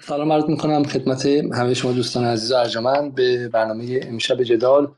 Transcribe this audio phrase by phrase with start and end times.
[0.00, 4.88] سلام عرض می‌کنم خدمت همه شما دوستان عزیز و ارجمند به برنامه امشب جدال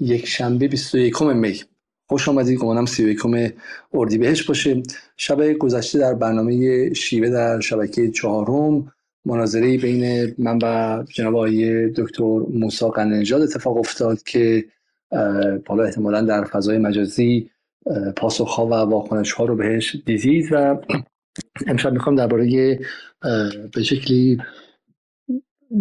[0.00, 1.60] یک شنبه 21 می.
[2.08, 3.18] خوش آمدید گمانم 31
[3.94, 4.82] اردیبهشت باشه.
[5.16, 8.92] شب گذشته در برنامه شیوه در شبکه چهارم
[9.24, 14.64] مناظری بین من و جناب آقای دکتر موسی قننجاد اتفاق افتاد که
[15.66, 17.50] حالا احتمالا در فضای مجازی
[18.16, 20.76] پاسخ و واکنش ها رو بهش دیدید و
[21.66, 22.78] امشب می‌خوام درباره
[23.72, 24.38] به شکلی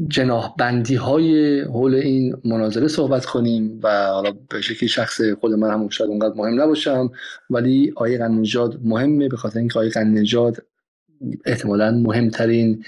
[0.07, 5.69] جناح بندی های حول این مناظره صحبت کنیم و حالا به شکلی شخص خود من
[5.73, 7.11] هم شاید اونقدر مهم نباشم
[7.49, 10.65] ولی آیه قنجاد مهمه به خاطر اینکه آیه قنجاد
[11.45, 12.85] احتمالا مهمترین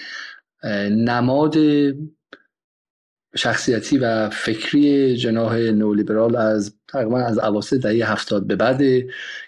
[0.92, 1.58] نماد
[3.36, 8.82] شخصیتی و فکری جناح نولیبرال از تقریبا از اواسط دهه هفتاد به بعد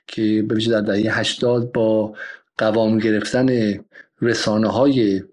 [0.07, 2.13] که به در دهه هشتاد با
[2.59, 3.79] قوام گرفتن
[4.21, 5.23] رسانه های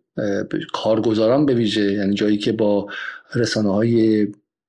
[0.72, 2.86] کارگزاران به ویژه یعنی جایی که با
[3.34, 4.28] رسانه های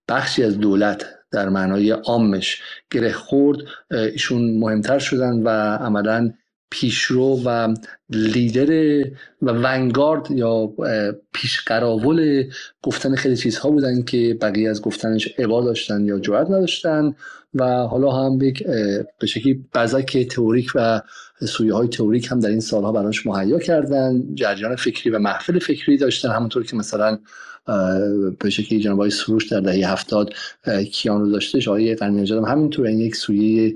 [0.10, 3.58] بخشی از دولت در معنای عامش گره خورد
[3.92, 6.34] ایشون مهمتر شدن و عملا
[6.70, 7.74] پیشرو و
[8.10, 9.02] لیدر
[9.42, 10.74] و ونگارد یا
[11.34, 12.50] پیشقراول
[12.82, 17.16] گفتن خیلی چیزها بودن که بقیه از گفتنش عبا داشتن یا جواد نداشتن
[17.54, 21.02] و حالا هم به شکلی بزک تئوریک و
[21.46, 25.98] سویه های تئوریک هم در این سالها براش مهیا کردن جریان فکری و محفل فکری
[25.98, 27.20] داشتن همونطور که مثلا
[28.40, 30.34] به شکلی جناب های سروش در دهه هفتاد
[30.92, 33.76] کیانو داشته آقای قرنی هم همینطور این یک سویه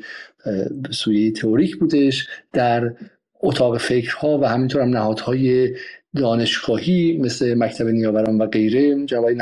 [0.91, 2.93] سویه تئوریک بودش در
[3.43, 5.75] اتاق فکرها و همینطور هم نهادهای
[6.15, 9.35] دانشگاهی مثل مکتب نیاوران و غیره جوای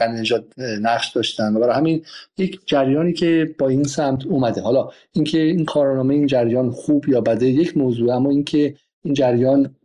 [0.00, 1.56] نجات نقش داشتن.
[1.56, 2.04] و برای همین
[2.38, 4.60] یک جریانی که با این سمت اومده.
[4.60, 9.76] حالا اینکه این کارنامه این جریان خوب یا بده یک موضوع اما اینکه این جریان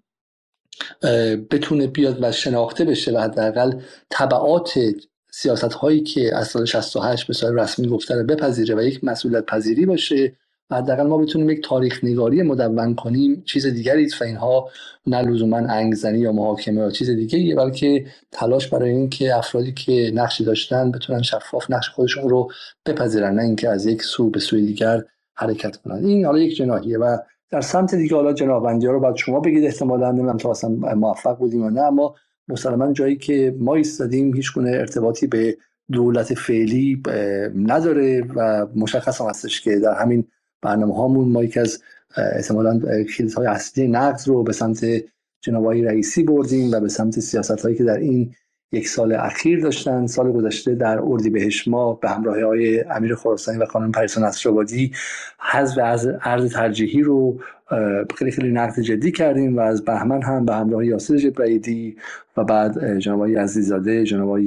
[1.52, 3.74] بتونه بیاد و شناخته بشه و حداقل
[4.10, 4.80] طبعات
[5.32, 9.86] سیاست هایی که از سال 68 به صورت رسمی گفته بپذیره و یک مسئولیت پذیری
[9.86, 10.36] باشه
[10.74, 14.70] حداقل ما بتونیم یک تاریخ نگاری مدون کنیم چیز دیگری و اینها
[15.08, 20.46] نه لزوما انگزنی یا محاکمه یا چیز دیگه بلکه تلاش برای اینکه افرادی که نقشی
[20.46, 22.52] داشتن بتونن شفاف نقش خودشون رو
[22.86, 25.04] بپذیرن نه اینکه از یک سو به سوی دیگر
[25.36, 26.06] حرکت کنن.
[26.06, 27.18] این حالا یک جناحیه و
[27.50, 31.38] در سمت دیگه حالا جنابندی ها رو بعد شما بگید احتمالا نمی‌دونم تا اصلا موفق
[31.38, 32.16] بودیم یا نه اما
[32.48, 35.58] مسلما جایی که ما ایستادیم هیچ گونه ارتباطی به
[35.92, 37.04] دولت فعلی
[37.56, 40.28] نداره و مشخص هم هستش که در همین
[40.64, 41.82] برنامه هامون ما یکی از
[42.18, 42.82] احتمالا
[43.38, 44.86] های اصلی نقد رو به سمت
[45.42, 48.36] جناب رئیسی بردیم و به سمت سیاست هایی که در این
[48.74, 50.08] یک سال اخیر داشتن.
[50.08, 51.02] سال گذشته در
[51.34, 54.92] بهش ما به همراه های امیر خراسانی و خانم پریسا نصرآبادی
[55.54, 55.78] از
[56.22, 57.40] ارز ترجیحی رو
[58.18, 61.98] خیلی خیلی نقد جدی کردیم و از بهمن هم به همراه یاسر جبرائیلی
[62.38, 64.40] و بعد جناب عزیزاده جناب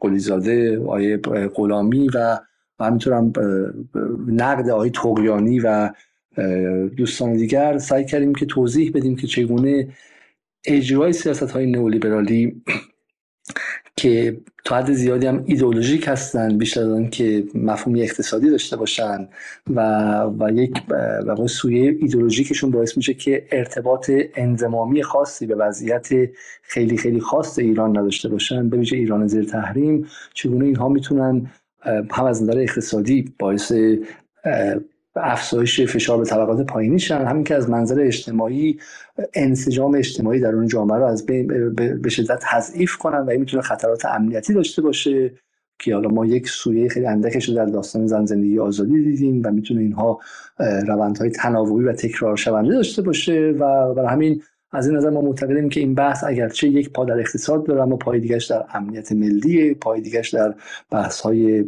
[0.00, 1.16] قلیزاده آقای
[1.54, 2.38] غلامی و
[2.78, 3.32] و همینطور هم
[4.26, 5.90] نقد آقای تقیانی و
[6.96, 9.88] دوستان دیگر سعی کردیم که توضیح بدیم که چگونه
[10.64, 12.62] اجرای سیاست های نئولیبرالی
[13.96, 19.28] که تا حد زیادی هم ایدئولوژیک هستن بیشتر از که مفهومی اقتصادی داشته باشن
[19.70, 19.80] و
[20.38, 20.82] و یک
[21.26, 26.08] و سویه ایدئولوژیکشون باعث میشه که ارتباط انضمامی خاصی به وضعیت
[26.62, 28.68] خیلی خیلی خاص ایران نداشته باشن.
[28.68, 31.50] به ویژه ایران زیر تحریم چگونه اینها می‌تونن
[32.10, 33.72] هم از نظر اقتصادی باعث
[35.16, 38.78] افزایش فشار به طبقات پایینی شن همین که از منظر اجتماعی
[39.34, 41.26] انسجام اجتماعی در اون جامعه رو از
[42.02, 45.32] به شدت تضعیف کنن و این می‌تونه خطرات امنیتی داشته باشه
[45.78, 49.50] که حالا ما یک سویه خیلی اندکش رو در داستان زن زندگی آزادی دیدیم و
[49.50, 50.20] می‌تونه اینها
[50.86, 54.42] روندهای تناوبی و تکرار شونده داشته باشه و برای همین
[54.74, 57.96] از این نظر ما معتقدیم که این بحث اگرچه یک پا در اقتصاد داره اما
[57.96, 60.54] پای دیگرش در امنیت ملی پای دیگرش در
[60.90, 61.64] بحث های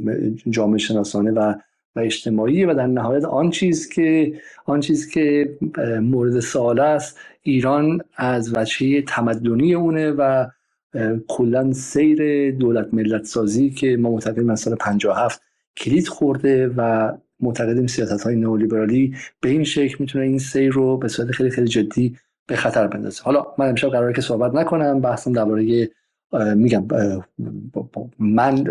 [0.51, 1.55] جامعه شناسانه و
[1.97, 4.33] و اجتماعی و در نهایت آن چیز که
[4.65, 5.57] آن چیز که
[6.01, 10.47] مورد سوال است ایران از وجهه تمدنی اونه و
[11.29, 15.43] کلا سیر دولت ملت سازی که ما معتقدیم از سال 57
[15.77, 21.09] کلید خورده و معتقدیم سیاست های نئولیبرالی به این شکل می‌تونه این سیر رو به
[21.09, 22.17] صورت خیلی خیلی جدی
[22.47, 23.23] به خطر بندازه.
[23.23, 25.91] حالا من امشب قراره که صحبت نکنم بحثم درباره
[26.55, 26.87] میگم
[28.19, 28.65] من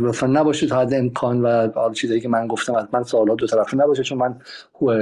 [0.00, 3.76] لطفا نباشه تا حد امکان و چیزایی که من گفتم از من سوالات دو طرفه
[3.76, 4.38] نباشه چون من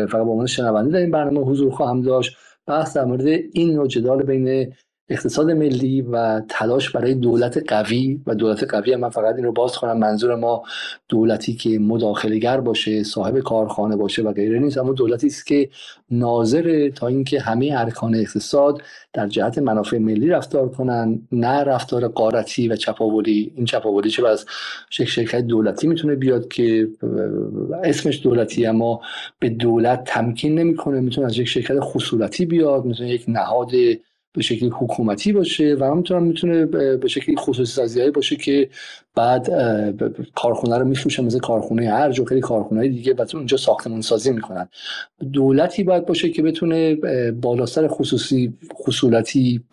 [0.06, 2.36] فقط به عنوان شنونده در این برنامه حضور خواهم داشت.
[2.66, 4.72] بحث در مورد این نوع جدال بین
[5.10, 9.76] اقتصاد ملی و تلاش برای دولت قوی و دولت قوی من فقط این رو باز
[9.76, 10.62] کنم منظور ما
[11.08, 14.78] دولتی که مداخلگر باشه صاحب کارخانه باشه و غیره نیست.
[14.78, 15.70] اما دولتی است که
[16.10, 22.68] ناظر تا اینکه همه ارکان اقتصاد در جهت منافع ملی رفتار کنن نه رفتار قارتی
[22.68, 23.52] و چپاولی.
[23.56, 24.46] این چپاولی چه از
[24.90, 26.88] شرکت دولتی می‌تونه بیاد که
[27.84, 29.00] اسمش دولتی اما
[29.38, 31.00] به دولت تمکین نمی‌کنه.
[31.00, 33.70] می‌تونه از یک شرکت خصولتی بیاد می‌تونه یک نهاد
[34.32, 36.66] به شکلی حکومتی باشه و همینطور می‌تونه
[36.96, 38.70] به شکلی خصوصی سازی باشه که
[39.14, 39.50] بعد
[40.34, 44.68] کارخونه رو میفروشن مثل کارخونه و خیلی کارخونه دیگه بعد اونجا ساختمان سازی می‌کنن.
[45.32, 46.94] دولتی باید باشه که بتونه
[47.32, 49.64] بالاستر خصوصی خصولتی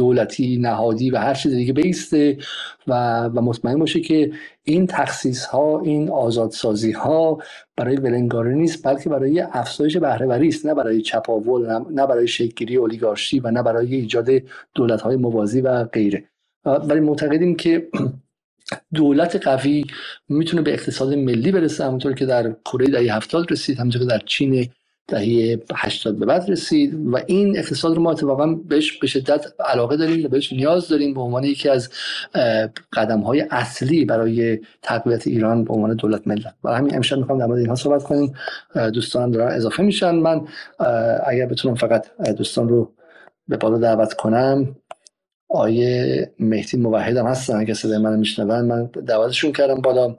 [0.00, 2.38] دولتی نهادی و هر چیز دیگه بیسته
[2.86, 4.32] و, و مطمئن باشه که
[4.62, 7.38] این تخصیص ها این آزادسازی ها
[7.76, 10.66] برای ولنگاری نیست بلکه برای افزایش بهرهوری است.
[10.66, 14.28] نه برای چپاول نه برای شکلگیری اولیگارشی و نه برای ایجاد
[14.74, 16.24] دولت های موازی و غیره.
[16.64, 17.88] ولی معتقدیم که
[18.94, 19.84] دولت قوی
[20.28, 24.18] می‌تونه به اقتصاد ملی برسه همونطور که در کره دهه هفتاد رسید همونطور که در
[24.26, 24.68] چین
[25.10, 29.96] دهه 80 به بعد رسید و این اقتصاد رو ما اتفاقا بهش به شدت علاقه
[29.96, 31.90] داریم و بهش نیاز داریم به عنوان یکی از
[32.92, 37.46] قدم های اصلی برای تقویت ایران به عنوان دولت ملت و همین امشب می‌خوام در
[37.46, 38.34] مورد اینها صحبت کنیم.
[38.94, 40.14] دوستان دارن اضافه میشن.
[40.14, 40.46] من
[41.26, 42.92] اگر بتونم فقط دوستان رو
[43.48, 44.76] به بالا دعوت کنم
[45.48, 47.56] آیه مهدی موحدم هستن.
[47.56, 50.16] اگه صدای من میشنون من دعوتشون کردم بالا.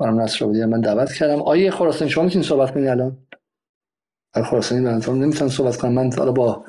[0.00, 1.42] خانم نصر من دعوت کردم.
[1.42, 3.16] آیه خراسانی شما می‌تونید صحبت کنید الان؟
[4.44, 5.92] خراسانی من نمی‌تونم صحبت کنم.
[5.92, 6.64] من حالا با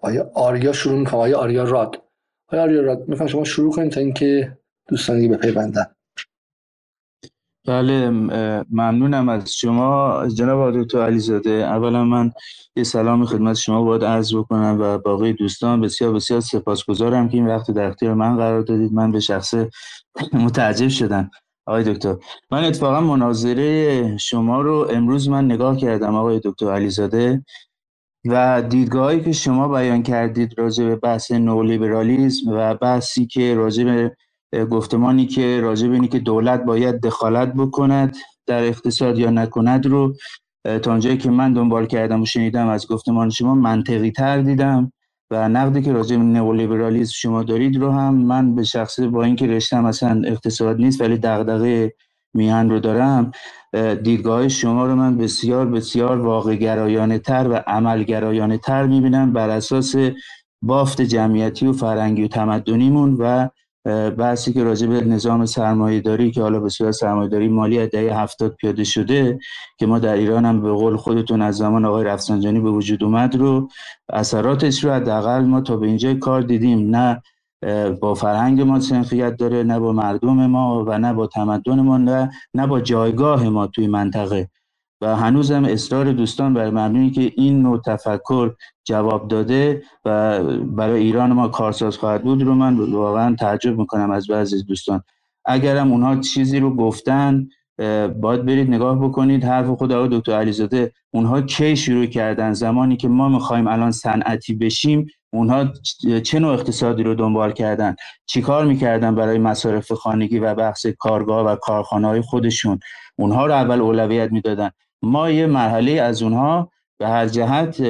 [0.00, 1.20] آیا آریا شروع می‌کنم.
[1.20, 2.02] آیا آریا راد.
[2.48, 4.58] آیا آریا راد می‌خوام شما شروع کنید تا اینکه
[4.88, 5.86] دوستانی به پیوندن
[7.66, 8.10] بله
[8.70, 10.28] ممنونم از شما.
[10.28, 12.32] جناب دکتر علیزاده اولا من
[12.76, 17.46] یه سلام خدمت شما باید عرض بکنم و باقی دوستان بسیار بسیار سپاسگزارم که این
[17.46, 18.92] وقت در اختیار من قرار دادید.
[18.92, 19.54] من به شخص
[20.32, 21.30] متعجب شدم.
[21.68, 22.16] آقای دکتر
[22.50, 27.44] من اتفاقا مناظره شما رو امروز من نگاه کردم آقای دکتر علیزاده
[28.26, 34.64] و دیدگاهی که شما بیان کردید راجع به بحث نولیبرالیزم و بحثی که راجع به
[34.64, 38.16] گفتمانی که راجع به اینی که دولت باید دخالت بکند
[38.46, 40.14] در اقتصاد یا نکند رو
[40.82, 44.92] تا اونجایی که من دنبال کردم و شنیدم از گفتمان شما منطقی تر دیدم.
[45.32, 49.48] و نقدی که راجع به نئولیبرالیسم شما دارید رو هم من به شخصه با اینکه
[49.48, 51.94] رشتم اصلا اقتصاد نیست ولی دغدغه
[52.34, 53.32] میهن رو دارم
[54.04, 59.50] دیدگاه شما رو من بسیار بسیار واقع گرایانه تر و عمل گرایانه تر می‌بینم بر
[59.50, 59.96] اساس
[60.62, 63.48] بافت جمعیتی و فرنگی و تمدنیمون و
[64.18, 67.90] بحثی که راجع به نظام سرمایه داری که حالا به صورت سرمایه داری مالی از
[67.90, 69.38] دهه هفتاد پیاده شده
[69.78, 73.36] که ما در ایران هم به قول خودتون از زمان آقای رفسنجانی به وجود اومد
[73.36, 73.68] رو
[74.12, 76.96] اثراتش رو حداقل ما تا به اینجا کار دیدیم.
[76.96, 77.22] نه
[78.00, 82.30] با فرهنگ ما سنخیت داره نه با مردم ما و نه با تمدن ما نه,
[82.54, 84.48] نه با جایگاه ما توی منطقه.
[85.00, 88.54] و هنوزم اصرار دوستان بر مبنی که این نوع تفکر
[88.84, 94.26] جواب داده و برای ایران ما کارساز خواهد بود رو من واقعا تعجب می‌کنم از
[94.26, 95.02] بعضی دوستان.
[95.44, 97.48] اگرم اونها چیزی رو گفتن
[98.20, 99.44] باید برید نگاه بکنید.
[99.44, 104.54] حرف خود آقای دکتر علیزاده اونها کی شروع کردن؟ زمانی که ما می‌خوایم الان صنعتی
[104.54, 105.64] بشیم اونها
[106.24, 107.96] چه نوع اقتصادی رو دنبال کردن؟
[108.26, 112.78] چیکار می‌کردن برای مصارف خانگی و بحث کارگاه و کارخانه های خودشون؟
[113.18, 114.70] اونها رو اول اولویت می‌دادن.
[115.02, 117.82] ما یه مرحله از اونها به هر جهت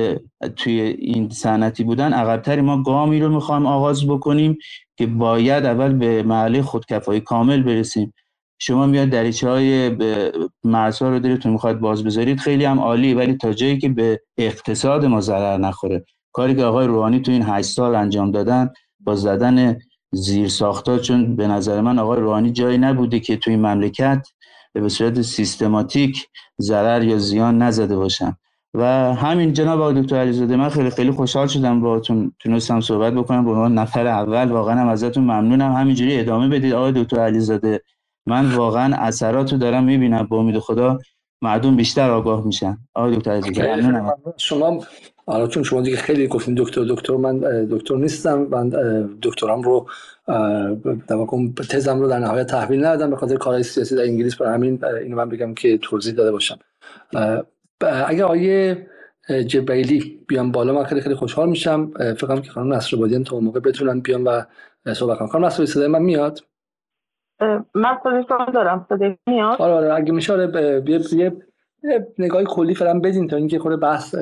[0.56, 2.60] توی این صنعتی بودن عقبتری.
[2.60, 4.58] ما گامی رو می‌خوایم آغاز بکنیم
[4.96, 8.14] که باید اول به محله خودکفایی کامل برسیم.
[8.60, 9.96] شما میاد دریچه های
[10.64, 15.04] مرزها رو دارید می‌خواد باز بذارید خیلی هم عالی ولی تا جایی که به اقتصاد
[15.04, 16.04] ما ضرر نخوره.
[16.32, 19.78] کاری که آقای روحانی تو این هشت سال انجام دادن با زدن
[20.12, 24.28] زیر ساختا چون به نظر من آقای روحانی جایی نبوده که تو این مملکت
[24.72, 26.28] به صورت سیستماتیک
[26.60, 28.36] ضرر یا زیان نزده باشم.
[28.74, 33.44] و همین جناب آقای دکتر علیزاده من خیلی خیلی خوشحال شدم باهاتون تونستم صحبت بکنم.
[33.44, 35.72] به عنوان نفر اول واقعا هم ازتون ممنونم.
[35.72, 37.82] همینجوری ادامه بدید آقای دکتر علیزاده.
[38.26, 40.22] من واقعا اثراتو دارم می‌بینم.
[40.22, 40.98] با امید خدا
[41.42, 42.78] مردم بیشتر آگاه میشن.
[42.94, 44.12] آقای دکتر علیزاده ممنونم.
[44.36, 44.84] شما
[45.26, 47.38] آره چون شما دیگه خیلی گفتین دکتر دکتر من
[47.70, 48.46] دکتر نیستم.
[48.50, 48.68] من
[49.22, 49.86] دکترام رو
[50.28, 51.26] در
[51.70, 54.36] تزم رو در نهایت تحویل ندادم به خاطر کارهای سیاسی در انگلیس.
[54.36, 56.58] برای همین اینو من بگم که توضیح داده باشم.
[58.06, 58.86] اگه آیه
[59.46, 61.90] جبیلی بیان بالا من خیلی خیلی خوشحال میشم.
[61.96, 64.42] فکر که خانم نصر بادیان تا موقع بتونن بیان و
[64.94, 66.40] صحبت کنم خانم نصر صدای من میاد؟
[67.74, 68.86] من صدای دارم.
[68.88, 69.94] صدای میاد؟ آره آره.
[69.94, 71.00] اگه میشه آره بیا
[72.18, 74.14] نگاه کلی فعلا بدین تا اینکه خود بحث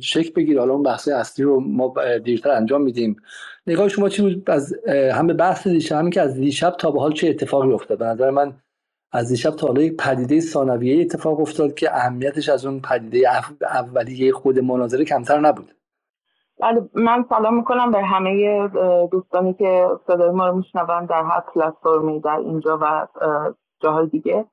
[0.00, 1.94] شک بگیر حالا اون بحث اصلی رو ما
[2.24, 3.16] دیرتر انجام میدیم.
[3.66, 4.74] نگاه شما چی بود؟ از
[5.12, 8.04] هم به بحث دیشب همین که از دیشب تا به حال چه اتفاقی افتاد؟ به
[8.04, 8.52] نظر من
[9.12, 13.18] از دیشب تا حالا یک پدیده ثانویه اتفاق افتاد که اهمیتش از اون پدیده
[13.62, 15.74] اولیه خود مناظره کمتر نبود.
[16.60, 18.68] بله من سلام می‌کنم به همه
[19.12, 23.06] دوستانی که صدای ما رو میشنون در هر پلتفرمی در اینجا و
[23.80, 24.44] جاهای دیگه.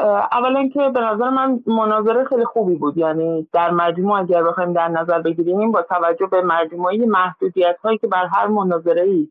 [0.00, 2.98] اولا که به نظر من مناظره خیلی خوبی بود.
[2.98, 8.06] یعنی در مجموع اگر بخوایم در نظر بگیریم با توجه به مجموعه محدودیت هایی که
[8.06, 9.28] بر هر مناظره ای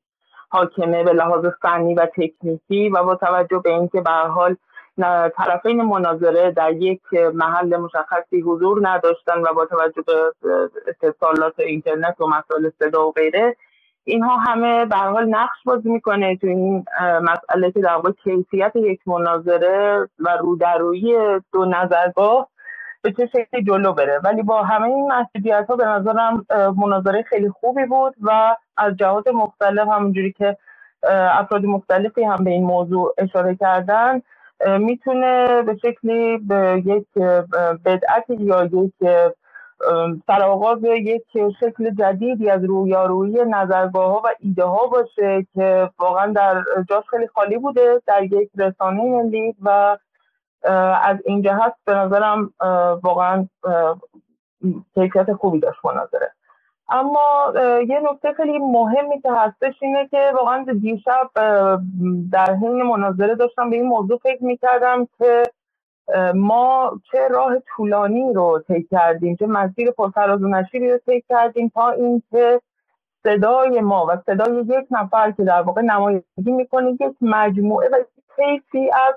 [0.50, 4.56] حاکمه به لحاظ فنی و تکنیکی و با توجه به اینکه به حال
[5.38, 7.02] طرفین مناظره در یک
[7.34, 10.32] محل مشخصی حضور نداشتن و با توجه به
[10.88, 13.56] اتصالات اینترنت و مسائل صدا و غیره
[14.06, 20.10] اینها همه به حال نقش بازی می‌کنه تو این مسئله که در کیفیت یک مناظره
[20.20, 21.16] و رودرویی
[21.54, 22.48] دو نظرگاه
[23.02, 24.20] به چه شکلی جلو بره.
[24.24, 26.46] ولی با همه این محدودیت ها به نظرم
[26.78, 30.58] مناظره خیلی خوبی بود و از جهات مختلف همونجوری که
[31.10, 34.22] افراد مختلفی هم به این موضوع اشاره کردن
[34.80, 37.08] می‌تونه به شکلی به یک
[37.86, 38.94] بدعت یا یک
[40.28, 41.24] سرآغاز یک
[41.60, 47.28] شکل جدیدی از رویارویی نظرگاه ها و ایده ها باشه که واقعا در جاش خیلی
[47.28, 49.98] خالی بوده در یک رسانه ملی و
[51.04, 52.54] از این جهت به نظرم
[53.04, 53.48] واقعا
[54.96, 56.32] کیفیت خوبی داشت مناظره
[56.90, 57.54] اما
[57.88, 61.30] یه نکته خیلی مهمی که هستش اینه که واقعا دیشب
[62.32, 65.44] در حین مناظره داشتم به این موضوع فکر می‌کردم که
[66.36, 71.70] ما چه راه طولانی رو طی کردیم چه مسیر پرفراز و نشیبی رو طی کردیم
[71.70, 72.62] تا اینکه
[73.24, 77.96] صدای ما و صدای یک نفر که در واقع نمایندگی می‌کنه یک مجموعه و
[78.36, 79.16] کیفی از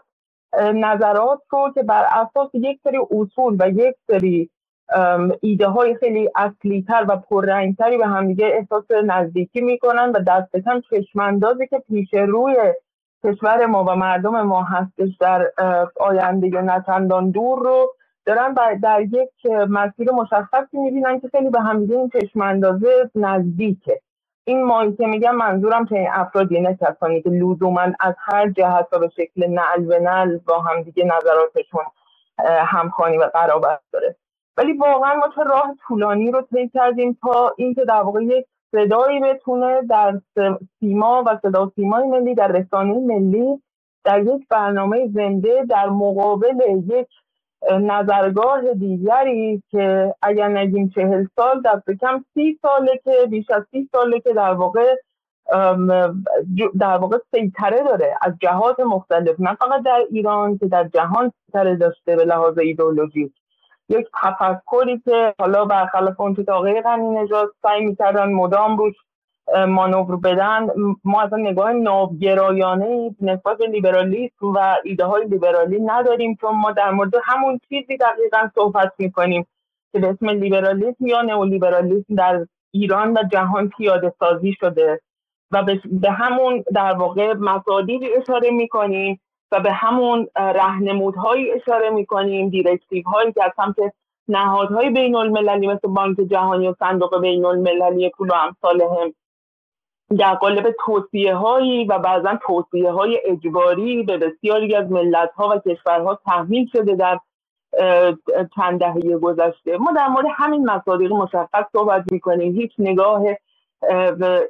[0.75, 4.51] نظرات رو که بر اساس یک سری اصول و یک سری
[5.41, 10.81] ایده های خیلی اصلی تر و پررنگتری به همدیگه احساس نزدیکی می‌کنن و دست کم
[10.81, 12.55] چشماندازی که پیش روی
[13.25, 15.53] کشور ما و مردم ما هستش در
[16.01, 17.95] آینده یا نچندان دور رو
[18.27, 24.01] دارن در یک مسیر مشخصی می‌بینن که خیلی به همدیگه این چشماندازه نزدیکه.
[24.45, 28.99] این مایی که میگم منظورم این افرادی نه کسانی که لزوما از هر جهت و
[28.99, 31.85] به شکل نعل به نعل با همدیگه نظراتشون
[32.47, 34.17] همخوانی و قرابت داره.
[34.57, 39.21] ولی واقعا ما چه راه طولانی رو طی کردیم تا اینکه در واقع یک صدایی
[39.21, 40.21] بتونه در
[40.81, 43.63] سیما و صدا سیمای ملی در رسانه ملی
[44.05, 47.09] در یک برنامه زنده در مقابل یک
[47.81, 53.89] نظرگاه دیگری که اگر نگیم چهل سال دست کم سی ساله که بیش از سی
[53.93, 54.95] ساله که در واقع
[56.81, 59.41] در واقع سیطره داره از جهات مختلف.
[59.41, 63.33] نه فقط در ایران که در جهان سیطره داشته به لحاظ ایدئولوژیک.
[63.89, 68.95] یک تفکری که حالا برخلاف اون که آقای غنی نژاد سعی می‌کردن مدام روش
[69.69, 70.69] مانور بدن
[71.05, 76.91] ما از نگاه نابگرایانه نسبت به لیبرالیسم و ایده های لیبرالی نداریم چون ما در
[76.91, 79.47] مورد همون چیزی دقیقا صحبت می‌کنیم
[79.93, 85.01] که به اسم لیبرالیسم یا نئولیبرالیسم در ایران و جهان پیاده سازی شده.
[85.51, 89.21] و به همون در واقع مصادیقی اشاره می‌کنیم
[89.53, 93.77] و به همون رهنمودهایی اشاره می‌کنیم دیرکتیو هایی که از سمت
[94.29, 99.15] نهادهای بین المللی مثل بانک جهانی و صندوق بین المللی پول و امثال هم
[100.19, 105.71] در قالب توصیه هایی و بعضا توصیه های اجباری به بسیاری از ملت ها و
[105.71, 107.19] کشورها تحمیل شده در
[108.57, 109.77] چند دهه گذشته.
[109.77, 112.55] ما در مورد همین مصادیق مشخص صحبت می‌کنیم.
[112.55, 113.23] هیچ نگاه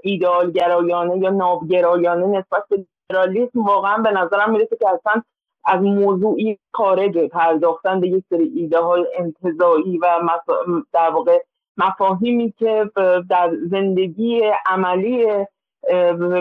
[0.02, 5.22] ایدئالگرایانه یا نابگرایانه نسبت به لیبرالیسم واقعا به نظرم می‌رسه که اصلا
[5.64, 10.06] از موضوعی خارج پرداختن به یک سری ایده های انتظایی و
[10.92, 11.38] در واقع
[11.76, 12.90] مفاهیمی که
[13.30, 15.26] در زندگی عملی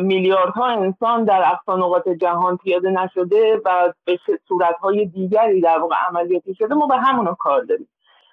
[0.01, 6.55] میلیاردها انسان در اقصا نقاط جهان پیاده نشده و به صورتهای دیگری در واقع عملیاتی
[6.55, 7.87] شده ما به همونو کار داریم.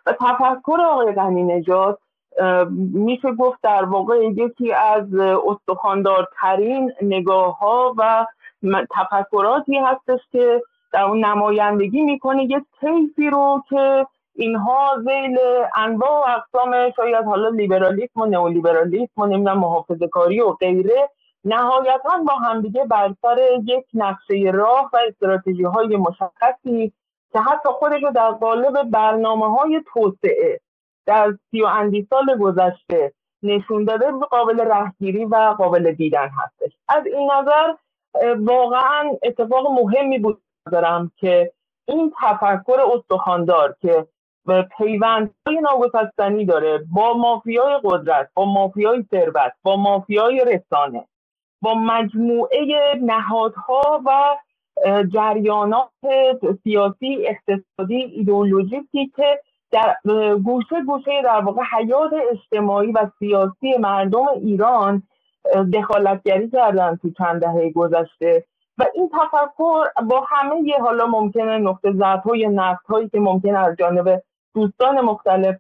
[0.06, 1.98] و تفکر آقای غنی نجات
[2.94, 5.14] میشه گفت در واقع یکی از
[5.48, 8.26] استخاندارترین نگاه ها و
[8.90, 10.62] تفکراتی هستش که
[10.92, 12.44] در اون نمایندگی می‌کنه.
[12.44, 15.38] یک کیفی رو که اینها زیل
[15.76, 21.10] انواع و اقسام شاید حالا لیبرالیسم و نئولیبرالیسم و نمی‌دونم محافظه کاری و غیره
[21.44, 26.92] نهایتا با همدیگه بر سر یک نقشه راه و استراتژی های مشخصی
[27.32, 30.60] که حتی خودش رو در قالب برنامه های توسعه
[31.06, 36.73] در سی و اندی سال گذشته نشون داده قابل رهگیری و قابل دیدن هستش.
[36.88, 37.75] از این نظر
[38.38, 40.42] واقعا اتفاق مهمی بود
[40.73, 41.52] دارم که
[41.88, 44.06] این تفکر استخاندار که
[44.78, 51.04] پیوندهای ناگسستنی داره با مافیای قدرت با مافیای ثروت با مافیای رسانه
[51.62, 52.61] با مجموعه
[53.02, 54.37] نهادها و
[55.12, 55.90] جریانات
[56.62, 59.40] سیاسی اقتصادی ایدئولوژیکی که
[59.74, 59.96] در
[60.44, 65.02] گوشه گوشه در واقع حیات اجتماعی و سیاسی مردم ایران
[65.72, 68.44] دخالتگری کردن تو چند دهه گذشته
[68.78, 73.58] و این تفکر با همه یه حالا ممکنه نقطه ضعف های نقد هایی که ممکنه
[73.58, 74.22] از جانب
[74.54, 75.56] دوستان مختلف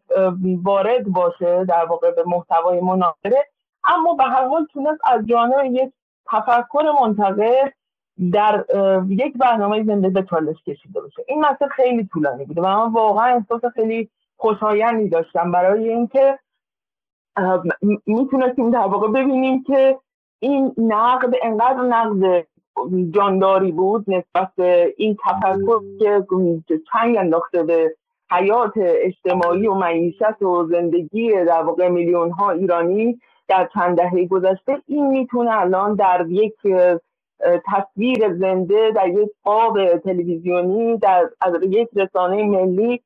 [0.62, 3.48] وارد باشه در واقع به محتوای مناظره
[3.84, 5.92] اما به هر حال تونست از جانب یک
[6.32, 7.72] تفکر منتقد
[8.32, 8.64] در
[9.08, 11.24] یک برنامه زنده به چالش کشیده بشه.
[11.28, 16.38] این مسئله خیلی طولانی بوده و من واقعا احساس خیلی خوشایندی داشتم برای اینکه
[18.06, 19.98] می‌تونستیم در واقع ببینیم که
[20.38, 22.46] این نقد انقدر نقد
[23.10, 25.80] جانداری بود نسبت به این تفکر
[26.68, 27.94] که چنگ انداخته به
[28.30, 34.82] حیات اجتماعی و معیشت و زندگی در واقع میلیون ها ایرانی در چند دهه گذشته.
[34.86, 36.54] این می‌تونه الان در یک
[37.66, 43.02] تصویر زنده در یک قاب تلویزیونی در از یک رسانه ملی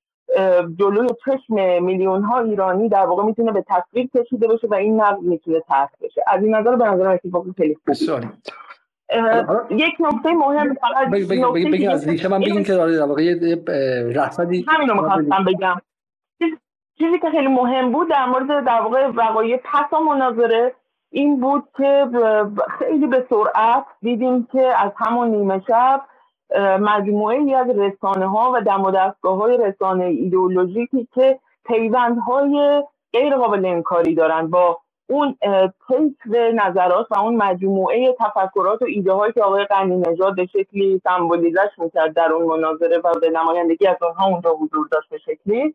[0.78, 5.20] جلوی چشم میلیون ها ایرانی در واقع می‌تونه به تصویر کشیده بشه و این نقد
[5.22, 6.22] می‌تونه طرح بشه.
[6.26, 7.76] از این نظر به نظر اتفاق خیلی
[9.70, 11.10] یک نکته مهم فقط
[11.54, 13.64] بگی از ریشه من بگیم که در واقع یه
[14.14, 15.80] رصدی همینو می‌خواستم بگم.
[16.98, 20.74] چیزی که خیلی مهم بود در مورد در واقع وقایع پس مناظره
[21.10, 22.06] این بود که
[22.78, 26.02] خیلی به سرعت دیدیم که از همون نیمه شب
[26.80, 33.36] مجموعه ای از رسانه ها و دم و دستگاه های رسانه ایدئولوژیکی که پیوندهای غیر
[33.36, 34.78] قابل انکاری دارند با
[35.10, 35.36] اون
[35.88, 41.00] طیف نظرات و اون مجموعه تفکرات و ایده هایی که آقای قنی نژاد به شکلی
[41.04, 45.74] سمبولیزش می‌کرد در اون مناظره و به نمایندگی از اونها اونجا حضور داشت به شکلی.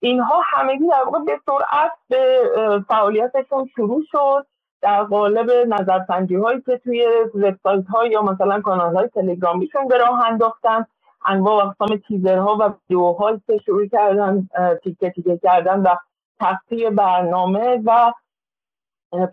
[0.00, 2.50] اینها همگی در واقع به سرعت به
[2.88, 4.46] فعالیتشون شروع شد.
[4.82, 10.26] در قالب نظرسنجی هایی که توی وبسایت های یا مثلا کانال های تلگرامیشون به راه
[10.26, 10.86] انداختن
[11.26, 14.48] انواع اقسام تیزرها و ویدیوهایی که شروع کردن
[14.84, 15.94] تیکه تیکه کردن و
[16.40, 18.12] تخطی برنامه و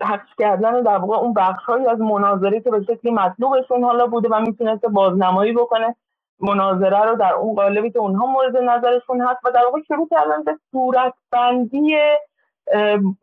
[0.01, 4.39] پخش کردن در واقع اون بخشهایی از مناظره که به شکلی مطلوبشون حالا بوده و
[4.39, 5.95] می‌تونست بازنمایی بکنه
[6.39, 10.43] مناظره رو در اون قالبی که اونها مورد نظرشون هست و در واقع شروع کردن
[10.43, 11.97] به صورتبندی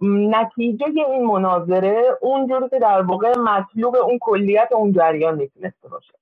[0.03, 6.15] نتیجه این مناظره اونجوری که در واقع مطلوب اون کلیت اون جریان می‌تونسته باشه.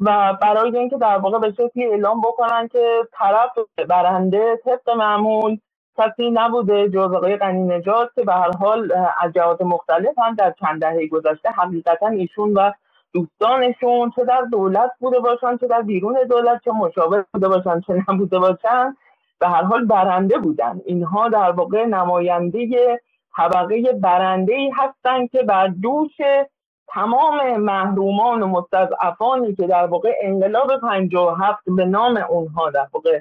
[0.00, 5.58] و برای اینکه در واقع به شکلی اعلام بکنن که طرف برنده طبق معمول
[5.98, 10.54] کسی نبوده جز آقای غنی نجات که به هر حال از جهات مختلف هم در
[10.60, 12.72] چند دهه گذشته حقیقتا ایشون و
[13.12, 17.94] دوستانشون چه در دولت بوده باشن چه در بیرون دولت چه مشاور بوده باشن چه
[18.08, 18.96] نبوده باشن
[19.40, 20.80] به هر حال برنده بودن.
[20.84, 23.00] اینها در واقع نماینده
[23.36, 26.16] طبقه برنده ای هستند که بر دوش
[26.88, 33.20] تمام محرومان و مستضعفانی که در واقع انقلاب 57 به نام اونها در واقع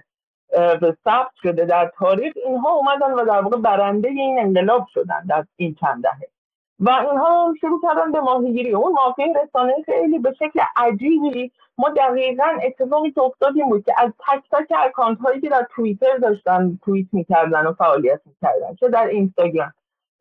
[0.78, 5.46] به ثبت شده در تاریخ اینها اومدن و در واقع برنده این انقلاب شدن در
[5.56, 6.39] این چند دهه.
[6.80, 8.74] و اینها شروع کردن به ماهیگیری.
[8.74, 13.94] اون مافیا رسانه خیلی به شکل عجیبی ما دقیقا اتفاقی که افتاد این بود که
[13.98, 18.90] از تک تک اکانت هایی که در توییتر داشتن توییت می‌کردن و فعالیت می‌کردن چه
[18.90, 19.74] در اینستاگرام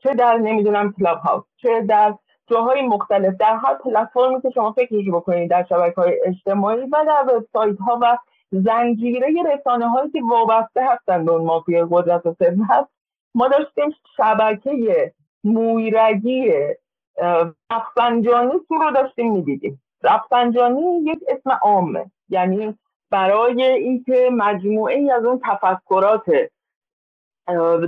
[0.03, 2.15] چه در نمی‌دونم کلاب هاوس چه در
[2.47, 7.35] جاهای مختلف در هر پلتفرمی که شما فکرش بکنید در شبکه های اجتماعی و در
[7.35, 8.19] وبسایت ها و
[8.53, 12.89] زنجیره رسانه هایی که وابسته هستن به اون مافیا قدرت و ثروت.
[13.35, 14.71] ما داشتیم شبکه
[15.49, 16.53] مویرگی
[17.71, 19.83] رفسنجانی رو داشتیم می‌دیدیم.
[20.03, 22.11] رفسنجانی یک اسم عامه.
[22.29, 22.75] یعنی
[23.11, 26.25] برای اینکه مجموعه ای از اون تفکرات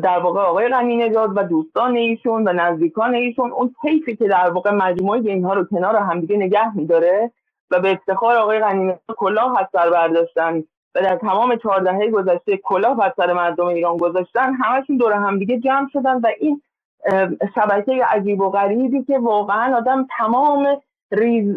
[0.02, 4.50] در واقع آقای غنی نژاد و دوستان ایشون و نزدیکان ایشون اون طیفی که در
[4.50, 7.32] واقع مجموعه اینها رو کنار همدیگه نگه میداره
[7.70, 12.10] و به افتخار آقای غنی نژاد کلاه از سر برداشتن و در تمام چهار دهه
[12.10, 16.62] گذشته کلاه از سر مردم ایران گذاشتن همشون دور همدیگه جمع شدن و این
[17.54, 20.80] شبکه عجیب و غریبی که واقعا آدم تمام
[21.12, 21.56] ریز,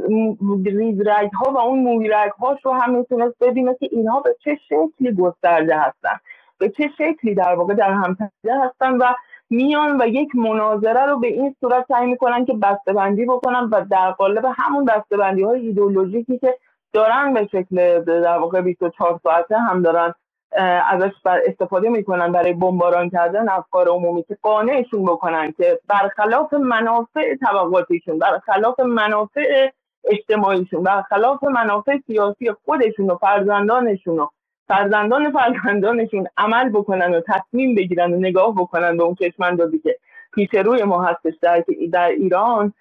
[0.66, 4.36] ریز رگ ها و اون موی رگ هاش رو هم می‌تونست ببینه که اینها به
[4.44, 6.20] چه شکلی گسترده هستن
[6.58, 9.14] به چه شکلی در واقع در هم هستن و
[9.50, 14.12] میان و یک مناظره رو به این صورت سعی می‌کنن که بسته‌بندی بکنن و در
[14.12, 16.58] قالب همون بسته‌بندی های ایدئولوژیکی که
[16.94, 20.14] دارن به شکل در واقع 24 ساعته هم دارن
[20.62, 27.36] ازش بر استفاده می‌کنن برای بمباران کردن افکار عمومی که قانعشون بکنن که برخلاف منافع
[27.36, 29.70] طبقاتیشون برخلاف منافع
[30.06, 34.28] اجتماعیشون برخلاف منافع سیاسی خودشون و فرزندانشون و
[34.68, 39.98] فرزندان فرزندانشون عمل بکنن و تصمیم بگیرن و نگاه بکنن به اون چشماندازی که
[40.34, 42.74] پیش روی ما هستش در, در ایران.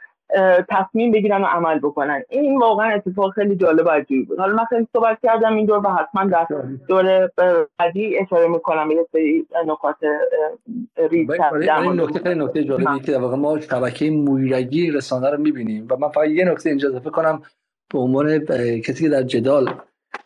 [0.69, 2.23] تصمیم بگیرن و عمل بکنن.
[2.29, 4.39] این واقعا اتفاق خیلی جالب و عجیب بود.
[4.39, 6.47] حالا من خیلی صحبت کردم این دور و حتما در
[6.89, 7.31] دور
[7.79, 9.97] بعدی اشاره می‌کنم به سری نکات
[11.11, 15.87] ریز این نکته خیلی نکته جالبی که در واقع ما شبکه مویرگی رسانه رو می‌بینیم
[15.91, 17.43] و من فقط یه نکته اینجا اضافه کنم
[17.93, 18.39] به عنوان
[18.81, 19.75] کسی که در جدال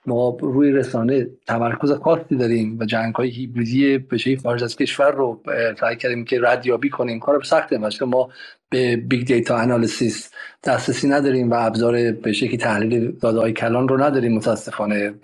[0.06, 5.42] ما روی رسانه تمرکز خاصی داریم و جنگ های هیبریدی به خارج از کشور رو
[5.80, 7.20] سعی کردیم که ردیابی کنیم.
[7.20, 8.28] کار سخته باشه ما
[8.70, 10.30] به big data analysis
[10.64, 15.14] دسترسی نداریم و ابزار به شکلی تحلیل داده های کلان رو نداریم متاسفانه.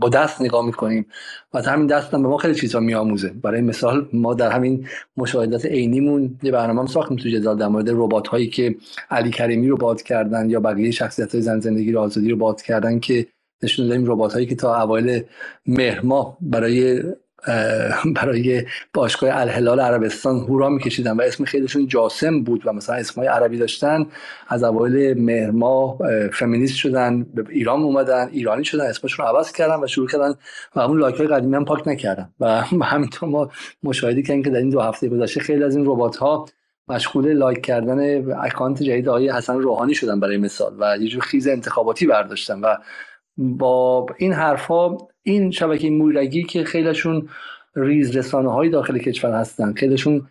[0.00, 1.06] با دست نگاه می‌کنیم
[1.54, 3.28] و همین دست هم به ما خیلی چیزا میآموزه.
[3.28, 7.90] برای مثال ما در همین مشاهدات عینیمون یه برنامه هم ساختیم تو جدال در مورد
[7.90, 8.74] ربات هایی که
[9.10, 12.62] علی کریمی رو باد کردن یا بقیه شخصیت های زن زندگی رو آزادی رو باد
[12.62, 13.26] کردن که
[13.62, 15.22] نشون دادیم ربات هایی که تا اوایل
[15.66, 17.02] مهر ماه برای
[18.16, 23.58] برای باشگاه الهلال عربستان هورا میکشیدن و اسم خیلیشون جاسم بود و مثلا اسمای عربی
[23.58, 24.06] داشتن
[24.48, 25.98] از اوایل مهر ماه
[26.32, 30.34] فمینیست شدن به ایران اومدن ایرانی شدن اسمشون رو عوض کردن و شروع کردن
[30.76, 32.30] و همون لایک های قدیمی هم پاک نکردن.
[32.40, 32.60] و
[32.92, 33.50] همینطور ما
[33.82, 36.46] مشاهده کردیم که در این دو هفته گذشته خیلی از این ربات ها
[36.88, 41.48] مشغول لایک کردن اکانت جدید آقای حسن روحانی شدن برای مثال و یه جور خیز
[41.48, 42.74] انتخاباتی برداشتن و
[43.36, 47.28] با این حرفا این شبکه مویرگی که خیلیشون
[47.76, 50.28] ریز رسانه های داخل کشور هستن خیلیشون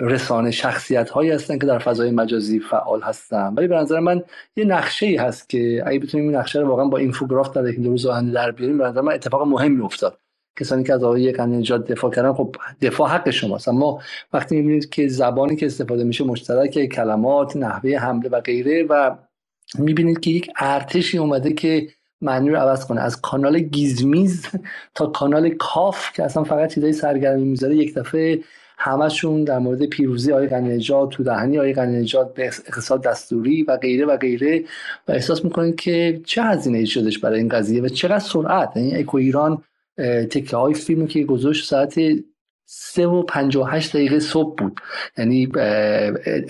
[0.00, 3.54] رسانه شخصیت هایی هستن که در فضای مجازی فعال هستن.
[3.54, 4.22] ولی به نظر من
[4.56, 7.86] یه نقشه ای هست که اگه بتونیم این نقشه رو واقعا با infograph در یک
[7.86, 10.18] روز آینده در بیاریم به نظر من اتفاق مهمی افتاد.
[10.60, 13.68] کسانی که از آقای نژاد دفاع کردن خب دفاع حق شماست.
[13.68, 14.00] اما
[14.32, 19.16] وقتی می‌بینید که زبانی که استفاده میشه مشترک کلمات نحوه حمله و غیره و
[19.78, 21.88] می‌بینید که یک ارتشی اومده که
[22.20, 23.00] معنی رو عوض کنه.
[23.00, 24.46] از کانال گیزمیز
[24.94, 28.40] تا کانال کاف که اصلا فقط چیزای سرگرمی می‌ذاره یک دفعه
[28.80, 34.06] همشون در مورد پیروزی آقای غنی‌نژاد تو دهنی آقای غنی‌نژاد به اقتصاد دستوری و غیره
[34.06, 34.64] و غیره
[35.08, 38.76] و احساس می‌کنید که چه هزینه شدش برای این قضیه و چقدر سرعت.
[38.76, 39.62] یعنی اکو ایران
[40.30, 42.00] تکه های فیلمی که گذاشت ساعت
[42.66, 43.24] سه و
[43.68, 44.80] هشت دقیقه صبح بود.
[45.18, 45.48] یعنی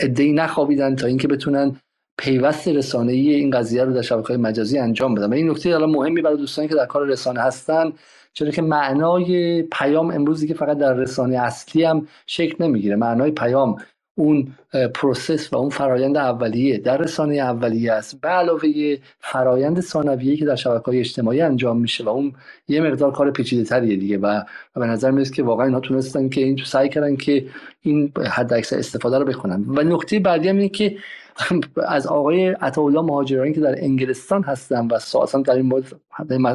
[0.01, 1.76] عده‌ای نخوابیدن تا اینکه بتونن
[2.18, 5.31] پیوست رسانه ای این قضیه رو در شبکه مجازی انجام بدن.
[5.31, 7.92] و این نکته حالا مهمی برای دوستانی که در کار رسانه هستن
[8.33, 12.96] چرا که معنای پیام امروزی که فقط در رسانه اصلی هم شکل نمی‌گیره.
[12.96, 13.76] معنای پیام
[14.14, 14.54] اون
[14.94, 18.20] process و اون فرایند اولیه در رسانه اولیه است.
[18.20, 22.33] به علاوه فرایند ثانویه که در شبکه های اجتماعی انجام میشه و اون
[22.68, 24.18] یه مقدار کار پیچیده تریه دیگه.
[24.18, 24.42] و,
[24.74, 27.46] به نظر میاد که واقعا اینا تونستن که این تو سعی کردن که
[27.83, 30.96] این حد استفاده رو بکنن و نکته بعدی هم اینه که
[31.88, 35.85] از آقای عطاالله مهاجرانی که در انگلستان هستن و اصلا در این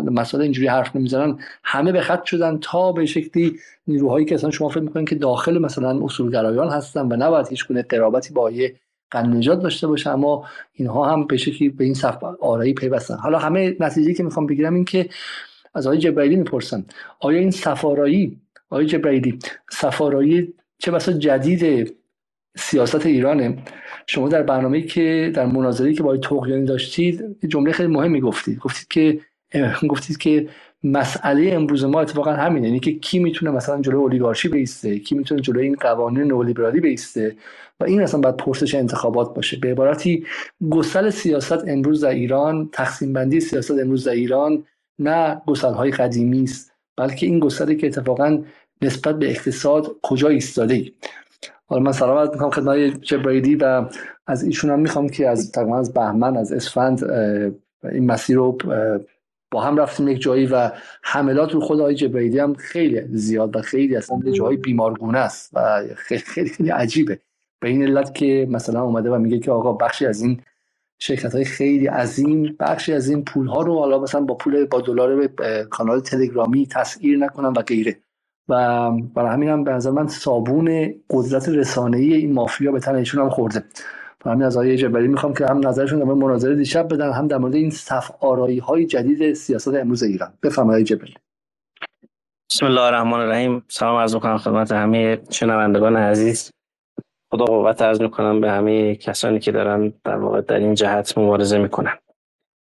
[0.10, 4.70] مسئله اینجوری حرف نمی‌زنن همه به خط شدن تا به شکلی نیروهایی که اصلا شما
[4.70, 8.76] فکر می‌کنین که داخل مثلا اصولگرایان هستن و نباید هیچ گونه قرابتی با یه
[9.16, 13.16] نجات داشته باشه اما اینها هم به شکلی به این صف آرایی پیوستن.
[13.16, 15.10] حالا همه نتیجه که می‌خوام بگیرم این که
[15.76, 16.86] از آقای جبرائیلی می‌پرسن
[17.20, 19.40] آیا این سفارایی آقای جبرائیلی
[19.72, 21.94] سفارایی چه بسا جدید
[22.58, 23.58] سیاست ایرانه؟
[24.08, 28.60] شما در برنامه که در مناظری که با توقیانی داشتید جمله خیلی مهمی گفتید.
[28.60, 29.20] گفتید که
[29.90, 30.50] گفتید که
[30.84, 32.68] مسئله امروز ما اتفاقا همینه.
[32.68, 37.36] یعنی که کی می‌تونه مثلا جلوی اولیگارشی بیسته؟ کی می‌تونه جلوی این قوانین نولیبرالی بیسته؟
[37.80, 39.58] و این اصلا باید پرسش انتخابات باشه.
[39.58, 40.26] به عبارتی
[40.70, 44.64] گسل سیاست امروز در ایران تقسیم بندی سیاست امروز در ایران
[45.00, 48.44] نه گسل های قدیمی است بلکه این گسلی که اتفاقا
[48.82, 50.92] نسبت به اقتصاد کجا ایستاده ای
[51.66, 53.86] حالا من سلام می‌کنم خدمت جبرائیلی و
[54.28, 57.04] از ایشون هم می‌خوام که از تقریبا از بهمن از اسفند
[57.84, 58.58] این مسیر رو
[59.52, 60.72] با هم رفتیم یک جایی و
[61.04, 65.84] حملات رو خود آقای جبرائیلی هم خیلی زیاد و خیلی اصلا جایی بیمارگونه است و
[65.96, 67.20] خیلی خیلی, خیلی عجیبه.
[67.60, 70.42] به این علت که مثلا اومده و میگه که آقا بخشی از این
[71.00, 74.82] شرکت های خیلی عظیم بخشی از این پول ها رو حالا مثلا با پول با
[74.82, 75.28] دلار
[75.70, 77.98] کانال تلگرامی تسعیر نکنن و غیره.
[78.50, 83.22] و برای همین هم به نظر من صابون قدرت رسانه‌ای این مافیا به تن ایشون
[83.22, 83.64] هم خورده.
[84.26, 87.28] و همین از آقای جبری می‌خوام که هم نظرشون در مورد مناظره دیشب بدن هم
[87.28, 90.34] در مورد این صف آرایی های جدید سیاست امروز ایران.
[90.44, 91.14] بفرمایید جبری.
[92.50, 93.64] بسم الله الرحمن الرحیم.
[93.68, 96.52] سلام عرض می‌کنم خدمت همه شنوندگان عزیز.
[97.32, 101.58] خدا قوت عرض می‌کنم به همه کسانی که دارن در واقع در این جهت مبارزه
[101.58, 101.98] می‌کنن.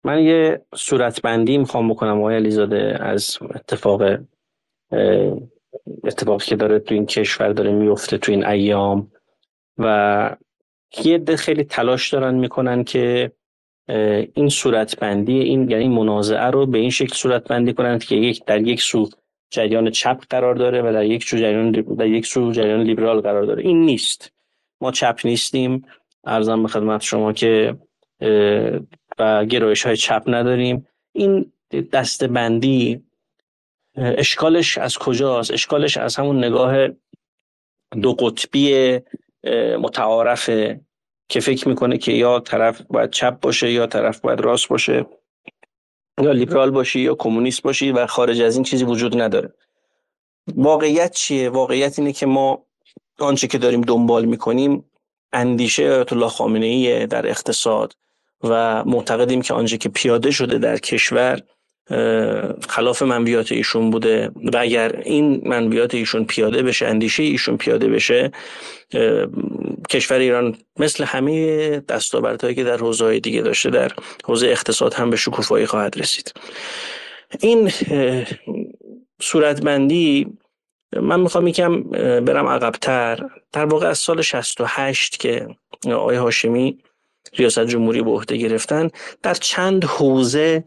[0.05, 4.03] من یه صورتبندی می‌خوام بکنم آقای علیزاده از اتفاق
[6.03, 9.11] اتفاقی که داره تو این کشور داره میفته تو این ایام.
[9.77, 10.35] و
[11.03, 13.31] یه ده خیلی تلاش دارن می‌کنن که
[14.33, 18.61] این صورتبندی این یعنی منازعه رو به این شکل صورت بندی کنند که یک در
[18.61, 19.09] یک سو
[19.51, 23.43] جریان چپ قرار داره و در یک سو جریان در یک سو جریان لیبرال قرار
[23.43, 23.63] داره.
[23.63, 24.31] این نیست.
[24.81, 25.85] ما چپ نیستیم.
[26.23, 27.75] ارزم به خدمت شما که
[29.19, 30.87] و گرایش های چپ نداریم.
[31.13, 31.51] این
[31.91, 33.03] دسته بندی
[33.95, 36.87] اشکالش از کجاست؟ اشکالش از همون نگاه
[38.01, 38.99] دو قطبی
[39.79, 40.81] متعارفه
[41.29, 45.05] که فکر می‌کنه که یا طرف باید چپ باشه یا طرف باید راست باشه
[46.21, 49.53] یا لیبرال باشی یا کمونیست باشی و خارج از این چیزی وجود نداره.
[50.55, 52.65] واقعیت چیه؟ واقعیت اینه که ما
[53.19, 54.85] آنچه که داریم دنبال می‌کنیم
[55.33, 57.93] اندیشه آیت الله خامنه ای در اقتصاد
[58.43, 61.41] و معتقدیم که آنچه که پیاده شده در کشور
[62.69, 68.31] خلاف منبیات ایشون بوده و اگر این منبیات ایشون پیاده بشه اندیشه ایشون پیاده بشه
[69.89, 73.91] کشور ایران مثل همه دستاوردهایی که در حوزه دیگه داشته در
[74.25, 76.33] حوزه اقتصاد هم به شکوفایی خواهد رسید.
[77.39, 77.71] این
[79.21, 80.27] صورتبندی
[81.01, 81.83] من می‌خوام یکم
[82.19, 83.19] برم عقبتر.
[83.51, 85.47] در واقع از سال 68 که
[85.85, 86.77] آقای هاشمی
[87.33, 88.89] ریاست جمهوری به عهده گرفتن.
[89.23, 90.63] در چند حوزه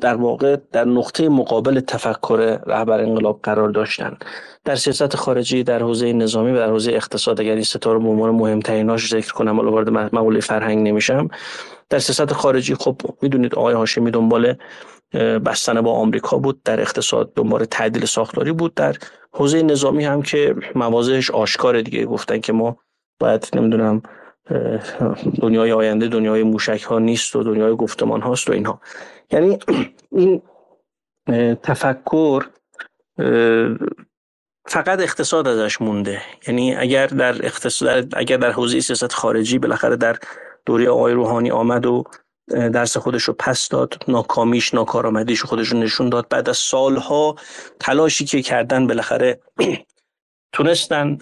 [0.00, 4.16] در واقع در نقطه مقابل تفکر رهبر انقلاب قرار داشتن.
[4.64, 8.08] در سیاست خارجی در حوزه نظامی و در حوزه اقتصاد اگر این ستا رو به
[8.08, 11.28] عنوان مهمتریناش ذکر کنم حالا وارد مقوله فرهنگ نمیشم.
[11.90, 14.54] در سیاست خارجی خب می‌دونید آقای هاشمی دنبال
[15.46, 18.74] بستن با آمریکا بود در اقتصاد دنبال تعدیل ساختاری بود.
[18.74, 18.96] در
[19.32, 22.04] حوزه نظامی هم که موازهش آشکار دیگه.
[22.04, 22.76] گفتن که ما
[23.20, 24.02] باید نمی‌دونم
[25.40, 28.80] دنیای آینده دنیای موشک ها نیست و دنیای گفتمان هاست و اینها.
[29.30, 29.58] یعنی
[30.12, 30.42] این
[31.62, 32.46] تفکر
[34.66, 36.22] فقط اقتصاد ازش مونده.
[36.48, 40.16] یعنی اگر در اقتصاد اگر در حوزه سیاست خارجی بالاخره در
[40.66, 42.04] دوره آقای روحانی آمد و
[42.48, 47.34] درس خودش رو پس داد ناکامیش ناکارآمدیش خودش رو نشون داد بعد از سالها
[47.80, 49.40] تلاشی که کردن بالاخره
[50.54, 51.18] تونستن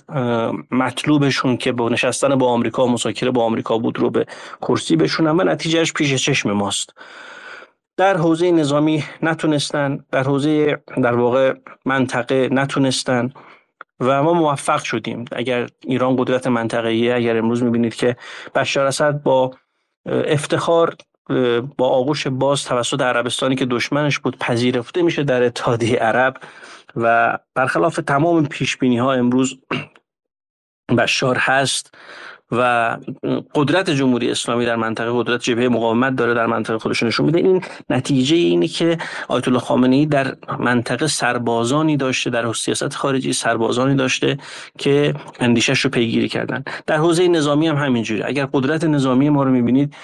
[0.71, 4.27] مطلوبشون که با نشستن با آمریکا مذاکره با آمریکا بود رو به
[4.61, 6.95] کرسی بشونن و نتیجهش پیش چشم ماست.
[7.97, 13.33] در حوزه نظامی نتونستن در حوزه در واقع منطقه نتونستن
[14.01, 15.25] و ما موفق شدیم.
[15.33, 18.16] اگر ایران قدرت منطقه‌ای اگر امروز می‌بینید که
[18.55, 19.51] بشار اسد با
[20.07, 20.97] افتخار
[21.79, 26.37] با آغوش باز توسط عربستانی که دشمنش بود پذیرفته میشه در اتحادیه عرب.
[26.96, 29.59] و برخلاف تمام پیش بینی ها امروز
[30.98, 31.94] بشار هست.
[32.53, 32.97] و
[33.55, 37.38] قدرت جمهوری اسلامی در منطقه قدرت جبهه مقاومت داره در منطقه خودش نشون میده.
[37.38, 43.33] این نتیجه اینه که آیت الله خامنه ای در منطقه سربازانی داشته در سیاست خارجی
[43.33, 44.38] سربازانی داشته
[44.79, 46.65] که اندیشش رو پیگیری کردن.
[46.87, 49.95] در حوزه نظامی هم همینجوری اگر قدرت نظامی ما رو می‌بینید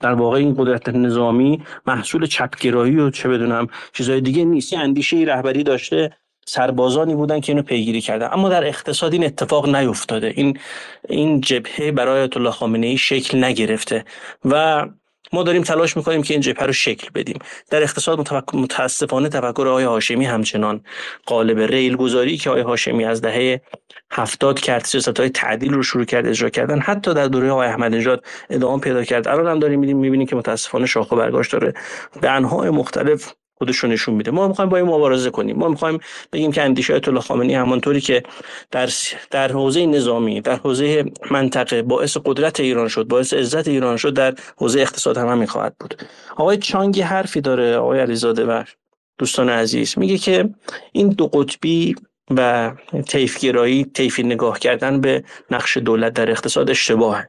[0.00, 4.74] در واقع این قدرت نظامی محصول چپگرایی و چه بدونم چیزهای دیگه نیست.
[4.74, 6.16] اندیشه رهبری داشته
[6.48, 8.28] سربازانی بودن که اینو پیگیری کردن.
[8.32, 10.32] اما در اقتصاد این اتفاق نیفتاده.
[10.36, 10.58] این
[11.08, 14.04] این جبهه برای آیت الله خامنه ای شکل نگرفته
[14.44, 14.86] و
[15.32, 17.38] ما داریم تلاش می‌کنیم که این جبهه رو شکل بدیم.
[17.70, 20.80] در اقتصاد متاسفانه تفکر آقای هاشمی همچنان
[21.26, 23.60] قالب ریل گذاری که آقای هاشمی از دهه
[24.10, 27.94] هفتاد کرد سیاست های تعدیل رو شروع کرد اجرا کردن حتی در دوره آقای احمد
[27.94, 29.28] نژاد ادامه پیدا کرد.
[29.28, 31.74] الان هم داریم می‌بینیم که متاسفانه شاخ و برگاش داره.
[32.20, 34.30] به انواع مختلف خودش رو نشون میده.
[34.30, 35.56] ما می‌خوایم با این مبارزه کنیم.
[35.56, 35.98] ما می‌خوایم
[36.32, 38.22] بگیم که اندیشه آیت الله خامنه‌ای همانطوری که
[38.70, 38.88] در
[39.30, 44.34] در حوزه نظامی در حوزه منطقه باعث قدرت ایران شد باعث عزت ایران شد در
[44.56, 46.02] حوزه اقتصاد هم همین خواهد بود.
[46.36, 48.64] آقای چانگی حرفی داره آقای علیزاده و
[49.18, 49.98] دوستان عزیز.
[49.98, 50.48] میگه که
[50.92, 51.96] این دو قطبی
[52.30, 52.72] و
[53.08, 57.28] تیفگرایی تیفی نگاه کردن به نقش دولت در اقتصاد اشتباهه.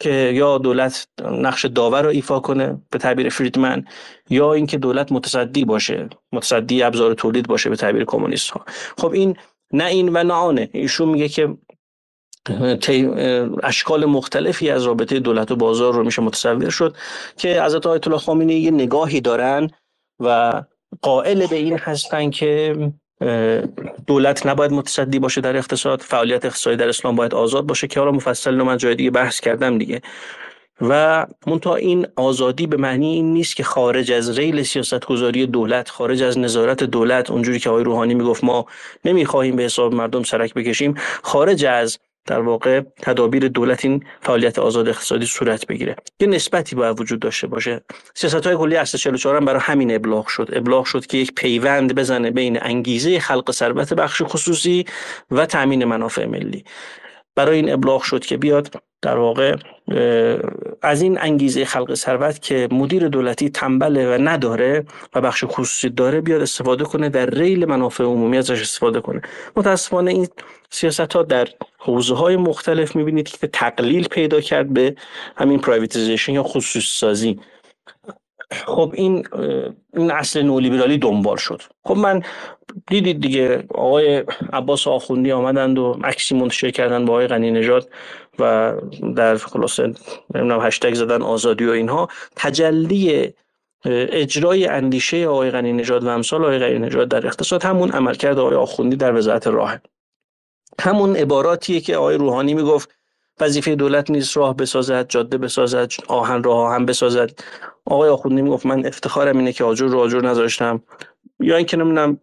[0.00, 3.84] که یا دولت نقش داور رو ایفا کنه به تعبیر فریدمن
[4.30, 8.64] یا اینکه دولت متصدی باشه متصدی ابزار تولید باشه به تعبیر کمونیست ها
[8.98, 9.36] خب این
[9.72, 10.70] نه این و نه آنه.
[10.72, 11.56] ایشون میگه که
[13.62, 16.96] اشکال مختلفی از رابطه دولت و بازار رو میشه متصور شد
[17.36, 19.70] که حضرت آیت الله خامنه‌ای یه نگاهی دارن
[20.20, 20.62] و
[21.02, 22.76] قائل به این هستن که
[24.06, 28.12] دولت نباید متصدی باشه در اقتصاد فعالیت اقتصادی در اسلام باید آزاد باشه که حالا
[28.12, 30.02] مفصل من جای دیگه بحث کردم دیگه.
[30.80, 35.90] و منتها این آزادی به معنی این نیست که خارج از ریل سیاست گذاری دولت
[35.90, 38.66] خارج از نظارت دولت اونجوری که آقای روحانی می‌گفت ما
[39.04, 44.88] نمی‌خواهیم به حساب مردم سرک بکشیم خارج از در واقع تدابیر دولت این فعالیت آزاد
[44.88, 45.96] اقتصادی صورت بگیره.
[46.20, 47.80] یه نسبتی باید وجود داشته باشه.
[48.14, 50.48] سیاست های کلی اصل 44 هم برای همین ابلاغ شد.
[50.52, 54.84] ابلاغ شد که یک پیوند بزنه بین انگیزه خلق ثروت بخش خصوصی
[55.30, 56.64] و تامین منافع ملی.
[57.38, 58.70] برای این ابلاغ شد که بیاد
[59.02, 59.56] در واقع
[60.82, 66.20] از این انگیزه خلق ثروت که مدیر دولتی تنبله و نداره و بخش خصوصی داره
[66.20, 69.22] بیاد استفاده کنه در ریل منافع عمومی ازش استفاده کنه.
[69.56, 70.28] متاسفانه این
[70.70, 71.48] سیاست ها در
[71.78, 74.94] حوزه های مختلف می‌بینید که تقلیل پیدا کرد به
[75.36, 77.40] همین پرایوتیزیشن یا خصوصی سازی
[78.52, 79.26] خب این
[79.94, 81.62] این اصل نولیبرالی دنبال شد.
[81.84, 82.22] خب من
[82.86, 87.90] دیدید دیگه آقای عباس آخوندی آمدند و عکسی منتشر کردن با آقای غنی نژاد
[88.38, 88.72] و
[89.16, 89.92] در خلاصه
[90.34, 92.08] نمی‌دونم هشتگ زدن آزادی و اینها.
[92.36, 93.34] تجلی
[93.84, 98.56] اجرای اندیشه آقای غنی نژاد و امثال آقای غنی نژاد در اقتصاد همون عملکرد آقای
[98.56, 99.78] آخوندی در وزارت راه
[100.80, 102.97] همون عباراتیه که آقای روحانی می‌گفت
[103.40, 107.30] وظیفه دولت نیست راه بسازد جاده بسازد آهن راه هم بسازد.
[107.86, 110.82] آقای آخوندی می‌گفت من افتخارم اینه که آجر رو آجر نذاشتم.
[111.40, 112.20] یا اینکه نمی‌دونم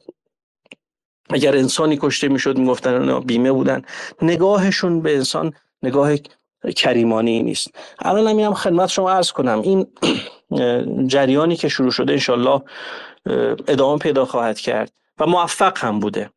[1.29, 3.81] اگر انسانی کشته می‌شد می‌گفتن بیمه بودن.
[4.21, 6.11] نگاهشون به انسان نگاه
[6.75, 7.67] کریمانی نیست.
[7.99, 9.61] الان هم خدمت شما عرض کنم.
[9.61, 9.87] این
[11.13, 12.61] جریانی که شروع شده انشالله
[13.67, 16.29] ادامه پیدا خواهد کرد و موفق هم بوده.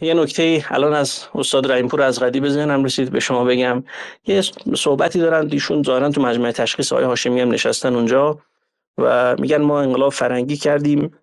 [0.00, 3.84] یه نکته الان از استاد رحیمپور از قدی به ذهنم رسید به شما بگم.
[4.26, 4.42] یه
[4.76, 8.38] صحبتی دارن دیشون ظاهرا تو مجمع تشخیص آقای هاشمی هم نشستن اونجا
[8.98, 11.14] و میگن ما انقلاب فرنگی کردیم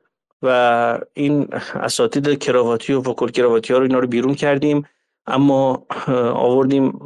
[0.41, 4.88] و این اساتید کراواتی و فکل کراواتی ها رو اینا رو بیرون کردیم.
[5.32, 5.84] اما
[6.34, 7.00] آوردیم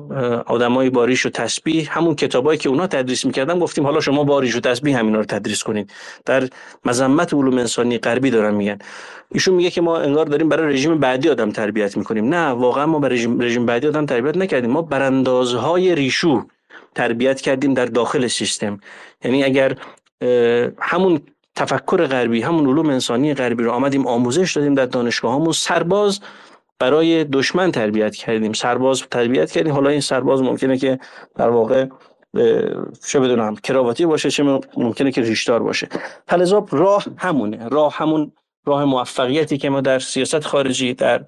[0.45, 1.97] آدمای باریش و تسبیح.
[1.97, 5.63] همون کتابایی که اونا تدریس می‌کردن گفتیم حالا شما باریش و تسبیح همینا رو تدریس
[5.63, 5.91] کنید
[6.25, 6.49] در
[6.85, 8.77] مذمت علوم انسانی غربی دارن میگن.
[9.31, 12.25] ایشون میگه که ما انگار داریم برای رژیم بعدی آدم تربیت می‌کنیم.
[12.25, 14.71] نه واقعا ما برای رژیم, رژیم بعدی آدم تربیت نکردیم.
[14.71, 16.45] ما براندازهای ریشو
[16.95, 18.79] تربیت کردیم در داخل سیستم.
[19.23, 19.77] یعنی اگر
[20.79, 21.21] همون
[21.55, 26.19] تفکر غربی همون علوم انسانی غربی رو آمدیم آموزش دادیم در دانشگاه سرباز
[26.79, 30.99] برای دشمن تربیت کردیم سرباز تربیت کردیم حالا این سرباز ممکنه که
[31.35, 31.85] در واقع
[33.07, 35.87] چه بدونم کراواتی باشه چه ممکنه که ریشدار باشه
[36.27, 38.31] فلزا راه همونه راه همون
[38.65, 41.25] راه موفقیتی که ما در سیاست خارجی در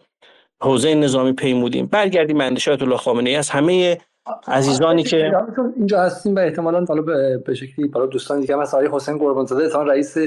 [0.62, 3.98] حوزه نظامی پیمودیم برگردیم اندیشه الله خامنه ای از همه
[4.48, 5.32] عزیزانی که
[5.76, 7.02] اینجا هستیم و احتمالاً حالا
[7.46, 10.18] به شکلی برای دوستان دیگه مثلا آقای حسین قربانزاده رئیس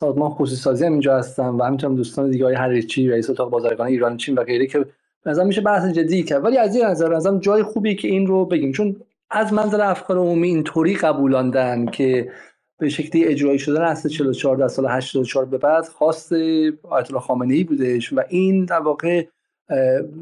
[0.00, 3.86] سازمان خصوصی سازی هم اینجا هستم و همینطور دوستان دیگه های حریچی رئیس اتاق بازرگان
[3.86, 4.86] ایران چین و غیره که
[5.26, 6.44] مثلا میشه بحث جدی کرد.
[6.44, 8.72] ولی از این نظر ازم جای خوبی که این رو بگیم.
[8.72, 8.96] چون
[9.30, 12.32] از منظر افکار عمومی اینطوری قبولاندن که
[12.78, 17.54] به شکلی اجرایی شدن اصل 44 در سال 84 به بعد خواست آیت الله خامنه
[17.54, 19.26] ای بودش و این در واقع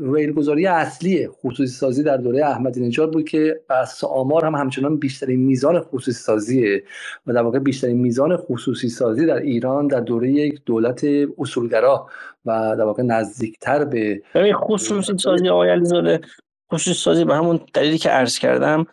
[0.01, 5.41] ریلگذاری اصلی خصوصی سازی در دوره احمدی نژاد بود که بس آمار هم همچنان بیشترین
[5.41, 6.83] میزان خصوصی سازیه
[7.27, 11.07] و در واقع بیشترین میزان خصوصی سازی در ایران در دوره یک دولت
[11.39, 12.07] اصولگرا
[12.47, 14.23] و در واقع نزدیکتر به
[14.55, 16.21] خصوصی سازی آقای علیزاده
[16.73, 18.87] خصوصی سازی به همون دلیلی که عرض کردم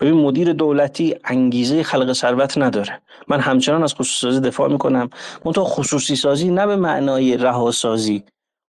[0.00, 3.00] ببین مدیر دولتی انگیزه خلق ثروت نداره.
[3.28, 5.10] من همچنان از خصوصی سازی دفاع می‌کنم.
[5.44, 8.24] منتها خصوصی سازی نه به معنای رهاسازی.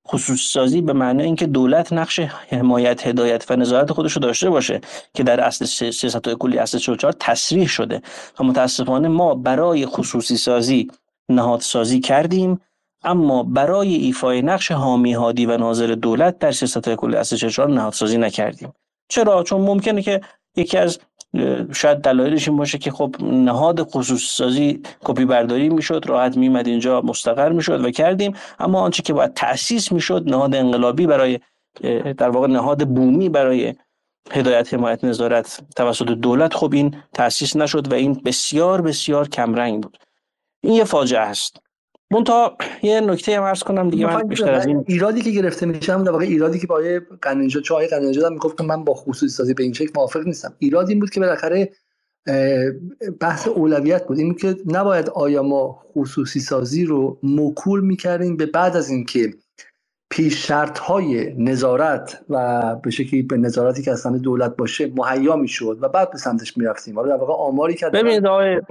[0.08, 4.82] خصوص سازی به معنی اینکه دولت نقش حمایت هدایت و نظارت خودش رو داشته باشه
[5.14, 8.02] که در اصل سیاست کلی اصل 44 تصریح شده
[8.40, 10.88] و متاسفانه ما برای خصوصی سازی
[11.30, 12.62] نهاد سازی کردیم
[13.04, 17.94] اما برای ایفای نقش حامی هادی و ناظر دولت در سیاست کلی اصل 44 نهاد
[17.94, 18.74] سازی نکردیم.
[19.10, 20.22] چرا؟ چون ممکنه که
[20.56, 21.00] یکی از
[21.74, 27.02] شاید دلایلش این باشه که خب نهاد خصوصی سازی کپی برداری می‌شد راحت میمد اینجا
[27.02, 28.36] مستقر می‌شد و کردیم.
[28.60, 31.40] اما آنچه که باید تأسیس می‌شد نهاد انقلابی برای
[32.18, 33.74] در واقع نهاد بومی برای
[34.32, 39.98] هدایت حمایت نظارت توسط دولت خب این تأسیس نشد و این بسیار بسیار کمرنگ بود.
[40.64, 41.62] این یه فاجعه است.
[42.12, 45.94] منتها یه نکته هم عرض کنم دیگه من بیشتر از این ایرادی که گرفته میشه
[45.94, 48.94] هم در واقع ایرادی که با آقای قننجا چه آقای قننجا می‌گفت که من با
[48.94, 50.54] خصوصی سازی به این شکل موافق نیستم.
[50.60, 51.72] ایراد این بود که بالاخره
[53.20, 54.20] بحث اولویت بود.
[54.20, 59.34] این که نباید آیا ما خصوصی سازی رو موکول می‌کردیم به بعد از اینکه
[60.10, 65.78] پیش شرط های نظارت و به شکلی به نظارتی که اصلا دولت باشه مهیا می‌شد
[65.82, 66.96] و بعد به سمتش می‌رفتیم.
[66.96, 68.62] حالا در واقع آماری که ببینید آقای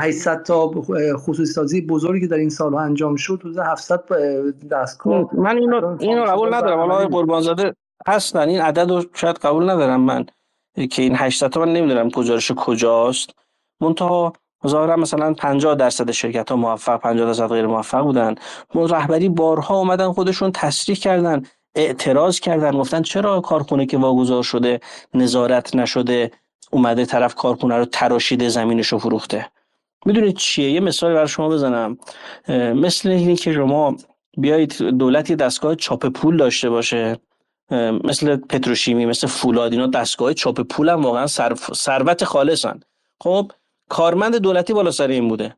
[0.00, 0.70] 800 تا
[1.16, 4.00] خصوصی سازی بزرگی که در این سالها انجام شد حدود 700
[4.70, 5.36] دستگاه.
[5.36, 6.78] من اینو اینو قبول ندارم.
[6.78, 7.74] حالا آقای قربانزاده
[8.06, 8.48] هستن.
[8.48, 10.26] این عدد رو شاید قبول ندارم من
[10.90, 13.30] که این 800 تا من نمی‌دونم گزارش کجاست.
[13.80, 14.32] منتها
[14.66, 18.34] ظاهرا مثلا 50 درصد شرکت ها موفق 50 درصد غیر موفق بودن.
[18.74, 21.42] رهبری بارها اومدن خودشون تصریح کردن
[21.74, 24.80] اعتراض کردن گفتن چرا کارخونه که واگذار شده
[25.14, 26.30] نظارت نشده
[26.70, 29.46] اومده طرف کارخونه رو تراشیده زمینش رو فروخته.
[30.06, 31.98] می‌دونید چیه؟ یه مثال برای شما بزنم.
[32.74, 33.96] مثل اینی که شما
[34.38, 37.18] بیایید دولت یه دستگاه چاپ پول داشته باشه.
[38.04, 41.26] مثل پتروشیمی مثل فولاد اینا دستگاه چاپ پول هم واقعا
[41.74, 42.80] ثروت خالصن.
[43.20, 43.52] خب
[43.92, 45.56] کارمند دولتی بالا سر این بوده.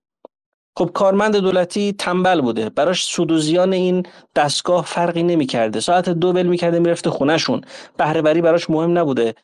[0.78, 2.70] خب کارمند دولتی تنبل بوده.
[2.70, 5.80] براش سود و زیان این دستگاه فرقی نمی‌کرده.
[5.80, 7.60] ساعت دو بل می‌کرده می‌رفته خونهشون.
[7.96, 9.34] بهره وری براش مهم نبوده.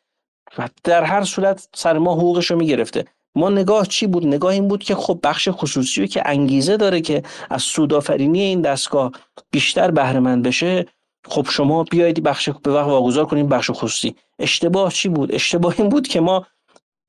[0.84, 3.05] در هر صورت سر ما حقوقش رو می‌گرفته.
[3.34, 7.22] ما نگاه چی بود؟ نگاه این بود که خب بخش خصوصی که انگیزه داره که
[7.51, 9.12] از سودآفرینی این دستگاه
[9.51, 10.86] بیشتر بهره مند بشه
[11.28, 14.14] خب شما بیایید بخش به وقت واگذار کنیم بخش خصوصی.
[14.38, 16.47] اشتباه چی بود؟ اشتباه این بود که ما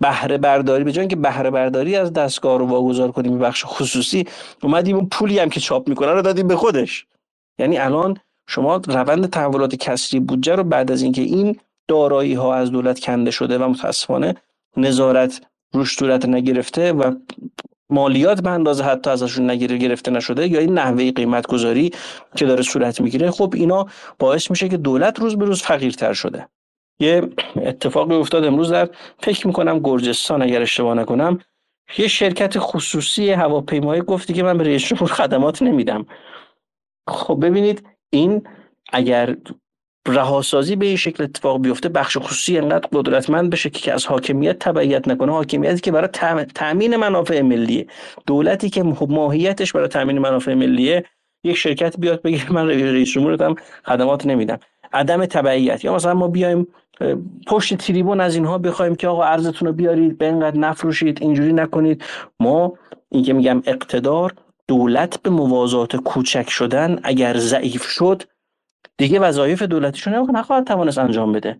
[0.01, 4.27] بهره برداری به جای اینکه بهره برداری از دستگاه رو واگذار کنیم بخش خصوصی
[4.63, 7.05] اومدیم اون پولی هم که چاپ می‌کنن رو دادیم به خودش.
[7.59, 12.71] یعنی الان شما روند تحولات کسری بودجه رو بعد از اینکه این دارایی ها از
[12.71, 14.35] دولت کنده شده و متاسفانه
[14.77, 15.41] نظارت
[15.73, 17.15] روش صورت نگرفته و
[17.89, 21.91] مالیات به اندازه حتی ازشون نگیره گرفته نشده یا این نحوه قیمت گذاری
[22.35, 23.85] که داره صورت می‌گیره خب اینا
[24.19, 26.47] باعث میشه که دولت روز به روز فقیرتر شده.
[27.01, 27.21] یه
[27.55, 28.89] اتفاقی افتاد امروز در
[29.19, 31.39] فکر می‌کنم گرجستان اگر اشتباه نکنم.
[31.97, 36.05] یه شرکت خصوصی هواپیمایی گفتی که من به رئیس جمهور خدمات نمیدم.
[37.07, 38.47] خب ببینید این
[38.93, 39.35] اگر
[40.07, 45.07] رهاسازی به این شکل اتفاق بیفته بخش خصوصی انقدر قدرتمند بشه که از حاکمیت تبعیت
[45.07, 45.31] نکنه.
[45.31, 46.09] حاکمیتی که برای
[46.55, 47.87] تامین منافع ملیه.
[48.25, 51.05] دولتی که ماهیتش برای تامین منافع ملیه
[51.43, 54.59] یک شرکت بیاد بگه من رئیس جمهورتم خدمات نمیدم.
[54.93, 55.85] عدم تبعیت.
[55.85, 56.67] یا مثلا ما بیایم
[57.47, 62.03] پشت تریبون از اینها بخوایم که آقا ارزتون رو بیارید به اینقدر نفروشید اینجوری نکنید.
[62.39, 62.73] ما
[63.09, 64.33] این که میگم اقتدار
[64.67, 68.23] دولت به موازات کوچک شدن اگر ضعیف شد
[69.01, 71.59] دیگه وظایف دولتیشون نخواهد توانست انجام بده.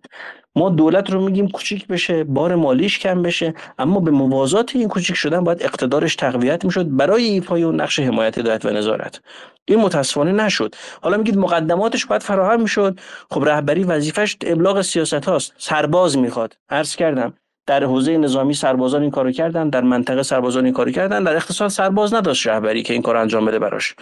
[0.56, 5.16] ما دولت رو میگیم کوچیک بشه بار مالیش کم بشه اما به موازات این کوچیک
[5.16, 9.20] شدن باید اقتدارش تقویت می‌شد برای ایفای اون نقش حمایت دولت و نظارت.
[9.64, 10.74] این متاسفانه نشد.
[11.02, 13.00] حالا میگید مقدماتش باید فراهم می‌شد.
[13.30, 16.56] خب رهبری وظیفش ابلاغ سیاست هاست سرباز می‌خواد.
[16.68, 17.34] عرض کردم.
[17.66, 21.68] در حوزه نظامی سربازان این کارو کردن در منطقه سربازان این کارو کردن در اقتصاد
[21.68, 23.94] سرباز نداشت رهبری که این کار انجام بده براش.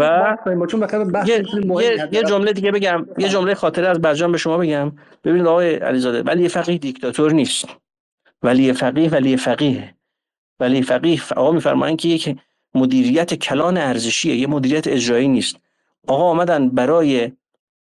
[0.00, 0.36] و
[2.12, 4.92] یه جمله دیگه بگم یه جمله خاطره از برجام به شما بگم.
[5.24, 7.68] ببینید آقای علیزاده ولی فقیه دیکتاتور نیست.
[8.42, 9.94] ولی فقیه ولی فقیه.
[10.60, 12.36] ولی فقیه آقا میفرمایند که یک
[12.74, 15.56] مدیریت کلان ارزشیه یه مدیریت اجرایی نیست.
[16.06, 17.32] آقا آمدن برای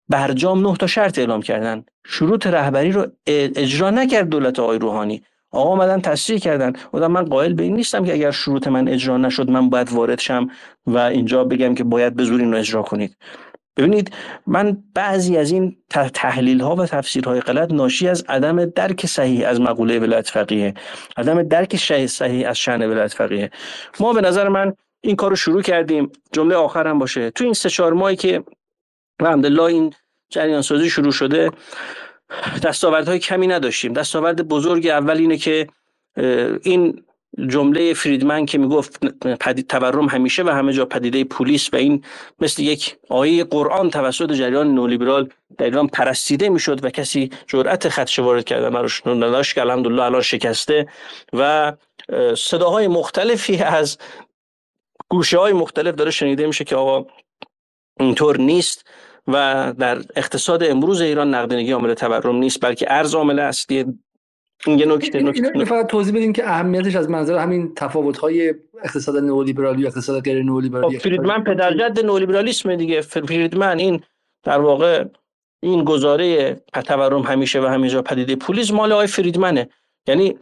[0.10, 1.86] برجام نه تا شرط اعلام کردن.
[2.06, 5.24] شروط رهبری رو اجرا نکرد دولت آقای روحانی.
[5.52, 6.74] آقا آمدن تصریح کردن.
[6.92, 10.20] بودم من قائل به این نیستم که اگر شروط من اجرا نشد من باید وارد
[10.20, 10.48] شم
[10.88, 13.18] و اینجا بگم که باید به زور رو اجرا کنید.
[13.78, 14.14] ببینید
[14.48, 15.78] من بعضی از این
[16.14, 20.74] تحلیل ها و تفسیرهای غلط ناشی از عدم درک صحیح از مقوله ولایت فقیه.
[21.18, 21.76] عدم درک
[22.06, 23.52] صحیح از شأن ولایت فقیه.
[24.00, 26.12] ما به نظر من این کار رو شروع کردیم.
[26.32, 27.32] جمله آخرم باشه.
[27.32, 28.44] تو این سه چهار ماهی که
[29.20, 29.94] الحمدلله این
[30.30, 31.52] جریان سازی شروع شده.
[32.64, 33.94] دستاوردهای کمی نداشتیم.
[33.94, 35.68] دستاورد بزرگ اول اینه که
[36.62, 37.04] این
[37.48, 39.06] جمله فریدمن که می‌گفت
[39.68, 42.04] تورم همیشه و همه جا پدیده پلیس و این
[42.40, 48.22] مثل یک آیه قرآن توسط جریان نولیبرال در ایران پرستیده می‌شد و کسی جرأت خدشه
[48.22, 50.88] وارد کردن براش نداشت که الحمدلله الان شکسته
[51.34, 51.74] و
[52.38, 53.98] صداهای مختلفی از
[55.10, 57.06] گوشه های مختلف داره شنیده میشه که آقا
[58.00, 58.86] اینطور نیست.
[59.28, 63.86] و در اقتصاد امروز ایران نقدینگی عامل تورم نیست بلکه ارز عامل اصلی
[64.66, 68.54] این یه نکته نکته فقط توضیح بدیم که اهمیتش از منظر همین تفاوت های
[68.84, 73.02] اقتصاد نئولیبرالی و اقتصاد غیر نئولیبرالی خب، فریدمن پدرجد نئولیبرالیسم دیگه.
[73.02, 74.02] فریدمن این
[74.44, 75.06] در واقع
[75.64, 76.54] این گزاره
[76.86, 79.70] تورم همیشه و همیشه پدیده پولیز مال آقای فریدمنه.
[80.08, 80.38] یعنی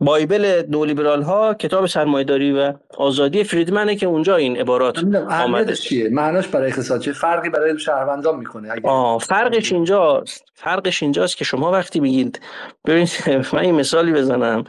[0.00, 4.98] بایبل نولیبرال ها کتاب سرمایه‌داری و آزادی فریدمنه که اونجا این عبارات
[5.30, 11.02] آمده چیه؟ معناش برای اقتصاد چه فرقی برای شهروندان می‌کنه اگه آه فرقش اینجا فرقش
[11.02, 12.40] اینجاست که شما وقتی میگید
[12.86, 13.10] ببینید
[13.52, 14.64] من این مثالی بزنم.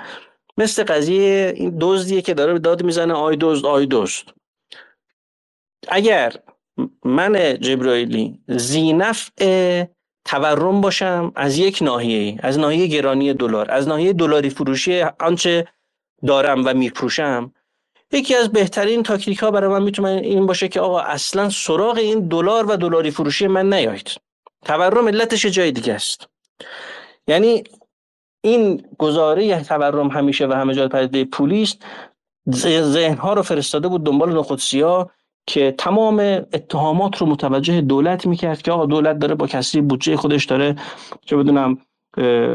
[0.58, 4.24] مثل قضیه این دزدیه که داره داد می‌زنه آی دزد آی دزد.
[5.88, 6.34] اگر
[7.06, 9.86] من جبرائیلی زینفع
[10.26, 15.68] تورم باشم از یک ناحیه از ناحیه گرانی دلار از ناحیه دلاری فروشی آنچه
[16.28, 17.54] دارم و میفروشم.
[18.12, 22.28] یکی از بهترین تاکتیک ها برای من می‌تونه این باشه که آقا اصلا سراغ این
[22.28, 24.10] دلار و دلاری فروشی من نیایید.
[24.66, 26.28] تورم علتش جای دیگه است.
[27.28, 27.64] یعنی
[28.42, 31.86] این گزاره تورم همیشه و همه جای پدیده پولی است
[32.82, 34.60] ذهن ها رو فرستاده بود دنبال نخود
[35.50, 36.20] که تمام
[36.54, 40.76] اتهامات رو متوجه دولت می‌کرد که آقا دولت داره با کسری بودجه خودش داره
[41.26, 41.78] چه بدونم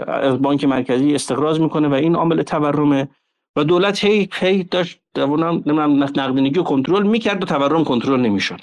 [0.07, 3.09] از بانک مرکزی استقراض می‌کنه و این عامل تورمه.
[3.57, 5.01] و دولت هی هی داشت
[6.17, 8.61] نقدینگی کنترل می‌کرد و تورم کنترل نمی‌شد.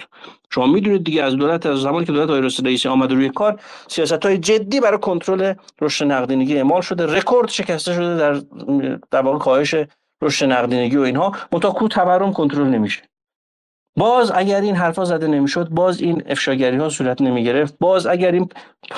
[0.49, 4.25] شما می‌دونید دیگه از دولت از زمانی که دولت آقای رئیسی آمد روی کار سیاست
[4.25, 8.41] های جدی برای کنترل رشد نقدینگی اعمال شده رکورد شکسته شده در
[9.11, 9.75] در واقع کاهش
[10.21, 11.32] رشد نقدینگی و اینها.
[11.51, 13.11] منتها کو تورم کنترل نمیشه.
[13.95, 18.31] باز اگر این حرفا زده نمی‌شد باز این افشاگری ها صورت نمی گرفت باز اگر
[18.31, 18.49] این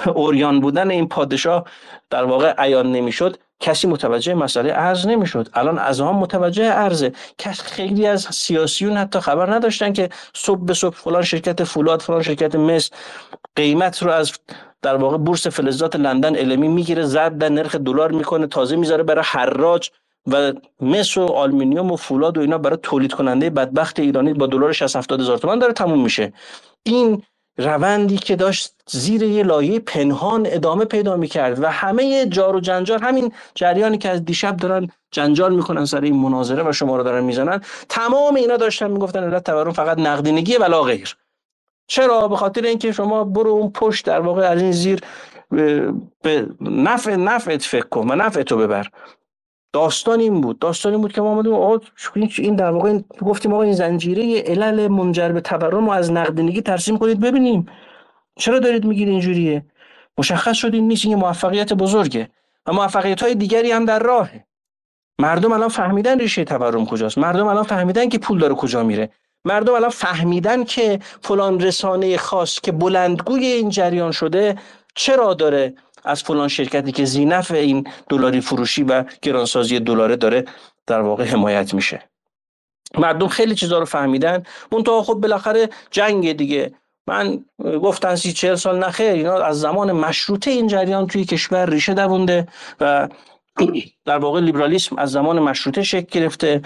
[0.07, 1.63] اوریان بودن این پادشاه
[2.09, 5.49] در واقع عیان نمی‌شد کسی متوجه مسئله ارز نمی‌شد.
[5.53, 10.73] الان از هم متوجه ارزه کس خیلی از سیاسیون حتی خبر نداشتن که صبح به
[10.73, 12.91] صبح فلان شرکت فولاد فلان شرکت مس
[13.55, 14.31] قیمت رو از
[14.81, 19.23] در واقع بورس فلزات لندن المی می‌گیره زرد در نرخ دلار می‌کنه تازه می‌ذاره برای
[19.27, 19.89] حراج.
[20.27, 24.71] و مس و آلومینیوم و فولاد و اینا برای تولید کننده بدبخت ایرانی با دلار
[24.73, 26.33] 60 70 هزار تومان داره تموم میشه.
[26.83, 27.23] این
[27.57, 32.99] روندی که داشت زیر یه لایه پنهان ادامه پیدا می‌کرد و همه جار و جنجال
[32.99, 37.23] همین جریانی که از دیشب دارن جنجال می‌کنن سر این مناظره و شما رو دارن
[37.23, 41.17] می‌زنن تمام اینا داشتن می‌گفتن علت تورم فقط نقدینگی ولا غیر.
[41.87, 45.01] چرا؟ به خاطر اینکه شما برو اون پشت در واقع از این زیر
[46.21, 48.87] به نفع نفعت فکر کن و نفع تو ببر.
[49.73, 50.59] داستان این بود.
[50.59, 51.79] داستان این بود که ما آمدیم آقا
[52.37, 56.97] این در واقع گفتیم آقا این زنجیره علل منجر به تورم رو از نقدینگی ترسیم
[56.97, 57.65] کنید ببینیم.
[58.35, 59.65] چرا دارید میگید اینجوریه؟
[60.17, 62.29] مشخص شد این نیست این موفقیت بزرگه
[62.65, 64.45] و موفقیت های دیگری هم در راهه.
[65.19, 67.17] مردم الان فهمیدن ریشه تورم کجاست.
[67.17, 69.09] مردم الان فهمیدن که پول داره کجا میره.
[69.45, 74.55] مردم الان فهمیدن که فلان رسانه خاص که بلندگوی این جریان شده
[74.95, 80.45] چرا داره از فلان شرکتی که زینف این دلاری فروشی و گرانسازی دلاره داره
[80.87, 82.03] در واقع حمایت میشه.
[82.97, 84.43] مردم خیلی چیزا رو فهمیدن.
[84.71, 86.73] منتها خب بالاخره جنگ دیگه.
[87.07, 91.93] من گفتن سی چهل سال نخیر اینا از زمان مشروطه این جریان توی کشور ریشه
[91.93, 92.47] دوونده
[92.81, 93.09] و
[94.05, 96.61] در واقع لیبرالیسم از زمان مشروطه شکل گرفته.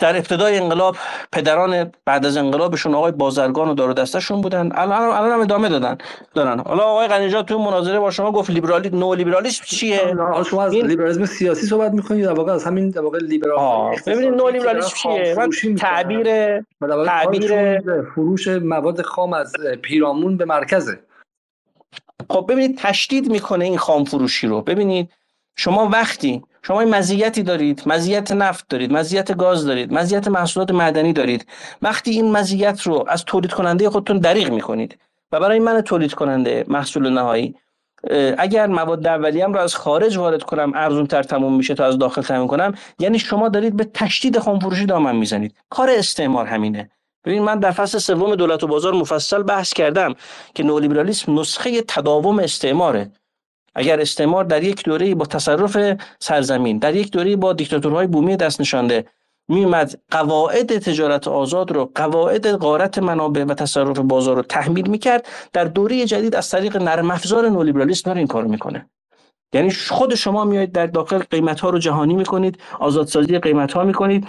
[0.00, 0.96] در ابتدای انقلاب
[1.32, 4.70] پدران بعد از انقلابشون آقای بازرگان و دار دستشون بودن.
[4.74, 5.98] الان الان هم ادامه دادن.
[6.34, 6.58] دارن.
[6.60, 10.14] حالا آقای قنیجات تو مناظره با شما گفت لیبرالی نو لیبرالیسم چیه
[10.50, 10.86] شما از این...
[10.86, 12.24] لیبرالیسم سیاسی صحبت می‌کنید.
[12.24, 16.26] در واقع از همین در واقع لیبرال ببینید نو لیبرالیسم چیه؟ من تعبیر
[17.06, 17.80] تعبیر
[18.14, 19.52] فروش مواد خام از
[19.82, 21.00] پیرامون به مرکزه.
[22.30, 24.62] خب ببینید تشدید می‌کنه این خام فروشی رو.
[24.62, 25.10] ببینید
[25.56, 31.12] شما وقتی شما این مزیتی دارید مزیت نفت دارید مزیت گاز دارید مزیت محصولات معدنی
[31.12, 31.46] دارید.
[31.82, 34.98] وقتی این مزیت رو از تولید کننده خودتون دریغ می‌کنید
[35.32, 37.54] و برای من تولید کننده محصول نهایی
[38.38, 42.22] اگر مواد اولیه رو از خارج وارد کنم ارزون تر تموم میشه تا از داخل
[42.22, 45.54] تامین کنم یعنی شما دارید به تشدید خامفروشی دامن می‌زنید.
[45.70, 46.90] کار استعمار همینه.
[47.24, 50.14] ببین من در فصل سوم دولت و بازار مفصل بحث کردم
[50.54, 53.10] که نولیبرالیسم نسخه تداوم استعماره.
[53.74, 58.60] اگر استعمار در یک دوره با تصرف سرزمین در یک دوره با دیکتاتورهای بومی دست
[58.60, 59.04] نشانده
[59.48, 65.64] میمد قواعد تجارت آزاد رو قواعد غارت منابع و تصرف بازار رو تحمیل می‌کرد در
[65.64, 68.90] دوره جدید از طریق نرم افزار نولیبرالیسم داره این کارو می‌کنه.
[69.54, 74.26] یعنی خود شما میایید در داخل قیمت ها رو جهانی می‌کنید آزادسازی قیمت ها می‌کنید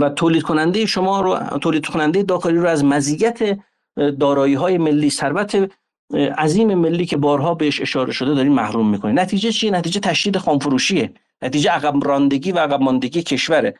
[0.00, 3.58] و تولید کننده شما رو تولید کننده داخلی رو از مزیت
[4.20, 5.70] دارایی های ملی ثروت
[6.14, 9.12] عظیم ملی که بارها بهش اشاره شده داریم محروم می‌کنه.
[9.12, 11.12] نتیجه چیه؟ نتیجه تشدید خامفروشیه.
[11.42, 13.74] نتیجه عقب راندگی و عقب ماندگی کشوره.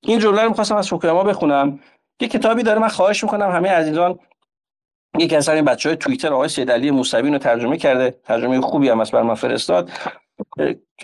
[0.00, 1.80] این جمله رو می‌خواستم از فوکویاما بخونم.
[2.20, 4.18] یه کتابی داره من خواهش می‌کنم همه عزیزان
[5.18, 8.10] یکی از این بچه های توییتر آقای سید علی موسوی رو ترجمه کرده.
[8.24, 9.90] ترجمه خوبی هم است بر من فرستاد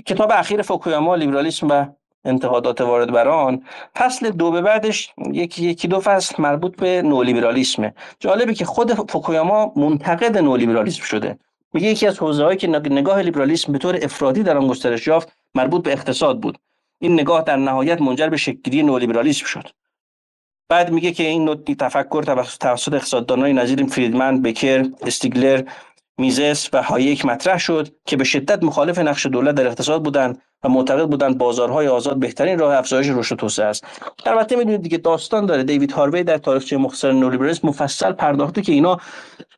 [0.07, 1.86] کتاب اخیر فوکویاما لیبرالیسم و
[2.29, 3.62] انتقادات وارد بر آن
[3.97, 7.95] فصل دو به بعدش یکی یکی دو فصل مربوط به نولیبرالیسمه.
[8.20, 11.39] جالبه که خود فوکویاما منتقد نولیبرالیسم شده.
[11.72, 15.83] میگه یکی از حوزه‌هایی که نگاه لیبرالیسم به طور افرادی در آن گسترش یافت مربوط
[15.83, 16.59] به اقتصاد بود.
[16.99, 19.68] این نگاه در نهایت منجر به شکلگیری نولیبرالیسم شد.
[20.68, 22.22] بعد میگه که این نوع تفکر
[22.61, 25.62] توسط اقتصاددانای نظیر فریدمن، بکر، استیگلر،
[26.19, 30.69] میزس و هایک مطرح شد که به شدت مخالف نقش دولت در اقتصاد بودند و
[30.69, 33.85] معتقد بودند بازارهای آزاد بهترین راه افزایش رشد توسعه است.
[34.27, 35.62] البته می‌دونید دیگه داستان داره.
[35.62, 38.97] دیوید هاروی در تاریخچه مختصر نولیبرالیسم مفصل پرداخته که اینا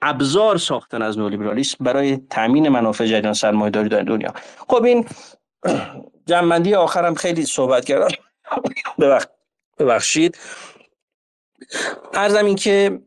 [0.02, 4.34] ابزار ساختن از نولیبرالیسم برای تامین منافع جریان سرمایه‌داری در دنیا.
[4.68, 5.06] خب این
[6.26, 8.08] جنبندی آخرم خیلی صحبت کردم
[9.78, 10.38] ببخشید.
[12.14, 13.00] ارزم این که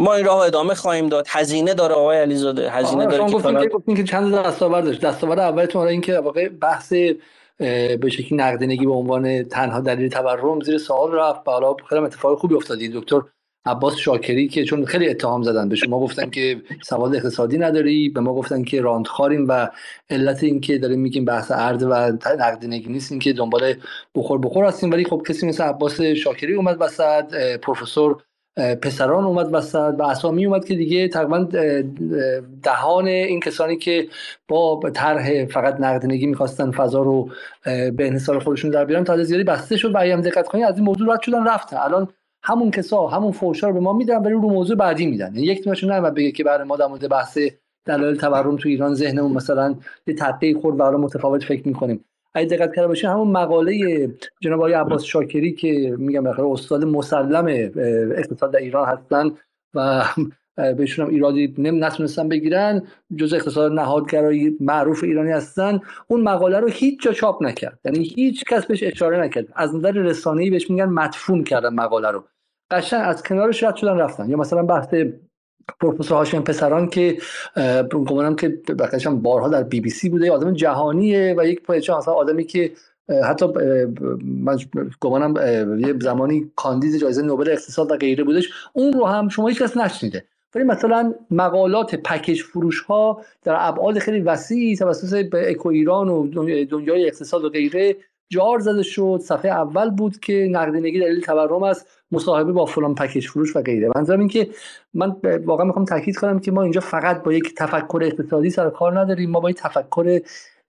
[0.00, 1.26] ما این راه ادامه خواهیم داد.
[1.28, 2.70] هزینه داره آقای علیزاده.
[2.70, 5.00] هزینه داره که گفتین که گفتین که چند دستاورد داشت.
[5.00, 6.92] دستاورد اولتون این که واقع بحث
[7.98, 11.40] به شکلی نقدینگی به عنوان تنها دلیل تورم زیر سوال رفت.
[11.46, 12.78] حالا خیلی اتفاق خوبی افتاد.
[12.78, 13.20] دکتر
[13.66, 15.68] عباس شاکری که چون خیلی اتهام زدن.
[15.68, 18.08] به شما گفتن که سواد اقتصادی نداری.
[18.08, 19.68] به ما گفتن که راندخاریم و
[20.10, 21.94] علت این که داریم میگیم بحث ارد و
[22.38, 23.12] نقدینگی نیست.
[23.12, 23.74] این که دنبال
[24.14, 24.90] بخور بخور هستیم.
[24.90, 27.34] ولی خب کسی مثل عباس شاکری اومد وسط.
[27.56, 28.22] پروفسور
[28.56, 31.48] پسران اومد وسط و اسامی اومد که دیگه تقریبا
[32.62, 34.08] دهان این کسانی که
[34.48, 37.30] با طرح فقط نقدینگی می‌خواستن فضا رو
[37.64, 40.84] به انحصار خودشون در بیارن تا زیادی بسته شد و اگه دقت کنید از این
[40.84, 41.76] موضوع رد شدن رفتن.
[41.76, 42.08] الان
[42.42, 45.34] همون کسا همون فوشا رو به ما میدن ولی رو موضوع بعدی میدن.
[45.34, 47.38] یعنی یک تونشون نه بگه که برای ما در مورد بحث
[47.84, 49.74] دلایل تورم تو ایران ذهنمون مثلا
[50.06, 52.04] یه تقی خورد برای متفاوت فکر می‌کنیم.
[52.34, 54.08] اگه دقت کرده باشین همون مقاله
[54.40, 57.46] جناب آقای عباس شاکری که میگم بخیر استاد مسلم
[58.16, 59.30] اقتصاد در ایران هستن
[59.74, 60.04] و
[60.56, 62.82] بهشون هم ایرادی نتونستن بگیرن
[63.16, 65.80] جز اقتصاد نهادگرایی معروف ایرانی هستن.
[66.08, 67.78] اون مقاله رو هیچ جا چاپ نکرد.
[67.84, 69.46] یعنی هیچ کس بهش اشاره نکرد.
[69.54, 72.24] از نظر رسانه‌ای بهش میگن مدفون کردن مقاله رو.
[72.70, 74.30] قشنگ از کنارش رد شدن رفتن.
[74.30, 74.94] یا مثلا بحث
[75.80, 77.18] پروفسور هاشم پسران که
[77.90, 82.14] گمانم که بقیه‌شم بارها در بی بی سی بوده آدم جهانیه و یک پایچه مثلا
[82.14, 82.72] آدمی که
[83.24, 83.46] حتی
[84.24, 84.58] من
[85.00, 85.34] گمانم
[85.80, 89.76] یه زمانی کاندید جایزه نوبل اقتصاد و غیره بودش اون رو هم شما هیچ کس
[89.76, 90.24] نشنیده.
[90.54, 96.26] ولی مثلا مقالات پکیج فروش ها در ابعاد خیلی وسیعی توسط اکو ایران و
[96.64, 97.96] دنیای اقتصاد و غیره
[98.28, 99.20] جار زده شد.
[99.24, 101.86] صفحه اول بود که نقدینگی دلیل تورم است.
[102.12, 103.90] مصاحبه با فلان پکیج فروش و غیره.
[103.96, 104.48] منظورم این که
[104.94, 109.00] من واقعا می‌خوام تاکید کنم که ما اینجا فقط با یک تفکر اقتصادی سر کار
[109.00, 109.30] نداریم.
[109.30, 110.20] ما با یک تفکر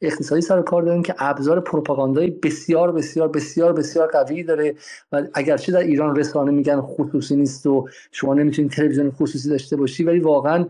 [0.01, 4.75] اقتصادی سر کار داریم که ابزار پروپاگاندای بسیار بسیار بسیار بسیار قوی داره
[5.11, 10.03] و اگرچه در ایران رسانه میگن خصوصی نیست و شما نمی‌تونید تلویزیون خصوصی داشته باشی
[10.03, 10.65] ولی واقعا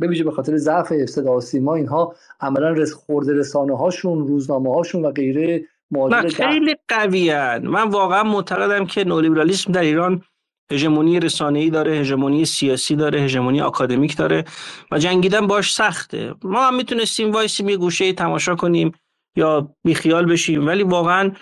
[0.00, 5.10] بویژه به خاطر ضعف صدا ما اینها عملا رس خورده رسانه هاشون روزنامه هاشون و
[5.10, 10.22] غیره نه خیلی قویان من واقعا معتقدم که نولیبرالیسم در ایران
[10.70, 11.20] هژمونی
[11.54, 14.44] ای داره هژمونی سیاسی داره هژمونی آکادمیک داره
[14.90, 16.34] و جنگیدن باش سخته.
[16.44, 18.92] ما هم می‌تونستیم وایسیم یه گوشه تماشا کنیم
[19.36, 21.32] یا بیخیال بشیم ولی واقعا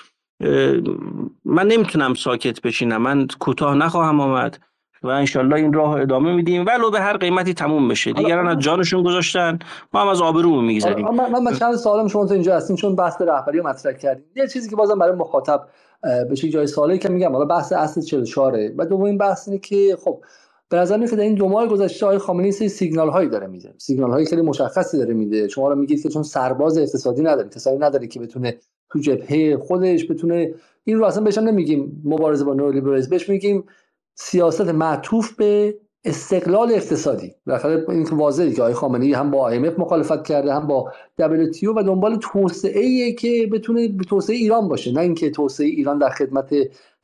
[1.44, 3.03] من نمی‌تونم ساکت بشینم.
[3.03, 4.59] من کوتاه نخواهم آمد.
[5.07, 6.67] و انشالله این راه ادامه میدیم.
[6.67, 8.13] ولو به هر قیمتی تموم بشه.
[8.13, 9.59] دیگران از جانشون گذاشتن.
[9.95, 13.21] ما هم از آبرومون می‌گذاریم من من چند سوالم شما تو اینجا هستین چون بحث
[13.21, 15.67] رهبری رو مطرح کردیم یه چیزی که بازم برای مخاطب
[16.31, 20.21] بشه جای سوالی که میگم حالا بحث اصل 44 و دومین بحث اینه که خب
[20.69, 23.75] به نظر میاد در این دو ماه گذشته آقای خامنه‌ای سری سیگنال هایی داره میده.
[23.79, 25.49] سیگنال هایی خیلی مشخصی داره میده.
[25.49, 28.57] شما رو میگید که چون سرباز اقتصادی نداره کسایی نداره که بتونه
[28.91, 30.55] تو جبهه خودش بتونه
[30.85, 33.11] این رو اصلا بهش نمیگیم مبارزه با نولیبرالیسم.
[33.11, 33.65] بهش میگیم
[34.19, 37.35] سیاست معطوف به استقلال اقتصادی.
[37.47, 41.83] بالاخره این واضحه که آقای خامنه‌ای هم با IMF مخالفت کرده هم با WTO و
[41.83, 44.93] دنبال توسعه که بتونه توسعه ایران باشه.
[44.93, 46.55] نه اینکه توسعه ایران در خدمت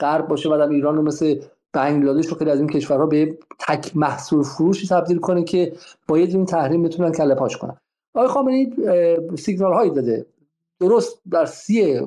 [0.00, 1.40] غرب باشه و در ایران رو مثل
[1.72, 3.38] بنگلادش رو خیلی از این کشورها به
[3.68, 5.72] تک محصول فروشی تبدیل کنه که
[6.08, 7.76] با یه دین تحریم بتونن کله پاش کنن.
[8.14, 8.70] آقای خامنه‌ای
[9.38, 10.26] سیگنال هایی داده.
[10.80, 12.00] درست در سی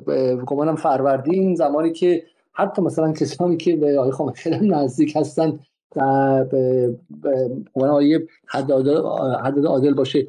[0.46, 2.22] گمانم فروردین زمانی که
[2.56, 5.58] حتی مثلا کسانی که به آقای خامنه‌ای خیلی نزدیک هستن
[7.74, 10.26] آقای حداد عادل باشه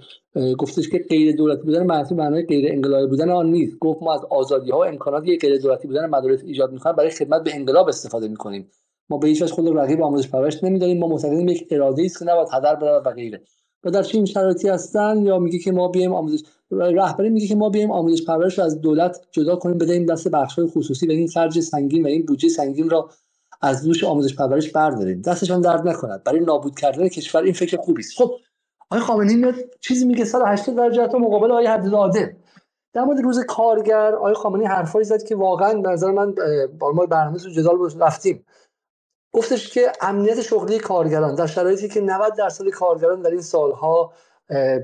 [0.58, 3.80] گفتش که غیر دولتی بودن محصول معنای غیر انقلابی بودن آن نیست.
[3.80, 7.44] گفت ما از آزادی ها و امکانات غیر دولتی بودن مدارس ایجاد می‌کنیم برای خدمت
[7.44, 8.70] به انقلاب استفاده می‌کنیم.
[9.10, 12.26] ما به هیچ وجه خود رقیب آموزش پرورش نمیداریم ما معتقدیم یک اراده است که
[12.26, 13.42] نباید هدر برود و غیره.
[13.84, 17.70] و در چه شرایطی هستن؟ یا میگه که ما بیایم آموزش رهبری میگه که ما
[17.70, 21.60] بیایم آموزش پرورش رو از دولت جدا کنیم بدهیم دست بخش‌های خصوصی و این خرج
[21.60, 23.10] سنگین و این بودجه سنگین را
[23.62, 25.22] از دوش آموزش پرورش برداریم.
[25.22, 26.24] دستشان درد نکند.
[26.24, 28.18] برای نابود کردن کشور این فکر خوبی است.
[28.18, 28.32] خب
[28.90, 32.28] آقای خامنه‌ای میاد چیزی میگه 180 درجه تا مقابل آقای عبدالعادل
[32.94, 36.36] در مورد روز کارگر آقای خامنه‌ای حرفایی زد که واقعا نظر من
[36.80, 38.46] با ما برنامه تو جدال رفتیم.
[39.32, 44.14] گفتش که امنیت شغلی کارگران در شرایطی که 90 درصد کارگران در این سالها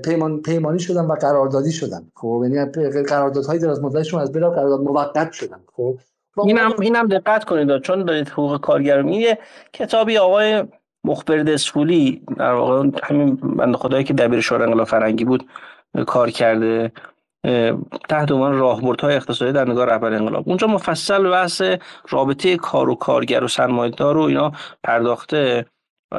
[0.04, 2.70] پیمان پیمانی شدن و قراردادی شدن خب یعنی
[3.02, 5.98] قراردادهای دراز مدتشون از بلا قرارداد موقت شدن خب
[6.44, 9.38] اینم اینم دقت کنید چون دارید حقوق کارگر میگه
[9.72, 10.64] کتابی آقای
[11.04, 15.48] مخبر دسفولی در واقع همین بنده خدایی که دبیر شورای انقلاب فرنگی بود
[16.06, 16.92] کار کرده
[18.08, 20.48] تحت عنوان راهبردهای اقتصادی در نگاه رهبر انقلاب.
[20.48, 21.62] اونجا مفصل بحث
[22.08, 24.52] رابطه کار و کارگر و سرمایه‌دار و اینا
[24.82, 25.66] پرداخته.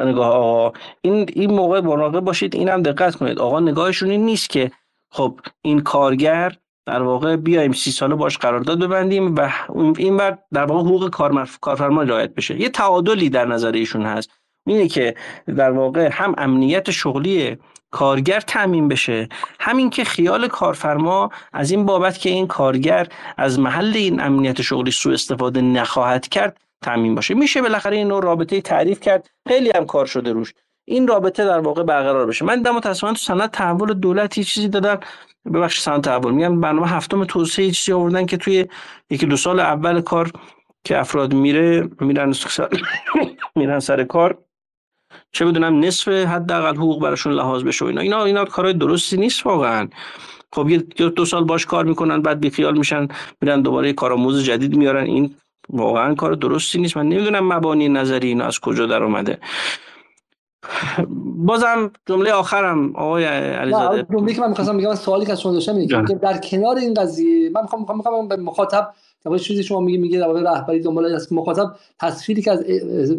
[0.03, 3.39] نگاه آقا این این موقع مراقب باشید اینم دقت کنید.
[3.39, 4.71] آقا نگاهشون این نیست که
[5.11, 9.49] خب این کارگر در واقع بیایم سی ساله باش قرارداد ببندیم و
[9.97, 11.09] این بر در واقع حقوق
[11.61, 12.61] کارفرما رعایت بشه.
[12.61, 14.29] یه تعادلی در نظر ایشون هست.
[14.67, 15.15] اینه که
[15.55, 17.57] در واقع هم امنیت شغلی
[17.91, 19.29] کارگر تعمین بشه
[19.59, 24.91] همین که خیال کارفرما از این بابت که این کارگر از محل این امنیت شغلی
[24.91, 27.33] سوء استفاده نخواهد کرد تامین باشه.
[27.33, 29.29] میشه بالاخره این نوع رابطه تعریف کرد.
[29.47, 30.53] خیلی هم کار شده روش.
[30.87, 32.45] این رابطه در واقع برقرار بشه.
[32.45, 34.97] من دم متاسفانه تو سند تحول دولت چیزی دادن
[35.53, 36.33] ببخشید سند تحول.
[36.33, 38.65] میگم برنامه هفتم توسعه چیزی آوردن که توی
[39.09, 40.31] یکی دو سال اول کار
[40.83, 42.69] که افراد میره میرن سر
[43.59, 44.37] میرن سر کار.
[45.31, 48.01] چه بدونم نصف حداقل حقوق براشون لحاظ بشه اینا.
[48.01, 49.89] اینا اینا کارهای درستی نیست واقعا.
[50.53, 50.77] خب یه
[51.09, 53.07] دو سال باش کار می‌کنن بعد بیخیال میشن
[53.41, 55.05] میرن دوباره کارآموز جدید میارن.
[55.05, 55.35] این
[55.69, 56.97] واقعا کار درستی نیست.
[56.97, 59.37] من نمی‌دونم مبانی نظری اینا از کجا در اومده
[61.35, 64.05] بازم جمله آخرم آقای علیزاده.
[64.13, 66.93] جمله که من می‌خواستم بگم سوالی که از شما داشتم اینه که در کنار این
[66.93, 68.93] قضیه من می‌خوام می‌خوام به مخاطب
[69.25, 72.63] در چیزی شما میگی میگه در رهبری دنبال از مخاطب تصویری که از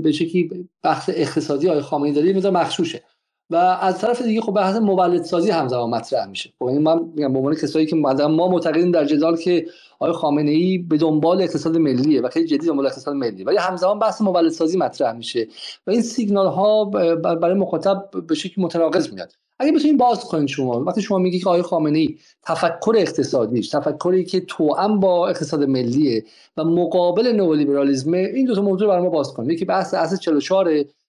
[0.02, 3.02] به شکلی بحث اقتصادی آقای خامنه‌ای داره می‌ذاره مخشوشه
[3.50, 6.52] و از طرف دیگه خب بحث مولدسازی همزمان مطرح میشه.
[6.58, 9.66] خب این من میگم به عنوان کسایی که ما معتقدیم در جدال که
[9.98, 13.98] آقای خامنه ای به دنبال اقتصاد ملیه و خیلی جدی دنبال اقتصاد ملی ولی همزمان
[13.98, 15.48] بحث مولدسازی مطرح میشه
[15.86, 16.84] و این سیگنال ها
[17.14, 19.32] برای مخاطب به شکلی متناقض میاد.
[19.58, 24.24] اگه بتونید باز کنید شما وقتی شما میگی که آقای خامنه ای تفکر اقتصادیش تفکری
[24.24, 26.24] که توأم با اقتصاد ملیه
[26.56, 30.68] و مقابل نئولیبرالیسم این دو تا موضوع برای ما باز کنید یکی بحث اساس 44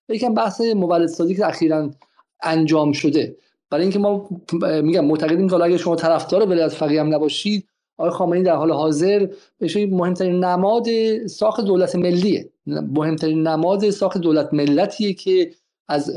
[0.09, 1.89] و یکی بحث مولدسازی که اخیرا
[2.43, 3.35] انجام شده.
[3.69, 4.29] برای اینکه ما
[4.83, 7.67] میگم معتقدیم که اگه شما طرفدار ولایت فقیه هم نباشید
[7.97, 9.27] آقای خامنه‌ای در حال حاضر
[9.61, 10.87] بشه مهمترین نماد
[11.27, 12.49] ساخت دولت ملیه.
[12.67, 15.51] مهمترین نماد ساخت دولت ملتیه که
[15.87, 16.11] از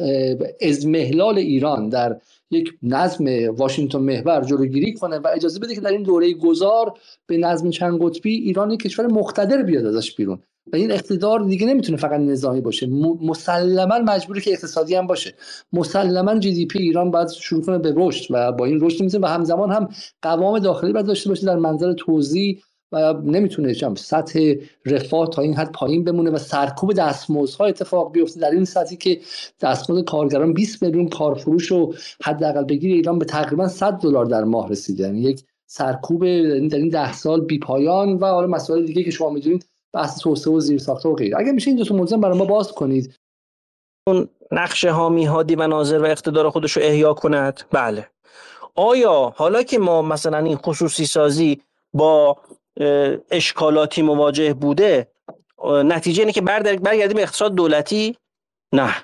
[0.60, 2.16] ازمهلال ایران در
[2.50, 3.24] یک نظم
[3.56, 6.94] واشنگتن محور جلوگیری کنه و اجازه بده که در این دوره گذار
[7.26, 10.42] به نظم چند قطبی ایران یک کشور مقتدر بیاد ازش بیرون.
[10.72, 12.86] و این اقتدار دیگه نمی‌تونه فقط نظامی باشه.
[13.22, 15.34] مسلما مجبوری که اقتصادی هم باشه.
[15.72, 19.26] مسلما جی دی پی ایران باید شروع کنه به رشد و با این رشد می‌تونه
[19.26, 19.88] و همزمان هم
[20.22, 22.58] قوام داخلی باید داشته باشه در منظر توزیع
[22.92, 24.54] و نمی‌تونه چم سطح
[24.86, 28.40] رفاه تا این حد پایین بمونه و سرکوب دستمزدها اتفاق بیفته.
[28.40, 29.20] در این سطحی که
[29.60, 31.94] دستمزد کارگران 20 میلیون کارفروش رو
[32.24, 35.04] حداقل بگیر ایران به تقریبا 100 دلار در ماه رسیده.
[35.04, 36.24] یعنی یک سرکوب
[36.68, 40.54] در این ده سال بی پایان و حالا مسائل دیگه که شما می‌دونید بحث توسعه
[40.54, 41.38] و زیرساخت و غیره.
[41.38, 43.14] اگر میشه این دو تا موضوع برای ما باز کنید.
[44.06, 47.60] اون نقش حامی هادی و ناظر و اقتدار خودش رو احیا کند.
[47.70, 48.10] بله.
[48.74, 51.62] آیا حالا که ما مثلا این خصوصی سازی
[51.94, 52.36] با
[53.30, 55.12] اشکالاتی مواجه بوده
[55.64, 58.16] نتیجه اینه که برگردیم اقتصاد دولتی؟
[58.72, 58.94] نه.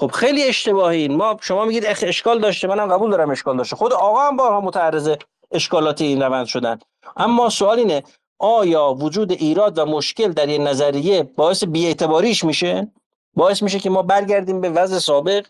[0.00, 1.08] خب خیلی اشتباهی.
[1.08, 2.68] ما شما میگید اشکال داشته.
[2.68, 3.76] منم قبول دارم اشکال داشته.
[3.76, 5.10] خود آقا هم بارها متعرض
[5.50, 6.78] اشکالاتی این روند شدن.
[7.16, 8.02] اما سوال اینه
[8.38, 12.92] آیا وجود ایراد و مشکل در این نظریه باعث بیاعتباریش میشه؟
[13.34, 15.46] باعث میشه که ما برگردیم به وضع سابق.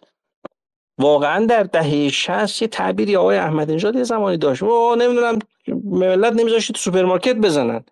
[0.98, 4.62] واقعا در دهه 60 یه تعبیری آقای احمد نژاد یه زمانی داشت.
[4.62, 5.38] و نمی‌دونم
[5.84, 7.84] دولت نمیذاشت تو سوپرمارکت بزنن.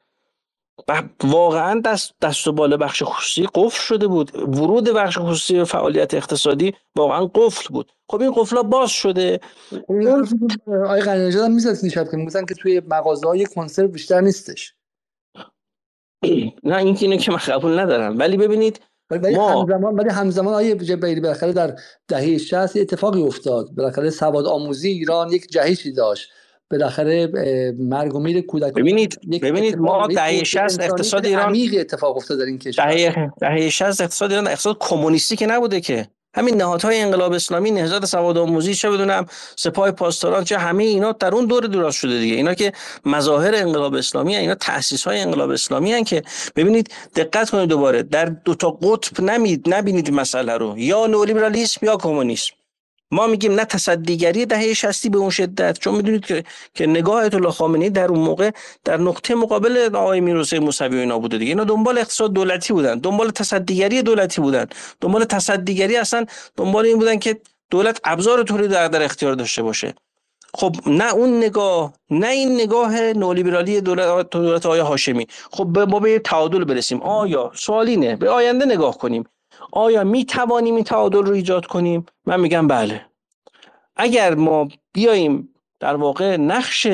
[1.24, 4.36] واقعا دست دست و بالا بخش خصوصی قفل شده بود.
[4.36, 7.93] ورود بخش خصوصی و فعالیت اقتصادی واقعا قفل بود.
[8.09, 9.40] خب این قفلا باز شده.
[10.84, 14.74] آقای غنی نژاد هم می‌زد که که توی مغازه های کنسرو بیشتر نیستش.
[16.64, 18.18] نه این اینه که من قبول ندارم.
[18.18, 19.61] ولی ببینید ولی ما...
[19.61, 21.77] همزمان ولی همزمان آیه جبیری بالاخره در
[22.09, 23.70] دهه 60 اتفاقی افتاد.
[23.70, 26.29] بالاخره سواد آموزی ایران یک جهشی داشت.
[26.70, 27.27] بالاخره
[27.79, 32.45] مرگ و میر کودک ببینید ببینید ما دهه 60 اقتصاد ایران عمیق اتفاق افتاد در
[32.45, 32.87] این کشور.
[32.87, 36.07] دهه دهه 60 اقتصاد ایران اقتصاد کمونیستی که نبوده که.
[36.35, 39.26] همین نهادهای انقلاب اسلامی نهضت سواد آموزی چه بدونم
[39.57, 42.72] سپاه پاسداران چه همه اینا در اون دور دراز شده دیگه اینا که
[43.05, 44.41] مظاهر انقلاب اسلامی هن.
[44.41, 46.22] اینا تأسیس های انقلاب اسلامی هن که
[46.57, 51.97] ببینید دقت کنید دوباره در دو تا قطب نمید نبینید مسئله رو یا نولیبرالیسم یا
[51.97, 52.61] کمونیسم
[53.12, 56.44] ما میگیم نه تصدیگری دهه 60 به اون شدت چون می‌دونید که
[56.74, 58.50] که نگاه آیت الله خامنه‌ای در اون موقع
[58.84, 61.48] در نقطه مقابل آقای میرحسین موسوی اینا بوده دیگه.
[61.48, 64.66] اینا دنبال اقتصاد دولتی بودن دنبال تصدیگری دولتی بودن.
[65.00, 67.40] دنبال تصدیگری اصلا دنبال این بودن که
[67.70, 69.94] دولت ابزار تولید در, در اختیار داشته باشه.
[70.54, 75.26] خب نه اون نگاه نه این نگاه نولیبرالی دولت دولت آقای هاشمی.
[75.50, 77.02] خب ما به تعادل برسیم.
[77.02, 79.24] آیا سوالینه به آینده نگاه کنیم.
[79.73, 83.07] آیا می توانیم این تعادل رو ایجاد کنیم؟ من میگم بله.
[83.97, 85.49] اگر ما بیاییم
[85.81, 86.87] در واقع نقش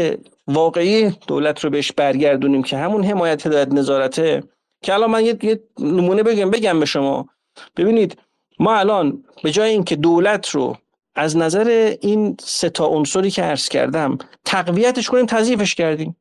[0.49, 4.43] واقعی دولت رو بهش برگردونیم که همون حمایت هدایت نظارته
[4.83, 7.29] که الان من یه نمونه بگم بگم به شما.
[7.76, 8.18] ببینید
[8.59, 10.76] ما الان به جای اینکه دولت رو
[11.14, 16.16] از نظر این سه تا عنصری که عرض کردم تقویتش کنیم تضعیفش کردیم.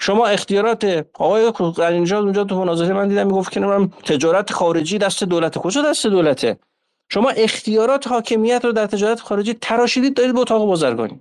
[0.00, 5.24] شما اختیارات آقای قرینجاد اونجا تو مناظره من دیدم می‌گفت که نمی‌دونم تجارت خارجی دست
[5.24, 6.58] دولت کجا دست دولته؟
[7.08, 11.20] شما اختیارات حاکمیت رو در تجارت خارجی تراشیدید دارید به اتاق بازرگانی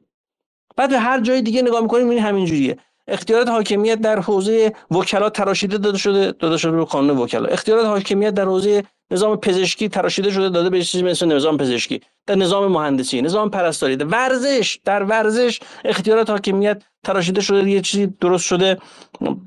[0.76, 2.78] بعد به هر جای دیگه نگاه می‌کنید همین همینجوریه
[3.08, 7.48] اختیارات حاکمیت در حوزه وکلا تراشیده داده شده داده شده به قانون وکلا.
[7.48, 12.02] اختیارات حاکمیت در حوزه نظام پزشکی تراشیده شده داده به چیزی مثل نظام پزشکی.
[12.28, 18.08] در نظام مهندسی نظام پرستاری در ورزش در ورزش اختیارات حاکمیت تراشیده شده یه چیزی
[18.08, 18.78] درست شده.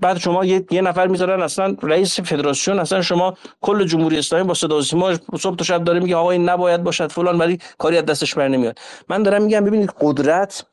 [0.00, 4.54] بعد شما یه, یه نفر می‌ذارن اصلا رئیس فدراسیون اصلا شما کل جمهوری اسلامی با
[4.54, 7.98] صدا و سیما صبح تا شب داره میگه آقا این نباید باشد فلان ولی کاری
[7.98, 8.78] از دستش بر نمیاد.
[9.08, 10.66] من دارم میگم ببینید قدرت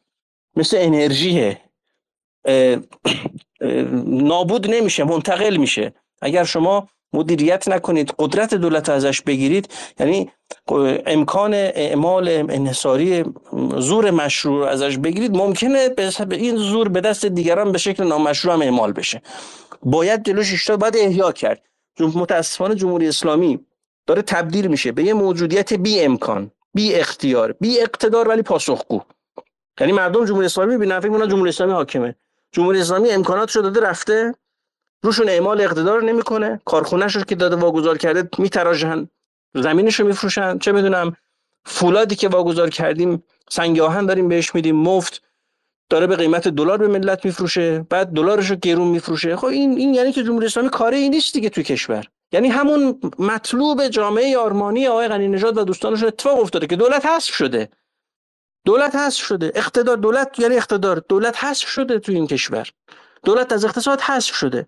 [0.55, 1.61] مثل انرژیه
[4.05, 5.93] نابود نمیشه منتقل میشه.
[6.21, 9.69] اگر شما مدیریت نکنید قدرت دولت ازش بگیرید.
[9.99, 10.31] یعنی
[11.05, 13.25] امکان اعمال انحصاری
[13.77, 15.37] زور مشروع ازش بگیرید.
[15.37, 19.21] ممکنه به این زور به دست دیگران به شکل نامشروع هم اعمال بشه.
[19.83, 21.61] باید جلوش ایستاد باید احیا کرد.
[21.99, 23.59] متاسفانه جمهوری اسلامی
[24.07, 29.01] داره تبدیل میشه به یه موجودیت بی امکان بی اختیار بی اقتدار ولی پاسخگو.
[29.79, 32.15] یعنی مردم جمهوری اسلامی فکر می‌کنن جمهوری اسلامی حاکمه.
[32.51, 34.35] جمهوری اسلامی امکانات رو داده رفته.
[35.03, 36.61] روشون اعمال اقتدار نمی‌کنه.
[36.65, 39.09] کارخونهش رو که داده واگذار کرده میتراژن.
[39.53, 40.57] زمینش رو میفروشن.
[40.57, 41.15] چه می‌دونم
[41.65, 45.21] فولادی که واگذار کردیم سنگ آهن داریم بهش میدیم مفت
[45.89, 49.35] داره به قیمت دلار به ملت میفروشه بعد دلارش رو گرون میفروشه.
[49.35, 52.05] خب این این یعنی که جمهوری اسلامی کاری این نیست دیگه توی کشور.
[52.31, 57.33] یعنی همون مطلوب جامعه آرمانی آقای غنی نژاد و دوستانش اتفاق افتاده که دولت حذف
[57.33, 57.69] شده.
[58.65, 59.51] دولت حذف شده.
[59.55, 61.03] اقتدار دولت یعنی اقتدار.
[61.09, 62.69] دولت حذف شده توی این کشور.
[63.23, 64.67] دولت از اقتصاد حذف شده.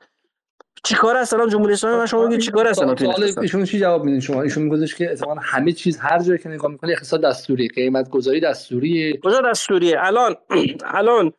[0.84, 2.97] چیکار است الان جمهوری اسلامی من شما میگید چیکار است الان
[3.41, 6.72] ایشون چی جواب میدین شما ایشون میگوزش که اتفاقا همه چیز هر جایی که نگاه
[6.72, 10.36] می‌کنه اقتصاد دستوری قیمت گذاری دستوری کجا دستوریه؟ الان
[10.99, 11.34] الان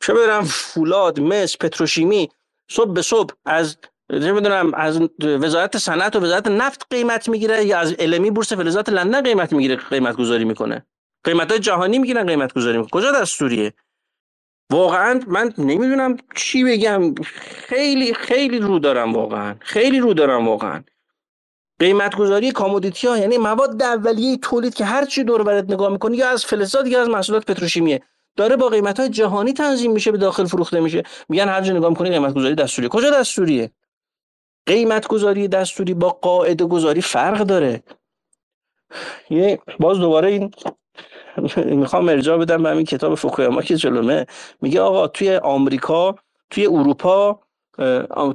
[0.00, 2.28] چه بدونم فولاد مس پتروشیمی
[2.70, 3.76] صبح به صبح از
[4.10, 8.88] چه می‌دونم از وزارت صنعت و وزارت نفت قیمت می‌گیره یا از المی بورس فلزات
[8.88, 10.86] لندن قیمت می‌گیره قیمت گذاری می‌کنه.
[11.24, 13.02] قیمت های جهانی می‌گیرن قیمت گذاری می‌کنه.
[13.02, 13.72] کجا دستوریه؟
[14.70, 17.14] واقعا من نمی‌دونم چی بگم.
[17.24, 19.56] خیلی خیلی رو دارم واقعا.
[19.60, 20.84] خیلی رو دارم واقعا.
[21.78, 26.16] قیمت گذاری کامودیتی ها یعنی مواد اولیه تولید که هر چی دور برات نگاه می‌کنی
[26.16, 28.02] یا از فلزات یا از محصولات پتروشیمیه
[28.36, 31.02] داره با قیمت های جهانی تنظیم میشه به داخل فروخته میشه.
[31.28, 32.88] میگن هر جا نگاه می‌کنی قیمت گذاری دستوری.
[32.90, 33.70] کجا دستوریه؟
[34.66, 37.82] قیمت گذاری دستوری با قاعده گذاری فرق داره.
[39.30, 40.50] یه باز دوباره این
[41.82, 44.26] می‌خوام ارجاع بدم به همین کتاب فوکویاما که جلومه
[44.60, 46.14] میگه آقا توی آمریکا
[46.50, 47.40] توی اروپا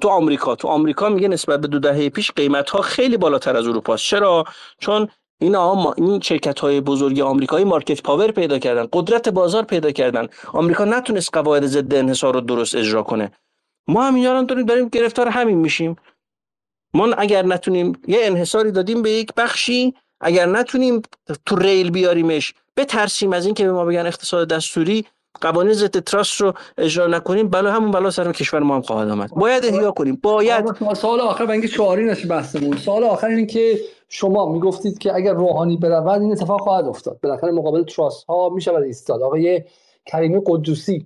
[0.02, 3.68] تو آمریکا تو آمریکا میگه نسبت به دو دهه پیش قیمت ها خیلی بالاتر از
[3.68, 4.46] اروپا چرا؟
[4.80, 5.08] چون
[5.40, 10.28] این این شرکت های بزرگ آمریکایی market power پیدا کردن قدرت بازار پیدا کردن.
[10.54, 13.32] آمریکا نتونست قواعد ضد انحصار رو درست اجرا کنه.
[13.88, 15.96] ما هم اینا داریم داریم گرفتار همین میشیم.
[16.94, 21.02] ما اگر نتونیم یه انحصاری دادیم به یک بخشی اگر نتونیم
[21.46, 25.06] تو ریل بیاریمش بترسیم از اینکه به ما بگن اقتصاد دستوری
[25.42, 27.48] قوانین ضد تراست رو اجرا نکنیم.
[27.48, 29.30] بلا همون بلا سر کشور ما هم خواهد آمد.
[29.30, 30.20] باید احیا کنیم.
[30.24, 30.66] باید.
[30.94, 32.78] سال آخر بنگی شعاری نشه بحثمون.
[32.78, 37.20] سال آخر این که شما می‌گفتید که اگر روحانی برود این اتفاق خواهد افتاد.
[37.24, 39.22] بالاخره مقابل تراست ها می‌شود ایستاد.
[39.22, 39.64] آقای
[40.06, 41.06] کریمی قدوسی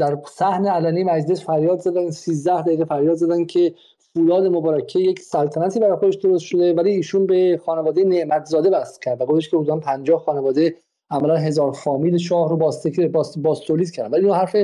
[0.00, 3.74] در صحن علنی مجلس فریاد زدن 13 دقیقه فریاد زدن که
[4.14, 9.20] فولاد مبارکه یک سلطنتی برای خودش درست شده ولی ایشون به خانواده نعمتزاده بست کرد
[9.20, 10.74] و گفتش که حدودا 50 خانواده
[11.10, 14.10] عملا هزار فامیل شاه رو باستکر باست باستولیز کردن.
[14.10, 14.56] ولی اینو حرف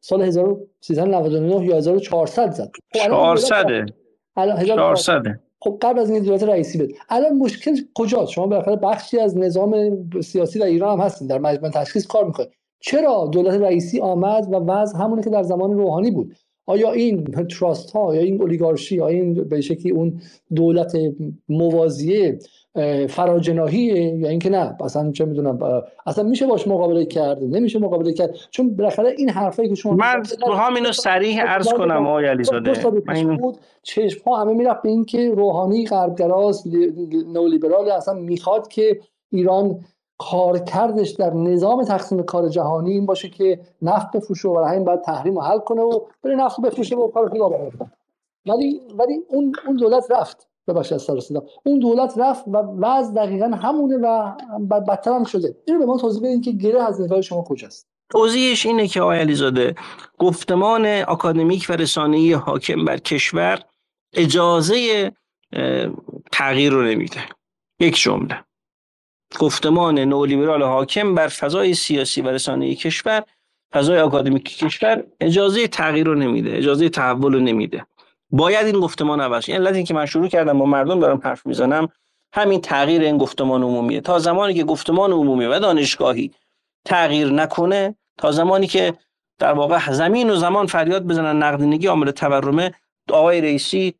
[0.00, 2.70] سال 1399 یا 1400 زد.
[2.94, 3.66] 400
[4.36, 5.22] الان 400
[5.62, 9.96] خب قبل از این دولت رئیسی بود الان مشکل کجاست؟ شما بالاخره بخشی از نظام
[10.20, 12.46] سیاسی در ایران هم هستین در مجمع تشخیص کار می‌کنه
[12.80, 16.36] چرا دولت رئیسی آمد و وضع همونی که در زمان روحانی بود؟
[16.70, 20.20] آیا این تراست ها یا این اولیگارشی یا این به شکلی اون
[20.54, 20.92] دولت
[21.48, 22.38] موازیه
[23.08, 25.58] فراجناهیه یا اینکه نه؟ اصلا چه می‌دونم
[26.06, 30.22] اصلا میشه باش مقابله کرد؟ نمیشه مقابله کرد؟ چون بالاخره این حرفایی که شما من
[30.58, 32.72] هم اینو صریح عرض کنم آقای علیزاده.
[33.82, 36.66] چشم ها همه می‌رفت به اینکه روحانی غربگراست
[37.32, 39.00] نولیبرال اصلا می‌خواد که
[39.30, 39.84] ایران
[40.20, 45.00] کارکردش در نظام تقسیم کار جهانی این باشه که نفت بفروشه و برای همین باید
[45.00, 47.48] تحریم رو حل کنه و بره نفت بفروشه و کار خدا
[48.46, 51.18] ولی ولی اون اون دولت رفت ببخشید از سر
[51.66, 54.32] اون دولت رفت و وضع دقیقا همونه و
[54.68, 55.56] بدتر هم شده.
[55.66, 57.88] اینو به ما توضیح بدین که گره از نگاه شما کجاست.
[58.10, 59.74] توضیحش اینه که آقای علیزاده
[60.18, 63.58] گفتمان اکادمیک و رسانه‌ای حاکم بر کشور
[64.12, 65.10] اجازه
[66.32, 67.20] تغییر رو نمیده.
[67.80, 68.44] یک جمله.
[69.38, 73.22] گفتمان نولیبرال حاکم بر فضای سیاسی و رسانه کشور
[73.72, 77.86] فضای آکادمیک کشور اجازه تغییر رو نمیده اجازه تحول رو نمیده.
[78.30, 81.88] باید این گفتمان عوض این علت که من شروع کردم با مردم دارم حرف می‌زنم
[82.32, 84.00] همین تغییر این گفتمان عمومیه.
[84.00, 86.30] تا زمانی که گفتمان عمومی و دانشگاهی
[86.84, 88.94] تغییر نکنه تا زمانی که
[89.38, 92.74] در واقع زمین و زمان فریاد بزنن نقدینگی عامل تورمه
[93.10, 93.94] آقای رئیسی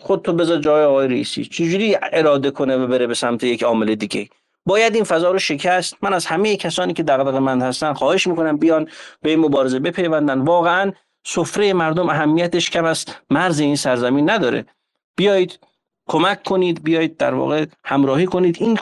[0.00, 1.44] خود تو بذار جای آقای رئیسی.
[1.44, 4.28] چجوری اراده کنه و بره به سمت یک عامل دیگه؟
[4.66, 5.96] باید این فضا رو شکست.
[6.02, 8.88] من از همه کسانی که دغدغه مند هستن خواهش می‌کنم بیان
[9.22, 10.40] به این مبارزه بپیوندن.
[10.40, 10.92] واقعا
[11.26, 13.20] سفره مردم اهمیتش کم است.
[13.30, 14.66] مرز این سرزمین نداره.
[15.16, 15.58] بیایید
[16.08, 18.56] کمک کنید بیایید در واقع همراهی کنید.
[18.60, 18.78] این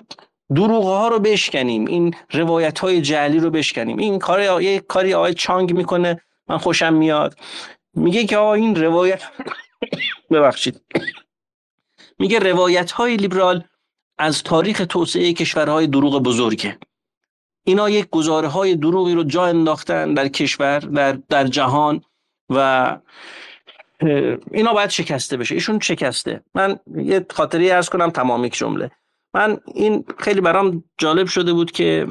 [0.55, 1.87] دروغ ها رو بشکنیم.
[1.87, 3.99] این روایت های جعلی رو بشکنیم.
[3.99, 6.20] این کار یه کاری آقای چانگ می‌کنه.
[6.49, 7.37] من خوشم میاد.
[7.95, 9.22] میگه که آقا این روایت
[10.33, 10.80] ببخشید.
[12.18, 13.64] میگه روایت های لیبرال
[14.18, 16.78] از تاریخ توسعه کشورهای دروغ بزرگه.
[17.64, 22.00] اینا یک گزاره های دروغی رو جا انداختن در کشور در, در جهان
[22.50, 22.98] و
[24.52, 25.54] اینا باید شکسته بشه.
[25.54, 26.44] ایشون شکسته.
[26.54, 28.90] من یه خاطری ارز کنم تمامی جمله.
[29.34, 32.06] من این خیلی برام جالب شده بود که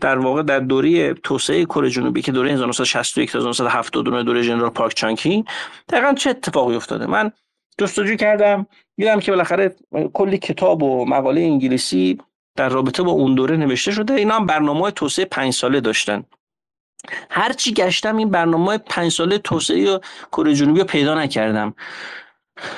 [0.00, 4.94] در واقع در دوره توسعه کره جنوبی که دوره 1961 تا 1979 دوره جنرال پارک
[4.94, 5.44] چانکی
[5.88, 7.32] دقیقا چه اتفاقی افتاده؟ من
[7.78, 8.66] جستجو کردم.
[8.96, 9.76] دیدم که بالاخره
[10.12, 12.18] کلی کتاب و مقاله انگلیسی
[12.56, 14.14] در رابطه با اون دوره نوشته شده.
[14.14, 16.24] اینا هم برنامه توسعه پنج ساله داشتن.
[17.30, 20.00] هرچی گشتم این برنامه پنج ساله توسعه
[20.32, 21.74] کره جنوبی رو پیدا نکردم.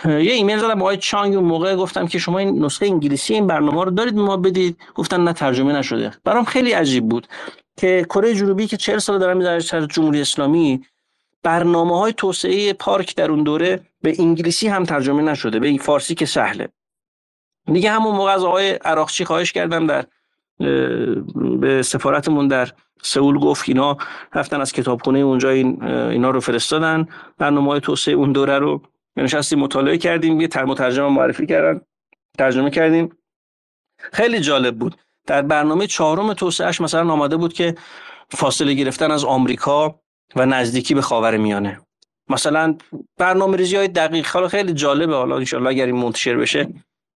[0.04, 3.84] یه ایمیل زدم آقای چانگ اون موقع گفتم که شما این نسخه انگلیسی این برنامه
[3.84, 4.76] رو دارید ما بدید.
[4.94, 6.12] گفتن نه ترجمه نشده.
[6.24, 7.26] برام خیلی عجیب بود
[7.76, 10.82] که کره جنوبی که 40 سال دارم در جمهوری اسلامی
[11.42, 16.14] برنامه های توسعه پارک در اون دوره به انگلیسی هم ترجمه نشده به این فارسی
[16.14, 16.68] که سهله.
[17.72, 20.06] دیگه همون موقع از آقای عراقچی خواهش کردم در
[21.60, 22.72] به سفارتمون در
[23.02, 23.96] سئول گفت اینا
[24.34, 27.08] رفتن از کتابخونه اونجا این اینا رو فرستادن.
[27.38, 28.82] برنامه توسعه اون دوره رو
[29.16, 31.80] نشستیم مطالعه کردیم یه مترجم معرفی کردن
[32.38, 33.16] ترجمه کردیم.
[34.12, 34.96] خیلی جالب بود.
[35.26, 37.74] در برنامه چهارم توسعهش مثلا آمده بود که
[38.30, 40.00] فاصله گرفتن از آمریکا
[40.36, 41.80] و نزدیکی به خاور میانه.
[42.28, 42.76] مثلا
[43.18, 45.14] برنامه ریزی های دقیق خیلی جالبه.
[45.14, 46.68] حالا انشالله اگر این منتشر بشه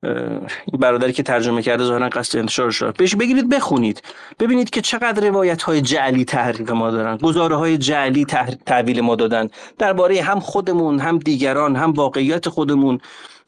[0.02, 4.02] این برادری که ترجمه کرده ظاهرا قصد انتشار شد بهش بگیرید بخونید.
[4.38, 7.16] ببینید که چقدر روایت های جعلی تحریف ما دارن.
[7.16, 8.24] گزاره های جعلی
[8.66, 9.48] تحویل ما دادن.
[9.78, 13.00] درباره هم خودمون هم دیگران هم واقعیت خودمون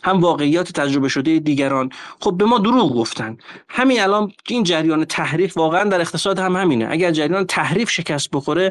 [0.02, 1.90] هم واقعیات تجربه شده دیگران.
[2.20, 3.36] خب به ما دروغ گفتن.
[3.68, 6.86] همین الان این جریان تحریف واقعا در اقتصاد هم همینه.
[6.90, 8.70] اگر جریان تحریف شکست بخوره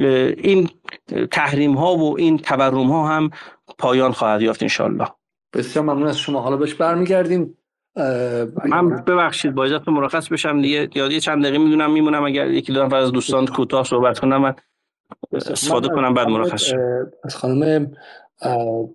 [0.00, 0.68] این
[1.30, 3.30] تحریم ها و این تورم ها هم
[3.78, 5.06] پایان خواهد یافت انشالله
[5.54, 6.40] بسیار ممنون از شما.
[6.40, 7.56] حالا بهش برمیگردیم.
[8.64, 10.62] من ببخشید با اجازه مرخص بشم.
[10.62, 12.24] دیگه یادی چند دقیقه می‌دونم میمونم.
[12.24, 14.54] اگر یکی دو نفر از دوستان کوتاه صحبت کنم من
[15.32, 16.72] استفاده کنم بعد مرخص
[17.24, 17.92] از خانم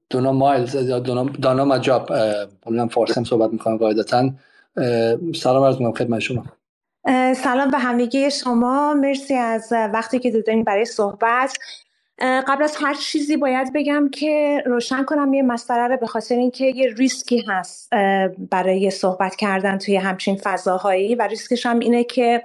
[0.09, 0.99] دونا مایلز یا
[1.41, 2.09] دانا مجاب
[2.91, 4.29] فارسی هم صحبت می‌کنم قاعدتا.
[5.35, 6.45] سلام عرض می‌کنم خدمت شما.
[7.35, 8.93] سلام به همگی شما.
[8.93, 11.57] مرسی از وقتی که دادین برای صحبت.
[12.21, 16.65] قبل از هر چیزی باید بگم که روشن کنم یه مسئله رو به خاطر اینکه
[16.65, 17.89] یه ریسکی هست
[18.51, 21.15] برای صحبت کردن توی همچین فضاهایی.
[21.15, 22.43] و ریسکش هم اینه که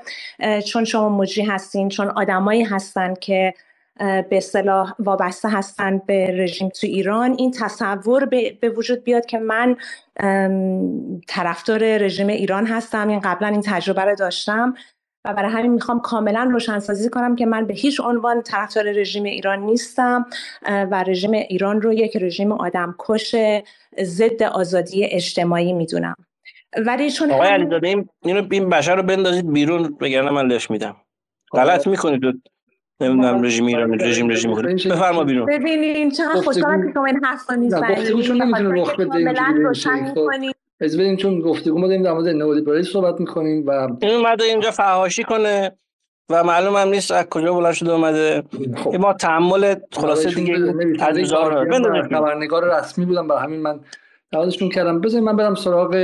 [0.66, 3.54] چون شما مجری هستین چون آدمایی هستن که
[4.01, 7.34] به اصطلاح وابسته هستن به رژیم تو ایران.
[7.38, 8.24] این تصور
[8.61, 9.76] به وجود بیاد که من
[11.28, 13.09] طرفدار رژیم ایران هستم.
[13.09, 14.74] این قبلا این تجربه رو داشتم
[15.24, 19.59] و برای همین می‌خوام کاملا روشنسازی کنم که من به هیچ عنوان طرفدار رژیم ایران
[19.59, 20.26] نیستم
[20.62, 23.36] و رژیم ایران رو یک رژیم آدم کش
[24.01, 26.16] ضد آزادی اجتماعی می‌دونم.
[26.86, 28.05] ولی چون آقای علیزاده
[28.51, 30.96] این بشر رو بندازید بیرون بگرنه من لش میدم.
[31.53, 32.42] غلط می‌کنید.
[33.01, 35.46] نمی‌دونم رژیم ایران رژیم رژیم می‌کنید بفرما بیرون.
[35.46, 39.34] ببینید چقدر خوشحالم که شما این حرفا می‌زنید چون نمی‌تونه رخ بده
[40.80, 43.70] از بریم چون گفتگو ما داریم در مورد نئولیبرالیسم صحبت می‌کنیم و
[44.03, 45.72] این اومده اینجا فحاشی کنه
[46.30, 48.42] و معلوم هم نیست از کجا بلند شده اومده.
[48.76, 48.94] خب.
[48.94, 50.55] ما تحمل خلاصه دیگه
[51.01, 51.32] از
[52.11, 53.80] خبرنگار رسمی بودم برای همین من
[54.32, 55.00] دعوتشون کردم.
[55.00, 55.94] بذارید من برم سراغ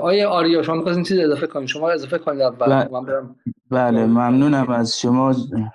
[0.00, 2.88] آیه آریا شما می‌خواستین چیز اضافه کنید شما اضافه کنید اول.
[2.92, 3.36] من برم.
[3.70, 5.34] بله ممنونم از شما.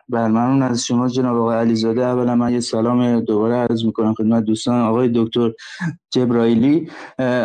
[0.10, 2.06] بله ممنون از شما جناب آقای علیزاده.
[2.06, 5.52] اولا من یه سلام دوباره عرض می‌کنم خدمت دوستان آقای دکتر
[6.12, 6.90] جبرائیلی.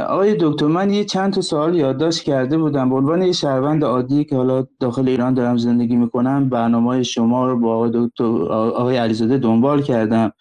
[0.08, 2.90] آقای دکتر من یه چند تا سوال یادداشت کرده بودم.
[2.90, 7.58] به عنوان یه شهروند عادی که حالا داخل ایران دارم زندگی می‌کنم برنامه شما رو
[7.58, 10.32] با آقای دکتر آقای علیزاده دنبال کردم.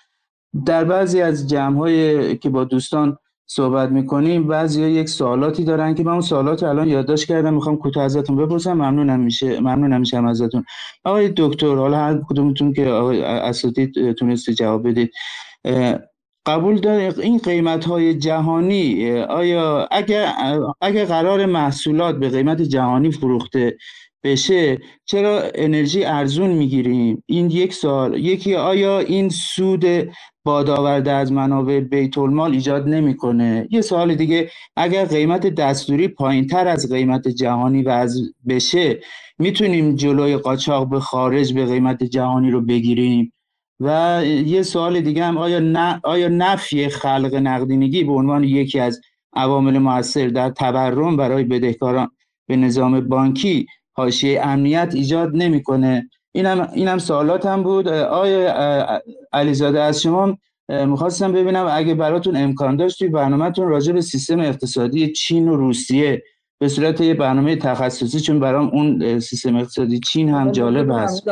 [0.66, 3.18] در بعضی از جمع که با دوستان
[3.56, 7.54] صحبت می‌کنیم بعضی یک سوالاتی دارن که من اون سوالات الان یادداشت کردم.
[7.54, 8.74] می‌خوام کوتاه ازتون بپرسم.
[8.74, 9.60] ممنونم میشه.
[9.60, 10.66] ممنونم میشم ازتون.
[11.04, 15.12] آقای دکتر حالا هر کدومتون که آقای اساتید تونستی جواب بدید.
[16.46, 20.34] قبول داره این قیمت های جهانی آیا اگر
[20.82, 23.78] اگر قرار محصولات به قیمت جهانی فروخته
[24.24, 29.86] بشه چرا انرژی ارزون می‌گیریم؟ این یک سال یکی آیا این سود
[30.44, 33.68] بادآورده از منابع بیت المال ایجاد نمی‌کنه.
[33.72, 39.00] یه سوال دیگه اگر قیمت دستوری پایین تر از قیمت جهانی و از بشه
[39.40, 43.34] می‌تونیم جلوی قاچاق به خارج به قیمت جهانی رو بگیریم؟
[43.80, 49.02] و یه سوال دیگه هم آیا, نه، آیا نفی خلق نقدینگی به عنوان یکی از
[49.34, 52.12] عوامل موثر در تورم برای بدهکاران
[52.48, 59.02] به نظام بانکی حاشیه امنیت ایجاد نمی‌کنه؟ اینم اینم سوالات هم بود آیا
[59.34, 60.38] علیزاده از شما
[60.70, 66.24] می‌خواستم ببینم اگه براتون امکان داشت توی برنامهتون راجع به سیستم اقتصادی چین و روسیه
[66.60, 71.28] به صورت یه برنامه تخصصی چون برام اون سیستم اقتصادی چین هم جالب هست.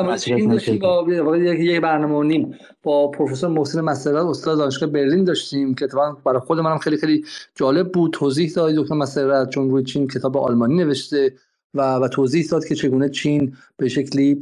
[1.45, 6.59] یک برنامه نیم با پروفسور محسن مسئلات استاد دانشگاه برلین داشتیم که اتفاقا برای خود
[6.59, 7.25] منم خیلی خیلی
[7.55, 8.13] جالب بود.
[8.13, 11.33] توضیح داد دکتر مسئلات چون روی چین کتاب آلمانی نوشته.
[11.73, 14.39] و, و توضیح داد که چگونه چین به شکلی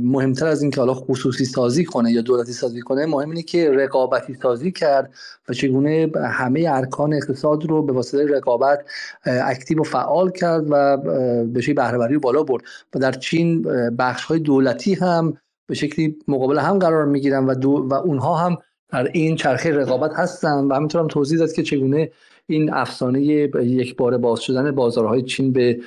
[0.00, 4.34] مهمتر از اینکه حالا خصوصی سازی کنه یا دولتی سازی کنه مهم اینه که رقابتی
[4.34, 5.14] سازی کرد
[5.48, 8.84] و چگونه همه ارکان اقتصاد رو به واسطه رقابت
[9.24, 10.96] اکتیو و فعال کرد و
[11.46, 12.62] به شکلی بهرهوری بالا برد
[12.94, 13.62] و در چین
[13.98, 17.54] بخش های دولتی هم به شکلی مقابل هم قرار می‌گیرن و,
[17.88, 18.56] و اونها هم
[18.88, 22.10] در این چرخه رقابت هستن و همینطور توضیح داد که چگونه
[22.46, 25.80] این افسانه یک بار باز شدن بازارهای چین به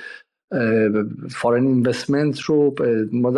[1.30, 2.74] فارن اینوستمنت رو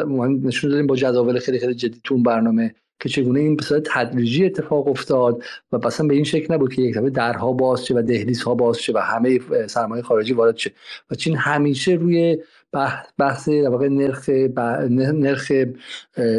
[0.07, 4.45] ما نشون دادیم با جداول خیلی خیلی جدی تو برنامه که چگونه این به تدریجی
[4.45, 5.43] اتفاق افتاد
[5.73, 8.79] و مثلا به این شکل نبود که یک دفعه درها باز شه و دهلیزها باز
[8.79, 10.73] شه و همه سرمایه خارجی وارد شه.
[11.11, 12.39] و چین همیشه روی
[13.19, 14.29] بحث در نرخ
[14.91, 15.53] نرخ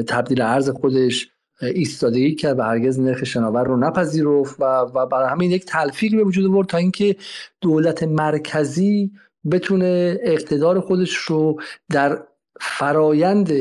[0.07, 1.29] تبدیل ارز خودش
[1.61, 6.23] ایستادگی کرد و هرگز نرخ شناور رو نپذیرفت و, و برای همین یک تلفیق به
[6.23, 7.15] وجود آورد تا اینکه
[7.61, 9.11] دولت مرکزی
[9.51, 12.23] بتونه اقتدار خودش رو در
[12.61, 13.51] فرایند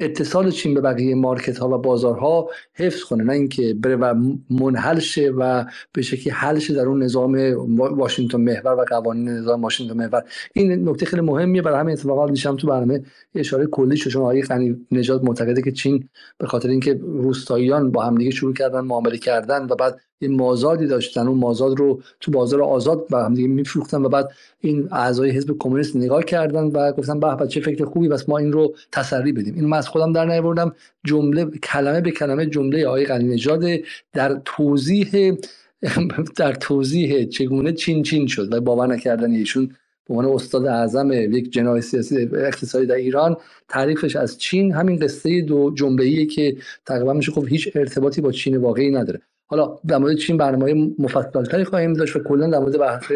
[0.00, 3.24] اتصال چین به بقیه مارکت ها و بازارها حفظ کنه.
[3.24, 4.14] نه اینکه بره و
[4.50, 7.34] منحل شه و به شکلی حل شه در اون نظام
[7.76, 10.22] واشنگتن محور و قوانین نظام واشنگتن محور.
[10.52, 11.62] این نکته خیلی مهمیه.
[11.62, 13.02] برای همین اتفاقات دیشب تو برنامه
[13.34, 14.10] اشاره کلی شد.
[14.10, 16.08] چون آقای غنی نژاد معتقده که چین
[16.38, 21.28] به خاطر اینکه روستاییان با همدیگه شروع کردن معامله کردن و بعد یه مازادی داشتن.
[21.28, 25.56] اون مازاد رو تو بازار آزاد با هم دیگه میفروختن و بعد این اعضای حزب
[25.58, 29.54] کمونیست نگاه کردن و گفتن به چه فکر خوبی بس ما این رو تسری بدیم.
[29.54, 30.74] این من از خودم در نیاوردم.
[31.04, 33.64] جمله کلمه به کلمه جمله آقای غنی نژاد
[34.12, 35.36] در توضیح
[36.36, 39.70] در توضیح چگونه چین چین شد و باور نکردن ایشون.
[40.08, 43.36] به عنوان استاد اعظم یک جناح سیاسی اقتصادی در ایران
[43.68, 46.56] تعریفش از چین همین قصه دو جنبه‌ایه که
[46.86, 49.20] تقریبا میشه گفت هیچ ارتباطی با چین واقعی نداره.
[49.52, 53.12] حالا در مورد چین برنامه مفصلتری خواهیم داشت و کلا در مورد بحث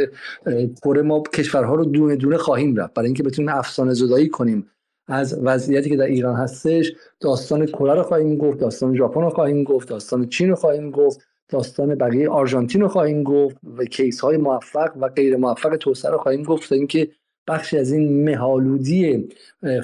[0.82, 2.95] پر ما کشورها رو دونه دونه خواهیم رفت.
[2.95, 4.70] برای اینکه بتونیم افسانه زدایی کنیم
[5.09, 9.64] از وضعیتی که در ایران هستش داستان کره رو خواهیم گفت داستان ژاپن رو خواهیم
[9.64, 14.37] گفت داستان چین رو خواهیم گفت داستان بقیه آرژانتین رو خواهیم گفت و کیس های
[14.37, 17.09] موفق و غیر موفق توسعه رو خواهیم گفت اینکه
[17.49, 19.28] بخشی از این مهالودی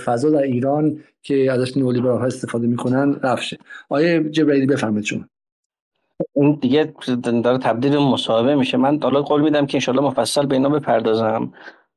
[0.04, 5.31] فضا در ایران که ازش نولیبرال استفاده می‌کنن رفشه آیه جبرائیلی بفرمایید شما.
[6.34, 6.94] این دیگه
[7.44, 8.76] داره تبدیل به مصاحبه میشه.
[8.76, 11.52] من حالا قول میدم که انشالله مفصل به اینا بپردازم.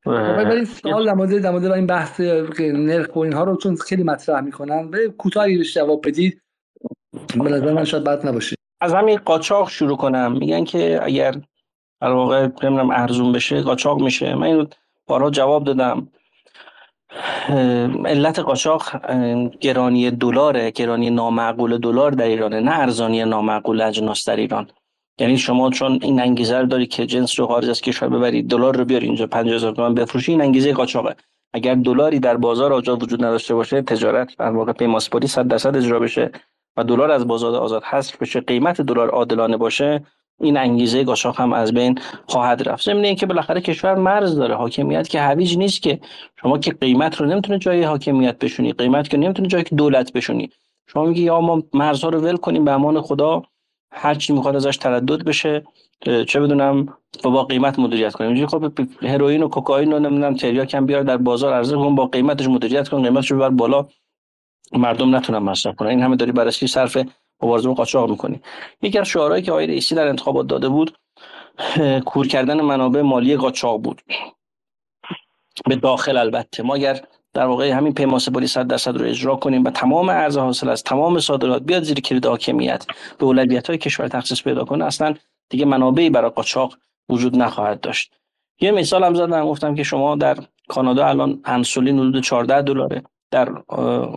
[0.06, 2.20] ولی سوال در در مورد این بحث
[2.60, 6.42] نرخ و اینها رو چون خیلی مطرح می‌کنن به کوتاهی بهش جواب بدید.
[7.36, 8.56] به نظر من شاید بد نباشه.
[8.82, 10.32] از همین قاچاق شروع کنم.
[10.32, 11.36] میگن که اگر
[12.02, 14.36] در واقع نمی‌دونم ارزون بشه قاچاق میشه.
[14.36, 14.66] من اینو
[15.08, 16.08] بارها جواب دادم.
[18.06, 18.84] علت قاچاق
[19.60, 24.68] گرانی دلاره گرانی نامعقول دلار در ایرانه نه ارزانی نامعقول اجناس در ایران.
[25.20, 28.78] یعنی شما چون این انگیزه رو داری که جنس رو خارج از کشور ببرید دلار
[28.78, 31.16] رو بیاری اینجا 50000 تومان بفروشی این انگیزه قاچاقه.
[31.54, 36.00] اگر دلاری در بازار آزاد وجود نداشته باشه تجارت در واقع پیماسپوری 100 درصد اجرا
[36.00, 36.32] بشه
[36.78, 40.04] و دلار از بازار آزاد حذف بشه قیمت دلار عادلانه باشه
[40.40, 42.86] این انگیزه قاچاق هم از بین خواهد رفت.
[42.86, 46.00] ضمن اینکه بالاخره کشور مرز داره حاکمیت که هویج نیست که
[46.42, 50.50] شما که قیمت رو نمی‌تونه جای حاکمیت بشونی قیمت که نمی‌تونه جای دولت بشونی.
[50.88, 53.42] شما میگی یا ما مرزها رو ول کنیم به امان خدا
[53.92, 55.64] هر چی می‌خواد ازش تردد بشه
[56.28, 58.30] چه بدونم با قیمت مدیریت کنیم.
[58.30, 62.06] اینجوری خب هروئین و کوکائین و نمی‌دونم تریاک هم بیار در بازار عرضه کن با
[62.06, 63.88] قیمتش مدیریت کن قیمتش ببر بالا.
[64.74, 65.90] مردم نتونن مصرف کنن.
[65.90, 66.98] این همه داری برای صرف
[67.42, 68.42] مبارزه با قاچاق می‌کنی.
[68.82, 70.98] یکی از شعارهایی که آقای رئیسی در انتخابات داده بود
[72.06, 74.02] کور کردن منابع مالی قاچاق بود.
[75.68, 76.64] به داخل البته.
[76.64, 77.02] ما اگر
[77.34, 80.84] در واقع همین پیماسه بولی 100 درصد رو اجرا کنیم و تمام ارز حاصل از
[80.84, 82.86] تمام صادرات بیاد زیر کلید حاکمیت
[83.20, 85.14] به اولویت های کشور تخصیص پیدا کنه اصلا
[85.50, 86.78] دیگه منابعی برای قاچاق
[87.10, 88.14] وجود نخواهد داشت.
[88.62, 90.38] یه مثال هم زدم گفتم که شما در
[90.68, 93.50] کانادا الان انسولین حدود 14 دلاره در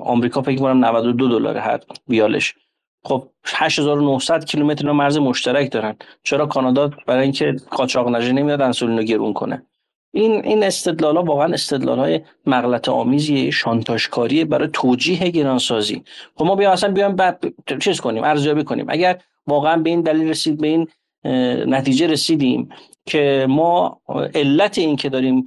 [0.00, 2.54] آمریکا فکر کنم 92 دلاره هر بیالش
[3.08, 5.96] خب 8900 کیلومتر مرز مشترک دارن.
[6.22, 9.62] چرا کانادا برای اینکه قاچاق نشه نمیاد انسولین رو گرون کنه؟
[10.14, 16.02] این این استدلال واقعا استدلال های مغلط آمیزی شانتاژکاری برای توجیه گرانسازی.
[16.36, 17.16] خب ما بیایم اصلا بیایم
[17.80, 18.86] چیز کنیم ارزیابی کنیم.
[18.88, 20.88] اگر واقعا به این دلیل رسید به این
[21.74, 22.68] نتیجه رسیدیم
[23.06, 24.00] که ما
[24.34, 25.44] علت این که داریم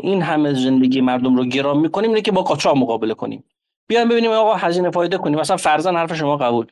[0.00, 3.44] این همه زندگی مردم رو گران می‌کنیم اینه که با قاچاق مقابله کنیم.
[3.88, 5.38] بیایم ببینیم آقا هزینه فایده کنیم.
[5.38, 6.66] مثلا فرضاً حرف شما قبول.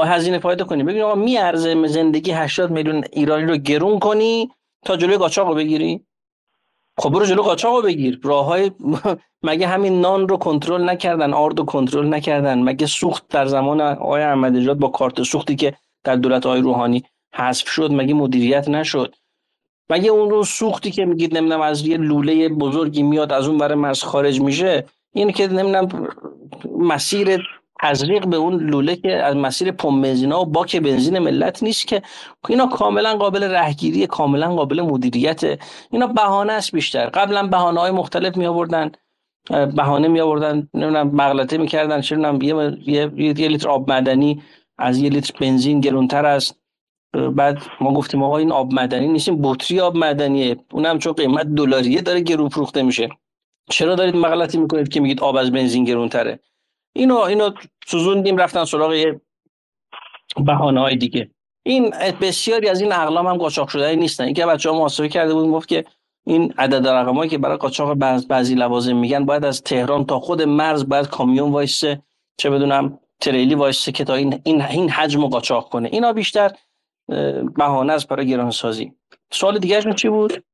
[0.00, 4.50] هزینه فایده کنیم ببینیم آقا میارزه زندگی 80 میلیون ایرانی رو گرون کنی
[4.84, 6.06] تا جلوی قاچاق رو بگیری.
[6.98, 8.20] خب برو جلو قاچاق رو بگیر.
[8.22, 8.70] راه های
[9.48, 14.22] مگه همین نان رو کنترل نکردن آرد رو کنترل نکردن؟ مگه سوخت در زمان آقای
[14.22, 15.74] احمدی با کارت سوختی که
[16.04, 17.04] در دولت آقای روحانی
[17.34, 19.14] حذف شد مگه مدیریت نشد؟
[19.90, 23.74] مگه اون رو سوختی که میگید نمی‌دونم از یه لوله بزرگی میاد از اون برای
[23.74, 26.08] مرز خارج میشه؟ این که نمی‌دونم
[26.78, 27.42] مسیر
[27.82, 32.02] تزریق به اون لوله که از مسیر پمپ بنزینا و باک بنزین ملت نیست که
[32.48, 35.40] اینا کاملا قابل رهگیری کاملا قابل مدیریت.
[35.90, 37.06] اینا بهانه است بیشتر.
[37.06, 38.92] قبلا بهانه های مختلف می آوردن
[39.50, 42.00] بهانه می آوردن نمی‌دونم مغلطه می‌کردن.
[42.00, 44.42] چه یه, یه, یه لیتر آب معدنی
[44.78, 46.58] از یه لیتر بنزین گرونتر است.
[47.36, 52.00] بعد ما گفتیم آقا این آب معدنی نیستیم بطری آب معدنیه اونم چون قیمت دلاریه
[52.00, 53.08] داره گرون فروخته میشه.
[53.70, 56.40] چرا دارید مغلطی می‌کنید که میگید آب از بنزین گرونتره؟
[56.92, 57.50] اینو اینو
[57.86, 59.20] سوزوندیم رفتن سراغ یه
[60.36, 61.30] بهانه های دیگه.
[61.62, 61.90] این
[62.20, 64.24] بسیاری از این اقلام هم قاچاق شده نیستن.
[64.24, 65.84] اینکه بچه ها محاسبه کرده بود گفت که
[66.24, 67.94] این عدد رقمایی که برای قاچاق
[68.28, 72.02] بعضی لوازم میگن باید از تهران تا خود مرز باید کامیون وایسه
[72.36, 75.88] چه بدونم تریلی وایسه که تا این این این حجم قاچاق کنه.
[75.92, 76.50] اینا بیشتر
[77.56, 78.92] بهانه است برای گرانسازی.
[79.32, 80.44] سوال دیگه چی بود؟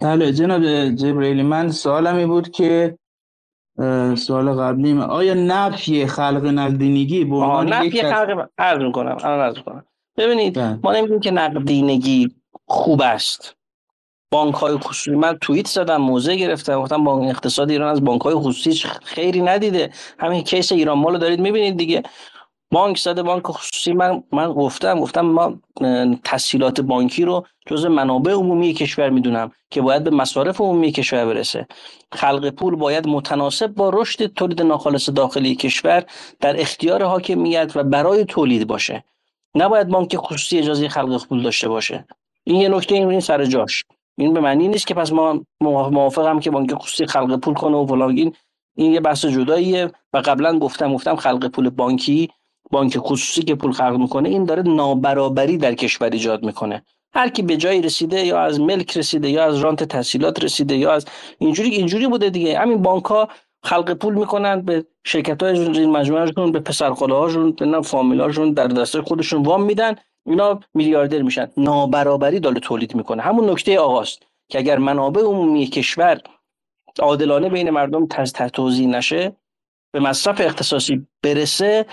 [0.00, 2.98] بله جناب جبرئیلی من سوالم بود که
[4.16, 9.84] سوال قبلی آیا نفی خلق نقدینگی به نفی خلق عرض می‌کنم عرض کنم
[10.16, 10.78] ببینید بله.
[10.82, 12.34] ما نمیگیم که نقدینگی
[12.66, 13.56] خوب است.
[14.30, 18.34] بانک های خصوصی من توییت زدم موزه گرفتم گفتم بانک اقتصاد ایران از بانک های
[18.34, 19.90] خصوصی خیری ندیده.
[20.18, 22.02] همین کیس ایران مالو دارید می‌بینید دیگه.
[22.74, 23.92] بانک زده بانک خصوصی.
[23.92, 25.60] من من گفتم گفتم ما
[26.24, 31.66] تسهیلات بانکی رو جز منابع عمومی کشور می‌دونم که باید به مصارف عمومی کشور برسه.
[32.12, 36.04] خلق پول باید متناسب با رشد تولید ناخالص داخلی کشور
[36.40, 39.04] در اختیار حاکمیت و برای تولید باشه.
[39.54, 42.04] نباید بانک خصوصی اجازه خلق پول داشته باشه.
[42.44, 43.84] این یه نکته این سر جاش.
[44.18, 47.86] این به معنی نیست که پس ما موافقم که بانک خصوصی خلق پول کنه و
[47.86, 48.32] فلان.
[48.76, 52.30] این یه بحث جداییه و قبلا گفتم گفتم خلق پول بانکی
[52.70, 56.82] بانک خصوصی که پول خلق می‌کنه این داره نابرابری در کشور ایجاد می‌کنه.
[57.14, 60.92] هر کی به جایی رسیده یا از ملک رسیده یا از رانت تحصیلات رسیده یا
[60.92, 61.06] از
[61.38, 62.58] اینجوری اینجوری بوده دیگه.
[62.58, 63.28] همین بانک ها
[63.62, 69.02] خلق پول می‌کنن به شرکت های این مجموعهشون به پسرخاله هاشون به فامیلاشون در دسته
[69.02, 69.94] خودشون وام میدن
[70.26, 71.50] اینا میلیاردر میشن.
[71.56, 73.22] نابرابری داره تولید می‌کنه.
[73.22, 76.20] همون نکته آغاست که اگر منابع عمومی کشور
[76.98, 78.06] عادلانه بین مردم
[78.52, 79.36] توزیع نشه
[79.92, 81.86] به مصرف اختصاصی برسه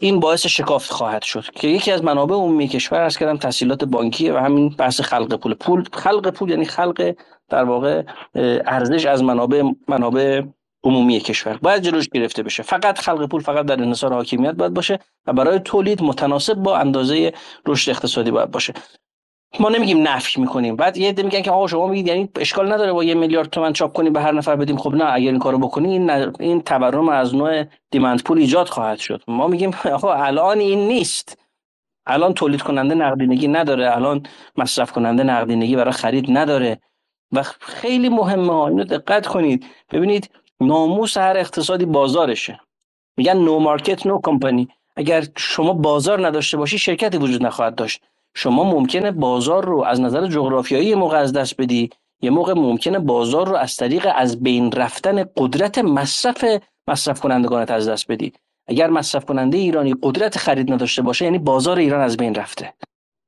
[0.00, 4.30] این باعث شکافت خواهد شد که یکی از منابع عمومی کشور از کردم تحصیلات بانکی
[4.30, 5.54] و همین بحث خلق پول.
[5.54, 7.14] پول خلق پول یعنی خلق
[7.48, 8.02] در واقع
[8.66, 10.42] ارزش از منابع منابع
[10.84, 11.58] عمومی کشور.
[11.62, 12.62] باید جلوش گرفته بشه.
[12.62, 17.32] فقط خلق پول فقط در انحصار حاکمیت باید باشه و برای تولید متناسب با اندازه
[17.66, 18.74] رشد اقتصادی باید باشه.
[19.60, 20.76] ما نمیگیم نفی می‌کنیم.
[20.76, 23.72] بعد یه عده میگن که آقا شما میگید یعنی اشکال نداره با یه میلیارد تومن
[23.72, 24.76] چاپ کنیم به هر نفر بدیم.
[24.76, 26.10] خب نه اگر این کارو بکنی این
[26.40, 29.22] این تورم از نوع دیمند پول ایجاد خواهد شد.
[29.28, 31.38] ما میگیم آقا الان این نیست.
[32.06, 33.96] الان تولید کننده نقدینگی نداره.
[33.96, 34.22] الان
[34.56, 36.80] مصرف کننده نقدینگی برای خرید نداره.
[37.32, 39.66] و خیلی مهمه ها اینو دقت کنید.
[39.92, 42.60] ببینید ناموس هر اقتصادی بازارشه.
[43.16, 48.02] میگن نو مارکت نو کمپانی اگر شما بازار نداشته باشی شرکتی وجود نخواهد داشت.
[48.36, 51.90] شما ممکنه بازار رو از نظر جغرافیایی یه موقع از دست بدی
[52.22, 56.44] یه موقع ممکنه بازار رو از طریق از بین رفتن قدرت مصرف
[56.88, 58.32] مصرف کنندگانت از دست بدی.
[58.68, 62.72] اگر مصرف کننده ایرانی قدرت خرید نداشته باشه یعنی بازار ایران از بین رفته.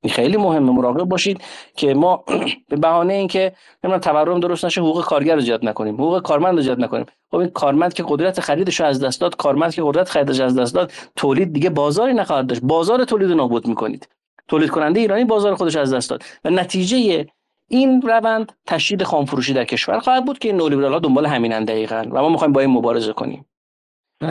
[0.03, 0.71] این خیلی مهمه.
[0.71, 1.41] مراقب باشید
[1.75, 2.23] که ما
[2.69, 3.53] به بهانه اینکه
[3.83, 5.95] نمی‌دونم تورم درست نشه حقوق کارگر رو زیاد نکنیم.
[5.95, 7.05] حقوق کارمند رو زیاد نکنیم.
[7.31, 10.59] خب این کارمند که قدرت خریدش رو از دست داد کارمند که قدرت خریدش از
[10.59, 12.61] دست داد تولید دیگه بازاری نخواهد داشت.
[12.61, 14.07] بازار تولید نابود می‌کنید.
[14.49, 16.23] تولید کننده ایرانی بازار خودش از دست داد.
[16.45, 17.25] و نتیجه
[17.67, 22.03] این روند تشدید خامفروشی در کشور خواهد بود که نولیبرال ها دنبال همینن دقیقا.
[22.11, 23.45] و ما می‌خوایم با این مبارزه کنیم.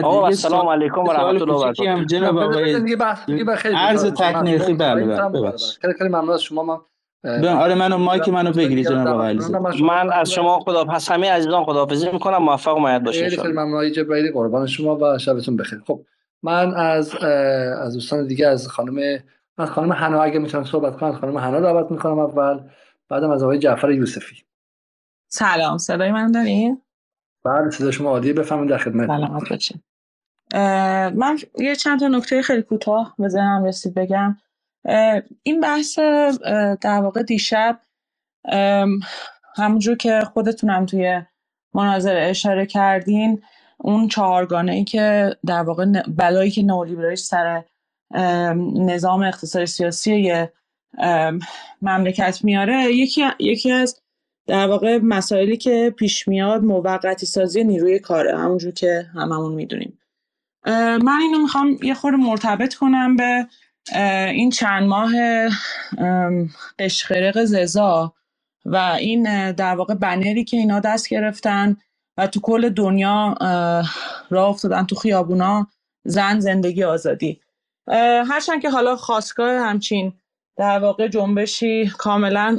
[0.03, 2.97] آقا السلام علیکم و رحمت الله و برکاته جناب آقای
[3.75, 5.53] عرض تکنیکی بله, بله.
[5.81, 6.87] خیلی خیلی ممنون از شما.
[7.25, 9.37] من آره منو مایک منو بگیرید جناب
[9.81, 12.39] من از شما خدا پس همه عزیزان خداحافظی می‌کنم.
[12.39, 13.93] موفق و معید باشید خیلی خیلی ممنون.
[13.93, 15.83] جبرائیلی قربان شما و شبتون بخیر.
[15.87, 16.01] خب
[16.43, 19.19] من از از دوستان دیگه از خانم
[19.59, 22.61] از خانم حنا اگه می‌تونم صحبت کنم خانم حنا دعوت می‌کنم اول
[23.09, 24.37] بعدم از آقای جعفر یوسفی.
[25.29, 26.83] سلام صدای من دارین؟
[27.45, 29.83] بله صدای شما عالیه بفهمید در خدمت سلامت باشین.
[31.19, 34.37] من یه چند تا نکته خیلی کوتاه به ذهنم رسید بگم.
[35.43, 35.99] این بحث
[36.81, 37.81] در واقع دیشب
[39.57, 41.23] همونجور که خودتونم توی
[41.75, 43.43] مناظره اشاره کردین
[43.79, 45.87] اون چهارگانه ای که در واقع
[46.17, 47.65] بلایی که نولیبرالیسم سر
[48.75, 50.47] نظام اقتصادی سیاسی
[51.83, 52.93] مملکت میاره.
[52.93, 54.01] یکی یکی از
[54.47, 59.99] در واقع مسائلی که پیش میاد موقتی سازی نیروی کاره همونجور که هممون می‌دونیم.
[61.03, 63.47] من اینو می‌خوام یه خورده مرتبط کنم به
[64.31, 65.13] این چند ماه
[66.79, 68.15] قشقرق ززا
[68.65, 71.77] و این در واقع بنری که اینا دست گرفتن
[72.17, 73.35] و تو کل دنیا
[74.31, 75.67] راه افتادن تو خیابونا
[76.05, 77.41] زن زندگی آزادی.
[78.29, 80.13] هرچند که حالا خواستگاه همچین
[80.57, 82.59] در واقع جنبشی کاملا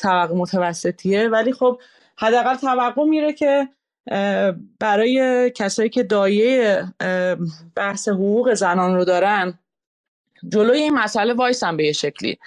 [0.00, 1.80] طبقه متوسطیه ولی خب
[2.16, 3.68] حداقل توقع میره که
[4.80, 6.84] برای کسایی که دایه
[7.76, 9.58] بحث حقوق زنان رو دارن
[10.48, 12.38] جلوی این مسئله وایسن به یه شکلی.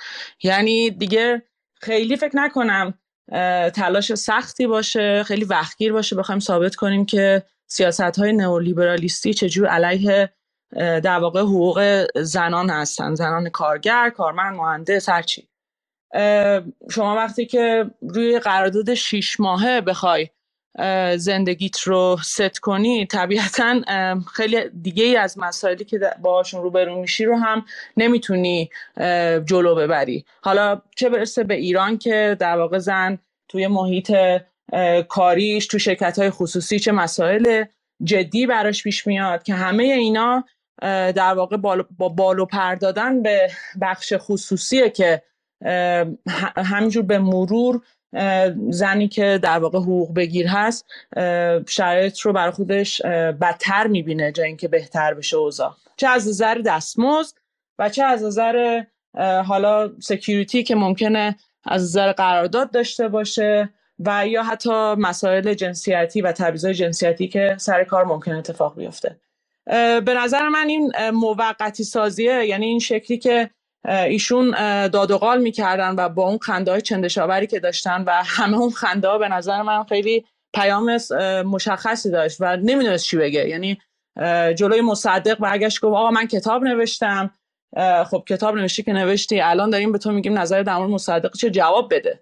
[0.44, 1.44] یعنی دیگه
[1.82, 2.94] خیلی فکر نکنم
[3.76, 10.30] تلاش سختی باشه خیلی وقتگیر باشه بخوایم ثابت کنیم که سیاست های نئولیبرالیستی چجور علیه
[10.76, 13.16] در واقع حقوق زنان هستن.
[13.16, 15.48] زنان کارگر کارمند مهندس هرچی
[16.92, 20.30] شما وقتی که روی قرارداد شیش ماهه بخوای
[21.18, 23.82] زندگیت رو ست کنی طبیعتا
[24.34, 27.66] خیلی دیگه ای از مسائلی که باهاشون روبرو میشی رو هم
[27.98, 28.70] نمی‌تونی
[29.46, 30.26] جلو ببری.
[30.42, 33.20] حالا چه برسه به ایران که در واقع زن
[33.50, 34.16] توی محیط
[35.08, 37.64] کاریش تو شرکت های خصوصی چه مسائل
[38.04, 40.46] جدی براش پیش میاد که همه اینا
[40.82, 41.58] در واقع
[41.98, 43.52] با بالو پردادن به
[43.82, 45.22] بخش خصوصیه که
[46.58, 47.82] همینجور به مرور
[48.70, 50.86] زنی که در واقع حقوق بگیر هست
[51.68, 53.02] شرایط رو برای خودش
[53.42, 55.76] بدتر می‌بینه جای اینکه بهتر بشه اوضاع.
[55.98, 57.38] چه از نظر دستمزد
[57.80, 58.84] و چه از نظر
[59.46, 61.36] حالا سکیوریتی که ممکنه
[61.66, 67.84] از نظر قرارداد داشته باشه و یا حتی مسائل جنسیتی و تبعیض‌های جنسیتی که سر
[67.84, 69.20] کار ممکن اتفاق بیفته.
[70.06, 73.50] به نظر من این موقتی سازیه یعنی این شکلی که
[73.88, 74.52] ایشون
[74.88, 78.70] داد و قال می‌کردن و با اون خنده های چندشاوری که داشتن و همه اون
[78.70, 80.26] خنده ها به نظر من خیلی
[80.56, 80.98] پیام
[81.46, 83.50] مشخصی داشت و نمی‌دونست چی بگه.
[83.50, 83.78] یعنی
[84.56, 87.32] جلوی مصدق برگشت گفت آقا من کتاب نوشتم.
[88.06, 91.50] خب کتاب نوشتی که نوشتی الان داریم به تو میگیم نظر در مورد مصدق چه
[91.50, 92.20] جواب بده.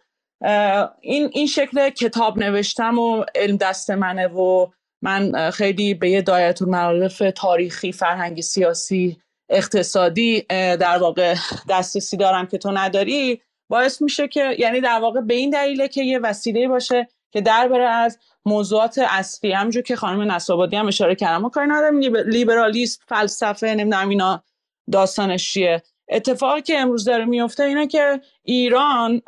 [1.01, 4.67] این این شکل کتاب نوشتم و علم دست منه و
[5.05, 9.17] من خیلی به یه دایره المعارف تاریخی فرهنگی سیاسی
[9.49, 11.35] اقتصادی در واقع
[11.69, 13.41] دسترسی دارم که تو نداری.
[13.69, 17.67] باعث میشه که یعنی در واقع به این دلیله که یه وسیله باشه که در
[17.67, 19.51] بره از موضوعات اصلی.
[19.51, 24.43] همجور که خانم نصابادی هم اشاره کردم ما کاری نداریم لیبرالیسم فلسفه نمی‌دونم اینا
[24.91, 25.83] داستانش چیه.
[26.09, 29.21] اتفاقی که امروز داره میفته اینه که ایران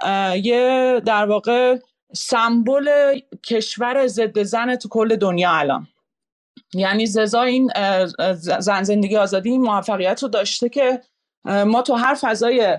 [0.43, 1.77] یه در واقع
[2.13, 5.87] سمبل کشور ضد زن تو کل دنیا الان.
[6.73, 7.71] یعنی ززا این
[8.59, 11.01] زن زندگی آزادی این موفقیت رو داشته که
[11.45, 12.77] ما تو هر فضای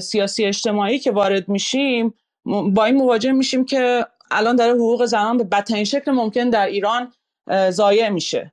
[0.00, 2.14] سیاسی اجتماعی که وارد میشیم
[2.44, 7.12] با این مواجه میشیم که الان داره حقوق زنان به بدترین شکل ممکن در ایران
[7.70, 8.52] ضایع میشه.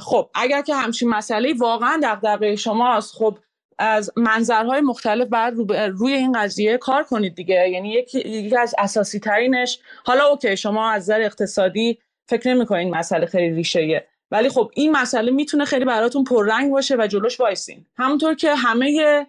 [0.00, 3.38] خب اگر که همچین مسئله واقعا دغدغه شماست خب
[3.78, 7.68] از منظرهای مختلف بعد روی این قضیه کار کنید دیگه.
[7.68, 11.98] یعنی یکی از اساسی ترینش حالا okay شما از نظر اقتصادی
[12.28, 17.06] فکر نمی‌کنین مسئله خیلی ریشه ولی خب این مسئله می‌تونه خیلی براتون پررنگ باشه و
[17.06, 17.86] جلوش وایسین.
[17.96, 19.26] همونطور که همه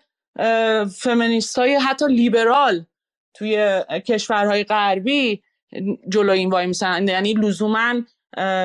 [0.97, 2.85] فمینیست های حتی لیبرال
[3.33, 5.43] توی کشورهای غربی
[6.09, 7.07] جلو این وای میسن.
[7.07, 7.93] یعنی لزوما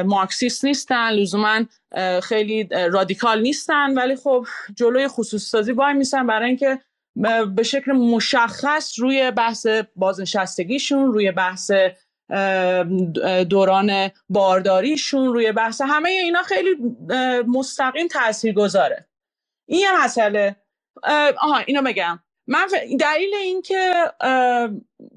[0.05, 1.61] مارکسیست نیستن لزوما
[2.23, 4.47] خیلی رادیکال نیستن ولی خب
[4.77, 6.78] جلوی خصوص سازی وای میسن برای اینکه
[7.55, 9.66] به شکل مشخص روی بحث
[9.97, 11.70] بازنشستگیشون روی بحث
[13.51, 16.77] دوران بارداریشون روی بحث همه اینا خیلی
[17.49, 19.09] مستقیم تاثیر گذاره
[19.69, 20.57] این یه مسئله.
[21.39, 22.19] آها اینو بگم.
[22.47, 22.66] من
[23.01, 24.05] دلیل این که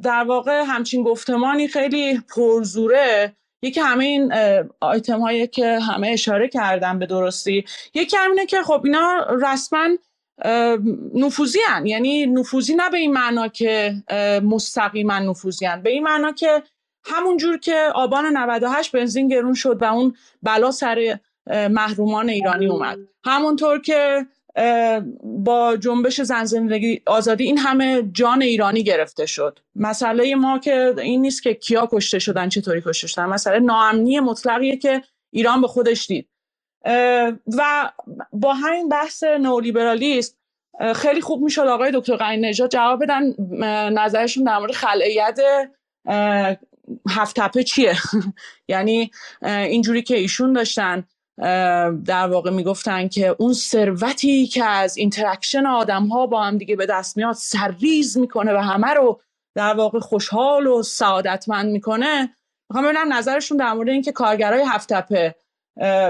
[0.03, 4.34] در واقع همچین گفتمانی خیلی پرزوره یکی همه این
[4.80, 7.65] آیتم هایی که همه اشاره کردن به درستی.
[7.94, 9.90] یکی همینه که خب اینا رسما
[11.14, 11.85] نفوذی هن.
[11.85, 13.94] یعنی نفوذی نه به این معنا که
[14.44, 16.64] مستقیما نفوذی به این معنا که
[17.06, 22.98] همون جور که آبان 98 بنزین گرون شد و اون بلا سر محرومان ایرانی اومد.
[23.26, 24.26] همونطور که
[25.23, 29.59] با جنبش زن زندگی آزادی این همه جان ایرانی گرفته شد.
[29.75, 33.25] مسئله ما که این نیست که کیا کشته شدن چطوری کشته شدن.
[33.25, 35.01] مسئله ناامنی مطلقیه که
[35.31, 36.30] ایران به خودش دید.
[37.57, 37.91] و
[38.34, 40.38] با همین بحث نولیبرالیست
[40.95, 43.23] خیلی خوب می‌شد آقای دکتر قنی نژاد جواب بدن
[43.93, 45.39] نظرشون در مورد خلعیت
[47.09, 47.95] هفت تپه چیه؟
[48.67, 49.11] یعنی
[49.43, 51.03] اینجوری که ایشون داشتن.
[52.05, 56.85] در واقع می‌گفتن که اون ثروتی که از interaction آدم ها با هم دیگه به
[56.85, 59.22] دست میاد سرریز می‌کنه و همه رو
[59.55, 62.35] در واقع خوشحال و سعادتمند می‌کنه.
[62.69, 65.35] می‌خوام ببینم نظرشون در مورد اینکه کارگرای هفت تپه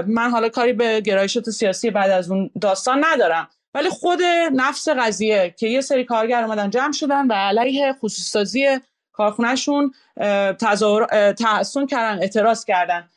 [0.06, 3.48] من حالا کاری به گرایشات سیاسی بعد از اون داستان ندارم.
[3.74, 4.22] ولی خود
[4.52, 8.80] نفس قضیه که یه سری کارگر اومدن جمع شدن و علیه خصوصی
[9.12, 9.92] کارخونهشون
[11.38, 13.08] تحسن کردن اعتراض کردن.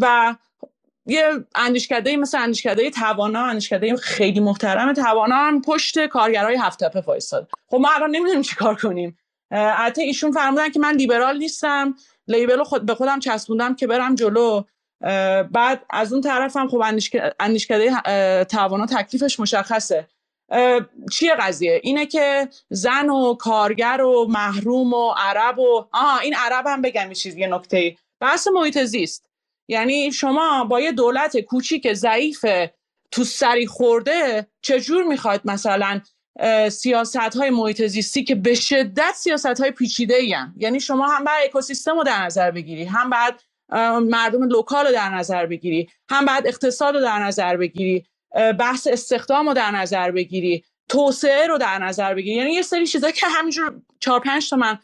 [0.00, 0.34] و
[1.06, 7.48] یه اندیشکده مثل اندیشکده توانا اندیشکده خیلی محترم توانا هم پشت کارگرای هفت تپه وایساد.
[7.70, 9.18] خب ما الان نمی‌دونیم کار کنیم.
[9.50, 11.94] البته ایشون فرمودن که من لیبرال نیستم.
[12.28, 14.62] لیبل خود به خودم چسبوندم که برم جلو.
[15.52, 16.82] بعد از اون طرف هم خب
[17.40, 17.90] اندیشکده
[18.44, 20.08] توانا تکلیفش مشخصه.
[21.12, 26.66] چیه قضیه؟ اینه که زن و کارگر و محروم و عرب و آها این عرب
[26.66, 29.25] هم بگم چیز یه نکته بحث محیط زیست.
[29.68, 32.46] یعنی شما با یه دولت کوچیک ضعیف
[33.10, 36.00] تو سری خورده چجور می‌خواد مثلا
[36.70, 41.44] سیاست های محیط زیستی که به شدت سیاست های پیچیده این یعنی شما هم باید
[41.44, 43.42] اکوسیستم رو در نظر بگیری هم بعد
[44.00, 48.06] مردم لوکال رو در نظر بگیری هم بعد اقتصاد رو در نظر بگیری
[48.58, 53.10] بحث استخدام رو در نظر بگیری توسعه رو در نظر بگیری یعنی یه سری چیزا
[53.10, 54.78] که همینجور چهار پنج تا من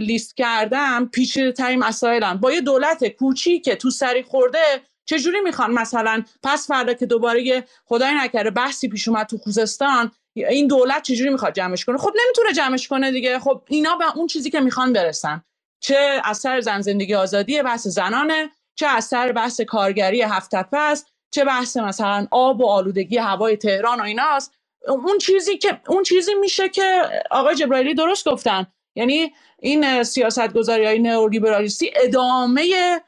[0.00, 5.70] لیست کردم پیچیده ترین مسائلن با یه دولت کوچی که تو سری خورده چجوری می‌خوان
[5.70, 11.30] مثلا پس فردا که دوباره خدای نکرده بحثی پیش اومد تو خوزستان این دولت چجوری
[11.30, 13.38] می‌خواد جمعش کنه؟ خب نمی‌تونه جمعش کنه دیگه.
[13.38, 15.44] خب اینا به اون چیزی که می‌خوان برسن.
[15.80, 21.76] چه اثر زن زندگی آزادی بحث زنانه چه اثر بحث کارگری هفت است چه بحث
[21.76, 24.54] مثلا آب و آلودگی هوای تهران و ایناست.
[24.88, 28.66] اون چیزی که اون چیزی میشه که آقای جبرائیلی درست گفتن.
[28.94, 33.00] یعنی این سیاست گذاری های نئولیبرالیستی ادامه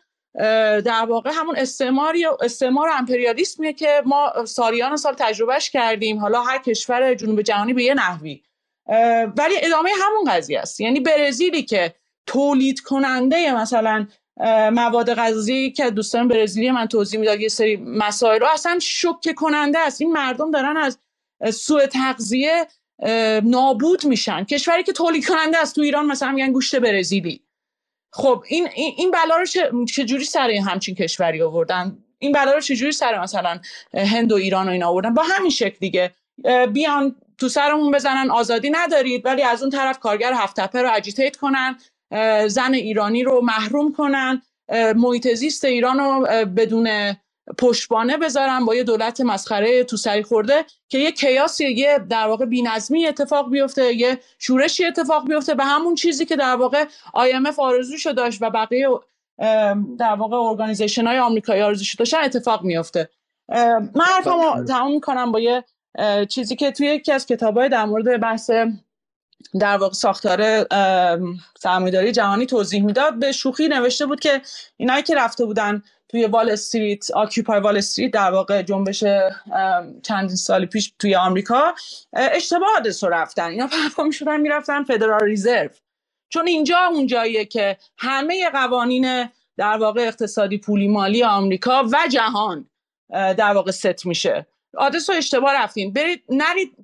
[0.85, 6.19] در واقع همون استعماری استعمار امپریالیسمیه که ما سالیان سال تجربهش کردیم.
[6.19, 8.43] حالا هر کشور جنوب جهانی به یه نحوی.
[9.37, 10.81] ولی ادامه همون قضیه است.
[10.81, 11.95] یعنی برزیلی که
[12.27, 14.07] تولید کننده مثلا
[14.73, 19.79] مواد غذایی که دوستان برزیلی من توضیح می‌داد یه سری مسائل رو اصلا شوکه کننده
[19.79, 20.01] است.
[20.01, 20.99] این مردم دارن از
[21.55, 22.67] سوء تغذیه
[23.45, 24.45] نابود میشن.
[24.45, 27.43] کشوری که تولید کننده است تو ایران مثلا میگن گوشت برزیلی.
[28.13, 33.23] خب این این بلا رو چجوری سر همچین کشوری آوردن؟ این بلا رو چجوری سر
[33.23, 33.61] مثلا
[33.95, 36.15] هند و ایران و اینا آوردن؟ با همین شکل دیگه.
[36.73, 41.37] بیان تو سرمون بزنن آزادی ندارید ولی از اون طرف کارگر هفت تپه رو اجیتیت
[41.37, 41.79] کنن
[42.47, 44.43] زن ایرانی رو محروم کنن
[44.97, 47.17] محیط زیست ایران رو بدون
[47.59, 52.45] پشتبانه بذارن با یه دولت مسخره تو سری خورده که یه کیاسی یه در واقع
[52.45, 56.85] بینظمی اتفاق بیفته یه شورشی اتفاق بیفته به همون چیزی که در واقع
[57.17, 58.89] IMF آرزوشو داشت و بقیه
[59.99, 63.09] در واقع ارگانیزیشن های آمریکایی آرزوشو داشتن اتفاق میفته
[63.49, 65.65] من حرفمو تمام می‌کنم با یه
[66.29, 68.51] چیزی که توی یکی از کتابای در مورد بحث
[69.61, 70.67] در واقع ساختار
[71.59, 73.19] سرمایه‌داری جهانی توضیح می‌داد.
[73.19, 74.43] به شوخی نوشته بود که
[74.77, 79.05] اینایی که رفته بودن توی وال استریت آکیپای وال استریت در واقع جنبش
[80.03, 81.75] چندین سال پیش توی آمریکا
[82.13, 83.51] اشتباه رو رفتن.
[83.51, 85.69] اینا فرقا می‌شدن می‌رفتن فدرال ریزرو
[86.29, 92.71] چون اینجا اون جاییه که همه قوانین در واقع اقتصادی پولی مالی آمریکا و جهان
[93.11, 94.47] در واقع ست میشه.
[94.79, 95.93] آدرس رو اشتباه رفتین.
[95.93, 96.77] برید نرید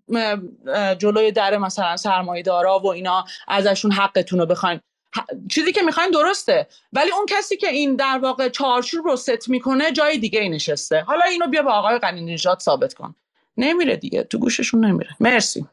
[0.99, 4.81] جلوی در مثلا سرمایه دارا و اینا ازشون حقتون رو بخواین.
[5.51, 6.67] چیزی که می‌خواین درسته.
[6.93, 11.01] ولی اون کسی که این در واقع چارچوب رو ست می‌کنه جای دیگه ای نشسته.
[11.01, 13.15] حالا اینو بیا به آقای غنی نژاد ثابت کن.
[13.57, 14.23] نمیره دیگه.
[14.23, 15.11] تو گوششون نمیره.
[15.21, 15.67] مرسی.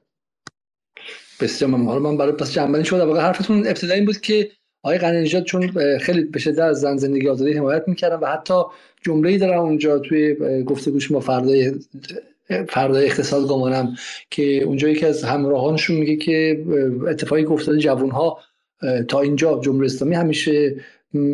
[1.40, 1.88] بسیار ممنون.
[1.88, 4.52] حالا من برای پس جنبندی شد واقعا حرفتون ابتدایی بود که
[4.84, 8.64] آقای غنی نژاد چون خیلی به شدت از زن زندگی آزادی حمایت می‌کردن و حتی
[9.02, 11.74] جمله‌ای دارن اونجا توی گفتگوش با فردای
[12.70, 13.96] فردای اقتصاد گمانم
[14.30, 16.66] که اونجا یکی از همراهانشون میگه که
[17.08, 18.40] اتفاقی که افتاده جوانها
[19.08, 20.76] تا اینجا جمهوری اسلامی همیشه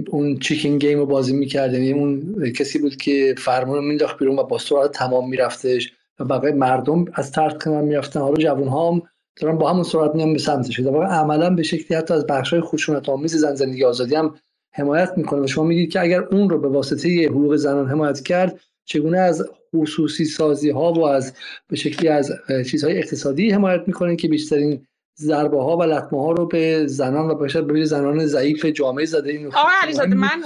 [0.10, 1.74] اون چیکین گیم رو بازی می‌کرد.
[1.74, 6.26] یعنی اون کسی بود که فرمان رو مینداخت بیرون و با سرعت تمام میرفتش و
[6.26, 9.02] بقیه مردم از ترس کنار می‌رفتن حالا جوان ها هم
[9.42, 10.80] دارن با همون سرعت میان به سمتش.
[10.80, 14.36] در واقع عملا به شکلی حتی از بخش های خشونت آمیز زن زندگی آزادی هم
[14.72, 18.60] حمایت می‌کنه و شما میگید که اگر اون رو به واسطه حقوق زنان حمایت کرد
[18.86, 19.46] چگونه از
[19.76, 21.34] خصوصی سازی ها و از
[21.68, 22.32] به شکلی از
[22.72, 24.88] چیزهای اقتصادی حمایت می‌کنه که بیشترین
[25.20, 29.48] ضربه ها و لطمه ها رو به زنان و به زنان ضعیف جامعه زده این
[29.48, 30.44] آقای علیزاده من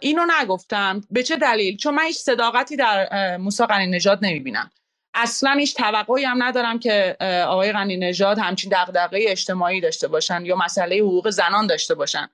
[0.00, 1.00] اینو نگفتم.
[1.10, 4.70] به چه دلیل؟ چون من هیچ صداقتی در موسی قنی نژاد نمی‌بینم.
[5.14, 7.16] اصلا هیچ توقعی هم ندارم که
[7.48, 12.28] آقای غنی نژاد همچین دغدغه اجتماعی داشته باشن یا مسئله حقوق زنان داشته باشن.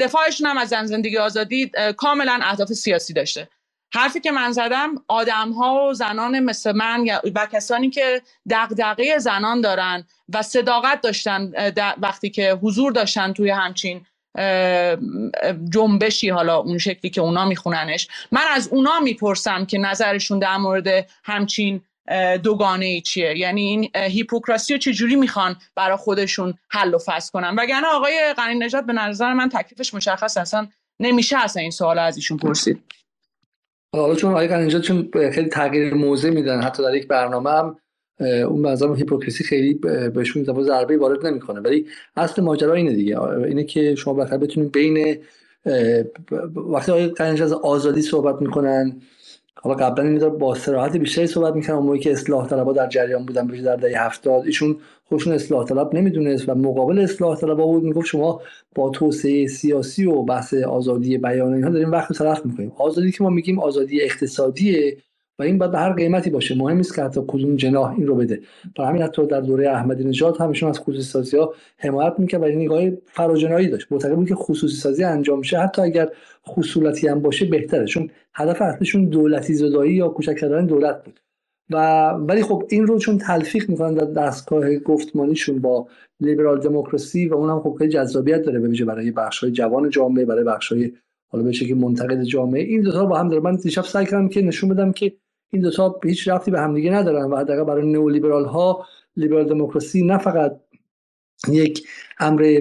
[0.00, 3.48] دفاعشون هم از زن زندگی آزادی کاملا اهداف سیاسی داشته.
[3.94, 7.04] حرفی که من زدم آدم ها و زنان مثل من
[7.34, 11.52] و کسانی که دغدغه زنان دارن و صداقت داشتن
[11.98, 14.06] وقتی که حضور داشتن توی همچین
[15.70, 18.08] جنبشی حالا اون شکلی که اونا میخوننش.
[18.32, 21.80] من از اونا می‌پرسم که نظرشون در مورد همچین
[22.42, 23.38] دوگانه ای چیه.
[23.38, 28.54] یعنی این هیپوکراسی رو چجوری می‌خوان برای خودشون حل و فصل کنن؟ وگرنه آقای قنی
[28.54, 30.68] نجات به نظر من تکلیفش مشخص اصلا
[31.00, 32.82] نمیشه اصلا این سوال از ایشون پرسید.
[34.00, 37.76] حالا چون آقای قنی چون خیلی تغییر موضع میدن حتی در یک برنامه هم
[38.20, 39.74] اون به هیپوکریسی خیلی
[40.14, 41.60] بهشون ضربه وارد نمی‌کنه.
[41.60, 43.22] ولی اصل ماجرا اینه دیگه.
[43.22, 45.18] اینه که شما بخیر بتونید بین
[46.56, 49.00] وقتی آقای قنیج از آزادی صحبت می‌کنن
[49.64, 53.46] حالا قبلا این با صراحت بیشتری صحبت می‌کنن موقعی که اصلاح طلبها در جریان بودن
[53.46, 57.84] بشه در دهه 70 ایشون خودشون اصلاح طلب نمی‌دونست و مقابل اصلاح طلب بود.
[57.84, 58.40] می‌گفت شما
[58.74, 63.30] با توسعه سیاسی و بحث آزادی بیان اینها داریم وقت طرف می‌کنیم آزادی که ما
[63.30, 64.96] میگیم آزادی اقتصادیه
[65.38, 66.54] و این باید به هر قیمتی باشه.
[66.54, 68.40] مهم نیست که حتی کدوم جناح این رو بده.
[68.76, 72.44] برای همین حتی در دوره احمدی نژاد همشون از خصوصی سازی ها حمایت می‌کرد و
[72.44, 73.86] این نگاه فراجنایی داشت.
[73.90, 75.58] معتقد بود که خصوصی سازی انجام میشه.
[75.58, 76.08] حتی اگر
[76.48, 77.86] خصولتی هم باشه بهتره.
[77.86, 81.20] چون هدف اصلیشون دولتی زدایی یا کوچک کردن دولت بود.
[81.70, 85.88] و ولی خب این رو چون تلفیق می‌کنن در دستگاه گفتمانیشون با
[86.20, 90.44] لیبرال دموکراسی و اونم خب خیلی جذابیت داره به ویژه برای بخش‌های جوان جامعه برای
[90.44, 90.92] بخش‌های
[91.28, 92.62] حالا به که منتقد جامعه.
[92.62, 93.42] این دو تا با هم داره.
[93.42, 95.12] من دیشب سعی کردم که نشون بدم که
[95.52, 100.02] این دو تا هیچ رفتی به همدیگه ندارن و حداقل برای نئولیبرال ها لیبرال دموکراسی
[100.02, 100.60] نه فقط
[101.48, 101.86] یک
[102.18, 102.60] امر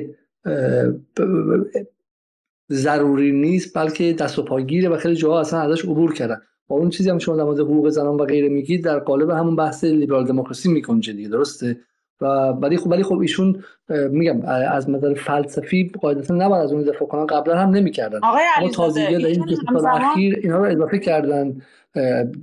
[2.71, 6.41] ضروری نیست بلکه دست و پاگیره و خیلی جاها اصلا ازش عبور کردن.
[6.67, 9.55] با اون چیزی هم شما در مورد حقوق زنان و غیره میگید در قالب همون
[9.55, 11.79] بحث لیبرال دموکراسی می‌کنه دیگه درسته؟
[12.21, 17.07] و ولی خب ولی خب ایشون میگم از نظر فلسفی قاعدتا نباید از اون دفاع
[17.07, 17.25] کنن.
[17.25, 18.19] قبلا هم نمی‌کردن.
[18.23, 19.45] آقای علیزاده در این
[19.81, 21.61] سال اخیر اینا رو اضافه کردن.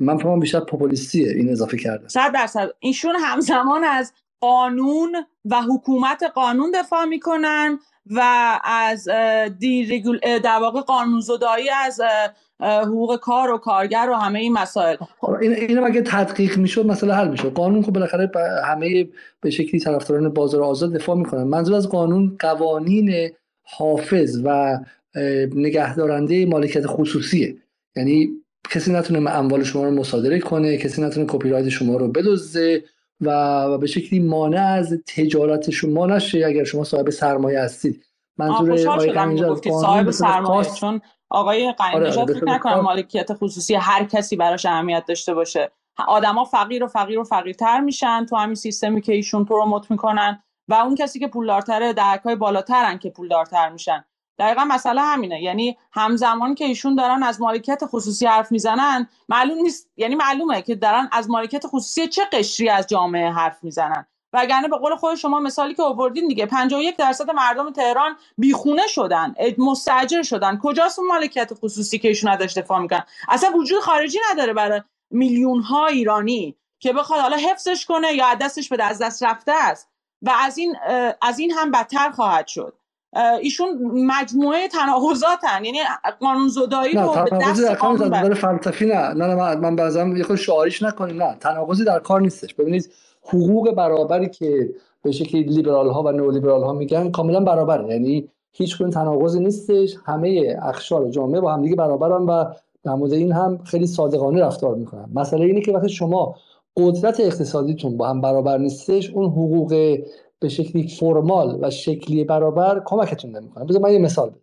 [0.00, 2.08] من فهمم بیشتر پوپولیستیه این اضافه کردن.
[2.08, 2.70] صد درصد.
[2.80, 7.78] ایشون همزمان از قانون و حکومت قانون دفاع می‌کنن.
[8.06, 8.20] و
[8.64, 9.04] از
[10.44, 12.00] در واقع قانونزدایی از
[12.60, 14.96] حقوق کار و کارگر و همه این مسائل.
[15.20, 17.52] خب، این اینو اگه تدقیق می‌شد مثلا حل می‌شد.
[17.52, 18.30] قانون خب بالاخره
[18.64, 19.08] همه
[19.40, 21.42] به شکلی طرفداران بازار آزاد دفاع می‌کنن.
[21.42, 23.30] منظور از قانون قوانین
[23.62, 24.78] حافظ و
[25.54, 27.56] نگهدارنده مالکیت خصوصیه.
[27.96, 28.28] یعنی
[28.70, 32.84] کسی نتونه اموال شما رو مصادره کنه کسی نتونه کپی رایت شما رو بدزده.
[33.20, 38.04] و به شکلی مانع از تجارت شما نشه اگر شما صاحب سرمایه هستید.
[38.38, 44.66] منظور آقای صاحب سرمایه چون آقای قایم آره فکر نکنم مالکیت خصوصی هر کسی براش
[44.66, 45.72] اهمیت داشته باشه.
[46.08, 50.74] آدما فقیر و فقیر و فقیرتر میشن تو همین سیستمی که ایشون پروموت می‌کنن و
[50.74, 54.04] اون کسی که پولدارتره درکای بالاترن که پولدارتر میشن.
[54.40, 55.42] دقیقا مسئله همینه.
[55.42, 59.88] یعنی همزمان که ایشون دارن از مالکیت خصوصی حرف می‌زنن معلوم نیست.
[59.96, 64.06] یعنی معلومه که دارن از مالکیت خصوصی چه قشری از جامعه حرف می‌زنن.
[64.32, 69.34] وگرنه به قول خود شما مثالی که آوردین دیگه 51 درصد مردم تهران بیخونه شدن
[69.58, 70.58] مستاجر شدن.
[70.62, 75.60] کجاست اون مالکیت خصوصی که ایشون ازش دفاع می‌کنن؟ اصلا وجود خارجی نداره برای میلیون
[75.60, 79.88] ها ایرانی که بخواد حالا حفظش کنه یا دستش به از دست رفته است.
[80.22, 80.76] و از این
[81.22, 82.79] از این هم بدتر خواهد شد.
[83.42, 85.64] ایشون مجموعه تناقضاتن.
[85.64, 85.78] یعنی
[86.20, 89.14] قانون زدایی رو به دست قانون فلسفی نه.
[89.14, 91.22] نه من من بعضی یه خود شعاریش نکنیم.
[91.22, 92.54] نه تناقضی در کار نیستش.
[92.54, 92.90] ببینید
[93.22, 94.70] حقوق برابری که
[95.02, 97.88] به شکلی لیبرال ها و نئولیبرال ها میگن کاملا برابره.
[97.88, 99.96] یعنی هیچ گونه تناقضی نیستش.
[100.04, 102.44] همه اخشار جامعه با همدیگه برابرن و
[102.84, 105.08] در مورد این هم خیلی صادقانه رفتار می‌کنن.
[105.14, 106.34] مسئله اینه که وقتی شما
[106.76, 109.98] قدرت اقتصادیتون با هم برابر نیستش اون حقوق
[110.40, 113.64] به شکلی فرمال و شکلی برابر کمکتون نمی‌کنه.
[113.64, 114.40] بذار من یه مثال بدم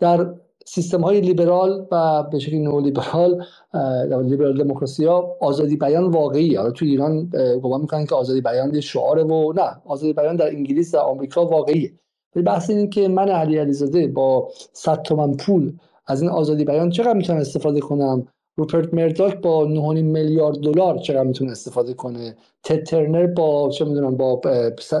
[0.00, 0.34] در
[0.66, 3.44] سیستم های لیبرال و به شکلی نو لیبرال
[4.22, 7.30] لیبرال دموکراسی ها آزادی بیان واقعی حالا تو ایران
[7.62, 11.46] گمان می‌کنن که آزادی بیان یه شعاره و نه آزادی بیان در انگلیس در آمریکا
[11.46, 11.92] واقعیه.
[12.34, 15.72] ولی بحث اینه که من علی علیزاده با 100 تومن پول
[16.06, 18.26] از این آزادی بیان چقدر می‌تونم استفاده کنم؟
[18.58, 24.16] روپرت مرداک با 9.5 میلیارد دلار چقدر می‌تونه استفاده کنه؟ تد ترنر با چه می‌دونم
[24.16, 24.40] با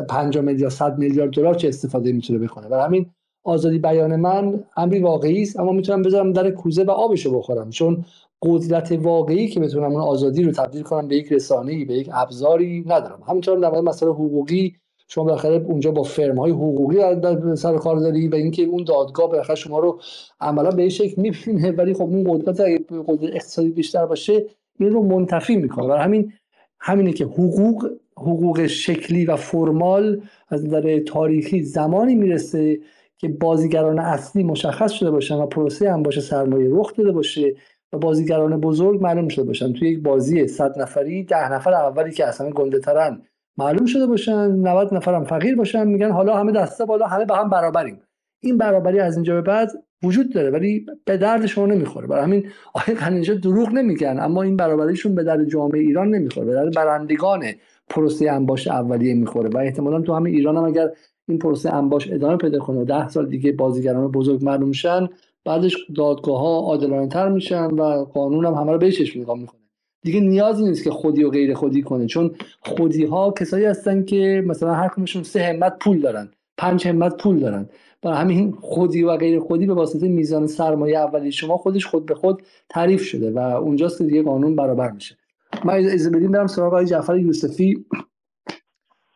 [0.08, 3.06] 5 میلیارد 100 میلیارد دلار چه استفاده می‌تونه بکنه؟ برای همین
[3.44, 8.04] آزادی بیان من امری واقعی است اما می‌تونم بذارم در کوزه و آبشو بخورم چون
[8.42, 12.84] قدرت واقعی که بتونم اون آزادی رو تبدیل کنم به یک رسانه‌ای به یک ابزاری
[12.86, 13.22] ندارم.
[13.28, 14.76] همینطور در مورد مسائل حقوقی
[15.08, 19.30] شما بالاخره اونجا با فرم های حقوقی در سر کار داری و اینکه اون دادگاه
[19.30, 20.00] بالاخره شما رو
[20.40, 22.60] عملا به شکل می‌بینه ولی خب اون قدرت
[23.06, 24.46] قدرت اقتصادی بیشتر باشه
[24.78, 25.88] این رو منتفی می‌کنه.
[25.88, 26.32] برای همین
[26.80, 32.78] همینه که حقوق حقوق شکلی و فرمال از نظر تاریخی زمانی می‌رسه
[33.18, 37.54] که بازیگران اصلی مشخص شده باشن و پروسه هم باشه سرمایه رخ داده باشه
[37.92, 39.72] و بازیگران بزرگ معلوم شده باشن.
[39.72, 43.22] توی یک بازی 100 نفری ده نفر اولی که اصلا گنده ترن
[43.58, 47.50] معلوم شده باشن 90 نفرم فقیر باشن میگن حالا همه دسته بالا همه با هم
[47.50, 48.00] برابریم.
[48.42, 49.70] این برابری از اینجا به بعد
[50.02, 52.06] وجود داره ولی به درد شما نمی‌خوره.
[52.06, 56.46] برای همین آقای اینجا دروغ نمیگن اما این برابریشون به درد جامعه ایران نمی‌خوره.
[56.46, 57.44] به درد برندگان
[57.88, 59.48] پروسه انباش اولیه می‌خوره.
[59.48, 60.90] و احتمالا تو همین ایران هم اگر
[61.28, 65.08] این پروسه انباش ادامه پیدا کنه ده سال دیگه بازیگران بزرگ معلوم میشن
[65.44, 69.57] بعدش دادگاه ها عادلانه تر میشن و قانون هم همه رو بهش نگاه می‌کنه.
[70.02, 74.44] دیگه نیازی نیست که خودی و غیر خودی کنه چون خودی ها کسایی هستن که
[74.46, 77.68] مثلا هر کمشون سه همت پول دارن پنج همت پول دارن.
[78.02, 82.14] برای همین خودی و غیر خودی به واسطه میزان سرمایه اولی شما خودش خود به
[82.14, 85.16] خود تعریف شده و اونجاست که دیگه قانون برابر میشه.
[85.64, 87.86] من از بدیم برم سراغ آقای جعفر یوسفی.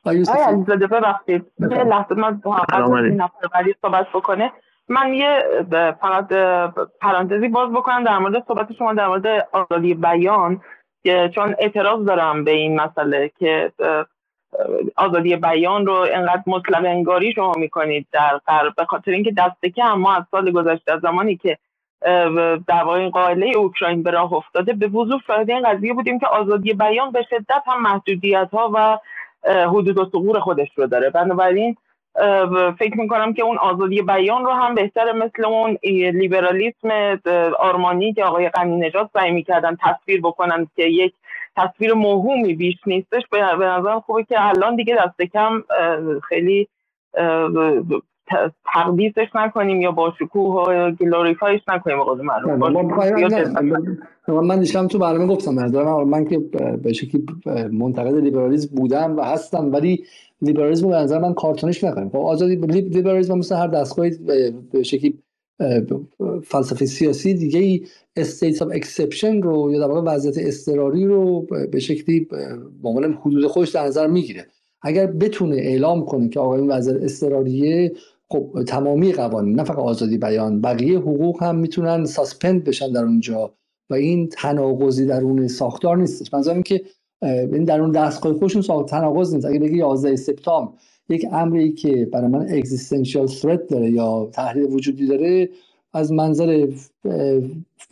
[0.04, 1.44] آقای علیزاده ببخشید.
[1.60, 2.40] یه لحظه من
[3.82, 4.52] صحبت بکنه.
[4.92, 5.44] من یه
[6.00, 6.28] فقط
[7.00, 10.60] پرانتزی باز بکنم در مورد صحبت شما در مورد آزادی بیان
[11.34, 13.72] چون اعتراض دارم به این مسئله که
[14.96, 19.92] آزادی بیان رو انقدر مطلب انگاری شما می‌کنید در غرب به خاطر اینکه دست کم
[19.92, 21.58] ما از سال گذشته از زمانی که
[22.66, 26.72] در واقع قائله اوکراین به راه افتاده به وضوح شاهد این قضیه بودیم که آزادی
[26.72, 28.98] بیان به شدت هم محدودیت ها و
[29.68, 31.10] حدود و ثغور خودش رو داره.
[31.10, 31.76] بنابراین
[32.78, 35.78] فکر می‌کنم که اون آزادی بیان رو هم بهتر مثل اون
[36.12, 37.20] لیبرالیسم
[37.58, 41.12] آرمانی که آقای غنی نجات سعی می‌کردن تصویر بکنن که یک
[41.56, 45.62] تصویر موهومی بیش نیستش به نظرم خوبه که الان دیگه دست کم
[46.28, 46.68] خیلی
[48.74, 51.98] تقدیسش نکنیم یا با شکوه و گلوریفایش نکنیم
[54.28, 55.52] من دیشب تو برنامه گفتم
[56.06, 56.38] من که
[56.82, 57.26] به شکلی
[57.72, 60.04] منتقد لیبرالیسم بودم و هستم ولی
[60.42, 62.08] لیبرالیسم به نظر من کارتونش نکنیم.
[62.08, 64.08] خب آزادی لیبرالیسم مثل هر دستگاه
[64.72, 65.18] به شکلی
[66.44, 67.82] فلسفه سیاسی دیگه ای
[68.16, 71.40] state of exception رو یا در واقع وضعیت اضطراری رو
[71.72, 72.58] به شکلی به
[73.22, 74.46] حدود خودش در نظر می‌گیره.
[74.82, 77.92] اگر بتونه اعلام کنه که آقا این وضعیت اضطراریه
[78.28, 83.54] خب تمامی قوانین نه فقط آزادی بیان بقیه حقوق هم می‌تونن suspend بشن در اونجا
[83.90, 86.34] و این تناقضی درون ساختار نیستش.
[86.34, 86.84] اینکه این
[87.66, 89.46] در اون دستگاه خودشون ساخت تناقض نیست.
[89.46, 90.72] اگه بگی 11 سپتامبر
[91.08, 95.48] یک امری که برای من existential threat داره یا تهدید وجودی داره
[95.92, 96.68] از منظر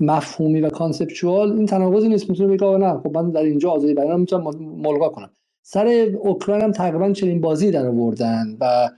[0.00, 2.30] مفهومی و conceptual این تناقضی نیست.
[2.30, 5.30] می‌تونه بگه نه خب من در اینجا آزادی بیان می‌تونم ملغا کنم.
[5.62, 8.90] سر اوکراین هم تقریبا چنین بازی در آوردن و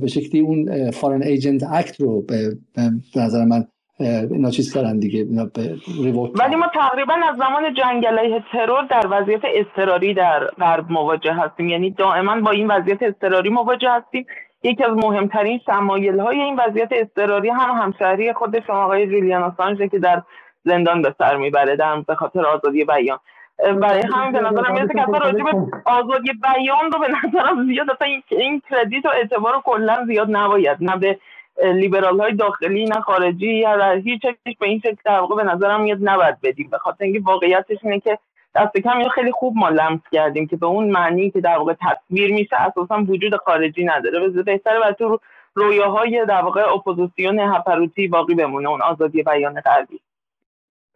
[0.00, 2.56] به شکلی اون foreign agent act رو به
[3.16, 3.66] نظر من
[4.00, 5.74] اینا چیز کردن دیگه اینا به
[6.34, 11.68] ولی ما تقریبا از زمان جنگ علیه ترور در وضعیت اضطراری در غرب مواجه هستیم.
[11.68, 14.26] یعنی دائما با این وضعیت اضطراری مواجه هستیم.
[14.62, 19.88] یکی از مهمترین شمایل های این وضعیت اضطراری هم همشهری خود شما آقای جولیان آسانژه
[19.88, 20.22] که در
[20.64, 23.18] زندان به سر می‌بره در به خاطر آزادی بیان.
[23.82, 25.52] برای همین به نظرم می‌رسه که راجع به
[25.84, 30.76] آزادی بیان رو به نظرم زیاد اصلا این کردیت و اعتبار کلا زیاد نباید.
[30.80, 31.18] نه به
[31.64, 34.22] لیبرال های داخلی نه خارجی یا هیچ
[34.60, 36.68] به این شکل در واقع به نظرم میاد نباید بدیم.
[36.70, 38.18] به خاطر اینکه واقعیتش اینه که
[38.54, 41.74] دست کم یا خیلی خوب ما لمس کردیم که به اون معنی که در واقع
[41.80, 44.28] تصویر میشه اساسا وجود خارجی نداره.
[44.28, 45.18] بهتره بر تو
[45.54, 50.00] رویاهای در واقع اپوزیسیون هپروتی باقی بمونه اون آزادی بیان غربی.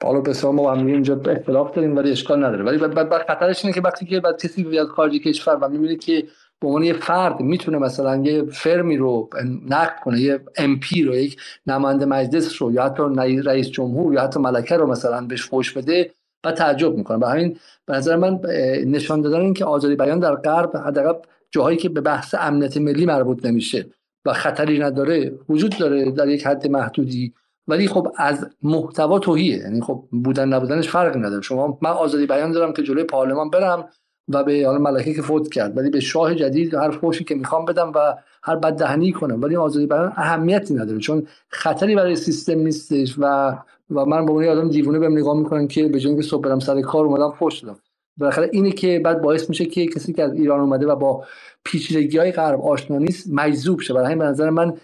[0.02, 2.64] حالا به ما هم اینجا اختلاف داریم ولی اشکال نداره.
[2.64, 6.24] ولی بعد خطرش اینه که وقتی که بعد کسی بیاد خارج کشور و می‌بینه که
[6.60, 9.30] به عنوان یه فرد می‌تونه مثلا یه فرمی رو
[9.68, 11.36] نقد کنه یه MP رو یک
[11.66, 13.02] نماینده مجلس رو یا حتی
[13.44, 16.10] رئیس جمهور یا حتی ملکه رو مثلا بهش فوش بده
[16.44, 17.18] و تعجب می‌کنه.
[17.18, 17.56] به همین
[17.86, 18.40] به نظر من
[18.86, 21.18] نشان دادن این که آزادی بیان در غرب حداقل
[21.50, 23.86] جاهایی که به بحث امنیت ملی مربوط نمیشه
[24.24, 27.34] و خطری نداره وجود داره در یک حد محدودی.
[27.68, 31.42] ولی خب از محتوا توهیه یعنی خب بودن نبودنش فرق نداره.
[31.42, 33.88] شما من آزادی بیان دارم که جلوی پارلمان برم
[34.28, 35.76] و به حالا ملکه که فوت کرد.
[35.76, 39.42] ولی به شاه جدید هر فوشی که می‌خوام بدم و هر بد دهنی کنم.
[39.42, 40.98] ولی آزادی بیان اهمیتی نداره.
[40.98, 43.54] چون خطری برای سیستم نیستش و
[43.90, 46.80] و من با اون آدم دیوونه بهم نگاه می‌کنن که به جای صبح برم سر
[46.80, 47.78] کار اومدم فوش دادم.
[48.16, 51.24] بالاخره اینه که بعد باعث میشه که کسی که از ایران اومده و با
[51.64, 53.94] پیچیدگی های غرب آشنا نیست مجذوب شه.
[53.94, 54.74] برای همین به نظر من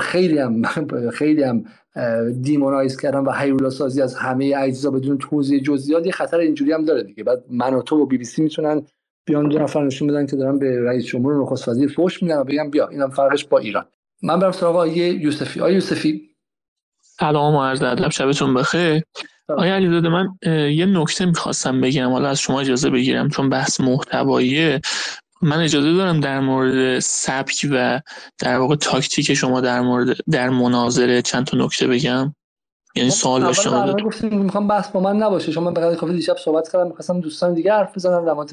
[0.00, 0.62] خیلی هم
[1.10, 1.64] خیلی هم
[2.42, 6.06] دیمونایز کردن و هیولا سازی از همه اجزا بدون توضیح جزئیات.
[6.06, 7.24] یه خطر اینجوری هم داره دیگه.
[7.24, 8.82] بعد من و تو و بی بی سی می‌تونن
[9.24, 12.38] بیان دو نفر نشون بدن که دارن به رئیس جمهور و نخست وزیر فوش میدن
[12.38, 13.84] و بگم بیا اینم فرقش با ایران.
[14.22, 15.60] من برم سراغ آیه یوسفی.
[15.60, 16.30] آیه یوسفی.
[17.00, 18.08] سلام و عرض ادب.
[18.08, 19.02] شبتون بخیر.
[19.48, 20.28] آیا علیزاده من
[20.70, 22.10] یه نکته می‌خواستم بگم.
[22.10, 24.80] حالا از شما اجازه بگیرم چون بحث محتوایی
[25.42, 28.00] من اجازه دارم در مورد سبک و
[28.38, 32.34] در واقع تاکتیک شما در مورد در مناظره چند تا نکته بگم؟
[32.96, 33.98] یعنی خب، سوال داشتم
[34.30, 35.52] می‌خوام بحث با من نباشه.
[35.52, 36.86] شما به کافی دیشب صحبت کردم.
[36.86, 38.50] می‌خواستم دوستان دیگه حرف بزنم در مورد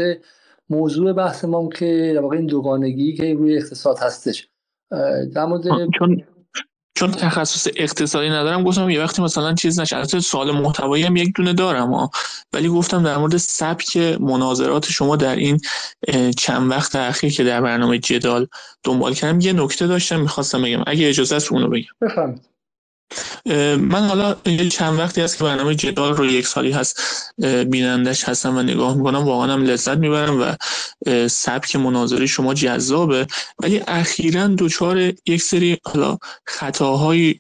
[0.70, 4.48] موضوع بحث ما که در واقع این دوگانگی که روی اقتصاد هستش.
[5.36, 5.64] در مورد
[6.00, 6.24] چون
[6.96, 9.96] چون تخصص اقتصادی ندارم گفتم یه وقتی مثلا چیز نشه.
[9.96, 12.12] البته سوال محتوایی هم یک دونه دارم ها
[12.54, 15.60] ولی گفتم در مورد سبک مناظرات شما در این
[16.38, 18.48] چند وقت اخیر که در برنامه جدال
[18.84, 20.84] دنبال کردم یه نکته داشتم می‌خواستم بگم.
[20.88, 21.86] اگه اجازه است اونو بگم.
[22.02, 22.53] بفهمید
[23.80, 24.36] من حالا
[24.72, 27.02] چند وقتی هست که برنامه جدال رو یک سالی هست
[27.70, 30.56] بینندش هستم و نگاه می‌کنم واقعا هم لذت می‌برم و
[31.28, 33.28] سبک مناظره شما جذابه.
[33.64, 36.18] ولی اخیرا دچار یک سری حالا
[36.48, 37.40] خطاهایی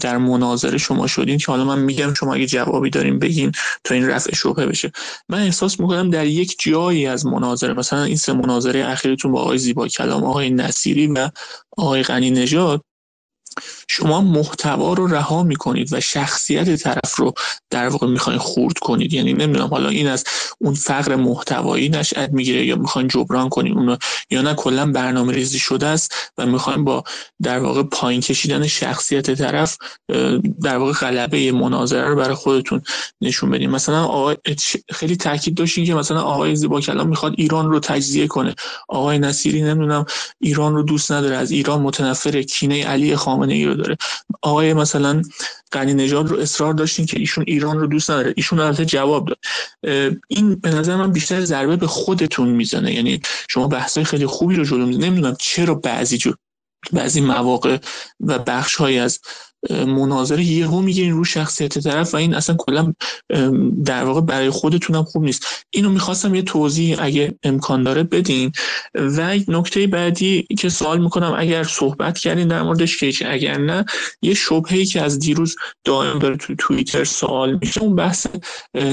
[0.00, 3.52] در مناظره شما شدین که حالا من میگم شما اگه جوابی داریم بگین
[3.84, 4.92] تا این رفع شبهه بشه.
[5.28, 9.58] من احساس می‌کنم در یک جایی از مناظره مثلا این سه مناظره اخیرتون با آقای
[9.58, 11.30] زیبا کلام آقای نصیری و
[11.76, 12.84] آقای غنی نژاد
[13.88, 17.32] شما محتوا رو رها می‌کنید و شخصیت طرف رو
[17.70, 19.12] در واقع می‌خواین خورد کنید.
[19.12, 20.24] یعنی نمی‌دونم حالا این از
[20.58, 23.96] اون فقر محتوایی نشأت می‌گیره یا می‌خواین جبران کنید اونو
[24.30, 27.04] یا نه کلا برنامه ریزی شده است و می‌خواین با
[27.42, 29.76] در واقع پایین کشیدن شخصیت طرف
[30.62, 32.82] در واقع غلبه مناظره رو برای خودتون
[33.20, 33.70] نشون بدین.
[33.70, 34.36] مثلا آقای
[34.92, 38.54] خیلی تاکید داشتین که مثلا آقای زیبا کلام می‌خواد ایران رو تجزیه کنه.
[38.88, 40.04] آقای نصیری نمی‌دونم
[40.40, 43.96] ایران رو دوست نداره از ایران متنفر کینه علی خامنه ای رو داره.
[44.42, 45.22] آقای مثلا
[45.72, 48.34] غنی نژاد رو اصرار داشتین که ایشون ایران رو دوست نداره.
[48.36, 49.38] ایشون البته جواب داد.
[50.28, 52.94] این به نظر من بیشتر ضربه به خودتون می‌زنه.
[52.94, 56.32] یعنی شما بحثای خیلی خوبی رو جلو نمی‌دونم چرا بعضی جو
[56.92, 57.78] بعضی مواقع
[58.20, 59.20] و بخش های از
[59.70, 62.94] مناظره یهو می‌گیرین رو شخصیت طرف و این اصلا کلا
[63.84, 65.46] در واقع برای خودتونم خوب نیست.
[65.70, 68.52] اینو می‌خواستم یه توضیح اگه امکان داره بدین.
[68.94, 73.84] و نکته بعدی که سوال می‌کنم اگر صحبت کردین در موردش که اگر نه
[74.22, 78.26] یه شبهه که از دیروز دائم داره تو توییتر سوال میشه اون بحث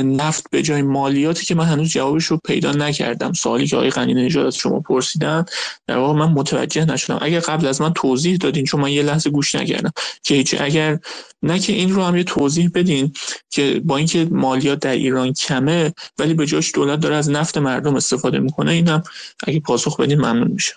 [0.04, 3.34] نفت به جای مالیاتی که من هنوز جوابش رو پیدا نکردم.
[3.34, 5.46] سوالی که آقای غنی نژاد از شما پرسیدن
[5.88, 7.20] در واقع من متوجه نشدم.
[7.22, 9.92] اگر قبل از من توضیح دادین چون من یه لحظه گوش نکردم
[10.24, 11.00] که اگر
[11.44, 13.14] نه که این رو هم یه توضیح بدین
[13.50, 17.96] که با اینکه مالیات در ایران کمه ولی به جاش دولت داره از نفت مردم
[17.96, 19.04] استفاده می‌کنه این هم
[19.48, 20.74] اگه پاسخ بدین ممنون میشه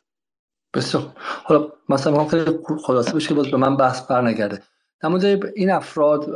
[0.75, 1.13] بسیار
[1.45, 4.63] حالا مثلا خیلی خلاصه بشه باز به من بحث بر نگرده
[5.03, 6.27] در این افراد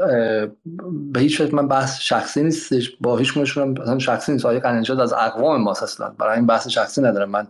[1.13, 4.45] به هیچ وجه من بحث شخصی نیستش با هیچ کنشون مثلا شخصی نیست.
[4.47, 4.61] آقای
[5.01, 6.09] از اقوام ماست اصلا.
[6.09, 7.31] برای این بحث شخصی ندارم.
[7.31, 7.47] من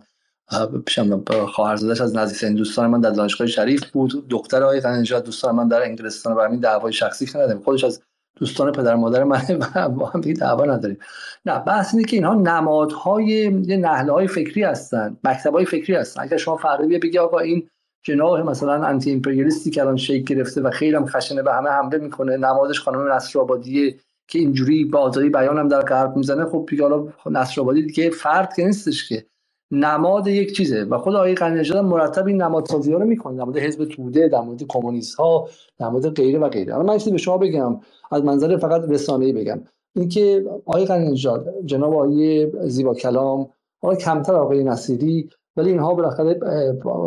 [1.53, 4.27] خواهرزادش از نزدیکترین دوستان من در دانشگاه شریف بود.
[4.29, 7.61] دختر آقای قنجات دوستان من در انگلستان و همین دعوای شخصی نداریم.
[7.63, 8.01] خودش از
[8.35, 9.41] دوستان پدر مادر من
[9.75, 10.97] و با هم دعوا نداریم.
[11.45, 13.25] نه بحث اینه که اینها نمادهای
[13.65, 16.21] یه نهله های فکری هستن مکتب های فکری هستن.
[16.21, 17.69] اگر شما فردا بگی آقا این
[18.05, 21.97] جناح مثلا انتی امپریالیستی که الان شکل گرفته و خیلی هم خشنه به همه حمله
[21.97, 23.95] می‌کنه نمادش خانم نصرآبادیه
[24.27, 28.65] که اینجوری با آزادی بیان در غرب می‌زنه خب دیگه حالا نصرآبادی دیگه فرد که
[28.65, 29.25] نیستش که.
[29.71, 30.83] نماد یک چیزه.
[30.83, 33.51] و خود آقای غنی مرتب این نمادسازی ها رو می‌کنه.
[33.51, 35.47] در حزب توده در مورد کمونیست ها
[35.79, 36.77] در غیره و غیره.
[36.77, 37.79] من به شما بگم.
[38.11, 39.61] از منظر فقط رسانه‌ای بگم.
[39.95, 41.15] اینکه آقای غنی
[41.65, 43.49] جناب آقای زیبا کلام
[43.81, 46.39] آقای کمتر آقای نصیری ولی اینها بالاخره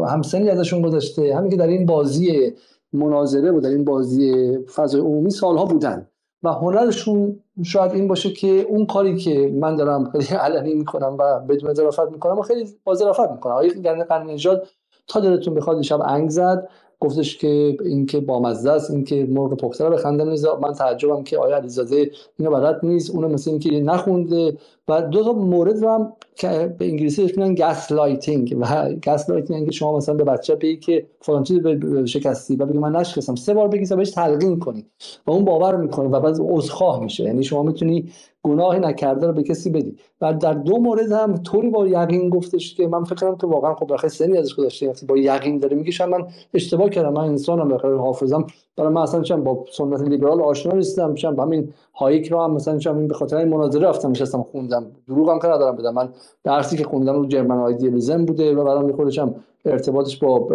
[0.08, 1.36] همسنی ازشون گذشته.
[1.36, 2.52] همین که در این بازی
[2.92, 6.06] مناظره و در این بازی فضای عمومی سالها بودن.
[6.42, 11.40] و هنرشون شاید این باشه که اون کاری که من دارم خیلی علنی می‌کنم و
[11.40, 13.52] بدون ظرافت می‌کنم و خیلی با ظرافت می‌کنم.
[13.52, 14.68] آقای قرن نژاد
[15.06, 16.68] تا دلتون بخواد دیشب انگ زد.
[17.00, 21.56] گفتش که اینکه با مزه است اینکه مرغ پخته رو بخندن من تعجبم که آیا
[21.56, 24.56] علیزاده اینو بلد نیست اونو مثل اینکه نخونده.
[24.88, 29.72] و دو تا مورد رو هم که به انگلیسی بهش میگن gaslighting و gaslighting که
[29.72, 31.60] شما مثلا به بچه بگی که فلان چیز
[32.04, 33.34] شکستی و بگی من نشکستم.
[33.34, 34.86] سه بار بگی بهش تلقین کنی.
[35.26, 37.24] و اون باور می‌کنه و بعد عذرخواه میشه.
[37.24, 39.96] یعنی شما می‌تونی گناه نکرده رو به کسی بدی.
[40.20, 43.74] و در دو مورد هم طوری با یقین گفتش که من فکر کنم تو واقعا
[43.74, 47.94] خب بخاطر سنی ازش گذاشته با یقین داره میگه من اشتباه کردم من انسانم بخاطر
[47.94, 48.46] حافظم.
[48.76, 52.78] برای من اصلا چون با سنت لیبرال آشنا نیستم چون همین هایک رو هم مثلا
[52.78, 54.86] چون به خاطر این مناظره رفتم نشستم خوندم.
[55.08, 55.94] دروغ هم که ندارم بدم.
[55.94, 56.08] من
[56.44, 59.34] درسی که خوندم رو German idealism بوده و بعدم خودش هم
[59.64, 60.48] ارتباطش با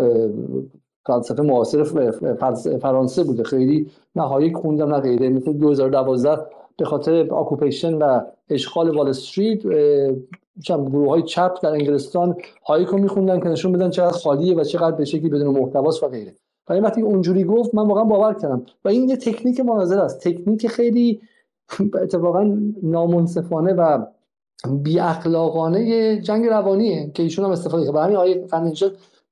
[1.06, 1.84] فلسفه معاصر
[2.82, 3.44] فرانسه بوده.
[3.44, 5.30] خیلی نه هایک خوندم نه غیره.
[5.30, 6.46] مثل 2012
[6.78, 9.64] به خاطر occupation و اشغال وال استریت
[10.68, 12.36] گروه های چپ در انگلستان
[12.68, 16.08] هایک رو میخوندن که نشون بدن چقدر خالیه و چقدر به شکلی بدون محتواست و
[16.08, 16.36] غیره.
[16.70, 18.66] و وقتی اونجوری گفت من واقعا باور کردم.
[18.86, 20.28] و این یه تکنیک مناظره است.
[20.28, 21.22] تکنیک خیلی
[22.02, 24.06] اتفاقا نامنصفانه و
[24.84, 28.48] بی اخلاقانه جنگ روانیه که ایشون هم استفاده کرد همین آیه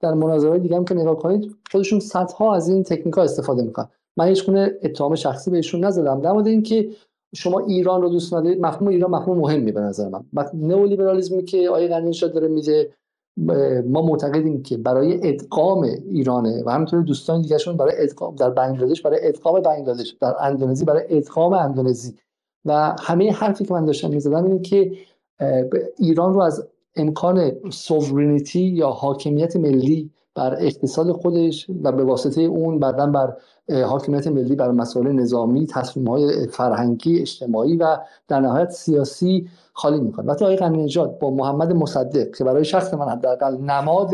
[0.04, 3.88] در مناظره دیگه هم که نگاه کنید خودشون صدها از این تکنیک ها استفاده می‌کنن.
[4.18, 6.22] من هیچ گونه اتهام شخصی بهشون نزدم.
[6.22, 6.90] در مورد اینکه
[7.36, 10.24] شما ایران رو دوست ندارید مفهوم ایران مفهوم مهمی به نظر من.
[10.54, 12.90] نئولیبرالیسمی که آیه غنی داره میده
[13.86, 19.28] ما معتقدیم که برای ادغام ایرانه و همینطور دوستان دیگهشون برای ادغام در بنگلادش برای
[19.28, 22.16] ادغام بنگلادش در اندونزی برای ادغام اندونزی.
[22.66, 24.92] و همه حرفی که من داشتم می‌زدم اینه که
[25.98, 32.80] ایران رو از امکان سوورینیتی یا حاکمیت ملی بر اقتصاد خودش و به واسطه اون
[32.80, 33.34] بعدا بر
[33.86, 37.98] حاکمیت ملی بر مسائل نظامی تصمیم های فرهنگی اجتماعی و
[38.28, 40.26] در نهایت سیاسی خالی می‌کنه.
[40.26, 44.14] وقتی آقای غنی با محمد مصدق که برای شخص من حداقل نماد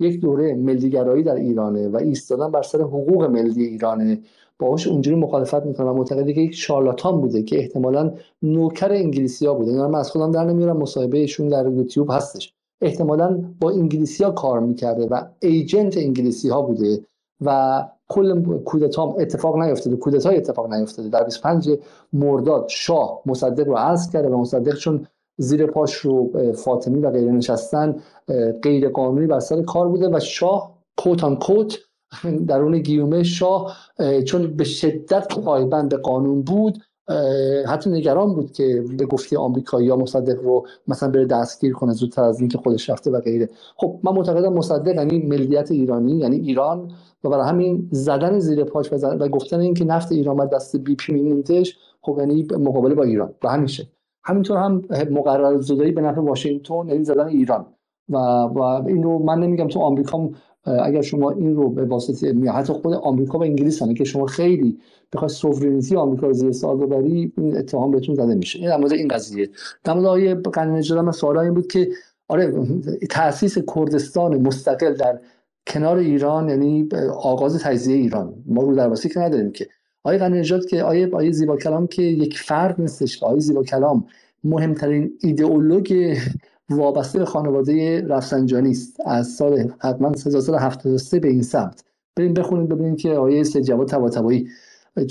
[0.00, 4.18] یک دوره ملیگرایی در ایرانه و ایستادن بر سر حقوق ملی ایرانه
[4.58, 8.12] باهاش اونجوری مخالفت می‌کنه و معتقده که یک شارلاتان بوده که احتمالا
[8.42, 12.54] نوکر انگلیسی ها بوده من از خودم در نمیارم مصاحبه ایشون در یوتیوب هستش.
[12.80, 17.00] احتمالا با انگلیسی ها کار می‌کرده و ایجنت انگلیسی ها بوده
[17.44, 21.70] و کل کودتا اتفاق نیفتاده کودتای اتفاق نیفتاده در 25
[22.12, 25.06] مرداد شاه مصدق رو عزل کرده و مصدق چون
[25.38, 27.96] زیر پاش رو فاطمی و غیره نشستن
[28.62, 31.78] غیر قانونی بر سر کار بوده و شاه کوت آن کوت
[32.48, 33.76] درون گیومه شاه
[34.26, 36.78] چون به شدت پایبند قانون بود
[37.66, 42.22] حتی نگران بود که به گفته آمریکایی یا مصدق رو مثلا بره دستگیر کنه زودتر
[42.22, 43.48] از اینکه خودش رفته و غیره.
[43.76, 46.90] خب من معتقدم مصدق یعنی ملیت ایرانی یعنی ایران
[47.24, 50.94] و برای همین زدن زیر پاش و, و گفتن اینکه نفت ایران باید دست بی
[50.96, 53.34] پی میموندش خب یعنی مقابله با ایران.
[53.42, 53.88] و همیشه.
[54.24, 57.66] همینطور هم مقرر زدایی به نفع واشنگتن یعنی زدن ایران.
[58.08, 60.30] و, و این رو من نمیگم تو آمریکا
[60.68, 64.78] اگر شما این رو به واسطه حتی خود آمریکا و انگلیس هم که شما خیلی
[65.12, 68.58] بخواد سوورینیتی آمریکا رو زیر سوال ببری این اتهام بهتون زده میشه.
[68.58, 69.50] این در این قضیه.
[69.84, 71.88] در مورد آیه قانون من سوال این بود که
[72.28, 72.66] آره
[73.10, 75.20] تاسیس کردستان مستقل در
[75.66, 76.88] کنار ایران یعنی
[77.22, 78.34] آغاز تجزیه ایران.
[78.46, 79.68] ما رو درواسی که نداریم که.
[80.02, 84.04] آیه قانون که آیه آیه زیبا کلام که یک فرد نیستش آیه زیبا کلام
[84.44, 86.16] مهمترین ایدئولوگ
[86.70, 88.96] وابسته به خانواده رفسنجانی است.
[89.06, 91.84] از سال حتما 1373 به این سمت.
[92.16, 94.48] بریم بخونید ببینید که آیه سید جواد طباطبایی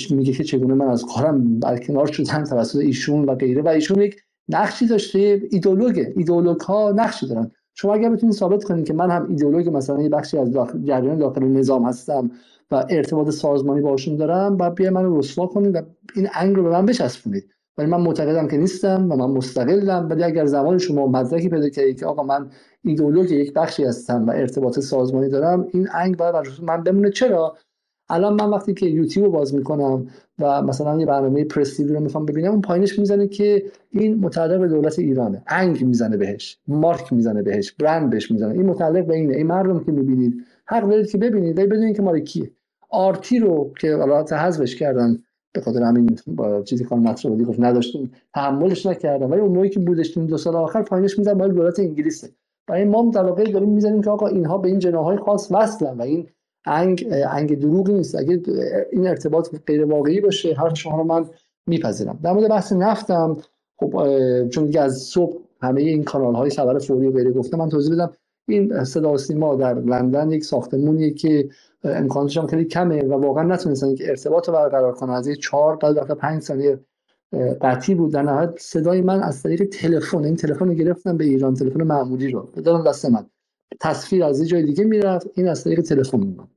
[0.10, 3.62] میگه که چگونه من از کارم برکنار شدم توسط ایشون و غیره.
[3.62, 4.16] و ایشون یک
[4.50, 6.62] نقشی داشته ایدئولوگ ایدئولوگ.
[6.62, 7.52] ها نقشی دارن.
[7.74, 11.18] شما اگر بتونید ثابت کنید که من هم ایدئولوگ مثلا یه بخشی از داخل جریان
[11.18, 12.32] داخل نظام هستم
[12.72, 15.82] و ارتباط سازمانی باشون دارم و بیا منو رسوا کنید و
[16.16, 17.57] این انگ رو به من بچسبونید.
[17.78, 20.08] ولی من معتقدم که نیستم و من مستقلم.
[20.10, 22.50] ولی اگر زمان شما مدرکی پیدا کردید که آقا من
[22.84, 27.10] ایدئولوژی یک بخشی هستم و ارتباط سازمانی دارم این انگ باید من بمونه.
[27.10, 27.58] چرا؟
[28.10, 30.08] الان من وقتی که یوتیوب باز می‌کنم
[30.40, 34.68] و مثلا یه برنامه پرس رو می‌خوام ببینم اون پایینش می‌زنه که این متعلق به
[34.68, 35.44] دولت ایرانه.
[35.48, 36.58] انگ می‌زنه بهش.
[36.68, 37.72] مارک می‌زنه بهش.
[37.72, 38.54] برند بهش می‌زنه.
[38.54, 39.36] این متعلق به اینه.
[39.36, 41.58] این مردم که می‌بینید حق دارید که ببینید.
[41.58, 42.52] ولی بدونید که مال کیه.
[42.90, 45.18] آرتی رو که البته حذفش کردن
[45.58, 49.32] به خاطر همین با چیزی خانم نصرآبادی گفت نداشتیم تحملش نکردم.
[49.32, 52.30] ولی اون موقعی که بودش دو سال آخر پایینش می‌زد مال دولت انگلیسه.
[52.70, 56.28] این ما در داریم می‌زنیم که آقا اینها به این جناهای خاص وصلن و این
[56.66, 58.16] انگ انگ دروغی نیست.
[58.16, 58.42] اگه
[58.92, 61.26] این ارتباط غیر واقعی باشه هر شما رو من
[61.68, 62.20] میپذیرم.
[62.24, 63.38] در مورد بحث نفتم
[63.80, 64.04] خب
[64.50, 67.94] چون دیگه از صبح همه این کانال های خبر فوری و غیره گفتم من توضیح
[67.94, 68.12] بدم.
[68.50, 71.50] این صدا سیما در لندن یک ساختمونیه که
[71.84, 75.14] امکاناتش هم خیلی کمه و واقعا نتونستن که ارتباط رو برقرار کنن.
[75.14, 76.80] از یک 4 تا 5 ثانیه
[77.62, 78.14] قطعی بود.
[78.14, 82.32] در نهایت صدای من از طریق تلفن این تلفن رو گرفتم به ایران تلفن معمولی
[82.32, 82.50] رو.
[82.56, 83.26] دادم دست من.
[83.80, 85.28] تصویر از یه جای دیگه می‌رفت.
[85.34, 86.48] این از طریق تلفن میومد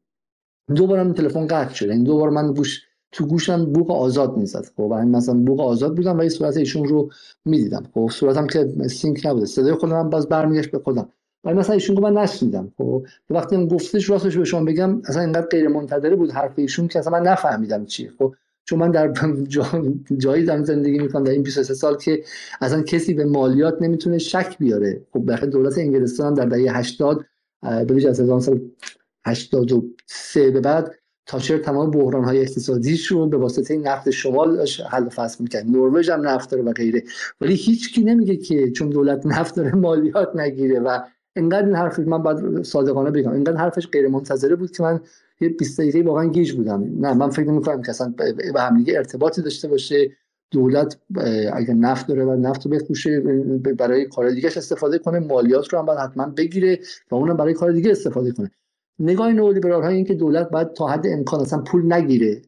[0.74, 1.90] دوباره تلفن قطع شد.
[1.90, 4.64] این دوباره من گوش تو گوشم بوق آزاد می‌زد.
[4.76, 7.10] خب و مثلا بوق آزاد بودم و صورت ایشون رو
[7.44, 7.82] می‌دیدم.
[7.94, 9.46] خب صورتم که سینک نبوده.
[9.46, 11.08] صدای خودم باز برمیگشت به خودم.
[11.44, 12.72] ولی مثلا ایشون رو من نشنیدم.
[12.78, 16.88] خب وقتی من گفتش راستش به شما بگم اصلا اینقدر غیر منتظره بود حرف ایشون
[16.88, 18.10] که اصلا من نفهمیدم چی.
[18.18, 18.34] خب
[18.64, 19.12] چون من در
[19.48, 19.66] جا...
[20.18, 22.24] جایی دارم زندگی می‌کنم در این 23 سال که
[22.60, 25.00] اصلا کسی به مالیات نمی‌تونه شک بیاره.
[25.12, 27.24] خب در دولت انگلستان هم در دهه 80
[27.62, 30.94] به از 1983 به بعد
[31.26, 35.66] تاچر تمام بحران های اقتصادیش رو به واسطه نفت شمال حل فصل می‌کرد.
[35.66, 37.02] نروژ هم نفت داره و غیره.
[37.40, 40.98] ولی هیچ کی نمیگه که چون دولت نفت داره مالیات نگیره و
[41.36, 45.00] انقدر این حرف من بعد صادقانه بگم انقدر حرفش غیر منتظره بود که من
[45.40, 46.84] یه 20 دقیقه واقعا گیج بودم.
[47.00, 48.14] نه من فکر نمی‌کنم که اصلا
[48.54, 50.10] به هم ارتباطی داشته باشه.
[50.52, 50.98] دولت
[51.52, 53.20] اگر نفت داره و نفت رو بفروشه
[53.78, 56.78] برای کار دیگه استفاده کنه مالیات رو هم باید حتما بگیره
[57.10, 58.50] و اونم برای کار دیگه استفاده کنه.
[58.98, 62.42] نگاه نئولیبرال های این که دولت باید تا حد امکان اصلا پول نگیره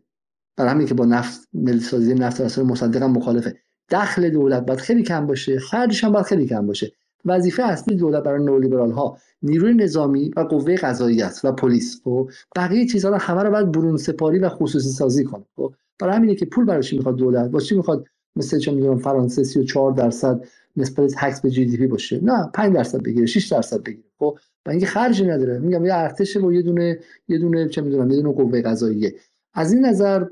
[0.56, 3.56] برای همین که با نفت ملسازی نفت اصلا مصدقا مخالفه.
[3.90, 6.92] دخل دولت باید خیلی کم باشه خرجش هم باید خیلی کم باشه.
[7.24, 12.10] وظیفه اصلی دولت برای نئولیبرال ها نیروی نظامی و قوه قضایی است و پلیس و
[12.10, 16.16] خب؟ بقیه چیزها رو همه رو باید برون سپاری و خصوصی سازی کنه خب؟ برای
[16.16, 20.44] همینه که پول براش می‌خواد دولت واسه چی می‌خواد مثل چه می‌دونم فرانسه 34 درصد
[20.76, 24.38] نسبت تکس به جی دی پی باشه؟ نه 5 درصد بگیره 6 درصد بگیره خب؟
[24.66, 25.58] و اینکه خرجی نداره.
[25.58, 29.14] میگم یه ارتش با یه دونه یه دونه چه می‌دونم یه دونه قوه قضاییه.
[29.54, 30.24] از این نظر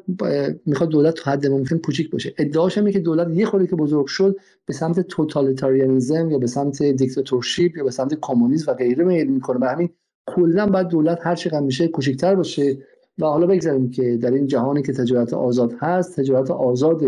[0.66, 2.34] می‌خواد دولت تو حد ممکن کوچیک باشه.
[2.38, 4.36] ادعاش اینه که دولت یه خورده که بزرگ شد
[4.66, 9.58] به سمت توتالیتاریانیسم یا به سمت دیکتاتورشیپ یا به سمت کمونیسم و غیره میل می‌کنه.
[9.58, 9.88] به همین
[10.26, 12.78] کلا باید دولت هر چقدر میشه کوچیکتر باشه.
[13.18, 17.02] و حالا بگذاریم که در این جهانی که تجارت آزاد هست تجارت آزاد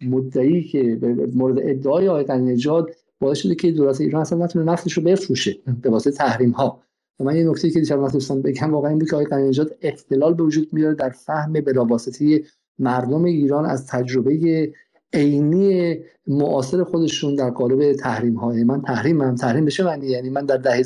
[0.00, 0.98] مدعی که
[1.34, 5.90] مورد ادعای آقای نژاد باعث شده که دولت ایران اصلا نتونه نفتش رو بفروشه به
[5.90, 6.82] واسطه تحریم ها
[7.20, 10.42] و من یه نکته که دیشب دوستان بگم واقعا این بود که آقای اختلال به
[10.42, 12.42] وجود میاره در فهم بلاواسطه
[12.78, 14.72] مردم ایران از تجربه
[15.12, 20.46] عینی معاصر خودشون در قالب تحریم های من تحریم هم تحریم بشه معنی یعنی من
[20.46, 20.82] در ده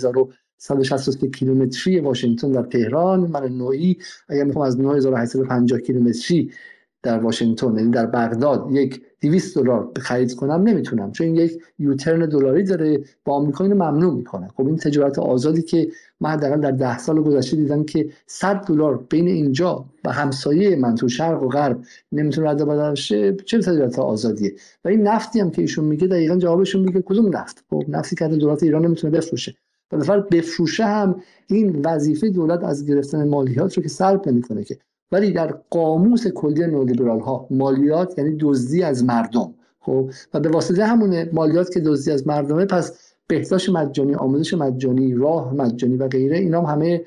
[0.59, 3.97] 163 کیلومتری واشنگتن در تهران من نوعی
[4.29, 6.53] اگر می‌خوام از 9850 کیلومتری
[7.03, 12.63] در واشنگتن یعنی در بغداد یک 200 دلار خرید کنم نمی‌تونم چون یک یوترن دلاری
[12.63, 14.49] داره با آمریکا اینو ممنوع می‌کنه.
[14.49, 15.89] خب این تجارت آزادی که
[16.21, 20.95] من حداقل در ده سال گذشته دیدم که 100 دلار بین اینجا و همسایه من
[20.95, 21.81] تو شرق و غرب
[22.13, 26.37] نمی‌تونه رد بدل بشه چه تجارت آزادیه؟ و این نفتی هم که ایشون میگه دقیقا
[26.37, 29.55] جوابشون میگه کدوم نفت؟ خب نفتی که دولت ایران نمی‌تونه بفروشه.
[29.93, 34.79] و بفروشه هم این وظیفه دولت از گرفتن مالیات رو که سلب نمی‌کنه که
[35.15, 40.85] ولی در قاموس کلی نولیبرال ها مالیات یعنی دزدی از مردم خب؟ و به واسطه
[40.85, 46.39] همون مالیات که دزدی از مردمه پس بهداشت مجانی آموزش مجانی راه مجانی و غیره
[46.39, 47.05] اینا هم همه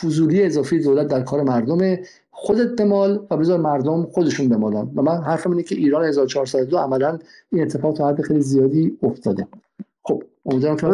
[0.00, 2.02] فضولی اضافی دولت در کار مردمه.
[2.30, 4.90] خودت مال و بذار مردم خودشون بمالن.
[4.96, 7.18] و من حرفم اینه که ایران 1402 عملا
[7.52, 9.46] این اتفاق تا حد خیلی زیادی افتاده.
[10.02, 10.86] خب امیدوارم که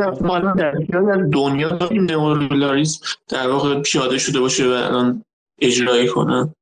[0.93, 5.25] در دنیا این نئولیبرالیسم در واقع پیاده شده باشه و الان
[5.59, 6.55] اجرایی کنن.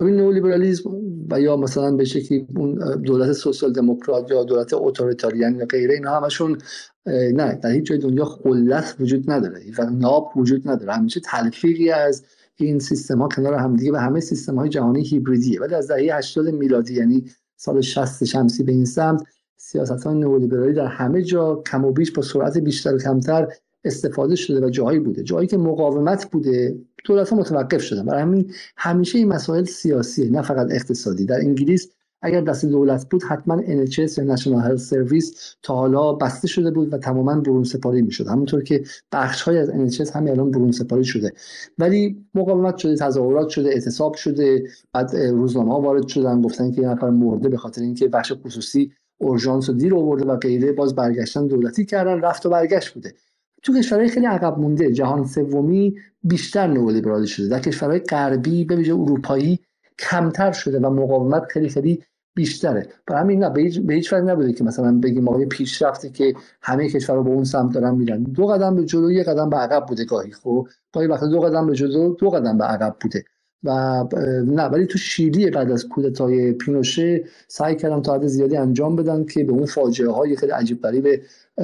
[0.00, 0.90] این نئولیبرالیسم
[1.30, 6.20] و یا مثلا به شکلی اون دولت سوسیال دموکرات یا دولت اتوریتاریان یا غیره اینا
[6.20, 6.58] همشون
[7.06, 10.92] نه در هیچ جای دنیا خلص وجود نداره و ناب وجود نداره.
[10.92, 12.24] همیشه تلفیقی از
[12.56, 15.60] این سیستم ها کنار همدیگه و همه سیستم های جهانی هیبریدیه.
[15.60, 17.24] ولی از دهه 80 میلادی یعنی
[17.56, 19.22] سال 60 شمسی به این سمت
[19.56, 23.48] سیاست های نئولیبرالی در همه جا کم و بیش با سرعت بیشتر و کمتر
[23.84, 28.04] استفاده شده و جایی بوده جایی که مقاومت بوده دولت ها متوقف شدن.
[28.04, 31.24] برای همین همیشه این مسائل سیاسیه نه فقط اقتصادی.
[31.24, 31.88] در انگلیس
[32.22, 36.92] اگر دست دولت بود حتما NHS یا نشنال هلت سرویس تا حالا بسته شده بود
[36.92, 38.26] و تماما برون سپاری می‌شد.
[38.26, 41.32] همونطور که بخش های از NHS همین الان برون سپاری شده.
[41.78, 46.88] ولی مقاومت شده تظاهرات شده اعتصاب شده بعد روزنامه ها وارد شدن گفتن که یه
[46.88, 51.46] نفر مرده به خاطر اینکه بخش خصوصی اورژانس رو دیر آورده و غیره باز برگشتن
[51.46, 53.14] دولتی کردن رفت و برگشت بوده.
[53.62, 54.92] تو کشورهای خیلی عقب مونده.
[54.92, 55.94] جهان سومی
[56.24, 57.48] بیشتر نئولیبرالی شده.
[57.48, 59.60] در کشورهای غربی به ویژه اروپایی
[59.98, 62.88] کمتر شده و مقاومت خیلی خیلی بیشتره.
[63.06, 67.22] برای همین نه به هیچ, هیچ نبوده که مثلا بگیم آقای پیشرفته که همه کشورها
[67.22, 68.22] به اون سمت دارن میرن.
[68.22, 71.66] دو قدم به جلو یک قدم به عقب بوده گاهی خب؟ گاهی وقتا دو قدم
[71.66, 73.24] به جلو دو قدم به عقب بوده.
[73.64, 74.04] و
[74.46, 79.24] نه ولی تو شیلی بعد از کودتای پینوشه سعی کردن تا حد زیادی انجام بدن
[79.24, 81.22] که به اون فاجعه های خیلی عجیب غریب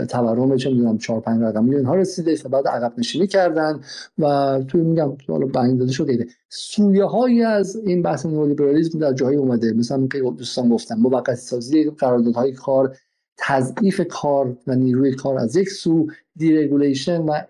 [0.09, 3.81] تورم چه می‌دونم 4 5 رقمی اینها رسیده و بعد عقب نشینی کردن
[4.19, 9.37] و تو میگم حالا بنگ داده شده سویه هایی از این بحث نئولیبرالیسم در جایی
[9.37, 9.73] اومده.
[9.73, 12.97] مثلا که دوستان گفتم موقت سازی قراردادهای کار
[13.39, 16.07] تضعیف کار و نیروی کار از یک سو
[16.37, 17.41] دیرگولیشن و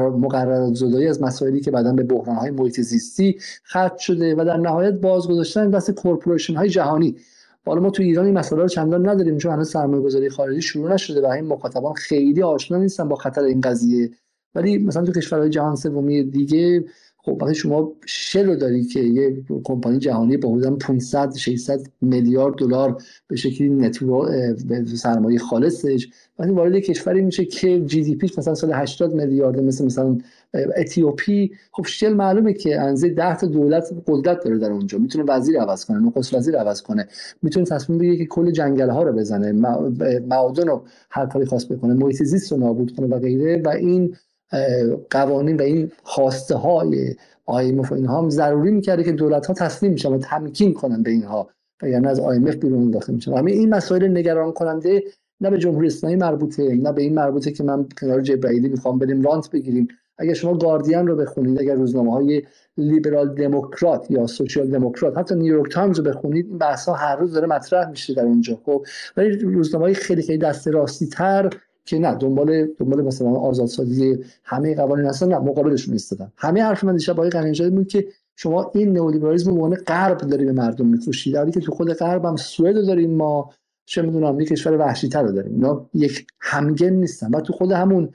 [0.00, 3.38] مقررات زدایی از مسائلی که بعدا به بحران های محیط زیستی
[3.68, 7.16] ختم شده و در نهایت باز گذاشتن دست corporation های جهانی.
[7.66, 10.92] حالا ما تو ایران این مسئله رو چندان نداریم چون هنوز سرمایه گذاری خارجی شروع
[10.92, 14.10] نشده و این مخاطبان خیلی آشنا نیستن با خطر این قضیه.
[14.54, 16.84] ولی مثلا تو کشورهای جهان سومی دیگه
[17.26, 22.54] خب وقتی شما شل رو داری که یه کمپانی جهانی با حدود 500 600 میلیارد
[22.54, 26.08] دلار به شکلی net worth سرمایه خالصش
[26.38, 30.18] وقتی وارد کشوری میشه که جی دی پیش مثلا سال 80 میلیارد مثل مثلا
[30.76, 34.98] اتیوپی خب شل معلومه که انزه 10 تا دولت قدرت داره در اونجا.
[34.98, 37.08] می‌تونه وزیر عوض کنه نخست وزیر عوض کنه.
[37.42, 39.52] می‌تونه تصمیم بگیره که کل جنگل ها رو بزنه
[40.20, 43.62] معادن رو هر کاری خواست بکنه محیط زیست رو نابود کنه و غیره.
[43.64, 44.16] و این
[45.10, 47.14] قوانین و این خواسته های
[47.50, 51.10] IMF و اینها هم ضروری می‌کرده که دولت ها تسلیم میشن و تمکین کنن به
[51.10, 51.48] اینها.
[51.82, 55.02] و یعنی از IMF بیرون داخل میشن همه این مسائل نگران کننده
[55.40, 59.22] نه به جمهوری اسلامی مربوطه نه به این مربوطه که من کنار جبرائیلی می‌خوام بریم
[59.22, 59.88] رانت بگیریم.
[60.18, 62.42] اگر شما گاردین رو بخونید اگر روزنامه های
[62.76, 67.32] لیبرال دموکرات یا سوشیال دموکرات حتی نیویورک تایمز رو بخونید این بحث ها هر روز
[67.32, 68.86] داره مطرح میشه در اونجا خب.
[69.16, 71.50] ولی روزنامه های خیلی خیلی دست راستی تر
[71.86, 76.32] که نه دنبال دنبال مثلا آزادسازی همه قوانین هستن نه مقابلشون ایستادن.
[76.36, 78.06] همه حرف من دیشب آقای غنی‌نژاد بود که
[78.36, 82.24] شما این نئولیبرالیسم به عنوان غرب داری به مردم میفروشی در که تو خود غرب
[82.24, 83.50] هم سوئد داریم ما
[83.84, 85.52] چه می‌دونم یک کشور وحشی تر داریم.
[85.52, 87.30] اینا یک همگن نیستن.
[87.30, 88.08] و تو خود همون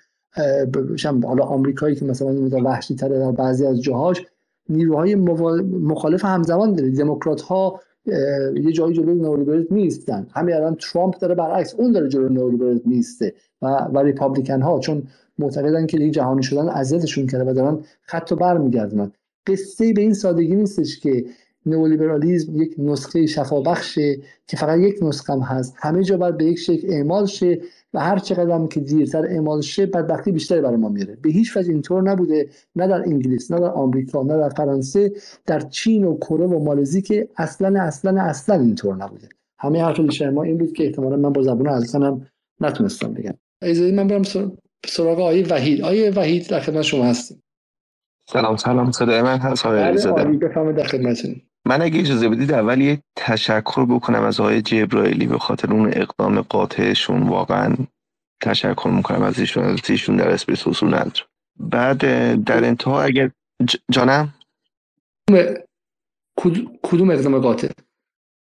[1.04, 2.34] حالا آمریکایی که مثلا
[2.64, 4.26] وحشی تره در بعضی از جاهاش
[4.70, 10.28] نیروهای مخالف همزمان داره دموکرات ها یه جایی جلوی نئولیبرالیسم نیستن.
[10.34, 15.04] همین الان ترامپ داره برعکس اون داره جلوی نئولیبرالیسم نیسته و و ریپابلیکن ها چون
[15.40, 19.12] معتقدن که دیگه جهانی شدن اذیتشون کرده و دارن خط و برمیگردونن.
[19.48, 21.26] قصه به این سادگی نیستش که
[21.66, 24.18] نئولیبرالیسم یک نسخه شفابخشه
[24.48, 25.76] که فقط یک نسخه هم هست.
[25.78, 27.62] همه جا باید به یک شکل اعمال شه.
[27.94, 31.18] و هر چقدر که دیرتر اعمال شه بدبختی بیشتری برای ما میاره.
[31.22, 35.12] به هیچ وجه اینطور نبوده نه در انگلیس نه در آمریکا نه در فرانسه
[35.46, 39.30] در چین و کره و مالزی که اصلا اصلا اصلا اینطور نبوده.
[39.60, 42.28] همه حرف ما این بود که احتمالا من با زبون الکنم
[42.62, 43.34] نتونستم بگم.
[43.62, 44.24] ایزایی من برم
[44.86, 45.82] سراغ آیه وحید.
[45.82, 47.44] آیه وحید در خدمت شما هستیم.
[48.30, 51.42] سلام سلام صدای من هست آقای بله، در خدمتتون.
[51.66, 56.42] من اگه اجازه بدید اول یه تشکر بکنم از آقای جبرائیلی به خاطر اون اقدام
[56.42, 57.28] قاطعشون.
[57.28, 57.76] واقعا
[58.42, 61.10] تشکر می‌کنم از ایشون از ایشون در اسپیس حصول
[61.60, 62.00] بعد
[62.44, 63.32] در انتها اگر
[63.92, 64.34] جانم؟
[66.84, 67.68] کدوم اقدام قاطع؟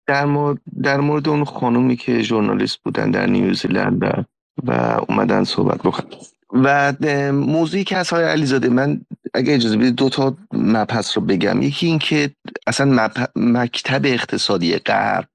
[0.07, 4.27] در مورد, در مورد اون خانومی که ژورنالیست بودن در نیوزیلند
[4.67, 4.73] و
[5.09, 6.17] اومدن صحبت بکنن.
[6.53, 6.93] و
[7.33, 8.69] موضوعی که از های علیزاده.
[8.69, 9.01] من
[9.35, 11.63] اگه اجازه بدید دو تا مبحث رو بگم.
[11.63, 12.31] یکی این که
[12.67, 15.29] اصلا مکتب اقتصادی غرب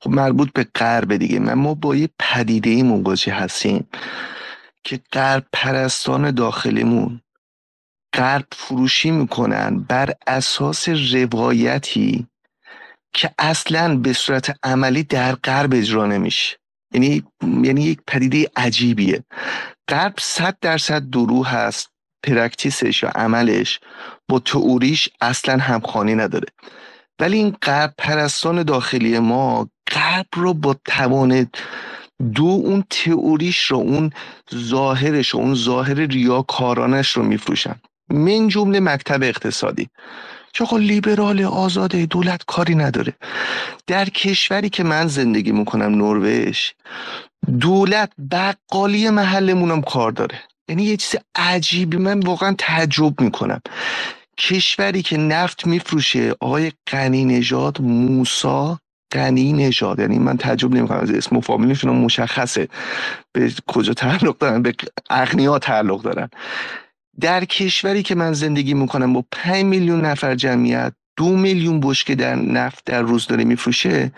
[0.00, 1.38] خب مربوط به غرب دیگه.
[1.38, 3.88] من ما با یه پدیده مواجه هستیم
[4.84, 7.20] که غرب پرستان داخلیمون.
[8.14, 12.26] غرب فروشی می‌کنن بر اساس روایتی
[13.12, 16.56] که اصلا به صورت عملی در غرب اجرا نمیشه.
[16.94, 19.24] یعنی یعنی یک پدیده عجیبیه.
[19.88, 21.90] غرب صد درصد درو هست
[22.22, 23.80] پرکتیسش یا عملش
[24.28, 26.46] با تئوریش اصلا همخوانی نداره.
[27.20, 31.48] ولی این غرب پرستان داخلی ما غرب رو با توان
[32.34, 34.10] دو اون تئوریش رو اون
[34.54, 37.74] ظاهرش رو اون ظاهر ریاکارانش رو میفروشن.
[38.10, 39.88] من جمله مکتب اقتصادی.
[40.54, 43.12] که خب لیبرال آزاده دولت کاری نداره.
[43.86, 46.58] در کشوری که من زندگی می‌کنم نروژ
[47.60, 50.40] دولت بقالی محلمونم کار داره.
[50.68, 53.60] یعنی یه چیز عجیبی من واقعا تعجب می‌کنم.
[54.38, 58.78] کشوری که نفت میفروشه آقای قنی نژاد موسا
[59.10, 59.98] قنی نژاد.
[59.98, 62.68] یعنی من تعجب نمی‌کنم از اسم و فامیلشون مشخصه.
[63.32, 64.74] به کجا تعلق دارن؟ به
[65.10, 66.28] اغنیا تعلق دارن.
[67.20, 72.34] در کشوری که من زندگی می‌کنم با 5 میلیون نفر جمعیت دو میلیون بشکه در
[72.34, 74.12] نفت در روز داره میفروشه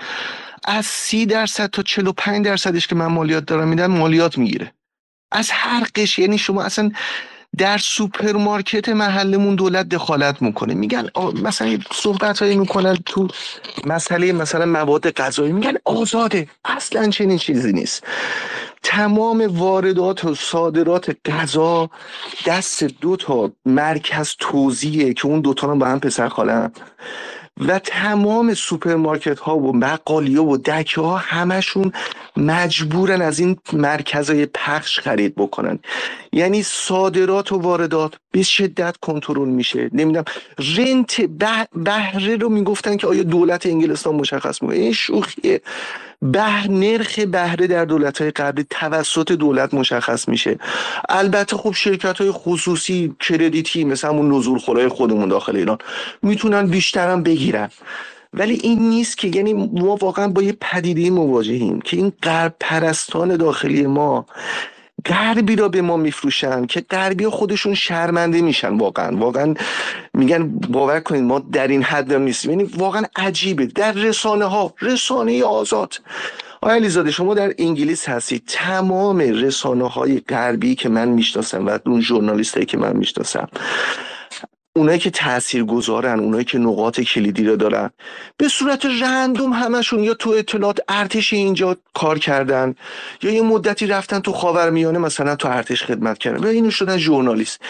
[0.64, 4.72] از سی درصد تا 45 درصدش که من مالیات دارم میدم مالیات می‌گیره.
[5.32, 6.90] از هر قشر یعنی شما اصلا
[7.58, 10.74] در سوپرمارکت محلمون دولت دخالت می‌کنه.
[10.74, 11.08] میگن
[11.42, 13.28] مثلا صحبت هایی می‌کنن تو
[13.86, 15.52] مسئله مثلا مواد غذایی.
[15.52, 16.48] میگن آزاده.
[16.64, 18.04] اصلا چنین چیزی نیست.
[18.82, 21.90] تمام واردات و صادرات غذا
[22.46, 26.72] دست دو تا مرکز توزیعه که اون دوتا با هم پسر خاله‌ن
[27.60, 31.92] و تمام سوپرمارکت ها و بقالی و دکه ها همشون
[32.36, 35.78] مجبورن از این مرکزهای پخش خرید بکنن.
[36.32, 39.90] یعنی صادرات و واردات به شدت کنترل میشه.
[39.92, 40.24] نمی‌دونم
[40.76, 41.20] rent
[41.74, 45.60] بهره رو می‌گفتن که آیا دولت انگلستان مشخص می‌کنه؟ این شوخیه.
[46.22, 50.58] به نرخ بهره در دولت های قبلی توسط دولت مشخص میشه.
[51.08, 55.78] البته خب شرکت های خصوصی کردیتی مثل همون نزول خورای خودمون داخل ایران
[56.22, 57.70] می‌تونن بیشترم بگیرن.
[58.34, 63.36] ولی این نیست که یعنی ما واقعا با یه پدیده مواجهیم که این غرب پرستان
[63.36, 64.26] داخلی ما
[65.06, 68.78] غربی را به ما میفروشن که غربی خودشون شرمنده میشن.
[68.78, 69.54] واقعا واقعا
[70.14, 72.50] میگن باور کنید ما در این حد نیستیم.
[72.50, 73.66] یعنی واقعا عجیبه.
[73.66, 75.94] در رسانه ها رسانه آزاد.
[76.60, 78.42] آیا علیزاده شما در انگلیس هستید.
[78.46, 83.48] تمام رسانه های غربی که من می‌شناسم و اون ژورنالیست که من می‌شناسم
[84.76, 87.90] اونایی که تأثیر گذارن اونایی که نقاط کلیدی رو دارن
[88.36, 92.74] به صورت رندوم همشون یا تو اطلاعات ارتش اینجا کار کردن
[93.22, 97.60] یا یه مدتی رفتن تو خاورمیانه مثلا تو ارتش خدمت کردن و اینو شدن ژورنالیست.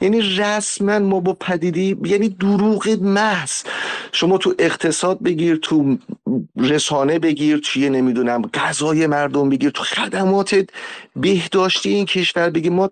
[0.00, 3.52] یعنی رسما ما با پدیدی یعنی دروغ محض.
[4.12, 5.98] شما تو اقتصاد بگیر تو
[6.56, 10.56] رسانه بگیر توی نمی‌دونم غذای مردم بگیر تو خدمات
[11.16, 12.72] بهداشتی این کشور بگیر.
[12.72, 12.90] ما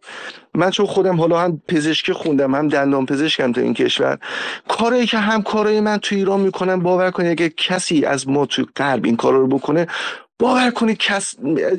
[0.54, 4.18] من چون خودم حالا هم پزشکی خوندم هم دندان پزشکم تو این کشور
[4.68, 8.66] کاری که هم کارای من تو ایران می‌کنم باور کنید اگه کسی از ما تو
[8.76, 9.86] غرب این کارا رو بکنه
[10.38, 11.34] باور کنید کس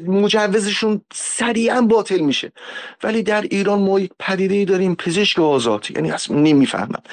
[0.08, 2.52] مجوزشون سریعا باطل میشه.
[3.04, 5.88] ولی در ایران ما یک پدیده ای داریم پزشک آزاد.
[5.96, 7.04] یعنی اصلا نمی‌فهمم.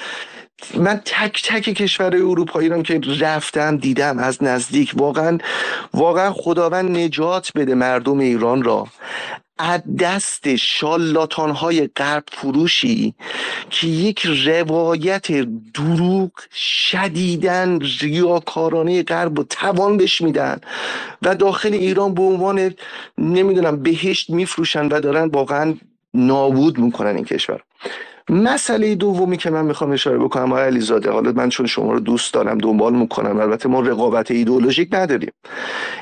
[0.75, 5.37] من تک تک کشور اروپایی رو که رفتم دیدم از نزدیک واقعا
[5.93, 8.87] واقعا خداوند نجات بده مردم ایران را.
[9.59, 13.13] از دست شالاتان های غرب فروشی
[13.69, 15.31] که یک روایت
[15.73, 20.61] دروغ شدیدن ریاکارانه غرب و توان بش میدن
[21.21, 22.73] و داخل ایران به عنوان
[23.17, 25.75] نمی‌دونم بهشت میفروشن و دارن واقعا
[26.13, 27.61] نابود می‌کنن این کشور.
[28.29, 32.33] مسئله دومی که من می‌خوام اشاره بکنم آقای علیزاده حالا من چون شما رو دوست
[32.33, 35.31] دارم دنبال می‌کنم البته ما رقابت ایدئولوژیک نداریم.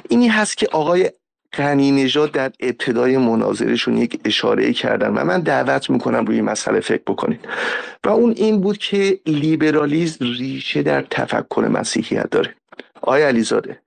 [0.09, 1.11] اینی هست که آقای
[1.57, 7.01] غنی نژاد در ابتدای مناظرشون یک اشاره کردن و من دعوت می‌کنم روی مسئله فکر
[7.07, 7.39] بکنید.
[8.03, 12.55] و اون این بود که لیبرالیزم ریشه در تفکر مسیحیت داره.
[13.07, 13.79] آیا علیزاده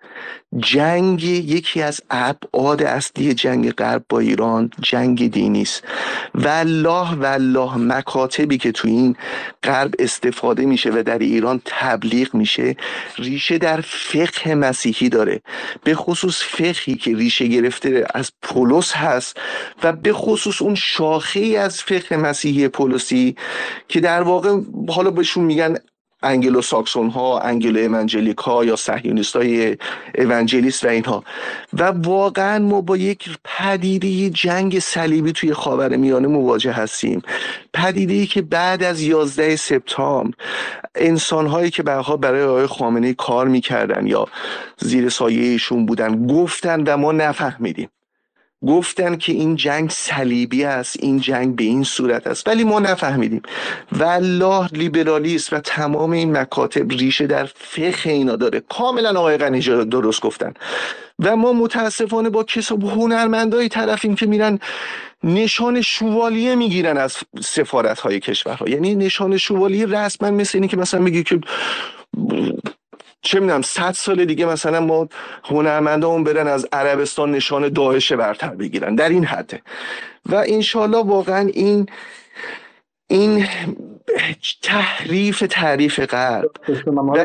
[0.59, 5.85] جنگ یکی از ابعاد اصلی جنگ غرب با ایران جنگ دینی است.
[6.35, 9.17] والله والله مکاتبی که تو این
[9.63, 12.77] غرب استفاده میشه و در ایران تبلیغ میشه
[13.19, 15.41] ریشه در فقه مسیحی داره.
[15.85, 19.37] به خصوص فقهی که ریشه گرفته از پولس هست
[19.83, 23.37] و به خصوص اون شاخه از فقه مسیحی پولسی
[23.89, 25.77] که در واقع حالا بهشون میگن
[26.23, 29.77] انگلو ساکسون ها انگلو ایونجلیک ها یا سهیونیست های
[30.15, 31.25] ایونجلیست و اینها.
[31.73, 37.23] و واقعا ما با یک پدیده جنگ صلیبی توی خاور میانه مواجه هستیم.
[37.75, 40.35] پدیده ای که بعد از 11 سپتامبر
[40.95, 44.27] انسان هایی که برها برای آقای خامنه کار می‌کردن یا
[44.79, 47.89] زیر سایهشون بودن گفتن و ما نفهمیدیم.
[48.67, 52.49] گفتن که این جنگ صلیبی است این جنگ به این صورت است.
[52.49, 53.43] ولی ما نفهمیدیم.
[53.93, 58.61] والله لیبرالیسم و تمام این مکاتب ریشه در فقه اینا داره.
[58.61, 60.55] کاملا آقای غنی درست گفتن.
[61.19, 64.59] و ما متاسفانه با کساب هنرمندایی طرفیم که میرن
[65.25, 68.69] نشان شوالیه می‌گیرن از سفارت های کشورها.
[68.69, 71.41] یعنی نشان شوالیه رسما مثل اینی که مثلا میگی که
[73.23, 75.09] چه می‌دونم صد سال دیگه مثلا ما
[75.45, 79.63] هنرمندان برن از عربستان نشان داعش برتر بگیرن در این حده.
[80.27, 81.87] و انشالله واقعا این
[83.11, 83.47] این
[84.63, 86.51] تحریف تعریف غرب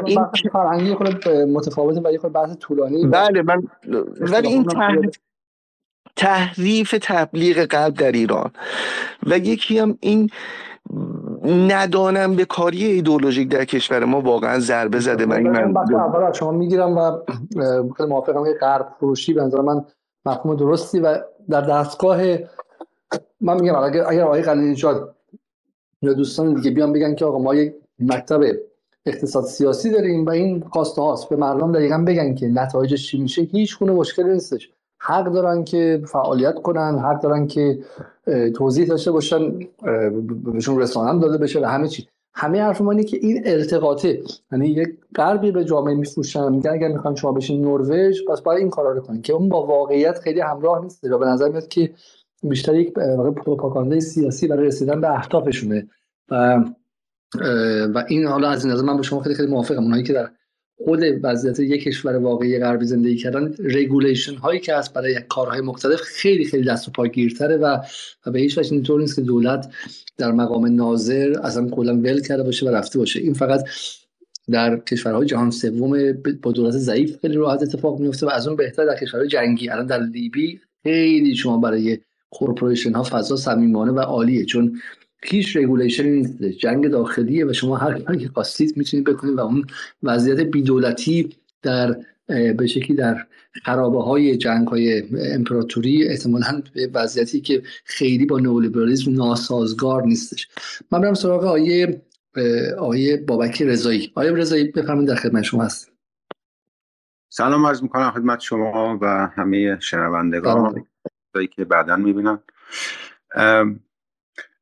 [0.06, 3.08] این فرهنگی خود متفاوته و یه خود بحث طولانی.
[3.08, 3.64] بله من
[4.20, 5.16] ولی این تحریف
[6.16, 8.52] تحریف تبلیغ غرب در ایران.
[9.24, 10.30] و یکی هم این
[11.46, 15.26] ندانم به کاری ایدولوژیک در کشور ما واقعا ضربه زده.
[15.26, 17.12] من من اول شما می‌گیرم و
[17.98, 19.86] خیلی موافقم که غرب فروشی به نظر من
[20.26, 21.18] مفهوم درستی و
[21.50, 22.22] در دستگاه
[23.42, 24.76] من میگم اگر اگر آقای قلیلی
[26.02, 28.42] یا دوستان دیگه بیان بگن که آقا ما یک مکتب
[29.06, 33.42] اقتصاد سیاسی داریم و این خواسته هاست به مردم دقیقا بگن که نتایجش چی میشه
[33.42, 34.70] هیچ گونه مشکلی نیستش.
[35.00, 37.80] حق دارن که فعالیت کنن حق دارن که
[38.56, 39.60] توضیح داشته باشن
[40.54, 42.08] بهشون رسانم داده بشه و همه چی.
[42.34, 44.22] همه حرف ما اینه که این ارتقاطه
[44.52, 48.70] یعنی یک غربی به جامعه میفروشن میگن اگر می‌خوان شما بشین نروژ پس باید این
[48.70, 49.22] کارا رو کنین.
[49.22, 51.04] که اون با واقعیت خیلی همراه نیست.
[51.04, 51.92] و به نظر میاد که
[52.44, 55.88] بیشتر یک پروپاگاندای سیاسی برای رسیدن به اهدافشونه.
[56.32, 56.64] و
[57.94, 59.84] و این حالا از این نظر من با شما خیلی خیلی موافقم.
[59.84, 60.30] اونایی که در
[60.78, 66.02] خود وضعیت یک کشور واقعی غربی زندگی کردن regulation هایی که هست برای کارهای مختلف
[66.02, 67.78] خیلی خیلی دست و پا گیرتره و,
[68.26, 69.70] و به هیچ وجه اینطور نیست که دولت
[70.18, 73.20] در مقام ناظر اصلا کلا ول کرده باشه و رفته باشه.
[73.20, 73.64] این فقط
[74.52, 78.86] در کشورهای جهان سوم با دولت ضعیف خیلی راحت اتفاق میفته و از اون بهتر
[78.86, 79.70] در کشورهای جنگی.
[79.70, 81.98] الان در لیبی خیلی شما برای
[82.30, 84.82] corporation ها فضا صمیمانه و عالیه چون
[85.28, 89.66] هیچ regulation نیست جنگ داخلیه و شما هر کاری که خواستید می‌تونید بکنید و اون
[90.04, 91.98] وضعیت بیدولتی در
[92.28, 93.26] به شکلی در
[93.66, 95.04] خرابه های جنگ های
[95.34, 100.48] امپراتوری احتمالا به وضعیتی که خیلی با نئولیبرالیسم ناسازگار نیستش.
[100.92, 102.02] من برم سراغ آقای
[102.80, 104.12] آقای بابک رضایی.
[104.16, 105.92] آقای رضایی بفرمایید در خدمت شما هست
[107.30, 110.86] سلام عرض می‌کنم خدمت شما و همه شنوندگان.
[111.56, 112.40] که بعدا می‌بینن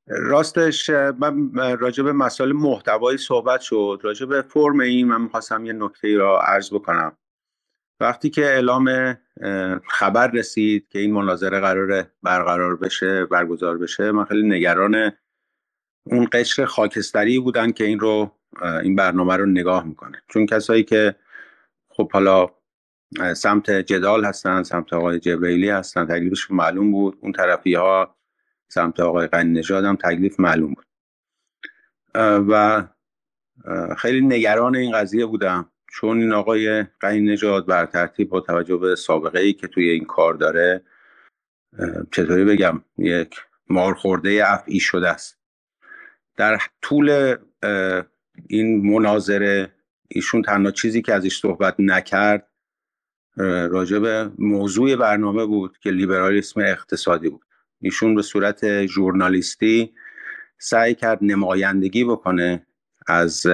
[0.08, 4.00] راستش من راجع به مسائل محتوایی صحبت شد.
[4.04, 7.18] راجع به فرم این من می‌خواستم یه نکته را عرض بکنم.
[8.00, 9.18] وقتی که اعلام
[9.88, 15.12] خبر رسید که این مناظره قرار برقرار بشه برگزار بشه من خیلی نگران
[16.06, 18.32] اون قشر خاکستری بودن که این رو
[18.84, 20.22] این برنامه رو نگاه می‌کنه.
[20.28, 21.16] چون کسایی که
[21.90, 22.50] خب حالا
[23.36, 27.18] سمت جدال هستن سمت آقای جبریلی هستن تکلیفش معلوم بود.
[27.22, 28.16] اون طرفی ها
[28.74, 30.86] سمت آقای غنی نژاد هم تکلیف معلوم بود.
[32.50, 32.84] و
[33.98, 35.70] خیلی نگران این قضیه بودم.
[35.92, 40.06] چون این آقای غنی نژاد بر ترتیب با توجه به سابقه ای که توی این
[40.06, 40.84] کار داره
[42.12, 43.36] چطوری بگم یک
[43.70, 45.40] مار خورده افعی شده است.
[46.36, 47.36] در طول
[48.48, 49.72] این مناظره
[50.08, 52.50] ایشون تنها چیزی که ازش صحبت نکرد
[53.70, 57.46] راجع به موضوع برنامه بود که لیبرالیسم اقتصادی بود.
[57.84, 59.94] ایشون به صورت ژورنالیستی
[60.58, 62.68] سعی کرد نمایندگی بکنه
[63.08, 63.48] از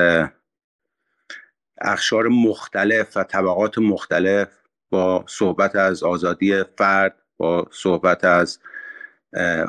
[1.81, 4.47] اخشار مختلف و طبقات مختلف
[4.89, 8.59] با صحبت از آزادی فرد با صحبت از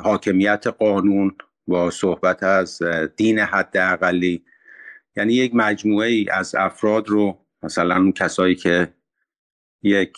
[0.03, 1.35] حاکمیت قانون
[1.67, 2.83] با صحبت از
[3.15, 4.45] دین حد اقلی
[5.15, 8.93] یعنی یک مجموعه ای از افراد رو مثلا اون کسایی که
[9.83, 10.17] یک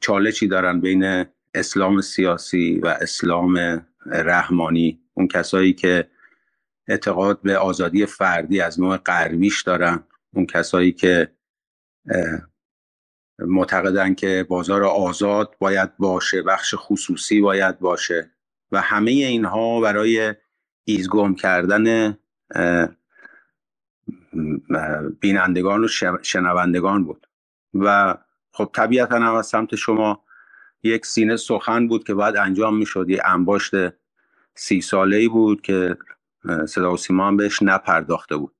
[0.00, 6.10] چالشی دارن بین اسلام سیاسی و اسلام رحمانی اون کسایی که
[6.88, 10.04] اعتقاد به آزادی فردی از نوع غربیش دارن
[10.34, 11.32] اون کسایی که
[13.38, 18.30] معتقدن که بازار آزاد باید باشه بخش خصوصی باید باشه
[18.72, 20.34] و همه اینها برای
[20.84, 22.18] ایزگم کردن
[25.20, 25.88] بینندگان و
[26.22, 27.26] شنوندگان بود.
[27.74, 28.14] و
[28.52, 30.24] خب طبیعتا هم از سمت شما
[30.82, 33.10] یک سینه سخن بود که باید انجام می‌شد.
[33.10, 33.72] یه انباشت
[34.54, 35.96] سی ساله ای بود که
[36.66, 38.54] صدا و سیما هم بهش نپرداخته بود.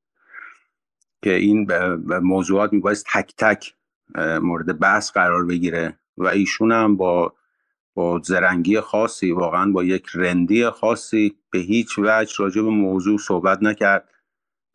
[1.22, 1.72] که این
[2.22, 3.74] موضوعات میبایست تک تک
[4.42, 7.34] مورد بحث قرار بگیره و ایشون هم با
[7.94, 13.62] با زرنگی خاصی واقعا با یک رندی خاصی به هیچ وجه راجع به موضوع صحبت
[13.62, 14.10] نکرد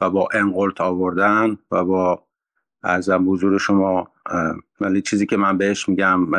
[0.01, 2.27] و با انقلت آوردن و با
[2.83, 4.11] ارزم حضور شما
[4.81, 6.31] ولی چیزی که من بهش میگم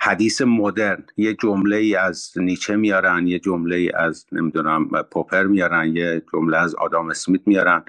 [0.00, 1.04] حدیث مدرن.
[1.16, 6.56] یه جمله ای از نیچه میارن یه جمله ای از نمی‌دونم پوپر میارن یه جمله
[6.56, 7.84] از آدام اسمیت میارن.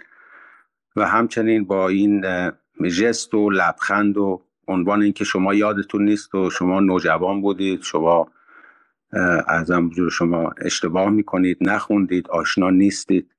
[0.96, 2.26] و همچنین با این
[3.00, 8.32] جست و لبخند و عنوان اینکه شما یادتون نیست و شما نوجوان بودید شما
[9.48, 13.36] ارزم شما اشتباه می‌کنید نخوندید آشنا نیستید.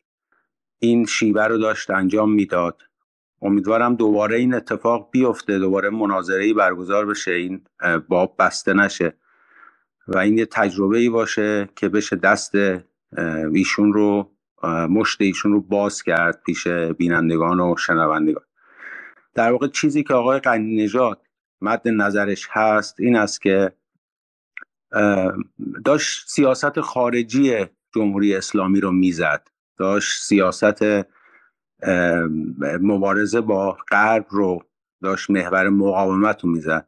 [0.79, 2.83] این شیوه رو داشت انجام می‌داد.
[3.43, 7.65] امیدوارم دوباره این اتفاق بیفته دوباره مناظره برگزار بشه این
[8.09, 9.15] باب بسته نشه
[10.09, 12.53] و این یه تجربه ای باشه که بشه دست
[13.55, 14.31] ایشون رو
[14.91, 18.45] مشت ایشون رو باز کرد پیش بینندگان و شنوندگان.
[19.35, 21.23] در واقع چیزی که آقای قنی نژاد
[21.61, 23.73] مد نظرش هست این است که
[25.85, 29.49] داشت سیاست خارجی جمهوری اسلامی رو می‌زد.
[29.77, 30.85] داشت سیاست
[32.81, 34.62] مبارزه با غرب رو
[35.02, 36.86] داشت محور مقاومت رو می‌زد.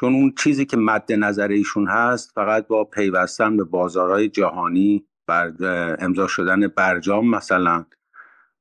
[0.00, 5.52] چون اون چیزی که مد نظر ایشون هست فقط با پیوستن به بازارهای جهانی بر
[5.98, 7.84] امضا شدن برجام مثلا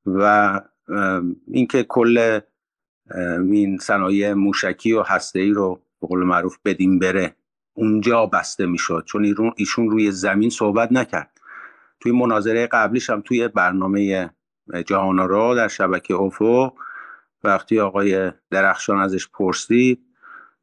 [0.05, 0.61] و
[1.47, 2.39] اینکه کل
[3.51, 7.35] این صنایع موشکی و هسته ای رو به قول معروف بدیم بره
[7.73, 9.03] اونجا بسته می‌شد.
[9.05, 11.41] چون ایشون روی زمین صحبت نکرد.
[11.99, 14.29] توی مناظره قبلیش هم توی برنامه
[14.85, 16.73] جهان را در شبکه افق.
[17.44, 20.03] وقتی آقای درخشان ازش پرسید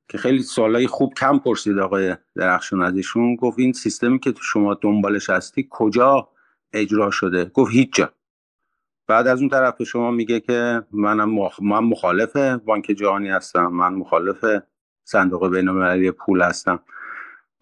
[0.09, 4.75] که خیلی سوالای خوب کم پرسید آقای درخشان ازشون گفت این سیستمی که تو شما
[4.75, 6.29] دنبالش هستی کجا
[6.73, 8.13] اجرا شده؟ گفت هیچ جا
[9.07, 11.63] بعد از اون طرف به شما میگه که منم مخ...
[11.63, 14.45] من مخالف بانک جهانی هستم من مخالف
[15.05, 16.81] صندوق بین پول هستم.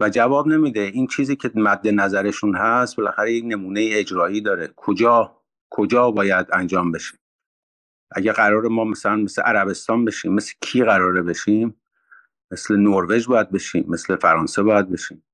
[0.00, 0.80] و جواب نمیده.
[0.80, 4.72] این چیزی که مد نظرشون هست بالاخره یک نمونه اجرایی داره.
[4.76, 5.41] کجا
[5.72, 7.18] کجا باید انجام بشه
[8.10, 11.82] اگه قرار ما مثلا مثل عربستان بشیم مثل کی قراره بشیم؟
[12.50, 15.24] مثل نروژ باید بشیم مثل فرانسه باید بشیم.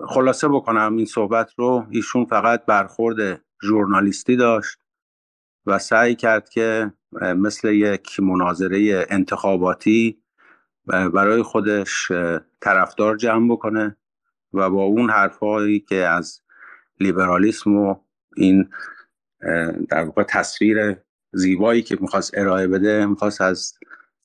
[0.00, 4.78] خلاصه بکنم این صحبت رو ایشون فقط برخورد ژورنالیستی داشت
[5.66, 10.22] و سعی کرد که مثل یک مناظره انتخاباتی
[10.86, 12.12] برای خودش
[12.60, 13.96] طرفدار جمع بکنه
[14.52, 16.42] و با اون حرفهایی که از
[17.00, 18.05] لیبرالیسم و
[18.36, 18.68] این
[19.88, 20.96] در واقع تصویر
[21.32, 23.72] زیبایی که می‌خواست ارائه بده می‌خواست از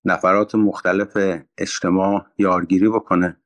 [0.06, 1.18] نفرات مختلف
[1.58, 3.38] اجتماع یارگیری بکنه.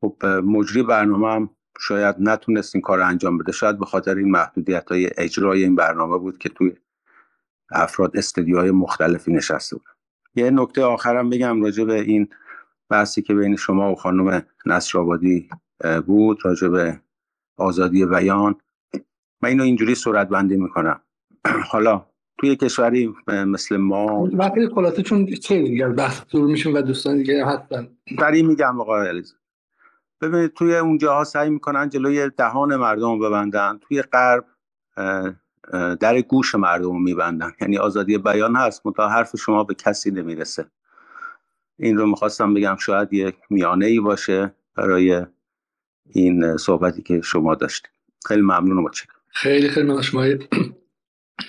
[0.00, 1.50] خب مجری برنامه هم
[1.80, 3.52] شاید نتونست این کار رو انجام بده.
[3.52, 6.74] شاید به خاطر این محدودیت های اجرای این برنامه بود که توی
[7.70, 9.86] افراد استدیوهای مختلفی نشسته بود.
[10.34, 12.28] یه نکته آخرم بگم راجع به این
[12.88, 15.48] بحثی که بین شما و خانم نصرآبادی
[16.06, 17.00] بود راجع به
[17.56, 18.54] آزادی بیان.
[19.42, 21.00] من اینو اینجوری صورت بندی می‌کنم.
[21.70, 22.06] حالا
[22.38, 27.46] توی کشوری مثل ما وقتی خلاصه چون خیلی دیگر بحث دور میشیم و دوستان دیگه
[27.46, 27.84] حتما
[28.18, 29.40] سریع میگم آقای علیزاده.
[30.20, 34.44] ببینید توی اونجاها سعی می‌کنن جلوی دهان مردم ببندن توی غرب
[36.00, 37.52] در گوش مردم میبندن.
[37.60, 40.66] یعنی آزادی بیان هست متا حرف شما به کسی نمی‌رسه.
[41.78, 45.26] این رو می‌خواستم بگم شاید یک میانه ای باشه برای
[46.06, 47.92] این صحبتی که شما داشتید.
[48.26, 50.24] خیلی ممنون و متشکرم خیلی خیلی ممنون شما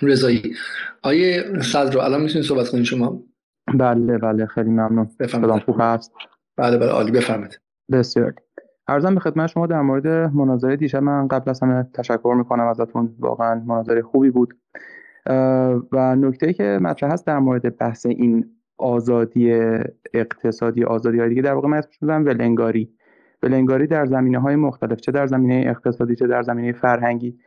[0.01, 0.55] رضایی.
[1.03, 3.23] آیه صدر الان می‌تونید صحبت کنید شما؟
[3.79, 5.09] بله بله خیلی ممنون.
[5.19, 5.63] بفرمایید.
[5.63, 6.11] خوب هست؟
[6.57, 7.59] بله بله عالی بفرمایید.
[7.91, 8.33] بسیار.
[8.87, 13.15] ارزم به خدمت شما در مورد مناظره دیشب من قبل از همه تشکر می‌کنم ازتون.
[13.19, 14.53] واقعا مناظره خوبی بود.
[15.91, 18.45] و نکته که مطرح هست در مورد بحث این
[18.77, 19.51] آزادی
[20.13, 22.93] اقتصادی آزادی های دیگه در واقع من اسمش ولنگاری.
[23.43, 27.39] ولنگاری در زمینه های مختلف چه در زمینه اقتصادی چه در زمینه فرهنگی.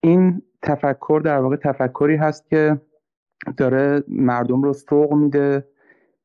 [0.00, 2.80] این تفکر در واقع تفکری هست که
[3.56, 5.68] داره مردم رو سوق میده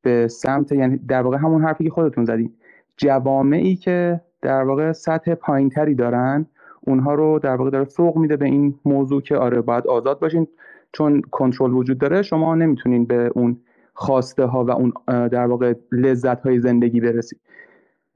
[0.02, 2.56] به سمت یعنی در واقع همون حرفی که خودتون زدید
[2.98, 6.46] جوامعی که در واقع سطح پایینتری دارن
[6.82, 10.48] اونها رو در واقع داره سوق میده به این موضوع که آره باید آزاد باشین.
[10.94, 13.62] چون کنترل وجود داره شما نمی‌تونین به اون
[13.94, 17.40] خواسته ها و اون در واقع لذت های زندگی برسید.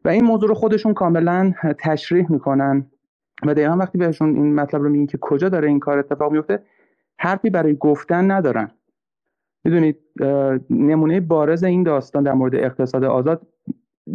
[0.05, 2.85] و این موضوع رو خودشون کاملا تشریح می‌کنن.
[3.43, 6.63] و دقیقا وقتی بهشون این مطلب رو میگین که کجا داره این کار اتفاق میفته
[7.19, 8.71] حرفی برای گفتن ندارن.
[9.63, 9.97] می‌دونید
[10.69, 13.47] نمونه بارز این داستان در مورد اقتصاد آزاد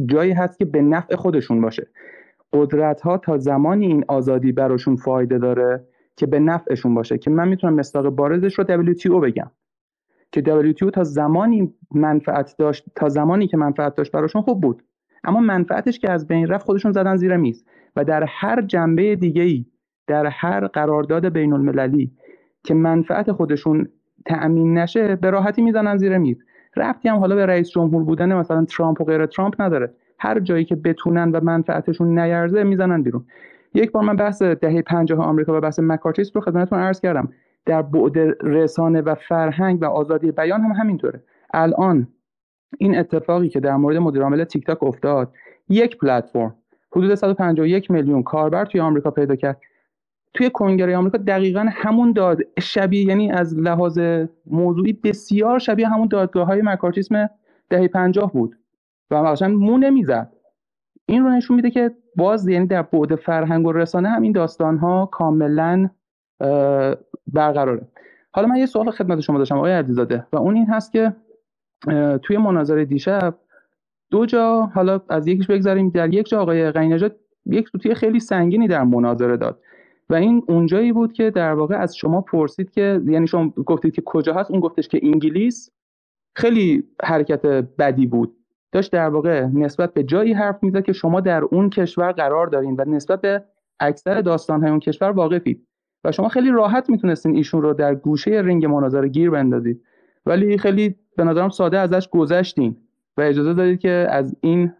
[0.07, 1.87] جایی هست که به نفع خودشون باشه.
[2.53, 5.85] قدرت ها تا زمانی این آزادی براشون فایده داره
[6.17, 7.19] که به نفعشون باشه.
[7.19, 9.51] که من می‌تونم مستاق بارزش رو WTO بگم.
[10.33, 14.83] که WTO تا زمانی منفعت داشت تا زمانی که منفعت داشت براشون خوب بود.
[15.25, 17.65] اما منفعتش که از بین رفت خودشون زدن زیر میز.
[17.97, 19.65] و در هر جنبه دیگه ای
[20.07, 22.13] در هر قرارداد بین المللی
[22.65, 23.89] که منفعت خودشون
[24.27, 26.45] تأمین نشه به راحتی می‌زنن زیر میز.
[26.77, 29.95] رفتی هم حالا به رئیس جمهور بودن مثلا ترامپ و غیر ترامپ نداره.
[30.19, 33.25] هر جایی که بتونن و منفعتشون نیرزه می‌زنن بیرون.
[33.75, 37.29] یک بار من بحث دهه 50 آمریکا و بحث مکارتیس رو خدمتتون عرض کردم.
[37.67, 41.23] در بعد رسانه و فرهنگ و آزادی بیان هم همینطوره.
[41.55, 42.09] الان
[42.79, 45.33] این اتفاقی که در مورد مدیر عامل تیک تاک افتاد.
[45.69, 46.55] یک پلتفرم
[46.93, 49.61] حدود 151 میلیون کاربر توی آمریکا پیدا کرد.
[50.35, 53.99] توی کنگره آمریکا دقیقا همون داد شبیه یعنی از لحاظ
[54.47, 57.31] موضوعی بسیار شبیه همون دادگاه های مکارتیسم
[57.71, 58.57] دهه 50 بود.
[59.11, 60.33] و قشنگ مو نمی‌زد.
[61.07, 64.79] این رو نشون میده که باز یعنی در بعد فرهنگ و رسانه هم این داستان
[64.79, 65.91] ها کاملا
[67.27, 67.89] برقراره.
[68.33, 70.27] حالا من یه سوال خدمت شما داشتم آقای عزیزاده.
[70.33, 71.17] و اون این هست که
[72.23, 73.39] توی مناظره دیشب
[74.11, 76.98] دو جا حالا از یکیش بگذاریم در یک جا آقای غنی
[77.47, 79.61] یک سوتی خیلی سنگینی در مناظره داد.
[80.11, 84.02] و این اونجایی بود که در واقع از شما پرسید که یعنی شما گفتید که
[84.06, 85.70] کجا هست؟ اون گفتش که انگلیس
[86.36, 87.47] خیلی حرکت
[87.78, 88.36] بدی بود.
[88.73, 92.77] داشت در واقع نسبت به جایی حرف می‌زد که شما در اون کشور قرار دارین
[92.78, 93.44] و نسبت به
[93.81, 95.66] اکثر داستانهای اون کشور واقفید.
[96.05, 99.82] و شما خیلی راحت می‌تونستین ایشون رو در گوشه رینگ مناظره گیر بندازید.
[100.27, 102.77] ولی خیلی به نظرم ساده ازش گذشتین
[103.17, 104.73] و اجازه دادید که از این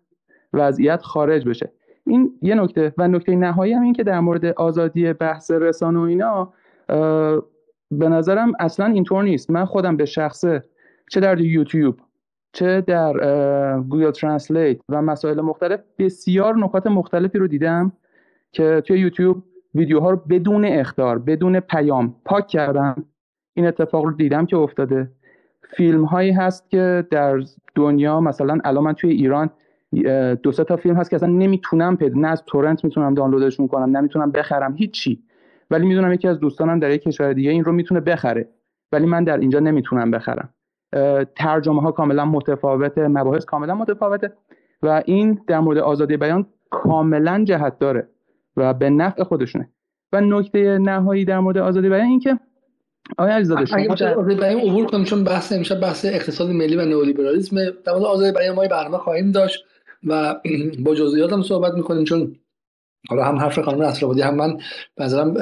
[0.53, 1.73] وضعیت خارج بشه.
[2.07, 6.03] این یه نکته و نکته نهایی هم این که در مورد آزادی بحث رسانه و
[6.03, 6.53] اینا
[7.91, 9.51] به نظرم اصلا اینطور نیست.
[9.51, 10.65] من خودم به شخصه
[11.11, 12.01] چه در یوتیوب
[12.53, 13.13] چه در
[13.81, 17.93] Google Translate و مسائل مختلف بسیار نکات مختلفی رو دیدم
[18.53, 19.43] که توی یوتیوب
[19.75, 22.95] ویدیوها رو بدون اختار بدون پیام پاک کردن
[23.55, 25.11] این اتفاق رو دیدم که افتاده.
[25.77, 27.41] فیلم هایی هست که در
[27.75, 29.51] دنیا مثلا الان من توی ایران
[30.43, 33.97] دو سه تا فیلم هست که اصلا نمی‌تونم پیدا نه از تورنت می‌تونم دانلودشون کنم
[33.97, 35.23] نمی‌تونم بخرم هیچی.
[35.71, 38.49] ولی می‌دونم یکی از دوستانم در یک کشور دیگه این رو می‌تونه بخره
[38.93, 40.49] ولی من در اینجا نمی‌تونم بخرم.
[41.37, 44.33] ترجمه ها کاملا متفاوته مباحث کاملا متفاوته
[44.83, 48.09] و این در مورد آزادی بیان کاملا جهت داره
[48.57, 49.69] و به نفع خودشونه.
[50.13, 52.39] و نکته نهایی در مورد آزادی بیان این که
[53.19, 57.57] آیا علیزاده شما در بیان عبور کنیم چون بحث امشب بحث اقتصاد ملی و نئولیبرالیسم.
[57.85, 59.65] در مورد بیان ما برنامه خواهیم داشت
[60.07, 60.35] و
[60.85, 62.37] با جزئیات هم صحبت می‌کنیم چون
[63.09, 64.59] حالا هم حرف خانم نصرآبادی هم من
[64.99, 65.35] نظرم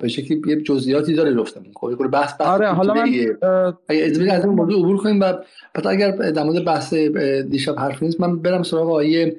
[0.00, 3.02] به شکلی یه جزئیاتی داره گفتم خب یه بحث بحث آره حالا من
[3.88, 5.32] اگه از این موضوع عبور کنیم و
[5.74, 6.94] بعد اگر در مورد بحث
[7.50, 9.32] دیشب حرف نیست من برم سراغ آقای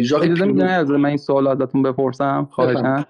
[0.00, 3.06] ژاک اجازه از من این سوال ازتون بپرسم خواهشاً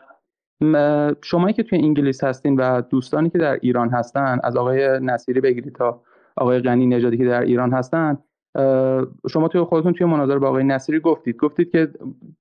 [1.23, 5.75] شمایی که توی انگلیس هستین و دوستانی که در ایران هستن از آقای نصیری بگیرید
[5.75, 6.01] تا
[6.37, 8.19] آقای غنی نژادی که در ایران هستن
[9.31, 11.37] شما توی خودتون توی مناظره با آقای نصیری گفتید.
[11.37, 11.89] گفتید که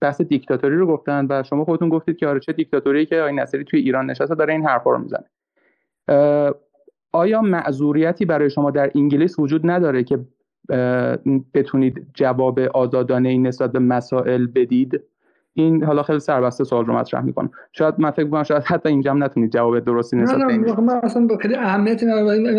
[0.02, 3.64] بحث دیکتاتوری رو گفتن و شما خودتون گفتید که آره چه دیکتاتوری که آقای نصیری
[3.64, 5.26] توی ایران نشسته داره این حرفا رو می‌زنه.
[7.12, 10.20] آیا معذوریتی برای شما در انگلیس وجود نداره که
[11.54, 15.02] بتونید جواب آزادانه این نسبت به مسائل بدید؟
[15.54, 17.52] این حالا خیلی سربسته سوال رو مطرح می‌کنم.
[17.72, 21.00] شاید من فکر کنم شاید حتی اینجا هم نتونید جواب درستی نسبت نه نه من
[21.04, 22.06] اصلا با خیلی اهمیتی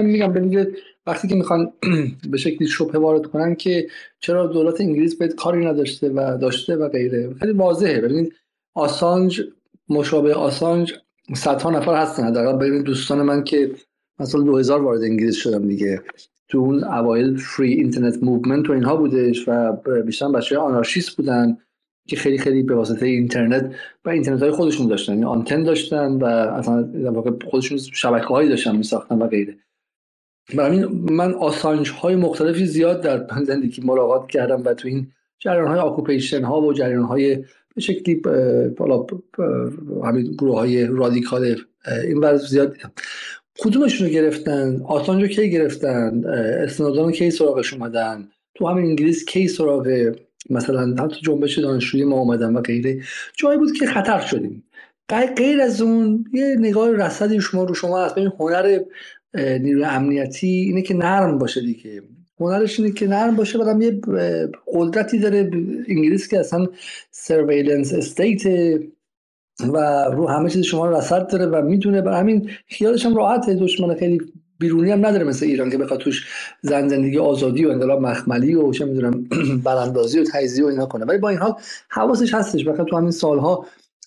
[0.02, 0.72] میگم به
[1.06, 1.72] وقتی که می‌خوان
[2.30, 3.86] به شکلی شبهه وارد کنن که
[4.20, 7.34] چرا دولت انگلیس باید کاری نداشته و داشته و غیره.
[7.34, 8.00] خیلی واضحه.
[8.00, 8.32] ببینید
[8.74, 9.42] آسانج
[9.88, 10.94] مشابه آسانج
[11.34, 12.24] صدها نفر هستن.
[12.24, 13.70] حداقل ببینید دوستان من که
[14.18, 16.02] مثلا 2000 وارد انگلیس شدم دیگه.
[16.48, 19.72] تو اون اوایل free internet movement و اینها بودش و
[20.06, 21.56] بیشتر بچه آنارشیست بودن.
[22.08, 23.74] که خیلی خیلی به واسطه اینترنت
[24.04, 26.88] و اینترنت های خودشون داشتن یعنی آنتن داشتن و اصلا
[27.50, 29.56] خودشون شبکه هایی داشتن میساختن و غیره.
[30.54, 35.78] برای من آسانج های مختلفی زیاد در زندگی ملاقات کردم و تو این جریان های
[35.78, 37.44] آکوپیشن ها و جریان های
[37.74, 38.14] به شکلی
[38.76, 39.06] بالا
[40.04, 41.56] همین گروه های رادیکال
[42.04, 42.92] این ور زیاد دیدم.
[43.58, 46.24] کدومشون رو گرفتن؟ آسانج رو کی گرفتن؟
[46.64, 50.12] اسنادان کی سراغش اومدن؟ تو همین انگلیس کی سراغ
[50.50, 53.00] مثلا حتی جنبش دانشجوی ما اومدن و غیره.
[53.36, 54.64] جایی بود که خطر شدیم.
[55.36, 58.80] غیر از اون یه نگاه رصدی شما رو شما هست ببین هنر
[59.34, 62.02] نیروی امنیتی اینه که نرم باشه دیگه.
[62.40, 64.00] هنرش اینه که نرم باشه بعدم یه
[64.66, 65.50] قدرتی داره
[65.88, 66.66] انگلیس که اصلا
[67.10, 68.42] surveillance state
[69.72, 72.00] و رو همه چیز شما رصد داره و می‌دونه.
[72.00, 73.54] برای همین خیالش هم راحته.
[73.54, 74.18] دشمن خیلی
[74.64, 76.26] بیرونی هم نداره مثل ایران که بخواد توش
[76.62, 79.24] زن زندگی آزادی و انقلاب مخملی و چه می‌دونم
[79.64, 81.04] براندازی و تجزیه و اینا کنه.
[81.04, 81.54] ولی با این حال
[81.88, 82.64] حواسش هستش.
[82.64, 83.66] بخاطر تو همین سالها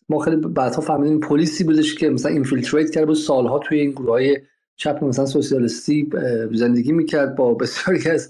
[0.09, 3.15] ما خیلی بعدها فهمیدیم پلیسی بودش که مثلا infiltrate کرده بود.
[3.15, 4.37] سالها توی این گروه های
[4.75, 6.09] چپ مثلا سوسیالیستی
[6.53, 8.29] زندگی می‌کرد با بسیاری از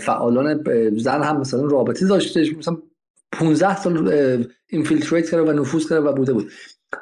[0.00, 0.64] فعالان
[0.96, 2.52] زن هم مثلا رابطه داشتش.
[2.52, 2.76] مثلا
[3.32, 6.50] 15 سال infiltrate کرده و نفوذ کرده و بوده بود.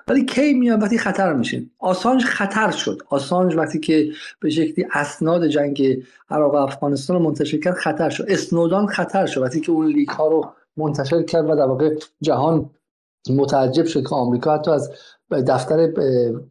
[0.09, 3.02] ولی کی میاد وقتی خطر میشه؟ آسانج خطر شد.
[3.09, 4.10] آسانج وقتی که
[4.40, 8.24] به شکلی اسناد جنگ عراق و افغانستان رو منتشر کرد خطر شد.
[8.28, 9.43] اسنودان خطر شد.
[9.43, 12.70] وقتی که اون leak ها رو منتشر کرد و در واقع جهان
[13.31, 14.90] متعجب شد که آمریکا حتی از
[15.31, 15.93] دفتر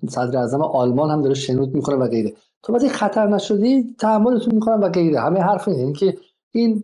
[0.10, 2.34] صدر اعظم آلمان هم داره شنود می‌کنه و غیره.
[2.64, 5.20] تو وقتی خطر نشدی تحملتون می‌کنم و غیره.
[5.20, 5.94] همه حرف اینه.
[5.94, 6.18] که
[6.52, 6.84] این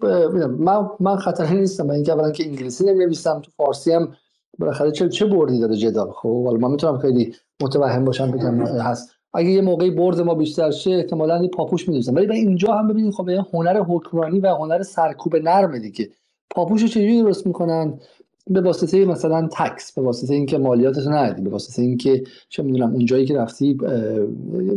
[0.60, 1.86] من من خطری نیستم.
[1.86, 4.16] من اینکه اولا که انگلیسی نمی‌نویسم تو فارسی هم
[4.60, 9.10] بالاخره چه چه بردی داره جدال؟ خب حالا من می‌تونم خیلی متوهم باشم بگم هست.
[9.34, 13.30] اگه یه موقعی برد ما بیشتر شه احتمالاً پاپوش میدوزن ولی اینجا هم ببینید خب
[13.54, 16.10] هنر حکمرانی و هنر سرکوب نرمه دیگه.
[16.50, 18.00] پاپوش رو چجوری درست می‌کنن؟
[18.48, 23.26] به واسطه مثلا تکس به واسطه اینکه مالیاتتو ندی به واسطه اینکه چه می‌دونم اونجایی
[23.26, 23.78] که رفتی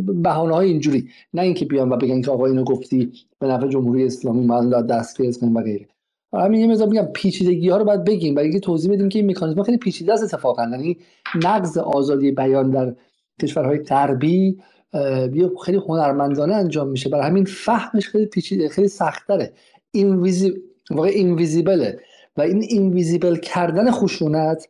[0.05, 1.09] بهانه های اینجوری.
[1.33, 4.47] نه اینکه بیان و بگن که آقا اینو گفتی به نفع جمهوری اسلامی
[4.89, 5.87] دست کنیم و غیره.
[6.39, 9.31] همین یه مقدار میگم پیچیدگی ها رو باید بگیم برای اینکه توضیح بدیم که این
[9.31, 10.63] مکانیزم خیلی پیچیده است اتفاقا.
[10.71, 10.97] یعنی
[11.43, 12.95] نقض آزادی بیان در
[13.41, 14.57] کشورهای غربی
[15.65, 17.09] خیلی هنرمندانه انجام میشه.
[17.09, 19.53] برای همین فهمش خیلی پیچیده خیلی سخت داره
[20.91, 21.99] واقع اینویزیبله
[22.37, 24.67] و این اینویزیبل کردن خشونت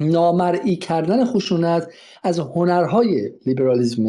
[0.00, 1.92] نامرئی کردن خشونت
[2.22, 4.04] از هنرهای لیبرالیزم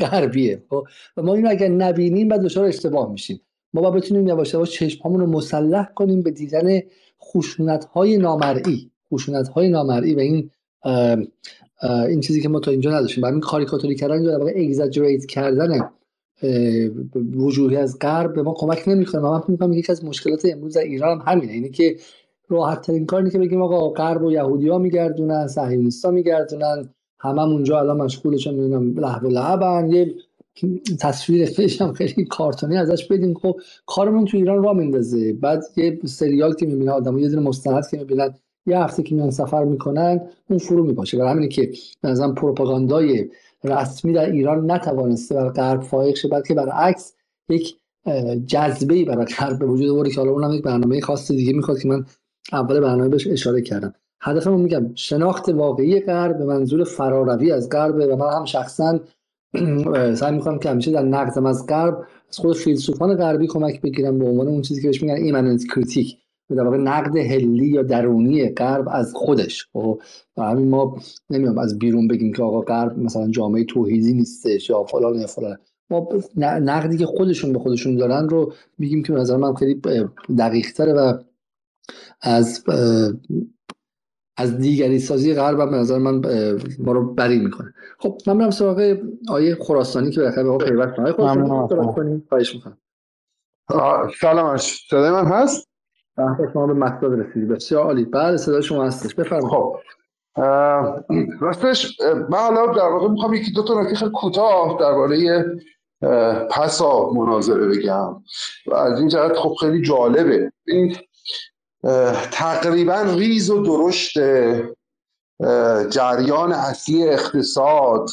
[0.00, 0.62] غربیه.
[0.70, 0.84] خب؟
[1.16, 3.40] و ما اینو اگر نبینیم بعد دچار اشتباه میشیم.
[3.74, 6.80] ما باید بتونیم یواش یواش چشمامون رو مسلح کنیم به دیدن
[7.22, 8.90] خشونت های نامرئی.
[9.12, 10.50] خشونت های نامرئی و این
[12.08, 13.22] این چیزی که ما تا اینجا نداشتیم.
[13.22, 15.90] برای این کاریکاتوری کردن در اگزاجریت کردن
[17.36, 19.22] وجوهی از غرب به ما کمک نمی‌کنه.
[19.22, 21.52] من فکر می‌کنم یکی از مشکلات امروز در ایران هم همینه.
[21.52, 21.96] اینه که
[22.48, 26.88] راحت ترین کار که بگیم آقا غرب و یهودی ها میگردونن صهیونیستا میگردونن
[27.18, 30.14] همه اونجا الان مشغول چه می‌دونم لهو لعبن یه
[31.00, 31.50] تصویر
[31.80, 35.32] هم خیلی کارتونی ازش بدیم خب کارمون تو ایران را میندازه.
[35.32, 38.34] بعد یه سریال که می‌بینه آدم یه دونه مستند که می‌بینن
[38.66, 40.20] یه هفته که میان سفر می‌کنن
[40.50, 41.18] اون فرو میپاشه.
[41.18, 41.70] برای همینه که
[42.02, 43.28] مثلا پروپاگاندای
[43.64, 47.14] رسمی در ایران نتوانسته بر غرب فائق شه بلکه برعکس
[47.48, 47.76] یک
[48.46, 51.78] جذبه ای برای غرب به وجود آورده که حالا اونم یک برنامه خاص دیگه می‌خواد
[51.78, 52.04] که من
[52.52, 53.94] اول برنامه بهش اشاره کردم.
[54.22, 59.00] هدفمون میگم شناخت واقعی غرب به منظور فراروی از غرب و من هم شخصا
[60.14, 64.24] سعی می‌کنم که همیشه در نقدم از غرب از خود فیلسوفان غربی کمک بگیرم به
[64.24, 66.16] عنوان اون چیزی که بهش میگن ایمننت کریتیک
[66.56, 69.66] در واقع نقد هلی یا درونی غرب از خودش.
[69.72, 70.00] خب،
[70.36, 71.00] و همین ما
[71.30, 75.56] نمیام از بیرون بگیم که آقا غرب مثلا جامعه توحیدی نیستش یا فلان یا فلان.
[75.90, 76.08] ما
[76.38, 79.80] نقدی که خودشون به خودشون دارن رو میگیم که نظر من خیلی
[80.38, 81.18] دقیق تره و
[82.20, 82.64] از
[84.40, 86.22] از دیگری سازی غرب به نظر من
[86.78, 87.74] ما رو بری می‌کنه.
[87.98, 88.96] خب من برم سراغ
[89.28, 92.78] آیه خراسانی که بالاخره به ما پیوست آیه خراسانی خواهش می‌کنم.
[94.20, 95.68] سلام صدای من هست؟
[96.52, 97.46] شما به مطلب رسیدی.
[97.46, 98.04] بسیار عالی.
[98.04, 99.14] بله صدای شما هستش.
[99.14, 99.48] بفرمایید.
[99.48, 99.76] خب
[101.40, 102.00] راستش
[102.30, 105.44] من حالا در واقع می‌خوام یکی دو تا نکته خیلی کوتاه درباره
[106.50, 108.22] پسا مناظره بگم.
[108.66, 110.52] و از این جهت خب خیلی جالبه.
[110.66, 110.96] این
[112.30, 114.18] تقریبا ریز و درشت
[115.88, 118.10] جریان اصلی اقتصاد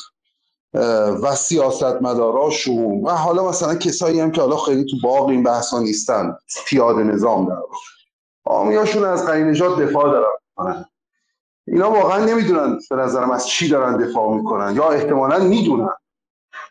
[1.23, 5.79] و سیاست مداراشون و حالا مثلا کسایی هم که حالا خیلی تو باقی این بحثا
[5.79, 6.35] نیستن.
[6.67, 7.55] پیاده نظام در
[8.45, 10.85] آمیاشون از غنی نجات دفاع دارن
[11.67, 15.93] اینا واقعا نمی‌دونن به نظرم از چی دارن دفاع می‌کنن یا احتمالا می‌دونن.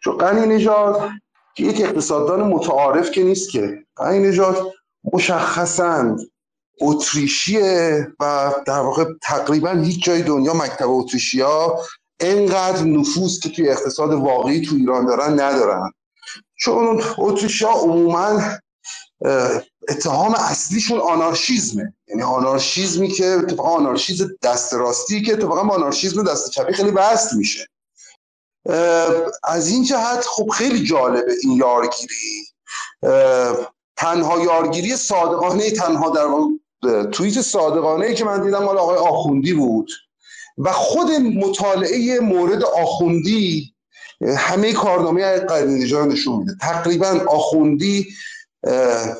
[0.01, 1.09] چون غنی نجات
[1.55, 3.85] که یک اقتصاددان متعارف که نیست که.
[3.97, 4.59] غنی نجات
[5.12, 6.16] مشخصا
[6.81, 11.78] اتریشیه و در واقع تقریبا هیچ جای دنیا مکتب اتریشیا
[12.20, 15.93] انقدر نفوذ که توی اقتصاد واقعی تو ایران دارن ندارن.
[16.59, 18.43] چون اتریشیا عموما
[19.89, 21.94] اتهام اصلیشون آنارشیزمه.
[22.09, 27.36] یعنی آنارشیزمی که اتفاقا آنارشیزم دست راستی که اتفاقا با آنارشیزم دست چپی خیلی وصل
[27.36, 27.69] میشه.
[29.44, 32.47] از این جهت خب خیلی جالبه این یارگیری.
[33.97, 36.27] تنها یارگیری صادقانه تنها در
[37.12, 39.90] توییت صادقانه ای که من دیدم مال آقای آخوندی بود.
[40.59, 43.74] و خود مطالعه مورد آخوندی
[44.36, 46.53] همه کارنامه قرین نجات نشون میده.
[46.61, 48.07] تقریبا آخوندی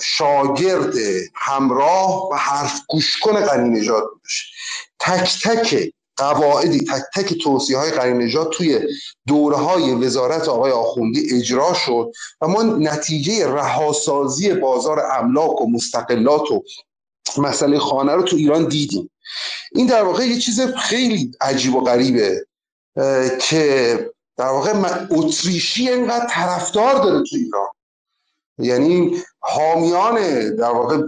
[0.03, 0.95] شاگرد
[1.35, 4.53] همراه و حرف گوش کن قنی نجات بودش
[4.99, 8.81] تک تک قواعدی تک تک توصیه های قنی نجات توی
[9.27, 16.51] دوره های وزارت آقای آخوندی اجرا شد و ما نتیجه رهاسازی بازار املاک و مستقلات
[16.51, 16.63] و
[17.39, 19.11] مسئله خانه رو تو ایران دیدیم.
[19.73, 22.47] این در واقع یه چیز خیلی عجیب و غریبه
[23.41, 24.73] که در واقع
[25.11, 27.69] اتریشی انقدر طرفدار داره تو ایران.
[28.59, 30.17] یعنی حامیان
[30.57, 31.03] در واقع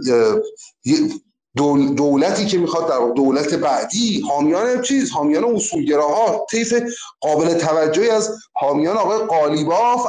[1.95, 6.73] دولتی که می‌خواد در واقع دولت بعدی حامیان چیز حامیان اصولگراها طیف
[7.19, 10.05] قابل توجهی از حامیان آقای قالیباف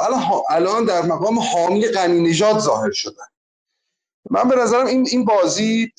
[0.49, 3.25] الان در مقام حامی غنی نژاد ظاهر شدن.
[4.31, 5.91] من به نظرم این این بازی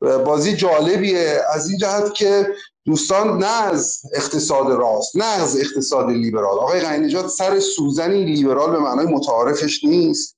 [0.00, 1.40] بازی جالبیه.
[1.54, 2.46] از این جهت که
[2.84, 6.58] دوستان نه از اقتصاد راست نه از اقتصاد لیبرال.
[6.58, 10.36] آقای غنی سر سوزنی لیبرال به معنای متعارفش نیست.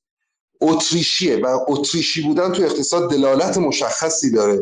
[0.61, 4.61] اتریشیه و اتریشی بودن تو اقتصاد دلالت مشخصی داره.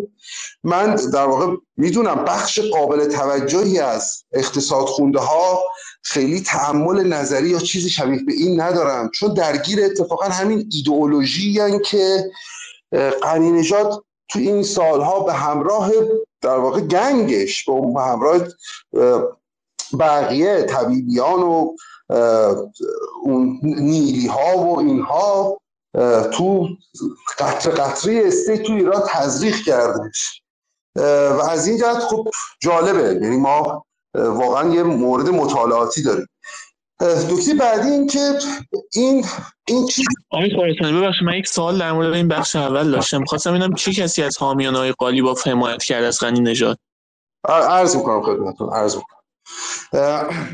[0.64, 5.62] من در واقع می‌دونم بخش قابل توجهی از اقتصاد خونده ها
[6.02, 9.10] خیلی تعمل نظری یا چیزی شبیه به این ندارم.
[9.14, 12.30] چون درگیر اتفاقا همین ایدئولوژی که
[13.22, 15.90] قنی نجات تو این سالها به همراه
[16.40, 18.38] در واقع گنگش به همراه
[19.98, 21.76] بقیه طبیبیان و
[23.22, 25.60] اون نیلی ها و اینها
[26.32, 26.68] تو
[27.38, 30.42] قطر قطری استی تو ایران تزریق کردش.
[30.96, 32.28] و از این جهت خب
[32.60, 33.20] جالبه.
[33.22, 36.26] یعنی ما واقعا یه مورد مطالعاتی داریم.
[37.00, 38.38] دکتر بعدی این که
[38.92, 39.26] این
[39.68, 40.50] این چیز آقای
[40.80, 43.24] ببخشید من یک سوال در مورد این بخش اول داشتم.
[43.24, 46.78] خواستم ببینم چه کسی از حامیان های قالیباف حمایت کرد از غنی نژاد؟
[47.48, 49.22] عرض می‌کنم خدمتتون عرض می‌کنم.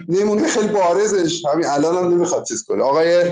[0.08, 1.44] نمونه خیلی بارزش.
[1.52, 2.82] همین الان هم نمی‌خواد چیز کنه.
[2.82, 3.24] آقای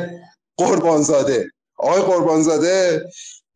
[0.57, 1.51] قربانزاده.
[1.79, 3.05] آقای قربانزاده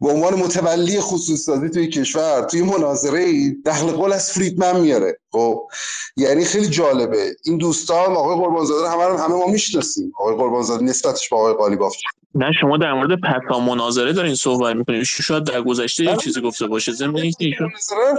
[0.01, 5.19] به عنوان متولی خصوص سازی توی کشور توی مناظره دخل قول از فریدمن میاره.
[5.33, 5.69] خب
[6.17, 7.37] یعنی خیلی جالبه.
[7.45, 10.13] این دوستان آقای قربانزاده همه رو همه ما می‌شناسیم.
[10.19, 11.97] آقای قربانزاده نسبتش با آقای قالیباف
[12.35, 16.67] نه شما در مورد پتا مناظره دارین صحبت می‌کنید شاید در گذشته یه چیزی گفته
[16.67, 17.71] باشه؟ ضمن اینکه ایشون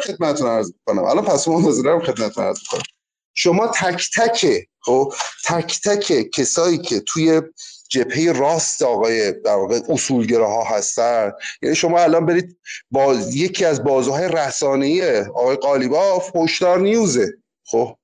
[0.05, 2.81] خدمتتون عرض کنم الان پس مناظره رو خدمتتون عرض کنم
[3.33, 5.13] شما تک تک خب
[5.45, 7.41] تک تک کسایی که توی
[7.91, 11.31] جبهه راست آقای در واقع اصولگراها هستن.
[11.61, 12.57] یعنی شما الان برید
[12.91, 17.33] با یکی از بازوهای رسانه‌ای آقای قالیباف هشدار نیوزه.
[17.65, 17.95] خب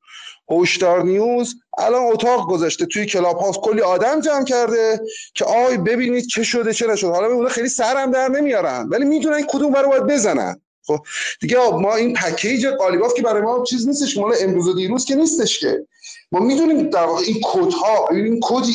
[0.50, 5.00] هشدار نیوز الان اتاق گذاشته توی کلاب هاوس کلی آدم جمع کرده
[5.34, 9.46] که آی ببینید چه شده چه نشد حالا اون خیلی سرم در نمیارن ولی می‌دونن
[9.50, 10.62] کدوم برای باید بزنن.
[10.84, 11.00] خب
[11.42, 15.16] دیگه ما این پکیج قالیباف که برای ما چیز نیستش مال امروز و دیروز که
[15.16, 15.88] نیستش که.
[16.32, 18.74] ما می‌دونیم در واقع این کدها این کدی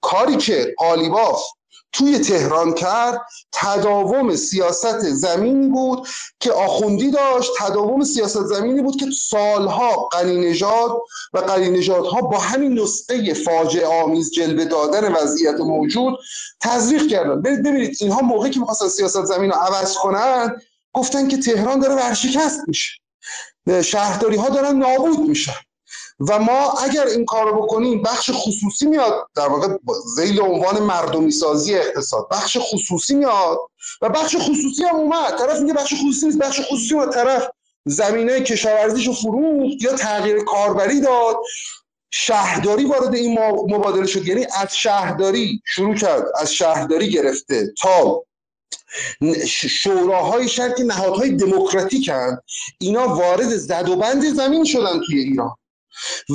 [0.00, 1.42] کاری که قالیباف
[1.92, 3.20] توی تهران کرد
[3.52, 6.08] تداوم سیاست زمینی بود
[6.40, 11.02] که آخوندی داشت تداوم سیاست زمینی بود که سالها قنی نژاد
[11.32, 16.18] و قنی ها با همین نسخه فاجعه آمیز جلوه دادن وضعیت موجود
[16.60, 17.42] تزریق کردن.
[17.42, 20.60] ببینید اینها موقعی که می‌خواستن سیاست زمین رو عوض کنن
[20.92, 22.90] گفتن که تهران داره ورشکست میشه.
[23.82, 25.52] شهرداری ها دارن نابود میشن.
[26.20, 29.68] و ما اگر این کار رو بکنیم بخش خصوصی میاد در واقع
[30.16, 32.28] زیل عنوان مردمی سازی اقتصاد.
[32.30, 33.58] بخش خصوصی میاد
[34.02, 35.38] و بخش خصوصی هم اومد.
[35.38, 37.12] طرف میگه بخش خصوصی نیست بخش خصوصی اومد.
[37.12, 37.48] طرف
[37.84, 41.36] زمینه کشاورزیش رو فروخت یا تغییر کاربری داد.
[42.10, 43.38] شهرداری وارد این
[43.68, 44.26] مبادله شد.
[44.26, 46.24] یعنی از شهرداری شروع کرد.
[46.40, 48.24] از شهرداری گرفته تا
[49.48, 52.42] شوراهای شهر که نهادهای دموکراتیک هستند
[52.78, 55.56] اینا وارد زد و بند زمین شدن توی ایران.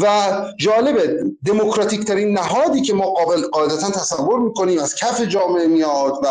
[0.01, 6.13] و جالبه دموکراتیک ترین نهادی که ما قابل قاعدتا تصور می‌کنیم از کف جامعه میاد
[6.23, 6.27] و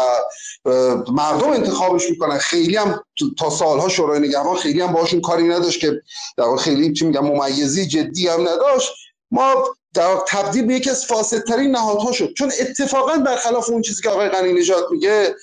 [1.12, 2.38] مردم انتخابش می‌کنن.
[2.38, 3.04] خیلی هم
[3.38, 6.02] تا سالها شورای نگهبان خیلی هم باشون کاری نداشت که
[6.36, 8.92] در خیلی چی میگم ممیزی جدی هم نداشت.
[9.30, 9.54] ما
[9.94, 12.34] در تبدیل به یکی از فاسدترین نهادها شد.
[12.34, 15.34] چون اتفاقا برخلاف اون چیزی که آقای غنی نژاد میگه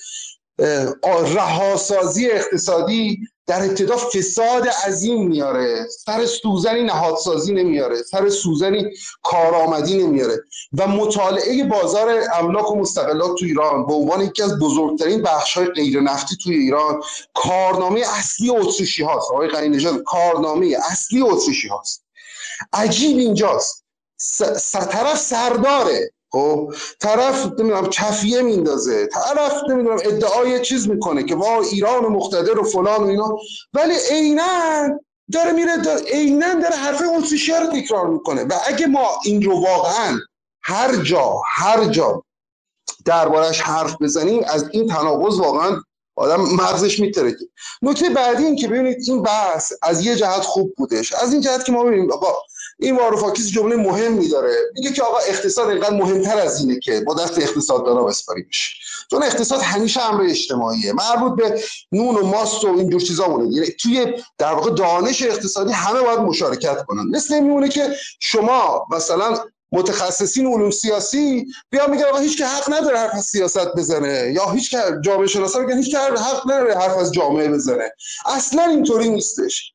[1.34, 3.18] رهاسازی اقتصادی
[3.50, 5.86] در ابتدا فساد عظیم میاره.
[6.04, 8.02] سر سوزنی نهادسازی نمیاره.
[8.02, 8.90] سر سوزنی
[9.22, 10.44] کارآمدی نمیاره.
[10.78, 15.66] و مطالعه بازار املاک و مستقلات تو ایران به عنوان یکی از بزرگترین بخش های
[15.66, 17.02] غیر نفتی توی ایران
[17.34, 19.30] کارنامه اصلی اتریشی هاست.
[19.30, 22.04] آقای غنی کارنامه اصلی اتریشی هاست.
[22.72, 23.84] عجیب اینجاست.
[24.16, 24.76] س...
[24.76, 26.12] طرف سرداره.
[26.32, 32.64] خب طرف نمی‌دونم کفیه میندازه طرف نمی‌دونم ادعای چیز می‌کنه که وا ایران مقتدر و
[32.64, 33.38] فلان و اینا.
[33.74, 35.00] ولی عینا
[35.32, 35.72] داره میره
[36.12, 38.44] عینا داره حرف اتریشی رو تکرار می‌کنه.
[38.44, 40.18] و اگه ما این رو واقعا
[40.62, 42.24] هر جا هر جا
[43.04, 45.82] دربارش حرف بزنیم از این تناقض واقعا
[46.16, 47.44] آدم مغزش میترکه.
[47.82, 51.12] نکته بعدی این که ببینید این بحث از یه جهت خوب بودش.
[51.12, 52.34] از این جهت که ما ببینیم آقا
[52.80, 54.54] این واروفاکیس جمله مهمی داره.
[54.74, 58.76] میگه که آقا اقتصاد اینقدر مهمتر از اینه که با دست اقتصاد دارا بسپاریمش
[59.10, 60.92] چون اقتصاد همیشه امر اجتماعیه.
[60.92, 64.06] مربوط به نون و ماست و اینجور چیزا مونه یعنی توی
[64.38, 67.02] در واقع دانش اقتصادی همه باید مشارکت کنن.
[67.10, 69.38] مثل میمونه که شما مثلا
[69.72, 74.32] متخصصین علوم سیاسی بیا میگه آقا هیچ که حق نداره حرف از سیاست بزنه.
[74.34, 77.92] یا هیچ که جامعه شناسا میگن هیچ که حق نداره حرف از جامعه بزنه.
[78.26, 79.72] اصلا اینطوری نیستش.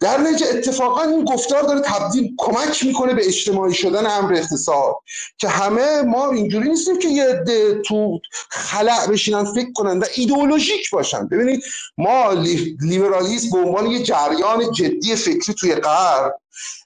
[0.00, 4.94] در نتیجه اتفاقا این گفتار داره تبدیل کمک می‌کنه به اجتماعی شدن امر اقتصاد
[5.38, 7.42] که همه ما اینجوری نیستیم که یه
[7.86, 11.26] تو خلع بشینن فکر کنن و ایدئولوژیک باشن.
[11.26, 11.62] ببینید
[11.98, 12.32] ما
[12.80, 16.34] لیبرالیسم به عنوان یه جریان جدی فکری توی غرب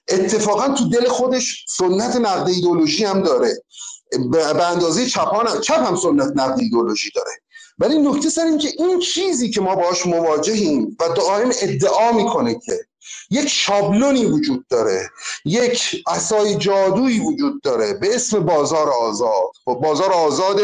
[0.07, 3.63] اتفاقا تو دل خودش سنت نقد ایدئولوژی هم داره.
[4.31, 7.31] به اندازه چپان چپ هم سنت نقد ایدئولوژی داره.
[7.79, 12.59] ولی نکته سر این که این چیزی که ما باش مواجهیم و دائم ادعا می‌کنه
[12.59, 12.79] که
[13.29, 15.09] یک شابلونی وجود داره
[15.45, 19.51] یک اسای جادویی وجود داره به اسم بازار آزاد.
[19.65, 20.61] خب بازار آزاد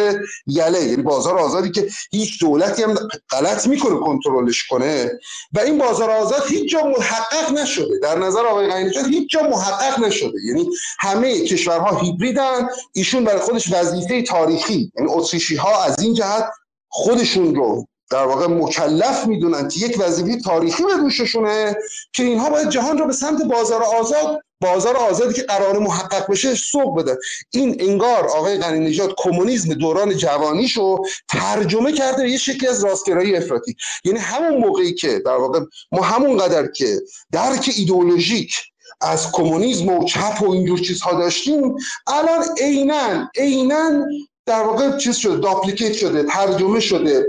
[0.47, 2.95] یله یعنی بازار آزادی که هیچ دولتی هم
[3.29, 5.11] غلط می‌کنه کنترلش کنه
[5.53, 7.99] و این بازار آزاد هیچ جا محقق نشده.
[8.03, 10.37] در نظر آقای غنی هیچ جا محقق نشده.
[10.47, 10.69] یعنی
[10.99, 16.49] همه کشورها هیبریدن ایشون برای خودش وظیفه تاریخی یعنی اتریشی ها از این جهت
[16.89, 21.75] خودشون رو در واقع مکلف می‌دونن که یک وظیفه تاریخی به دوششونه
[22.13, 26.55] که اینها باید جهان را به سمت بازار آزاد بازار آزادی که قرار محقق بشه
[26.55, 27.17] سوق بده.
[27.51, 30.97] این انگار آقای غنی نژاد کمونیسم دوران جوانیشو
[31.29, 33.75] ترجمه کرده یه شکلی از راستگرایی افراطی.
[34.03, 35.59] یعنی همون موقعی که در واقع
[35.91, 38.53] ما همون قدر که درک ایدئولوژیک
[39.01, 41.75] از کمونیسم و چپ و اینجور چیزها داشتیم
[42.07, 44.05] الان عینا عینا
[44.45, 47.25] در واقع چیز شده داپلیکیت شده ترجمه شده.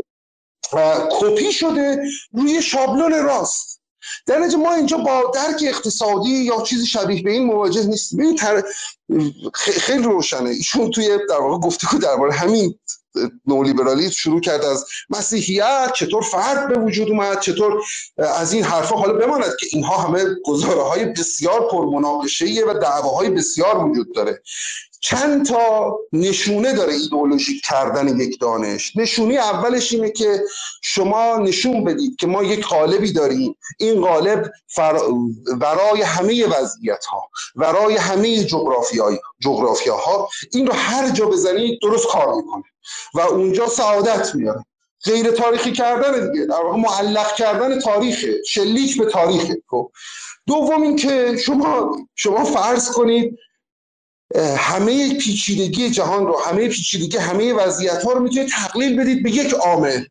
[1.10, 3.78] کپی شده روی شابلون راست.
[4.26, 8.20] در نتیجه ما اینجا با درک اقتصادی یا چیزی شبیه به این مواجه نیستیم.
[8.20, 8.62] این تر...
[9.54, 10.50] خیلی روشنه.
[10.50, 12.78] ایشون توی در واقع گفتگو درباره همین
[13.46, 17.82] نولیبرالیسم شروع کرد از مسیحیت چطور فرد به وجود اومد چطور
[18.18, 23.84] از این حرفها حالا بماند که اینها همه گزاره های بسیار پرمناقشه و دعواهای بسیار
[23.84, 24.42] وجود داره.
[25.00, 28.96] چند تا نشونه داره ایدئولوژیک کردن یک دانش.
[28.96, 30.40] نشونی اولش اینه که
[30.82, 33.56] شما نشون بدید که ما یک قالبی داریم.
[33.78, 35.00] این قالب فر...
[35.60, 38.44] ورای همه وضعیت ها ورای همه
[39.40, 42.64] جغرافیا ها این رو هر جا بزنید درست کار می‌کنه.
[43.14, 44.64] و اونجا سعادت میاره.
[45.04, 46.46] غیر تاریخی کردن دیگه.
[46.46, 49.90] در واقع معلق کردن تاریخ شلیک به تاریخ خب؟
[50.46, 53.38] دوم اینکه شما شما فرض کنید
[54.36, 59.54] همه پیچیدگی جهان رو همه پیچیدگی همه وضعیت ها رو می‌تونید تقلیل بدید به یک
[59.54, 60.04] عامل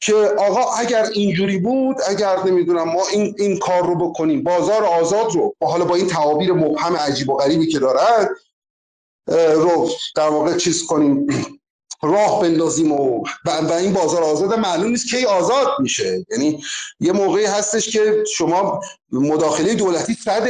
[0.00, 5.32] که آقا اگر اینجوری بود اگر نمی‌دونم ما این, این کار رو بکنیم بازار آزاد
[5.32, 8.28] رو با حالا با این تعابیر مبهم عجیب و غریبی که دارن
[9.54, 11.26] رو در واقع چیز کنیم
[12.02, 16.26] راه بندازیم و, و این بازار آزاد معلوم نیست کی آزاد میشه.
[16.30, 16.62] یعنی
[17.00, 18.80] یه موقعی هستش که شما
[19.12, 20.48] مداخله دولتی صد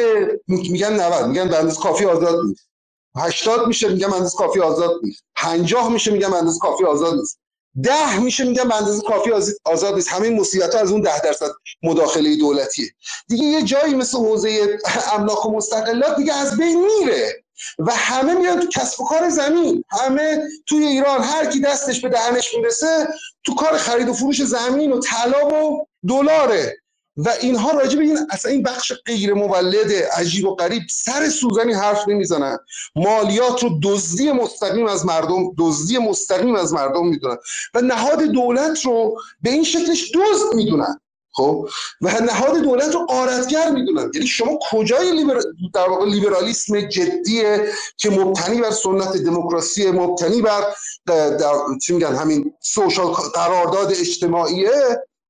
[0.49, 2.69] میگن 90 میگن به کافی آزاد نیست.
[3.17, 5.25] 80 میشه میگم اندازه کافی آزاد نیست.
[5.37, 7.39] 50 میشه میگم اندازه کافی آزاد نیست.
[7.83, 9.31] ده میشه میگم اندازه کافی
[9.65, 10.09] آزاد نیست.
[10.09, 11.51] همین مصیبت از اون ده درصد
[11.83, 12.89] مداخله دولتیه.
[13.29, 14.79] دیگه یه جایی مثل حوزه
[15.13, 17.45] املاک و مستقلات دیگه از بین میره
[17.79, 19.85] و همه میان تو کسب و کار زمین.
[19.91, 23.09] همه توی ایران هر کی دستش به دهنش می‌رسه
[23.45, 26.77] تو کار خرید و فروش زمین و طلا و دلاره.
[27.17, 31.73] و اینها راجع به این اصلا این بخش غیر مولد عجیب و غریب سر سوزنی
[31.73, 32.59] حرف نمی‌زنن.
[32.97, 37.37] مالیات رو دزدی مستقیم از مردم دزدی مستقیم از مردم می‌دونن.
[37.75, 41.01] و نهاد دولت رو به این شکلش دزد می‌دونن.
[41.33, 41.69] خب؟
[42.01, 44.11] و نهاد دولت رو قارتگر می‌دونن.
[44.15, 45.41] یعنی شما کجای لیبر...
[45.75, 50.65] در واقع لیبرالیسم جدیه که مبتنی بر سنت دموکراسی مبتنی بر
[51.07, 51.55] در...
[51.83, 54.71] چی میگن؟ همین سوشال قرارداد اجتماعیه؟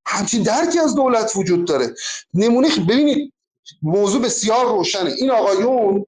[0.07, 1.95] همچین درکی از دولت وجود داره.
[2.35, 3.33] نمونه ببینید
[3.83, 5.11] موضوع بسیار روشنه.
[5.11, 6.07] این آقایون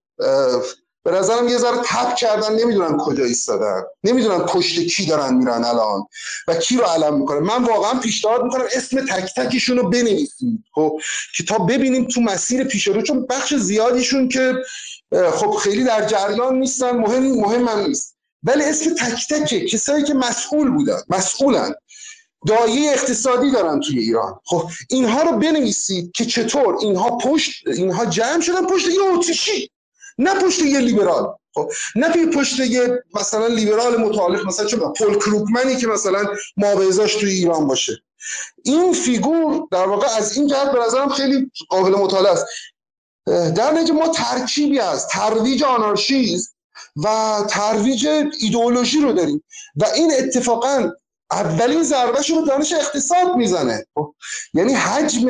[1.04, 3.82] به نظرم یه ذره تپ کردن نمی‌دونن کجا ایستادن.
[4.04, 6.06] نمی‌دونن پشت کی دارن میرن الان
[6.48, 11.00] و کی رو علم می‌کنن من واقعا پیشنهاد می‌کنم اسم تک تکشون رو بنویسیم خب
[11.36, 14.54] که تا ببینیم تو مسیر پیش رو چون بخش زیادیشون که
[15.34, 18.16] خب خیلی در جریان نیستن مهم مهم هم نیست.
[18.42, 21.74] ولی اسم تک تک کسایی که مسئول بودن مسئولن.
[22.46, 24.40] دایه اقتصادی دارن توی ایران.
[24.44, 29.70] خب اینها رو بنویسید که چطور اینها پشت اینها جمع شدن پشت یه اتریشی.
[30.18, 31.34] نه پشت یه لیبرال.
[31.54, 36.26] خب نه پشت یه مثلا لیبرال متعالق مثلا چه پل کروگمنی که مثلا
[36.56, 38.02] مابعضاش توی ایران باشه.
[38.64, 42.46] این فیگور در واقع از این جهت به نظرم خیلی قابل مطالعه است.
[43.26, 46.50] در نتیجه ما ترکیبی از ترویج آنارشیزم
[46.96, 48.06] و ترویج
[48.40, 49.44] ایدئولوژی رو داریم
[49.76, 50.92] و این اتفاقا
[51.30, 53.86] اولین ضربهش رو دانش اقتصاد می‌زنه.
[53.94, 54.14] خب،
[54.54, 55.28] یعنی حجم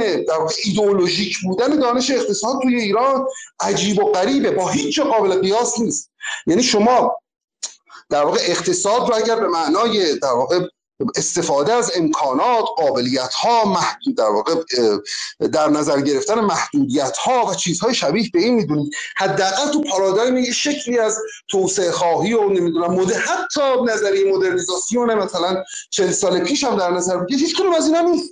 [0.65, 3.27] ایدئولوژیک بودن دانش اقتصاد توی ایران
[3.61, 4.51] عجیب و غریبه.
[4.51, 6.11] با هیچ قابل قیاس نیست.
[6.47, 7.17] یعنی شما
[8.11, 10.61] در واقع اقتصاد رو اگر به معنای در واقع
[11.17, 14.55] استفاده از امکانات قابلیت ها محدود در واقع
[15.53, 18.93] در نظر گرفتن محدودیت ها و چیزهای شبیه به این می‌دونید.
[19.17, 21.19] حداقل تو پارادایم یه شکلی از
[21.49, 27.17] توسعه خواهی و نمی‌دونم مد حتی نظریه مدرنیزاسیون مثلا چند سال پیش هم در نظر
[27.17, 28.31] بگیرید هیچ از اینا نیست.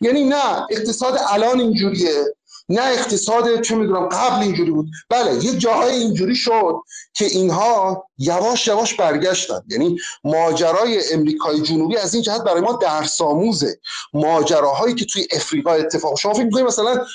[0.00, 2.35] یعنی نه اقتصاد الان اینجوریه.
[2.68, 4.86] نه اقتصاد چه می‌دونم قبل اینجوری بود.
[5.10, 6.74] بله یه جاهای اینجوری شد
[7.14, 9.60] که اینها یواش یواش برگشتن.
[9.68, 13.80] یعنی ماجرای امریکای جنوبی از این جهت برای ما درس آموزه
[14.12, 17.06] ماجراهایی که توی افریقا اتفاق شما فکر مثلا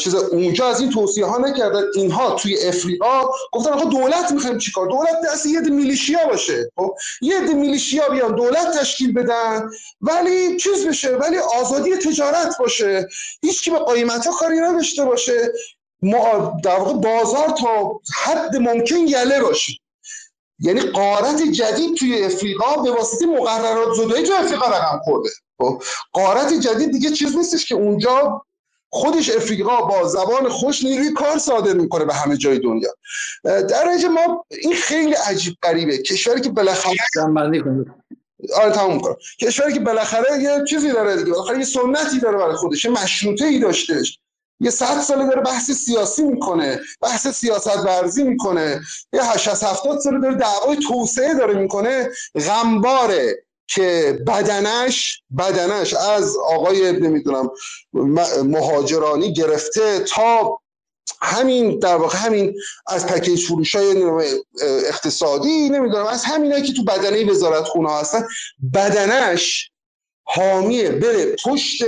[0.00, 3.22] چیز اونجا از این توصیه ها نکردن اینها توی افریقا
[3.52, 6.70] گفتن آقا دولت می‌خوایم چیکار دولت دست یه میلیشیا باشه.
[6.76, 9.70] خب یه میلیشیا بیان دولت تشکیل بدن
[10.00, 13.08] ولی چیز بشه ولی آزادی تجارت باشه.
[13.42, 15.52] هیچ کی به قیمت کاری نداشته باشه.
[16.02, 19.72] ما در واقع بازار تا حد ممکن یله باشه.
[20.58, 25.30] یعنی قارت جدید توی افریقا به واسطه مقررات زدایی تو افریقا رقم خورده.
[25.58, 28.42] خب قارت جدید دیگه چیز نیستش که اونجا
[28.90, 32.90] خودش افریقا با زبان خوش نیروی کار صادر می‌کنه به همه جای دنیا.
[33.44, 35.98] در ما این خیلی عجیب غریبه.
[35.98, 36.96] کشوری که بالاخره
[38.56, 41.30] آره تموم کنم کشوری که بالاخره یه چیزی داره دیگه.
[41.30, 44.18] بالاخره یه سنتی داره برای خودش یه مشروطه ای داشتهش.
[44.60, 48.80] یه صد ساله داره بحث سیاسی می‌کنه بحث سیاست ورزی می‌کنه.
[49.12, 52.10] یه 80 70 ساله داره دعوای توسعه داره می‌کنه.
[52.46, 53.45] غمباره.
[53.66, 57.50] که بدنش بدنش از آقای نمی‌دونم
[58.44, 60.60] مهاجرانی گرفته تا
[61.22, 62.54] همین در واقع همین
[62.86, 64.04] از پکیج فروش های
[64.88, 68.26] اقتصادی نمی‌دونم از همینایی که تو بدنه وزارت خونه هستن
[68.74, 69.70] بدنش
[70.24, 71.84] حامیه بره پشت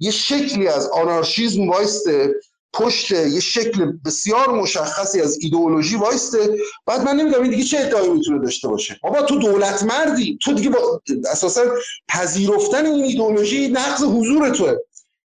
[0.00, 2.34] یه شکلی از آنارشیزم وایسته
[2.74, 6.56] پشت یه شکل بسیار مشخصی از ایدئولوژی وایسته.
[6.86, 8.98] بعد من نمی‌دونم این دیگه چه ادعایی می‌تونه داشته باشه.
[9.02, 10.38] بابا تو دولت مردی.
[10.42, 11.62] تو دیگه با اساسا
[12.08, 14.74] پذیرفتن این ایدئولوژی نقض حضور توه.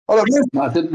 [0.07, 0.23] حالا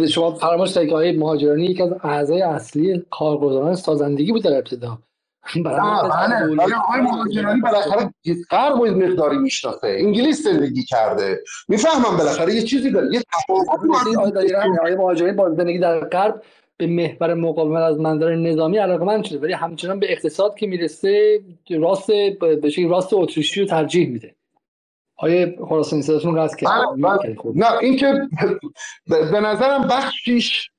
[0.06, 4.98] شما فراموش که آقای مهاجرانی یکی از اعضای اصلی کارگزاران سازندگی بود در ابتدا.
[5.64, 6.44] بله.
[6.44, 8.10] ولی آقای مهاجرانی بالاخره
[8.50, 9.96] غرب باید مقداری می‌شناسه.
[10.00, 11.42] انگلیس زندگی کرده.
[11.68, 13.22] می‌فهمم بالاخره یه چیزی داره یه
[14.78, 16.42] آقای مهاجرانی با زندگی در غرب
[16.76, 21.40] به محور مقاومت از منظر نظامی علاقمند شده ولی همچنان به اقتصاد که می‌رسه
[21.70, 22.06] راست
[22.40, 24.34] به راست اتریشی رو ترجیح میده.
[25.16, 27.36] آیه خراسانی صداتون قطع کرد بله، بله.
[27.54, 28.28] نه این که
[29.10, 30.71] به نظرم بخشیش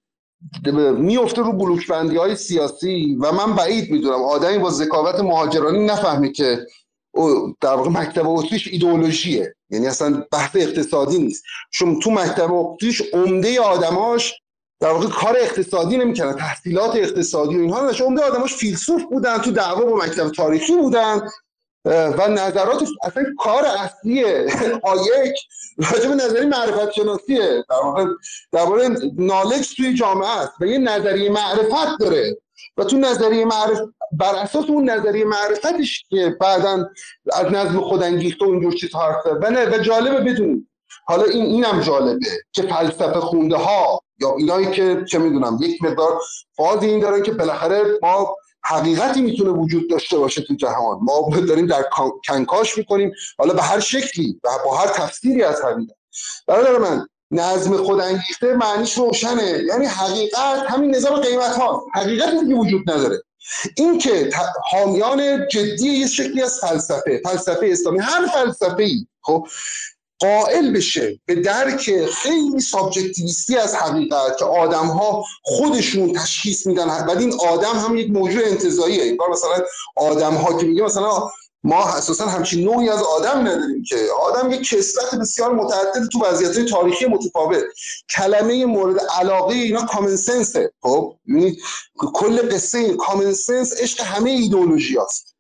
[0.98, 4.22] میفته رو بلوکبندی های سیاسی و من بعید می‌دونم.
[4.22, 6.68] آدمی با ذکاوت مهاجرانی نفهمه که
[7.62, 9.56] در واقع مکتب اتریش ایدئولوژیه.
[9.70, 11.44] یعنی اصلا بحث اقتصادی نیست.
[11.72, 14.34] چون تو مکتب اتریش عمده آدماش
[14.80, 19.52] در واقع کار اقتصادی نمی‌کنن تحصیلات اقتصادی و اینها نداشت عمده آدماش فیلسوف بودن تو
[19.52, 21.30] دعوا با مکتب تاریخی بودن
[21.86, 24.24] و نظرات اصلا کار اصلی
[24.84, 25.36] آیک
[25.78, 28.06] راجع نظری معرفت شناسیه در واقع
[28.52, 28.66] در
[29.18, 30.52] نالج توی جامعه است.
[30.62, 32.38] و یه نظریه معرفت داره.
[32.78, 36.90] و تو نظریه معرفت بر اساس اون نظریه معرفتش که بعدا
[37.34, 40.68] از نظم خودانگیخت و اینجور چیز حرف و, و جالبه بدون
[41.06, 46.20] حالا این اینم جالبه که فلسفه خونده ها یا اینایی که چه می‌دونم یک مقدار
[46.58, 48.36] فاز این دارن که بالاخره ما
[48.66, 51.00] حقیقتی می‌تونه وجود داشته باشه تو جهان.
[51.02, 51.86] ما داریم در
[52.28, 53.14] کنکاش می‌کنیم.
[53.38, 55.96] حالا به هر شکلی و با هر تفسیری از حقیقت.
[56.48, 59.64] برادر من نظم خود انگیخته معنیش روشنه.
[59.68, 63.24] یعنی حقیقت همین نظام قیمت ها حقیقت دیگه وجود نداره.
[63.78, 64.30] این که
[64.72, 69.48] حامیان جدی یه شکلی از فلسفه فلسفه اسلامی هر فلسفه ای خب
[70.24, 77.06] قائل بشه به درک خیلی سابجکتیویستی از حقیقت که آدم ها خودشون تشخیص میدن.
[77.08, 81.30] ولی این آدم هم یک موضوع انتظاییه این مثلا آدم ها که میگه مثلا
[81.64, 84.08] ما اساسا همچین نوعی از آدم نداریم که.
[84.22, 87.64] آدم یک کثرت بسیار متعدد تو وضعیت تاریخی متفاوت.
[88.16, 91.58] کلمه مورد علاقه اینا common sense ه خب؟ یعنی
[91.96, 95.33] کل قصه common sense عشق همه ایدئولوژی هست.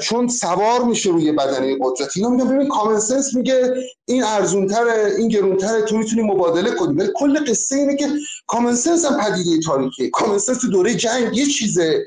[0.00, 2.16] چون سوار میشه روی بدنه قدرت.
[2.16, 3.74] اینا میگن ببین common sense میگه
[4.04, 6.94] این ارزونتره این گرونتره تو می‌تونی مبادله کنی.
[6.94, 8.08] ولی کل قصه اینه که
[8.46, 12.06] common sense هم پدیده تاریخی common sense تو دوره جنگ یه چیزه.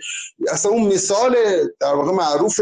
[0.52, 1.36] اصلا اون مثال
[1.80, 2.62] در واقع معروف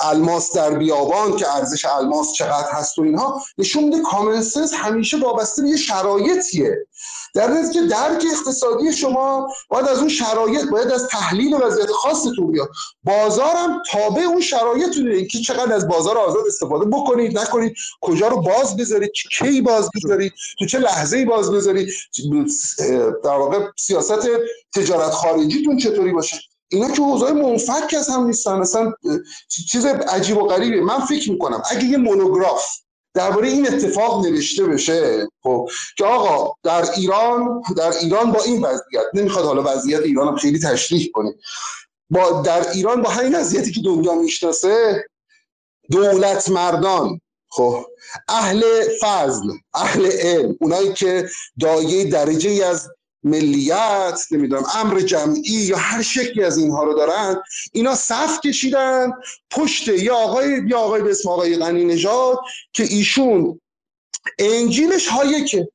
[0.00, 5.18] الماس در بیابان که ارزش الماس چقدر هست و اینها نشون میده کامن سنس همیشه
[5.18, 6.86] وابسته به یه شرایطیه.
[7.34, 12.68] در که درک اقتصادی شما باید از اون شرایط باید از تحلیل وضعیت خاصتون بیاد.
[13.04, 14.92] بازارم تابع اون شرایط
[15.30, 20.32] که چقدر از بازار آزاد استفاده بکنید نکنید کجا رو باز بذارید کی باز بذارید
[20.58, 21.88] تو چه لحظه باز بذارید
[23.24, 24.28] در واقع سیاست
[24.74, 26.36] تجارت خارجیتون چطوری باشه؟
[26.68, 28.92] اینا که حوزه منفک از هم نیستن اصلا
[29.70, 30.80] چیز عجیب و غریبه.
[30.80, 32.64] من فکر می‌کنم اگه یه مونوگراف
[33.14, 39.06] درباره این اتفاق نوشته بشه خب که آقا در ایران در ایران با این وضعیت
[39.14, 41.34] نمی‌خواد حالا وضعیت ایران هم خیلی تشریح کنه.
[42.10, 45.04] با در ایران با همین وضعیتی که دنیا می‌شناسه
[45.90, 47.86] دولت مردان خب
[48.28, 48.62] اهل
[49.00, 51.28] فضل اهل علم اونایی که
[51.60, 52.90] دایه درجه ای از
[53.24, 59.12] ملیت نمی‌دونم امر جمعی یا هر شکلی از اینها رو دارن اینا صف کشیدن
[59.50, 62.38] پشت یا آقای یا آقای به اسم آقای غنی نژاد
[62.72, 63.60] که ایشون
[64.38, 65.08] انجیلش
[65.50, 65.68] که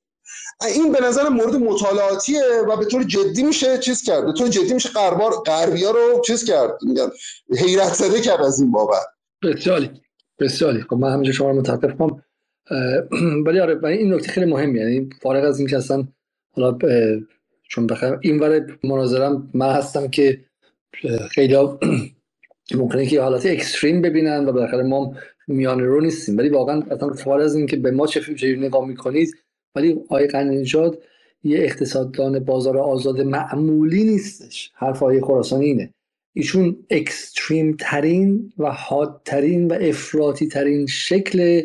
[0.68, 4.74] این به نظر مورد مطالعاتیه و به طور جدی میشه چیز کرد به طور جدی
[4.74, 7.10] میشه غربار غربیا رو چیز کرد میگن
[7.58, 9.06] حیرت زده کرد از این بابت.
[9.44, 9.90] بسیاری
[10.40, 10.82] بسیاری.
[10.82, 12.24] خب من همینجا شما رو متفقم
[13.46, 16.08] ولی آره این نکته خیلی مهمه یعنی فارغ از اینکه اصلا
[16.56, 16.78] حالا
[17.70, 20.40] چون بخیر این ور مناظرم من هستم که
[21.32, 21.56] خیلی
[22.76, 25.16] ممکنه که حالت اکستریم ببینن و بالاخره ما
[25.48, 26.38] میان رو نیستیم.
[26.38, 29.36] ولی واقعا اصلا فارغ از اینکه به ما چه نگاه می‌کنید
[29.76, 31.04] ولی آقای قنیجاد
[31.44, 34.72] یه اقتصاددان بازار آزاد معمولی نیستش.
[34.76, 35.94] حرف آقای خراسانی اینه.
[36.34, 41.62] ایشون اکستریم ترین و حاد ترین و افراطی ترین شکل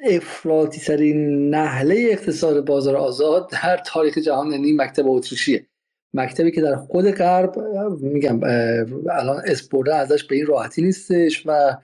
[0.00, 5.66] افراطی ترین نحله اقتصاد بازار آزاد در تاریخ جهان یعنی مکتب اتریشیه.
[6.14, 7.56] مکتبی که در خود غرب
[8.00, 8.40] میگم
[9.10, 11.76] الان اسپورده ازش به این راحتی نیستش و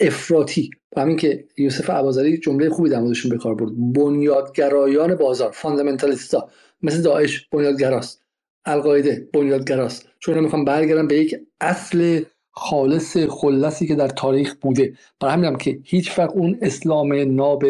[0.00, 0.70] افراطی.
[0.96, 3.92] همین که یوسف عبازری جمله خوبی در موردشون به کار برد.
[3.92, 6.50] بنیادگرایان بازار فاندامنتالیستا
[6.82, 8.22] مثل داعش بنیادگراست.
[8.64, 10.08] القاعده بنیادگراست.
[10.18, 12.22] چون می‌خوام برگردم به یک اصل
[12.54, 14.92] خالص خلصی که در تاریخ بوده.
[15.20, 17.64] برای همینم که هیچ وقت اون اسلام ناب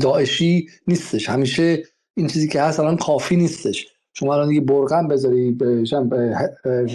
[0.00, 1.28] داعشی نیستش.
[1.28, 1.82] همیشه
[2.16, 3.86] این چیزی که هست الان کافی نیستش.
[4.14, 5.58] شما الان دیگه برقم بذاری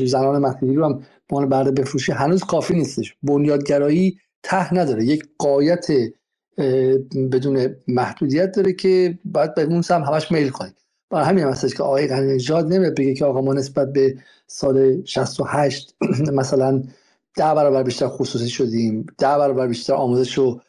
[0.06, 3.16] زنان مسیحی رو هم به برده بفروشی هنوز کافی نیستش.
[3.24, 5.06] بنیادگرایی ته نداره.
[5.06, 5.88] یک قایت
[7.32, 11.84] بدون محدودیت داره که باید به اون سم همش میل کنید برای همین هم که
[11.84, 15.96] آقای غنی نژاد نمیاد بگه که آقا ما نسبت به سال 68
[16.40, 16.84] مثلا
[17.36, 20.62] ده برابر بیشتر خصوصی شدیم ده برابر بیشتر آموزش رو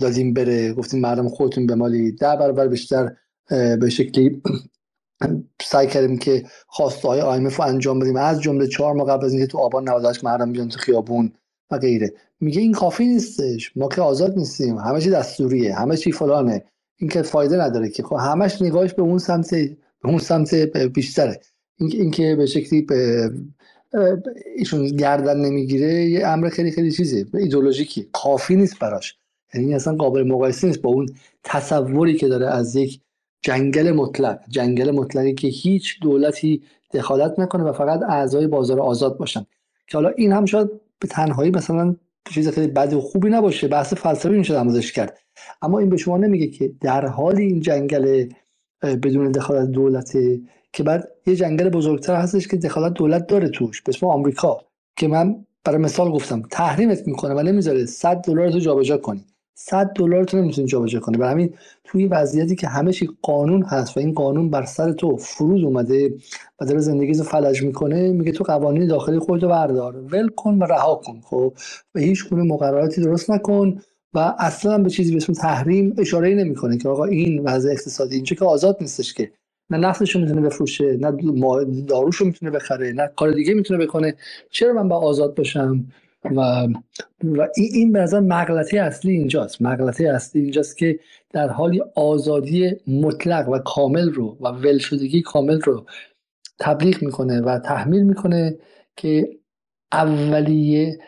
[0.00, 0.72] دادیم بره.
[0.72, 2.18] گفتیم مردم خودتون بمالید.
[2.18, 3.16] ده برابر بیشتر
[3.80, 4.42] به شکلی
[5.62, 8.16] سعی کردیم که خواسته های IMF رو انجام بدیم.
[8.16, 11.32] از جمله چهار ماه قبل از اینکه تو آبان 98 مردم بیان تو خیابون
[11.70, 12.12] و غیره.
[12.40, 13.76] میگه این کافی نیستش.
[13.76, 14.78] ما که آزاد نیستیم.
[14.78, 15.74] همه چی دستوریه.
[15.74, 16.64] همه چی فلانه.
[17.00, 21.40] این که فایده نداره که خب همش نگاهش به اون سمت به اون سمت بیشتره.
[21.78, 23.30] این که به شکلی به
[24.56, 27.26] ایشون گردن نمی‌گیره یه امر خیلی خیلی چیزه.
[27.34, 29.16] ایدولوژیکی کافی نیست براش.
[29.54, 31.08] یعنی اصلا قابل مقایسه نیست با اون
[31.44, 33.00] تصوری که داره از یک
[33.42, 34.38] جنگل مطلق.
[34.48, 36.62] جنگل مطلقی که هیچ دولتی
[36.94, 39.46] دخالت نکنه و فقط اعضای بازار آزاد باشن.
[39.86, 41.96] که حالا این هم شاید به تنهایی مثلا
[42.34, 43.68] چیز خیلی بد و خوبی نباشه.
[43.68, 45.18] بحث فلسفی میشه آموزش کرد.
[45.62, 48.26] اما این به شما نمیگه که در حال این جنگل
[48.82, 50.16] بدون دخالت دولت
[50.72, 54.58] که بعد یه جنگل بزرگتر هستش که دخالت دولت داره توش به اسم آمریکا
[54.96, 57.86] که من برای مثال گفتم تحریمت می‌کنه و نمی‌ذاره.
[57.86, 59.24] 100 دلار تو جابجا کنی.
[59.54, 61.16] 100 دلار تو نمی‌تونی جابجا کنی.
[61.16, 61.54] برای همین
[61.84, 66.14] توی وضعیتی که همه چی قانون هست و این قانون بر سر تو فرود اومده
[66.60, 69.96] و داره زندگی رو فلج می‌کنه میگه تو قوانین داخلی خودتو بردار.
[69.96, 71.54] ول کن و رها کن خب؟
[71.94, 73.80] و هیچ گونه مقرراتی درست نکن.
[74.14, 78.14] و اصلا به چیزی به اسم تحریم اشاره ای نمی‌کنه که آقا این وضع اقتصادی
[78.14, 79.32] اینجا که آزاد نیستش که.
[79.70, 81.12] نه نفتشو می‌تونه بفروشه نه
[81.86, 84.14] داروشو می‌تونه بخره نه کار دیگه می‌تونه بکنه.
[84.50, 85.84] چرا من با آزاد باشم؟
[86.24, 86.68] و
[87.24, 89.62] و این به نظر مغلطه اصلی اینجاست.
[89.62, 90.98] مغلطه اصلی اینجاست که
[91.32, 95.86] در حالی آزادی مطلق و کامل رو و ولشدگی کامل رو
[96.60, 98.58] تبلیغ می‌کنه و تحمیل می‌کنه
[98.96, 99.28] که
[99.92, 100.98] اولیه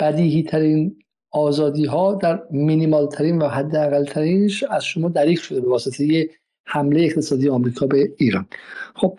[0.00, 0.96] بدیهی ترین
[1.38, 6.30] آزادی ها در مینیمال ترین و حد اقل ترینش از شما دریغ شده به واسطه
[6.66, 8.46] حمله اقتصادی آمریکا به ایران.
[8.94, 9.18] خب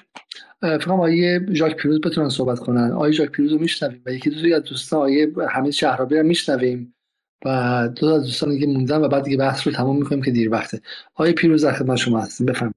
[0.61, 2.91] فکر آیه ژاک پیروز بتونن صحبت کنن.
[2.91, 6.95] آیه ژاک پیروز رو میشنویم و یکی دو از دوستان آیه حمید شهرابی هم میشنویم
[7.45, 10.51] و دو از دوستانی که موندن و بعد دیگه بحث رو تمام می‌کنیم که دیر
[10.51, 10.81] وقته.
[11.15, 12.45] آیه پیروز در خدمت شما هستیم.
[12.47, 12.73] بفهم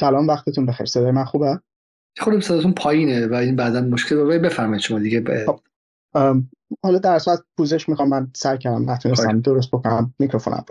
[0.00, 0.86] سلام وقتتون بخیر.
[0.86, 1.60] صدای من خوبه؟
[2.18, 4.16] خودم صداتون پایینه و این بعدا مشکل.
[4.16, 5.20] رو بفرمایید شما دیگه.
[5.20, 5.46] ب...
[5.46, 5.60] خب.
[6.82, 10.64] حالا در اصل پوزش می‌خوام من سعی کردم نتونستم درست بکنم میکروفونم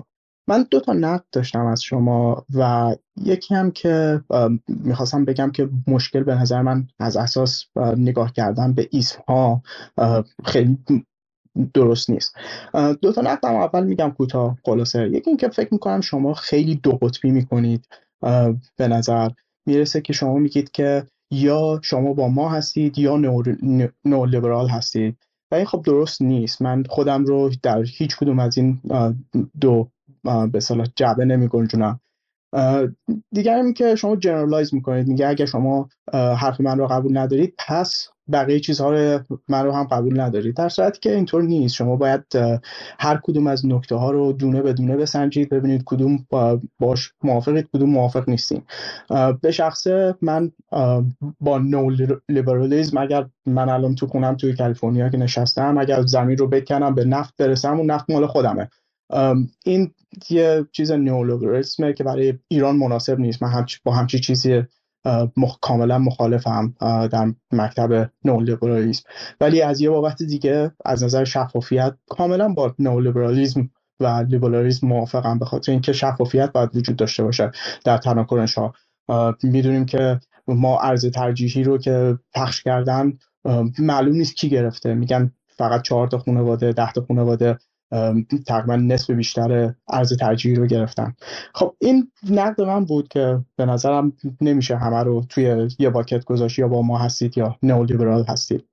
[0.50, 4.22] من دو تا نقد داشتم از شما و یکی هم که
[4.68, 7.66] می‌خواستم بگم که مشکل به نظر من از اساس
[7.98, 9.62] نگاه کردن به اسم ها
[10.46, 10.78] خیلی
[11.74, 12.36] درست نیست.
[13.02, 15.10] دو تا نقدم اول میگم کوتاه خلاصه.
[15.10, 17.88] یکی اینکه فکر می‌کنم شما خیلی دو قطبی می‌کنید
[18.78, 19.30] به نظر
[19.66, 23.18] می‌رسه که شما میگید که یا شما با ما هستید یا
[24.06, 25.18] نو لیبرال هستید.
[25.56, 26.62] این خب درست نیست.
[26.62, 28.82] من خودم رو در هیچ کدوم از این
[29.62, 29.90] دو
[30.52, 32.00] به صلاح جعبه نمی گنجونم
[33.32, 38.60] دیگر که شما جنرالایز می‌کنید میگه اگر شما حرف من رو قبول ندارید پس بقیه
[38.60, 41.76] چیزها رو من رو هم قبول ندارید در صورتی که اینطور نیست.
[41.76, 42.24] شما باید
[43.00, 46.28] هر کدوم از نکته ها رو دونه به دونه بسنجید ببینید کدوم
[46.80, 48.66] باش موافقید کدوم موافق نیستیم
[49.42, 50.52] به شخصه من
[51.40, 51.90] با نو
[52.30, 57.06] لیبرالیزم اگر من الان تو خونم توی کالیفرنیا که نشستم اگر زمین رو بکنم به
[57.06, 58.70] نفت برسم اون نفت مال خودمه.
[59.66, 59.92] این
[60.30, 63.44] یه چیز نیولوگریسمه که برای ایران مناسب نیست.
[63.44, 63.76] من همچ...
[63.84, 64.64] با همچی چیزی
[65.38, 65.58] مخ...
[65.62, 66.74] کاملا مخالفم
[67.12, 69.04] در مکتب نولیبرالیسم.
[69.42, 75.46] ولی از یه بابت دیگه از نظر شفافیت کاملا با نولیبرالیسم و لیبرالیسم موافقم به
[75.46, 77.52] خاطر اینکه شفافیت باید وجود داشته باشه
[77.86, 78.74] در تناکرش ها
[79.44, 83.14] می‌دونیم که ما ارز ترجیحی رو که پخش کردن
[83.80, 84.94] معلوم نیست کی گرفته.
[84.94, 87.58] میگن فقط چهار تا خانواده ده تا خانواده.
[88.48, 91.14] تقریبا نصف بیشتر ارز ترجیحی رو گرفتن
[91.54, 96.60] خب این نقد من بود که به نظرم نمیشه همه رو توی یه باکت گذاشت
[96.60, 98.66] یا با ما هستید یا نئولیبرال هستید.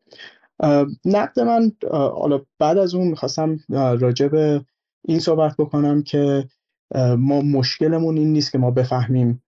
[1.05, 4.65] نقد من حالا بعد از اون می‌خواستم راجع به
[5.05, 6.49] این صحبت بکنم که
[7.19, 9.43] ما مشکلمون این نیست که ما بفهمیم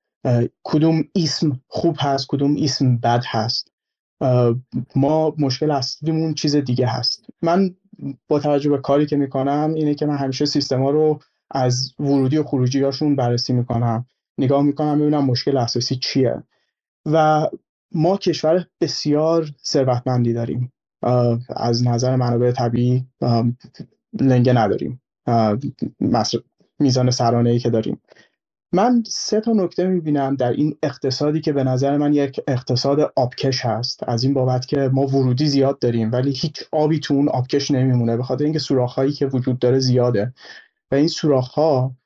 [0.63, 3.73] کدوم اسم خوب هست کدوم اسم بد هست.
[4.97, 7.27] ما مشکل اصلیمون چیز دیگه هست.
[7.43, 7.75] من
[8.29, 12.43] با توجه به کاری که می‌کنم اینه که من همیشه سیستما رو از ورودی و
[12.43, 14.07] خروجی هاشون بررسی می‌کنم.
[14.39, 16.43] نگاه می‌کنم ببینم مشکل اساسی چیه.
[17.07, 17.47] و
[17.93, 20.73] ما کشور بسیار ثروتمندی داریم.
[21.57, 23.07] از نظر منابع طبیعی
[24.21, 25.03] لنگه نداریم.
[26.79, 28.01] میزان سرانه ای که داریم.
[28.75, 33.65] من سه تا نکته می‌بینم در این اقتصادی که به نظر من یک اقتصاد آبکش
[33.65, 34.09] هست.
[34.09, 38.17] از این بابت که ما ورودی زیاد داریم ولی هیچ آبی تو اون آبکش نمیمونه
[38.17, 40.33] به خاطر اینکه سوراخ‌هایی که وجود داره زیاده.
[40.91, 41.97] و این سوراخ‌ها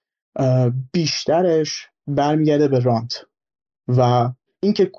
[0.93, 3.25] بیشترش برمیگرده به رانت.
[3.89, 4.31] و
[4.61, 4.91] اینکه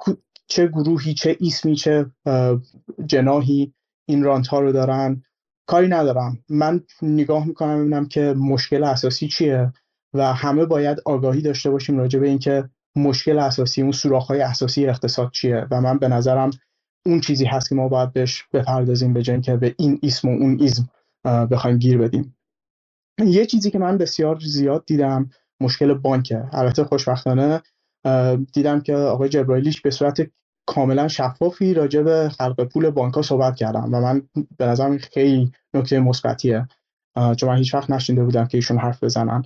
[0.48, 2.06] چه گروهی چه اسمی چه
[3.06, 3.74] جناهی
[4.06, 5.24] این رانت ها رو دارن
[5.66, 6.44] کاری ندارم.
[6.50, 9.74] من نگاه می‌کنم ببینم که مشکل اساسی چیه.
[10.14, 14.88] و همه باید آگاهی داشته باشیم راجع به اینکه مشکل اساسی اون سوراخ های اساسی
[14.88, 16.50] اقتصاد چیه و من به نظرم
[17.06, 20.32] اون چیزی هست که ما باید بهش بپردازیم به جای که به این اسم و
[20.32, 20.90] اون ایزم
[21.26, 22.38] بخوایم گیر بدیم.
[23.26, 25.30] یه چیزی که من بسیار زیاد دیدم
[25.61, 27.61] مشکل بانکه البته خوشبختانه
[28.53, 30.27] دیدم که آقای جبرائیلیش به صورت
[30.66, 34.22] کاملا شفافی راجع به خلق پول بانک صحبت کردم و من
[34.58, 36.68] به نظرم خیلی نکته مثبتیه.
[37.38, 39.44] چون من هیچ وقت نشینده بودم که ایشون حرف بزنن.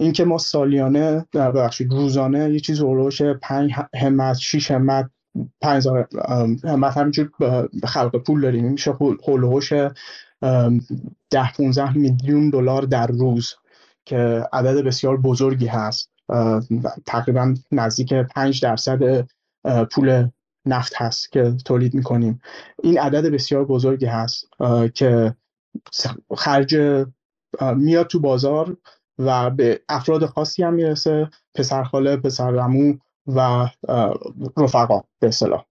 [0.00, 5.10] اینکه ما سالیانه ببخشید روزانه یه چیز اولوش 5 همت 6 همت
[5.60, 6.08] 5000
[6.64, 7.30] همت همینجور
[7.84, 8.72] خلق پول داریم.
[8.72, 8.92] میشه
[9.28, 13.54] هولوش 10 15 میلیون دلار در روز
[14.04, 16.10] که عدد بسیار بزرگی هست.
[17.06, 19.28] تقریبا نزدیک 5 درصد
[19.90, 20.28] پول
[20.66, 22.40] نفت هست که تولید می‌کنیم.
[22.82, 24.48] این عدد بسیار بزرگی هست
[24.94, 25.34] که
[26.36, 26.76] خرج
[27.76, 28.76] میاد تو بازار
[29.26, 32.94] و به افراد خاصی هم می‌رسه پسرخاله پسرعمو
[33.26, 33.68] و
[34.56, 35.64] رفقا به اصطلاح.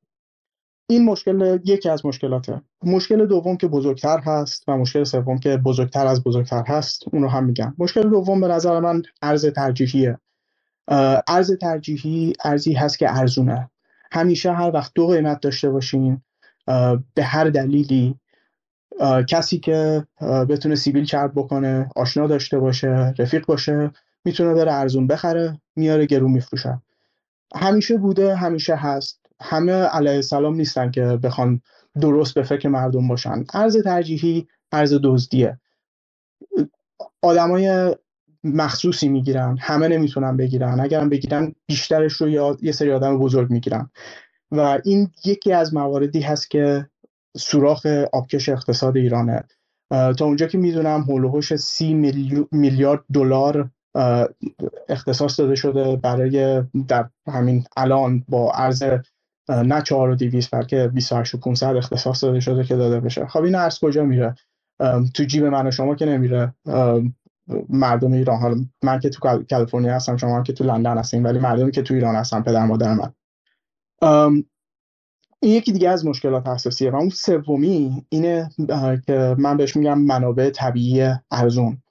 [0.89, 2.61] این مشکل یکی از مشکلاته.
[2.83, 7.29] مشکل دوم که بزرگتر هست و مشکل سوم که بزرگتر از بزرگتر هست اون رو
[7.29, 7.75] هم میگم.
[7.77, 10.17] مشکل دوم به نظر من ارز ترجیحیه.
[11.27, 13.69] ارز ترجیحی ارزی هست که ارزونه.
[14.11, 16.21] همیشه هر وقت دو قیمت داشته باشین
[17.13, 18.15] به هر دلیلی
[19.27, 20.05] کسی که
[20.49, 23.91] بتونه سیبیل کرد بکنه آشنا داشته باشه رفیق باشه
[24.25, 26.81] می‌تونه بره ارزون بخره میاره گرون میفروشه.
[27.55, 29.19] همیشه بوده همیشه هست.
[29.41, 31.61] همه علیه السلام نیستن که بخوان
[32.01, 33.43] درست به فکر مردم باشن.
[33.53, 35.59] ارز ترجیحی ارز دزدیه.
[37.21, 37.95] آدمای
[38.43, 40.79] مخصوصی می‌گیرن همه نمی‌تونن بگیرن.
[40.79, 43.89] اگرم بگیرن بیشترش رو یه سری آدم بزرگ می‌گیرن.
[44.51, 46.87] و این یکی از مواردی هست که
[47.37, 49.43] سوراخ آبکش اقتصاد ایرانه.
[49.89, 51.93] تا اونجا که می‌دونم هولوهوش سی
[52.51, 53.69] میلیارد دلار
[54.89, 58.83] اختصاص داده شده برای در همین الان با عرض
[59.49, 63.25] نه 4 و 200 بلکه 28 و 500 اختصاص داده شده که داده بشه.
[63.25, 64.35] خب این ارز کجا میره؟
[65.13, 66.53] تو جیب من و شما که نمیره.
[67.69, 68.39] مردم ایران.
[68.39, 71.93] حالا من که تو کالیفرنیا هستم شما که تو لندن هستین ولی مردمی که تو
[71.93, 73.13] ایران هستن پدر مادر من.
[75.43, 78.49] این یکی دیگه از مشکلات اساسیه و اون سومی اینه
[79.07, 81.83] که من بهش میگم منابع طبیعی ارزون.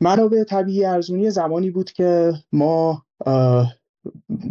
[0.00, 3.02] منابع طبیعی ارزونی زمانی بود که ما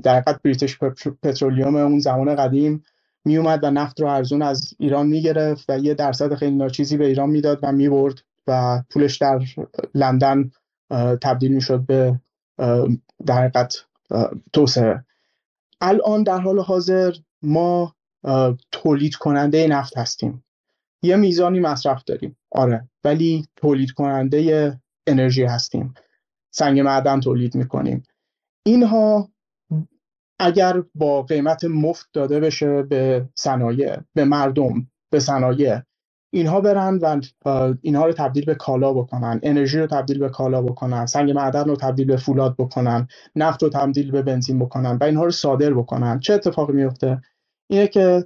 [0.04, 0.78] در حقیقت بریتش
[1.24, 2.84] پترولیوم اون زمان قدیم
[3.26, 7.30] میومد و نفت رو ارزون از ایران می‌گرفت و یه درصد خیلی ناچیزی به ایران
[7.30, 8.16] می‌داد و می‌برد
[8.48, 9.42] و پولش در
[9.96, 10.52] لندن
[11.22, 12.20] تبدیل می‌شد به
[13.26, 13.86] در حقیقت
[14.54, 15.06] توسعه.
[15.82, 17.96] الان در حال حاضر ما
[18.72, 20.46] تولید کننده نفت هستیم.
[21.04, 22.38] یه میزانی مصرف داریم.
[22.52, 24.74] آره ولی تولید کننده
[25.08, 25.94] انرژی هستیم.
[26.54, 28.04] سنگ معدن تولید می‌کنیم.
[28.66, 29.30] اینها
[30.40, 35.80] اگر با قیمت مفت داده بشه به صنایع به مردم به صنایع
[36.34, 37.22] اینها برن و
[37.82, 39.40] اینها رو تبدیل به کالا بکنن.
[39.44, 41.06] انرژی رو تبدیل به کالا بکنن.
[41.06, 43.08] سنگ معدن رو تبدیل به فولاد بکنن.
[43.36, 46.20] نفت رو تبدیل به بنزین بکنن و اینها رو صادر بکنن.
[46.20, 47.22] چه اتفاقی میفته
[47.70, 48.26] اینه که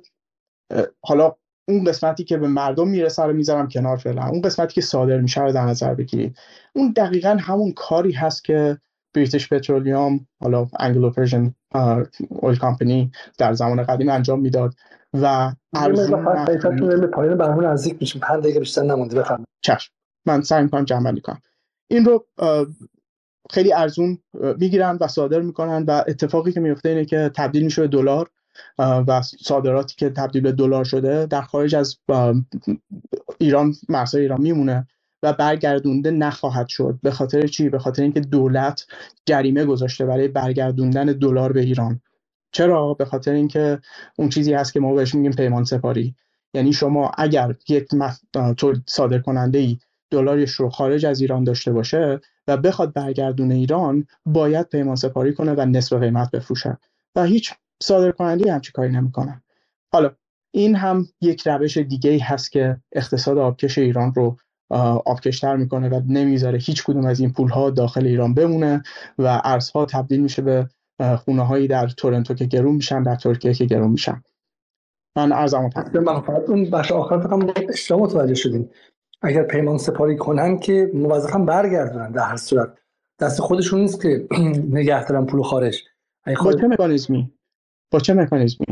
[1.02, 1.36] حالا
[1.68, 4.28] اون قسمتی که به مردم می‌رسه رو می‌ذارم کنار فعلا.
[4.28, 6.38] اون قسمتی که صادر میشه رو در نظر بگیرید.
[6.74, 8.78] اون دقیقا همون کاری هست که
[9.14, 11.54] British Petroleum حالا Anglo-Persian
[12.30, 14.74] Oil Company در زمان قدیم انجام می‌داد
[15.14, 18.22] و ارزون پایین برنامه نزدیک میشیم.
[18.22, 19.48] 5 دقیقه بیشتر نمونده بفرمایید.
[19.62, 19.94] چشم.
[20.26, 21.42] من سعی می‌کنم جمع کنم.
[21.92, 22.26] این رو
[23.50, 24.18] خیلی ارزون
[24.58, 28.30] می‌گیرن و صادر می‌کنن و اتفاقی که میفته اینه که تبدیل میشه به دلار.
[28.78, 31.98] و صادراتی که تبدیل به دلار شده در خارج از
[33.38, 34.88] ایران مرزهای ایران میمونه
[35.24, 37.00] و برگردونده نخواهد شد.
[37.04, 38.86] به خاطر چی؟ به خاطر اینکه دولت
[39.26, 42.02] جریمه گذاشته برای برگردوندن دلار به ایران.
[42.52, 43.80] چرا؟ به خاطر اینکه
[44.16, 46.16] اون چیزی هست که ما بهش میگیم پیمان سپاری.
[46.54, 47.88] یعنی شما اگر یک
[48.86, 49.78] صادر کننده ای
[50.12, 55.54] دلارش رو خارج از ایران داشته باشه و بخواد برگردونه ایران باید پیمان سپاری کنه
[55.54, 56.78] و نصف قیمت بفروشه.
[57.16, 59.42] و هیچ صادر کننده همچی کاری نمی‌کنن.
[59.94, 60.12] حالا
[60.52, 64.38] این هم یک روش دیگه ای هست که اقتصاد آبکش ایران رو
[65.06, 68.84] آبکشتر می‌کنه و نمی‌ذاره هیچ کدوم از این پول ها داخل ایران بمونه
[69.18, 70.70] و ارزها تبدیل میشه به
[71.26, 74.24] خونه هایی در تورنتو که گرون میشن در ترکیه که گرون میشن.
[75.16, 78.70] من ارزم من فقط اون بخش آخر فقط اشتباه متوجه شدیم.
[79.22, 82.78] اگر پیمان سپاری کنن که موظفا برگردونن در هر صورت.
[83.20, 84.28] دست خودشون نیست که
[84.78, 85.84] نگه دارن پول خارج.
[86.46, 87.32] با چه مکانیزمی
[87.92, 88.66] با چه مکانیزمی؟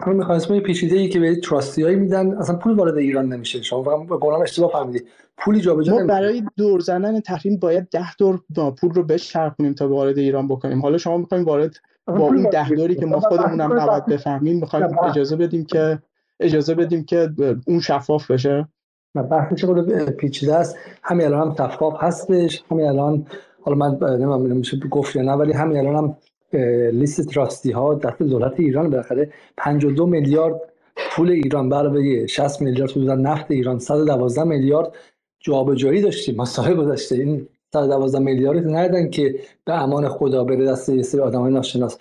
[0.00, 3.62] همون مکانیزم پیچیده ای که به تراستی هایی میدن اصلا پول وارد ایران نمیشه.
[3.62, 8.40] شما قولم اشتباه فهمیدید پولی جابجا ما برای دور زدن تحریم باید ده دور
[8.80, 10.82] پول رو بچرخونیم تا وارد ایران بکنیم.
[10.82, 15.36] حالا شما می‌خوایم وارد با اون ده دوری که ما خودمونم نباید بفهمیم می‌خوایم اجازه
[15.36, 15.98] بدیم که
[16.40, 17.30] اجازه بدیم که
[17.66, 18.68] اون شفاف بشه.
[19.14, 22.64] نه بحث چقدر پیچیده است؟ همین الان هم شفاف هستش.
[22.70, 23.26] همین الان
[23.62, 26.16] حالا من نمی‌دونم میشه گفت یا نه ولی همین الان هم
[26.92, 30.60] لیست تراستی ها دست دولت ایران بالاخره 52 میلیارد
[31.10, 34.92] پول ایران علاوه 60 میلیارد حدود نفت ایران 112 میلیارد
[35.40, 41.02] جابجایی داشتیم مسائل گذشته این 112 میلیارد ندادن که به امان خدا بره دست یه
[41.02, 41.98] سری آدمای ناشناس.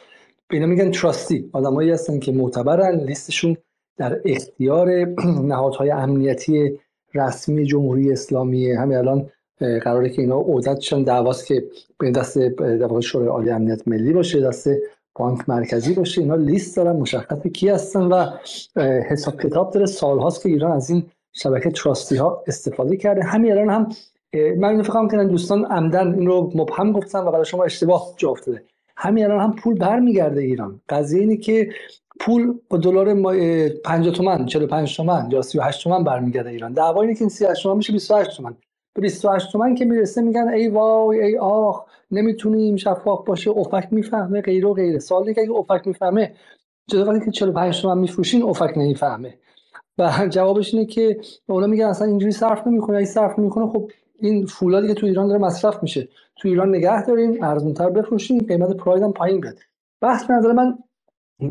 [0.51, 3.57] اینا میگن تراستی آدمایی هستن که معتبرن لیستشون
[3.97, 5.05] در اختیار
[5.51, 6.79] نهادهای امنیتی
[7.13, 9.29] رسمی جمهوری اسلامی همین الان
[9.59, 11.63] قراره که اینا عودتشون دعواست که
[11.99, 14.69] به دست در شورای عالی امنیت ملی باشه دست
[15.15, 18.25] بانک مرکزی باشه اینا لیست دارن مشخص کی هستن و
[19.09, 19.85] حساب کتاب داره.
[19.85, 23.23] سالهاست که ایران از این شبکه تراستی ها استفاده کرده.
[23.23, 23.89] همین الان هم
[24.57, 28.29] من اینو فکر کنم دوستان عمدن این رو مبهم گفتن و برای شما اشتباه جا
[28.29, 28.63] افتاده.
[28.97, 30.81] همین الان هم پول برمیگرده ایران.
[30.89, 31.69] قضیه اینه که
[32.19, 33.13] پول با دلار
[33.83, 36.73] 50 تومن 45 تومن یا 38 تومن برمیگرده ایران.
[36.73, 38.55] دعوا اینه که این 38 تومن میشه 28 تومن.
[38.97, 43.51] به 28 تومن که می‌رسه میگن ای وای ای آخ نمی‌تونیم شفاف باشه.
[43.51, 44.99] افک می‌فهمه غیر و غیره.
[44.99, 46.33] سوال که اگه افک می‌فهمه
[46.91, 49.37] چرا وقتی که 45 تومن میفروشین افک نمی‌فهمه.
[49.97, 51.17] و جوابش اینه که
[51.47, 52.97] اونا میگن اصلا اینجوری صرف نمی‌کنه.
[52.97, 56.07] اگه صرف نمی‌کنه خب این فولادی که تو ایران داره مصرف میشه.
[56.35, 59.59] تو ایران نگه داریم ارزونتر بفروشیم قیمت پراید هم پایین بیاد
[60.01, 60.77] بحث به نظر من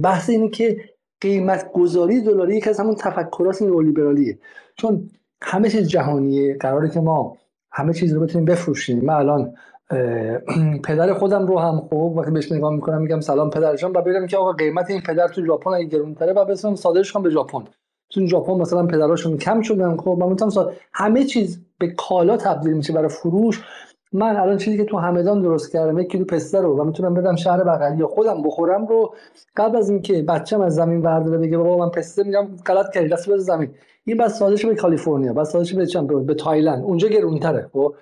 [0.02, 0.76] بحث اینه که
[1.20, 4.38] قیمت گذاری دلاری یکی از همون تفکرات نئولیبرالیه
[4.76, 5.10] چون
[5.42, 7.36] همه چیز جهانیه قراره که ما
[7.72, 9.04] همه چیز رو بتونیم بفروشیم.
[9.04, 9.54] من الان
[10.86, 14.36] پدر خودم رو هم خوب وقتی بهش نگاه می‌کنم میگم سلام پدرشان و ببینم که
[14.36, 17.64] آقا قیمت این پدر تو ژاپن اگه گرونتره و بسم صادرش کنم به ژاپن.
[18.10, 22.92] تو ژاپن مثلا پدراشون کم شدن خب من می‌تونم همه چیز به کالا تبدیل میشه
[22.92, 23.64] برای فروش.
[24.12, 27.36] من الان چیزی که تو همدان درست کردم یک کیلو پسته رو و می‌تونم بدم
[27.36, 29.14] شهر بغلی یا خودم بخورم رو
[29.56, 33.28] قبل از اینکه بچم از زمین برداره بگه بابا من پسته میگم غلط کردی دست
[33.28, 33.74] بده زمین.
[34.06, 36.84] این بس سادش به کالیفرنیا بس سادش به چم؟ به تایلند.
[36.84, 37.94] اونجا گرونتره خب؟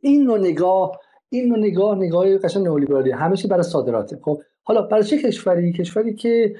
[0.00, 4.18] این نوع نگاه این نوع نگاه نگاه قشنگ نئولیبرالی همه چی برای صادراته.
[4.22, 6.56] خب؟ حالا برای چه کشوری؟ کشوری که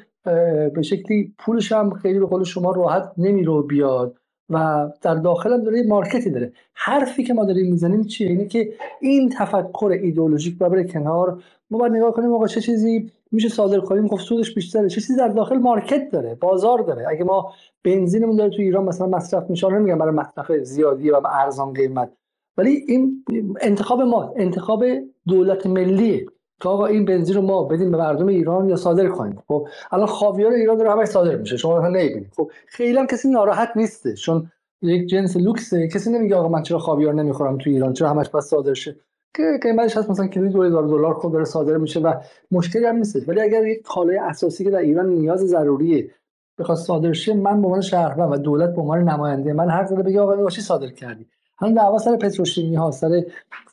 [0.75, 4.17] به شکلی پولش هم خیلی به قول شما راحت نمیره بیاد
[4.51, 6.53] و در داخل هم داره مارکتی داره.
[6.75, 11.43] حرفی که ما داریم می‌زنیم چیه؟ اینه که این تفکر ایدئولوژیک ببره کنار.
[11.71, 14.89] ما باید نگاه کنیم آقا چه چیزی میشه صادر کنیم خب سودش بیشتره.
[14.89, 17.07] چه چیزی در داخل مارکت داره؟ بازار داره.
[17.09, 17.53] اگه ما
[17.85, 22.13] بنزینمون داره تو ایران مثلا مصرف میشه نمیگم برای مصرف زیادی و ارزان قیمت.
[22.57, 23.25] ولی این
[23.61, 24.85] انتخاب ما انتخاب
[25.29, 26.27] دولت ملیه
[26.63, 29.43] که آقا این بنزین رو ما بدیم به مردم ایران یا صادر کنیم.
[29.49, 31.57] خب الان خاویار ایران داره همش صادر میشه.
[31.57, 32.33] شما نمی‌بینید.
[32.37, 34.51] خب خیلی هم کسی ناراحت نیسته چون
[34.83, 35.89] یک جنس لوکسه.
[35.89, 38.97] کسی نمیگه آقا من چرا خاویار نمی‌خورم تو ایران؟ چرا همش بس صادر شه؟
[39.35, 42.15] که قیمتش هست مثلا کیلوی 2000 دلار خود داره صادر میشه و
[42.51, 46.11] مشکلی هم نیست ولی اگر یک کالای اساسی که در ایران نیاز ضروریه
[46.59, 50.03] بخواد صادر شه من به عنوان شهروند و دولت به عنوان نماینده من حق داره
[50.03, 51.27] بگه آقا اینو صادر کردی.
[51.59, 53.23] همین دعوا سر پتروشیمی ها سر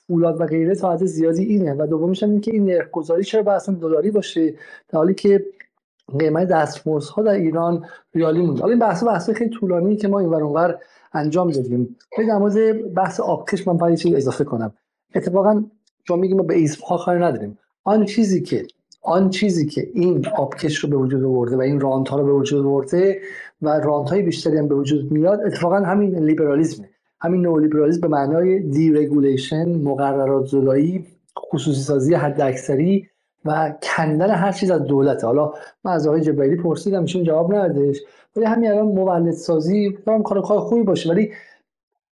[0.08, 3.44] فولاد و غیره تا حد زیادی اینه و دومیش این که این نرخ گذاری چرا
[3.44, 4.52] باید دلاری باشه؟
[4.90, 5.46] در حالی که
[6.20, 10.20] قیمت دستمزد ها در ایران ریالی مونده حالا این بحث بحث خیلی طولانی که ما
[10.20, 10.80] این اونور
[11.14, 11.98] انجام دادیم.
[12.18, 14.74] در مورد بحث آبکش من باید چیز اضافه کنم.
[15.16, 15.64] اتفاقا
[16.08, 17.58] شما میگیم ما به ایسم ها نداریم.
[17.84, 18.68] آن چیزی که
[19.02, 22.34] آن چیزی که این آبکش رو به وجود آورده و این رانت ها رو به
[22.34, 23.22] وجود آورده
[23.62, 26.90] و رانت های بیشتری هم به وجود میاد اتفاقا همین لیبرالیسمه
[27.22, 31.06] همین نئولیبرالیسم به معنای دیرگولیشن مقررات زدایی
[31.40, 33.08] خصوصی سازی حد اکثری
[33.46, 35.54] و کندن هر چیز از دولت حالا
[35.84, 37.98] من از آقای جبرئیلی پرسیدم ایشون جواب ندادش.
[38.36, 41.10] ولی همین الان مولد سازی کار خوبی باشه.
[41.10, 41.32] ولی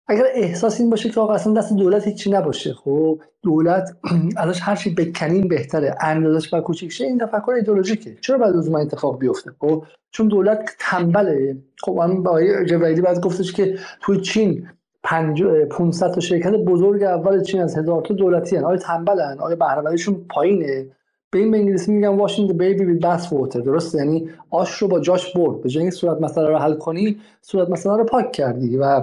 [0.08, 3.98] اگر احساس این باشه که آقا اصلا دست دولت هیچی نباشه خب؟ دولت
[4.38, 5.96] ازش هر چی بکنیم بهتره.
[6.02, 8.18] اندازش و کوچیک شه این تفکر ایدئولوژیکه.
[8.22, 11.58] چرا بعد از اتفاق بیفته؟ خب؟ چون دولت تنبله.
[11.82, 14.68] خب من با جبرئیلی بعد گفتش که توی چین
[15.04, 18.64] 500 تا شرکت بزرگ اول چین از هزار تا دولتی هن.
[18.64, 20.88] آیا تنبلن آیا بهرهوریشون پایینه.
[21.32, 23.58] به این به انگلیسی میگن واشینگ baby with bath water.
[23.58, 25.62] درسته؟ یعنی آش رو با جاش برد.
[25.62, 29.02] به جای صورت مسئله رو حل کنی صورت مسئله رو پاک کردی و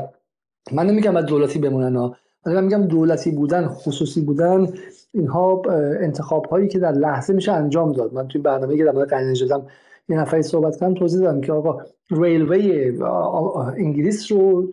[0.73, 2.17] من نمیگم از دولتی بمونن ها.
[2.47, 4.69] من میگم دولتی بودن خصوصی بودن
[5.15, 5.63] اینها
[6.01, 8.15] انتخاب هایی که در لحظه میشه انجام داد.
[8.15, 9.67] من توی برنامه که در مورد قرن نژادم
[10.09, 12.93] یه نفری صحبت کردم توضیح دادم که آقا ریلوی
[13.77, 14.71] انگلیس رو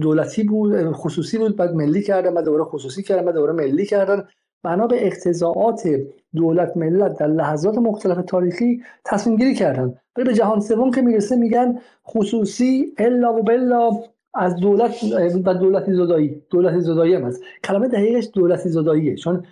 [0.00, 4.24] دولتی بود خصوصی بود بعد ملی کردن بعد دوباره خصوصی کردن بعد دوباره ملی کردن.
[4.62, 5.88] بنا به اقتضاعات
[6.34, 9.94] دولت ملت در لحظات مختلف تاریخی تصمیم گیری کردن.
[10.16, 13.90] ولی به جهان سوم که می‌رسه میگن خصوصی الا و بلا
[14.34, 15.04] از دولت
[15.44, 17.42] و دولتی زدایی دولتی زدایی هم هست.
[17.64, 19.16] کلمه دقیقش دولتی زداییه.
[19.16, 19.44] چون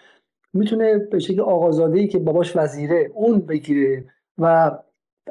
[0.55, 4.05] می‌تونه به شکل آقازاده ای که باباش وزیره اون بگیره
[4.39, 4.79] و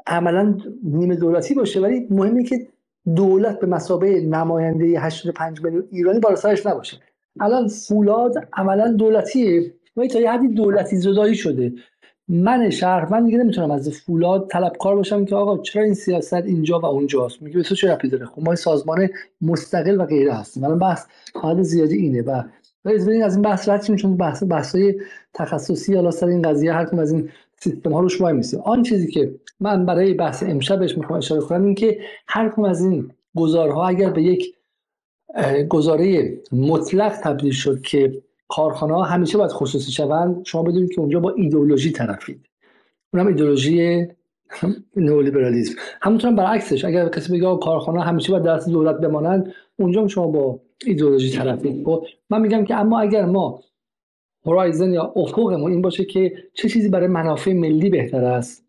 [0.07, 1.79] عملا نیمه دولتی باشه.
[1.79, 2.67] ولی مهمه که
[3.15, 6.97] دولت به مسابقه نماینده 85 میلیون ایرانی بالا سرش نباشه.
[7.39, 9.73] الان فولاد عملا دولتیه.
[9.97, 11.73] ولی تا یه حدی دولتی زدایی شده.
[12.29, 12.69] من
[13.11, 17.41] من دیگه نمی‌تونم از فولاد طلبکار باشم که آقا چرا این سیاست اینجا و اونجاست؟
[17.41, 19.09] میگه تو چه رپی داره؟ خب ما سازمان
[19.41, 20.63] مستقل و غیره هستیم.
[20.63, 22.21] الان بحث حال زیادی اینه.
[22.21, 22.43] و
[22.85, 24.95] بریم از این بحث رد چون بحث بحثای
[25.33, 29.07] تخصصی حالا سر این قضیه هر از این سیستم ها روش وای میسیم آن چیزی
[29.07, 34.09] که من برای بحث امشبش می‌خوام اشاره کنم این که هر از این گزارها اگر
[34.09, 34.53] به یک
[35.69, 40.45] گزاره مطلق تبدیل شد که کارخانه ها همیشه باید خصوصی شوند.
[40.45, 42.49] شما بدونید که اونجا با ایدئولوژی طرفید
[43.13, 44.07] اونم ایدئولوژی
[44.95, 45.75] نئولیبرالیسم.
[46.01, 51.37] همونطور برعکسش اگر کسی بگه کارخانه همیشه باید دست دولت بمانند اونجا شما با ایدئولوژی
[51.37, 53.63] طرفید خب، من میگم که اما اگر ما
[54.45, 58.66] هورایزن یا افقمون این باشه که چه چیزی برای منافع ملی بهتر است؟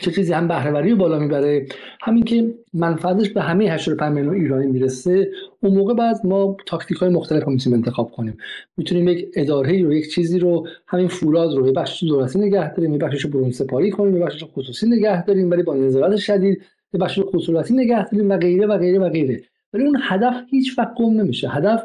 [0.00, 1.66] چه چیزی هم بهرهوری رو بالا می‌بره.
[2.00, 5.30] همین که منفعتش به همه 85 میلیون ایرانی می‌رسه
[5.60, 8.36] اون موقع بعد ما تاکتیک های مختلف هم می‌تونیم انتخاب کنیم.
[8.76, 12.92] می‌تونیم یک اداره رو یک چیزی رو همین فولاد رو یه بخش دولتی نگه داریم
[12.92, 16.62] یه بخشش برون سپاری کنیم یه بخشش خصوصی نگه داریم ولی با نظارت شدید
[16.94, 19.42] یه بخش خصوصی نگه داریم و غیره و غیره و غیره.
[19.72, 21.48] ولی اون هدف هیچ وقت گم نمیشه.
[21.48, 21.82] هدف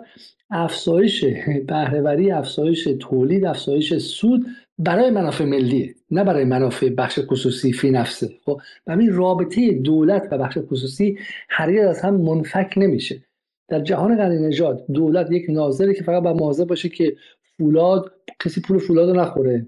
[0.50, 1.26] افزایش
[1.68, 4.46] بهرهوری افزایش تولید افزایش سود
[4.80, 8.30] برای منافع ملیه نه برای منافع بخش خصوصی فی نفسه.
[8.46, 11.18] خب همین رابطه دولت و بخش خصوصی
[11.50, 13.24] هرگز از هم منفک نمیشه.
[13.68, 17.16] در جهان غنی نژاد دولت یک ناظری که فقط با مواظب باشه که
[17.58, 19.66] فولاد کسی پول فولاد رو نخوره.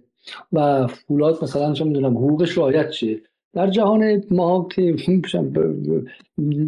[0.54, 3.22] و فولاد مثلا چه می‌دونم حقوقش رعایت چیه؟
[3.54, 4.96] در جهان ما که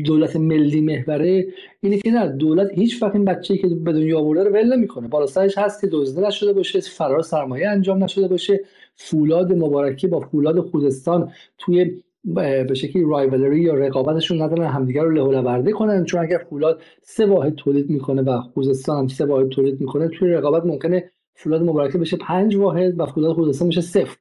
[0.05, 1.47] دولت ملی محوره
[1.81, 5.07] اینه که نه دولت هیچ وقت این بچه‌ای که به دنیا آورده رو ول نمی‌کنه.
[5.07, 8.59] بالا سرش هست که دزدیده نشده باشه فرار سرمایه انجام نشده باشه
[8.95, 15.71] فولاد مبارکی با فولاد خوزستان توی به شکلی رایولری یا رقابتشون ندارن همدیگر رو له
[15.71, 16.05] کنن.
[16.05, 20.29] چون اگر فولاد سه واحد تولید می‌کنه و خوزستان هم سه واحد تولید می‌کنه توی
[20.29, 24.17] رقابت ممکنه فولاد مبارکه بشه پنج واحد و فولاد خوزستان بشه صفر.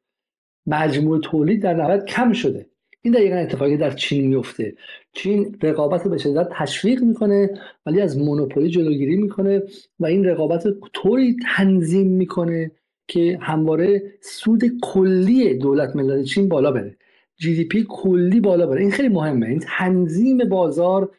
[0.67, 2.67] مجموع تولید در نهایت کم شده.
[3.03, 4.75] این دقیقا اتفاقی در چین میفته.
[5.13, 7.51] چین رقابت به شدت تشویق می‌کنه
[7.87, 9.63] ولی از مونوپولی جلوگیری می‌کنه
[9.99, 12.71] و این رقابت طوری تنظیم می‌کنه
[13.09, 16.97] که همواره سود کلی دولت ملت چین بالا بره.
[17.37, 18.81] جی دی پی کلی بالا بره.
[18.81, 19.47] این خیلی مهمه.
[19.47, 21.11] این تنظیم بازار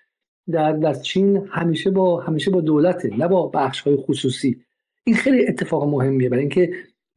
[0.51, 4.61] در, در چین همیشه با همیشه با دولته نه با بخش های خصوصی.
[5.03, 6.29] این خیلی اتفاق مهمیه.
[6.29, 6.71] برای اینکه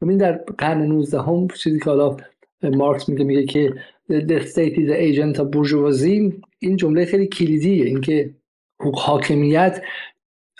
[0.05, 2.17] ببین در قرن 19 هم چیزی که حالا
[2.63, 3.73] مارکس میگه میگه که
[4.09, 7.85] the state is the agent of bourgeoisie این جمله خیلی کلیدیه.
[7.85, 8.35] اینکه
[8.93, 9.81] حاکمیت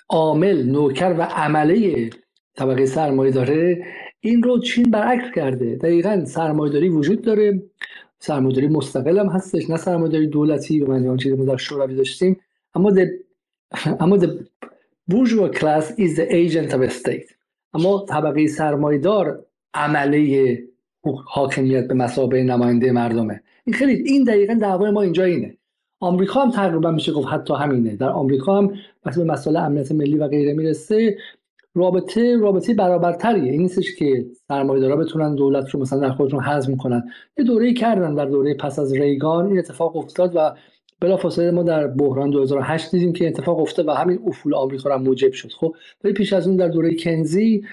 [0.10, 2.10] عامل نوکر و عمله
[2.56, 3.86] طبقه سرمایه داره.
[4.20, 5.76] این رو چین برعکس کرده.
[5.76, 7.64] دقیقا سرمایه وجود داره.
[8.20, 9.70] سرمایه‌داری مستقل هم هستش.
[9.70, 12.40] نه سرمایه‌داری دولتی به من چیزی ما در شوروی داشتیم.
[12.76, 13.08] اما the,
[14.00, 14.30] اما the
[15.12, 17.35] bourgeois class is the agent of state.
[17.76, 20.58] اما طبقه سرمایدار عمله
[21.26, 23.42] حاکمیت به مسابقه نماینده مردمه.
[23.66, 25.58] این خیلی این دقیقا دعوای ما اینجا اینه.
[26.00, 27.96] آمریکا هم تقریبا میشه گفت حتی همینه.
[27.96, 28.74] در آمریکا هم
[29.06, 31.18] وقتی به مسائل امنیت ملی و غیره می‌رسه
[31.76, 33.52] رابطه رابطه برابرتریه.
[33.52, 37.04] این نیستش که سرمایه‌دارا بتونن دولت رو مثلا در خودشون حزم کنن
[37.38, 40.56] یه دوره‌ای کردن در دوره پس از ریگان این اتفاق افتاد و
[41.02, 45.32] بلافاصله ما در بحران 2008 دیدیم که اتفاق افتاد و همین افول آمریکا رو موجب
[45.32, 45.50] شد.
[45.52, 47.64] خب ولی پیش از اون در دوره کینزی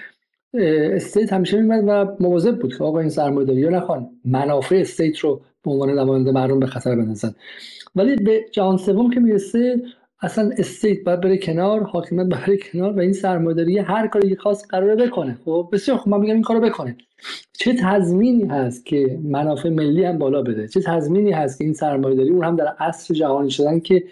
[0.53, 5.41] state همیشه میمد و مواظب بود که آقا این سرمایه‌داری یا نخوان منافع state رو
[5.63, 7.35] به عنوان نماینده مردم به خطر بندازن.
[7.95, 9.81] ولی به جهان سوم که می‌رسه
[10.23, 14.67] اصلا state باید بره کنار حاکمیت بره کنار و این سرمایه‌داری هر کاری که خواست
[14.69, 15.37] قراره بکنه.
[15.45, 16.97] خب بسیار خب من میگم این کارو بکنه.
[17.53, 22.29] چه تضمینی هست که منافع ملی هم بالا بده؟ چه تضمینی هست که این سرمایه‌داری
[22.29, 24.03] اون هم در عصر جهانی شدن که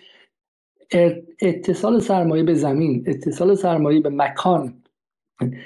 [1.42, 4.74] اتصال سرمایه به زمین اتصال سرمایه به مکان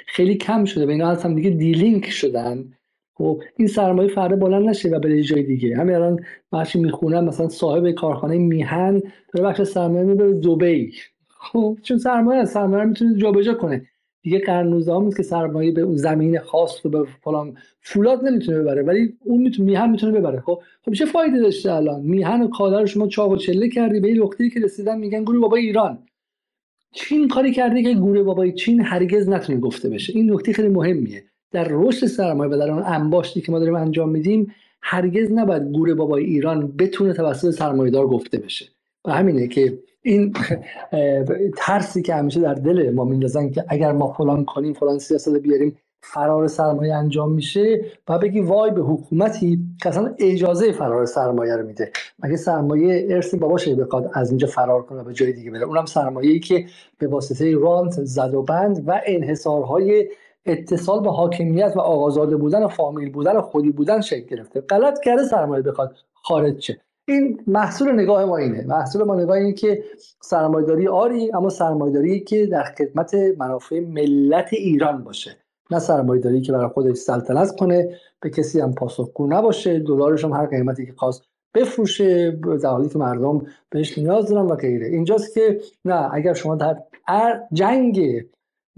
[0.08, 2.74] خیلی کم شده و اینا هم دیگه دیلینک شدن.
[3.18, 5.78] خب این سرمایه فردا بلند نشه و بره جای دیگه.
[5.78, 6.20] همین الان
[6.52, 9.02] ماشین می‌خونم مثلا صاحب کارخانه میهن
[9.34, 10.94] داره بخش سرمایه می‌بره دبی.
[11.28, 13.86] خب چون سرمایه سرمایه می‌تونه جابجا کنه.
[14.22, 18.84] دیگه قرن 19 که سرمایه به اون زمین خاص رو به فلان فولاد نمی‌تونه ببره
[18.84, 20.42] ولی اون می‌تونه میهن می‌تونه ببره.
[20.42, 24.00] خب خب چه فایده داشته الان؟ میهن و کالا رو شما چاق و چله کردی
[24.00, 26.00] به این نقطه‌ای که رسیدن میگن گروه بابا ایران.
[26.94, 30.14] چین کاری کرده که گوره بابای چین هرگز نتونه گفته بشه.
[30.16, 31.24] این نکته خیلی مهمیه.
[31.56, 34.52] در رشد سرمایه و در اون انباشتی که ما داریم انجام میدیم
[34.82, 38.66] هرگز نباید گوره بابای ایران بتونه توسط سرمایه‌دار گفته بشه.
[39.06, 40.34] و همینه که این
[41.58, 45.78] ترسی که همیشه در دل ما میندازن که اگر ما فلان کنیم فلان سیاست بیاریم
[46.02, 51.68] فرار سرمایه انجام میشه و بگی وای به حکومتی که اصلا اجازه فرار سرمایه رو
[51.68, 51.92] میده.
[52.24, 56.32] مگه سرمایه ارث باباشه بخواد از اینجا فرار کنه به جای دیگه بره؟ اونم سرمایه
[56.32, 56.66] ای که
[56.98, 60.10] به واسطه رانت زد و بند و انحصارهای
[60.46, 64.62] اتصال به حاکمیت و آقازاده بودن و فامیل بودن و خودی بودن شکل گرفته.
[64.62, 65.96] غلط کرده سرمایه بخواد.
[66.14, 66.82] خارج شه.
[67.08, 68.66] این محصول نگاه ما اینه.
[68.68, 69.84] محصول ما نگاه اینه که
[70.22, 75.38] سرمایداری آری اما سرمایداری که در خدمت منافع ملت ایران باشه.
[75.72, 79.80] نه سرمایداری که برای خودش سلطنت کنه به کسی هم پاسخگو نباشه.
[79.80, 81.24] دلارش هم هر قیمتی که خواست
[81.56, 84.88] بفروشه در حالی که مردم بهش نیاز دارن و غیره.
[84.88, 86.78] اینجاست که نه اگر شما در
[87.54, 88.26] جنگ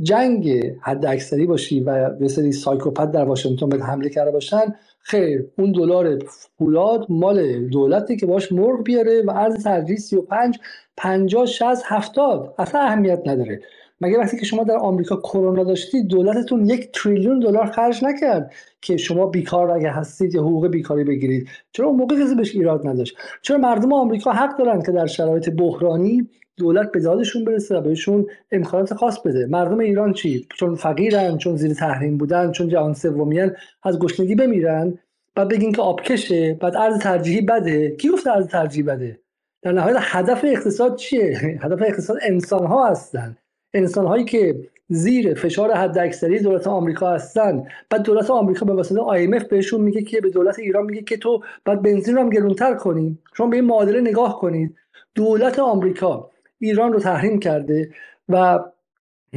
[0.02, 5.46] جنگ حد اکثری باشی و به سری سایکوپت در واشنگتن به حمله کرده باشن خیر
[5.58, 6.20] اون دلار
[6.58, 10.60] فولاد مال دولتی که باش مرغ بیاره و ارز ترجیح 35
[10.98, 13.62] 50 60 70 اصلا اهمیت نداره.
[14.02, 18.98] مگه وقتی که شما در آمریکا کرونا داشتی دولتتون یک تریلیون دلار خرج نکرد که
[18.98, 23.18] شما بیکار اگه هستید یا حقوق بیکاری بگیرید؟ چرا اون موقع کسی بهش ایراد نداشت؟
[23.42, 28.26] چرا مردم آمریکا حق دارن که در شرایط بحرانی دولت به دادشون برسه و بهشون
[28.52, 29.46] امکانات خاص بده.
[29.46, 35.00] مردم ایران چی؟ چون فقیرن چون زیر تحریم بودن چون جهان سومیان از گشنگی بمیرن.
[35.36, 37.90] بعد بگین که آبکشه بعد ارز ترجیحی بده.
[37.90, 39.20] کی گفته ارز ترجیحی بده؟
[39.62, 43.38] در نهایت هدف اقتصاد چیه؟ هدف اقتصاد انسان ها هستن.
[43.74, 44.56] انسان هایی که
[44.90, 47.68] زیر فشار حداکثری دولت آمریکا هستن.
[47.90, 51.44] بعد دولت آمریکا به واسطه IMF بهشون میگه که به دولت ایران میگه که تو
[51.66, 53.18] بعد بنزین رو هم گرونتر کنی.
[53.34, 54.76] شما به این معادله نگاه کنید.
[55.16, 56.30] دولت آمریکا
[56.60, 57.92] ایران رو تحریم کرده
[58.30, 58.60] و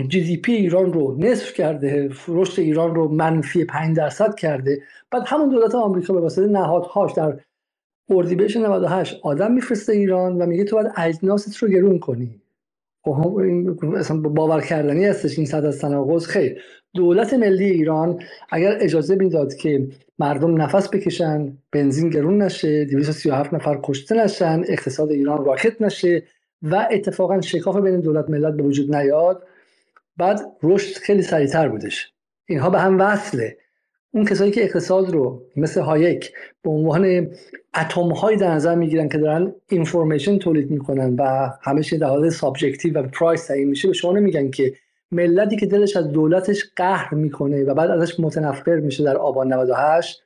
[0.09, 4.83] جی دی پی ایران رو نصف کرده رشد ایران رو منفی 5 درصد کرده.
[5.11, 7.39] بعد همون دولت آمریکا به واسطه نهادهاش در
[8.11, 12.41] اردیبهشت 98 آدم میفرسته ایران و میگه تو باید اجناست رو گرون کنی.
[13.05, 13.41] خب
[13.97, 16.27] اصلا باور کردنی هستش این حد از تناقض.
[16.27, 16.63] خیر
[16.95, 23.81] دولت ملی ایران اگر اجازه می‌داد که مردم نفس بکشن بنزین گرون نشه 237 نفر
[23.83, 26.23] کشته نشن اقتصاد ایران راکد نشه
[26.63, 29.47] و اتفاقا شکاف بین دولت ملت به وجود نیاد.
[30.17, 32.13] بعد رشد خیلی سریعتر بودش.
[32.47, 33.57] اینها به هم وصله.
[34.13, 36.33] اون کسایی که اقتصاد رو مثل هایک
[36.63, 37.31] به عنوان
[37.77, 42.99] اتم های در نظر می‌گیرن که دارن information تولید می‌کنن و همیشه در حال subjective
[42.99, 44.75] و price تعیین میشه به شما نمیگن که
[45.13, 50.23] ملتی که دلش از دولتش قهر می‌کنه و بعد ازش متنفر میشه در آبان 98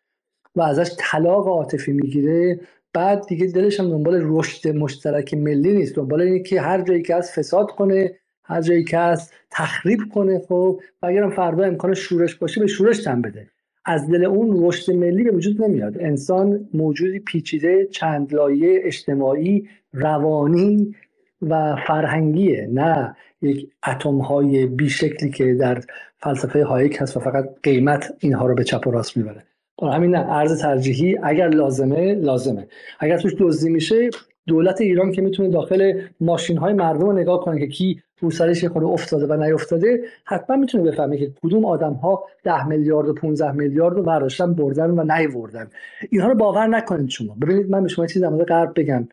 [0.56, 2.60] و ازش طلاق عاطفی می‌گیره
[2.94, 5.96] بعد دیگه دلش هم دنبال رشد مشترک ملی نیست.
[5.96, 8.12] دنبال اینه که هر جایی که از فساد کنه
[8.44, 13.02] هر جایی که از تخریب کنه خب؟ و اگرم فردا امکان شورش باشه به شورش
[13.02, 13.48] تن بده.
[13.84, 15.98] از دل اون رشد ملی به وجود نمیاد.
[16.00, 20.94] انسان موجودی پیچیده چند لایه اجتماعی روانی
[21.42, 22.68] و فرهنگیه.
[22.72, 25.82] نه یک اتم های بیشکلی که در
[26.18, 29.44] فلسفه هایک هست و فقط قیمت اینها رو به چپ و راست می‌بره.
[29.82, 32.66] همین نه ارز ترجیحی اگر لازمه لازمه.
[33.00, 34.10] اگر توش دزدی میشه
[34.46, 38.64] دولت ایران که می‌تونه داخل ماشین های مردم رو نگاه کنه که کی رو سرش
[38.64, 43.52] خود افتاده و نیافتاده حتما می‌تونه بفهمه که کدوم آدم ها 10 میلیارد و 15
[43.52, 45.70] میلیارد رو برداشتن بردن و نیوردن.
[46.10, 47.36] اینها رو باور نکنید شما.
[47.42, 49.08] ببینید من به شما چیزی در غرب بگم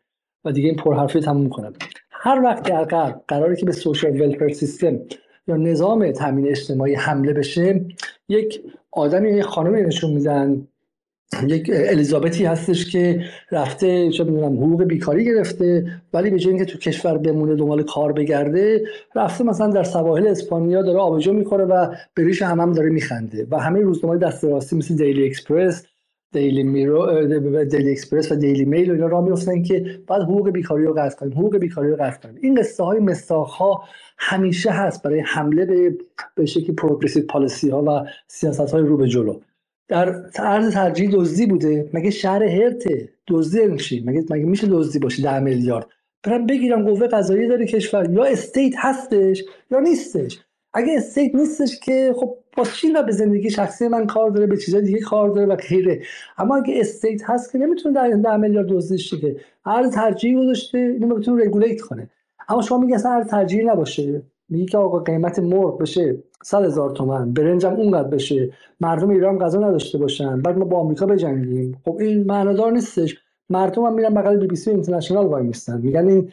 [0.46, 1.74] و دیگه این پرحرفی تموم کنم.
[2.12, 5.00] هر وقت در غرب قراره که به سوشال ولفر سیستم
[5.48, 7.86] یا نظام تامین اجتماعی حمله بشه
[8.30, 10.68] یک آدمی یک خانمی نشون میدن.
[11.48, 16.78] یک الیزابتی هستش که رفته چه می‌دونم حقوق بیکاری گرفته ولی به جای اینکه تو
[16.78, 18.84] کشور بمونه دنبال کار بگرده
[19.16, 23.48] رفته مثلا در سواحل اسپانیا داره آبجو می‌خوره و به ریش هم, هم داره میخنده.
[23.52, 25.86] و همه روزنامه دست راستی مثل دیلی اکسپرس
[26.32, 27.26] Daily Mirror
[27.64, 31.16] Daily Express و Daily Mail و اینا راه میفتن که باید حقوق بیکاری رو قطع
[31.16, 32.40] کنیم حقوق بیکاری رو قطع کنیم.
[32.42, 33.84] این قصه های مستاخ ها
[34.24, 35.98] همیشه هست برای حمله به
[36.36, 39.40] به شکلی progressive policy ها و سیاست های رو به جلو.
[39.88, 41.90] در ارز ترجیح دزدی بوده.
[41.94, 45.88] مگه شهر هرته دزدی میشه مگه مگه میشه دزدی باشه 10 میلیارد؟
[46.24, 48.10] برن بگیرن قوه قضایی داره کشور.
[48.12, 50.40] یا state هستش یا نیستش.
[50.74, 54.58] اگه state نیستش که خب با چی و به زندگی شخصی من کار داره به
[54.58, 56.02] چیزای دیگه کار داره و غیره.
[56.38, 59.36] اما اگه state هست که نمی‌تونه در ده میلیارد دزدش که؟
[59.66, 62.10] هر ترجیحی گذاشته اینو بتونه regulate کنه.
[62.52, 64.24] اما شما میگه اصلا ترجیحی نباشه.
[64.50, 68.54] میگه که آقا قیمت مرغ بشه 100 هزار تومن برنجم اونقدر بشه.
[68.80, 70.42] مردم ایران غذا نداشته باشن.
[70.42, 71.82] بعد ما با آمریکا بجنگیم.
[71.86, 73.18] خب این معنادار نیستش.
[73.50, 75.82] مردم هم میرن بغل بی بی سی اینترنشنال وایمیستن.
[75.82, 76.32] میگن این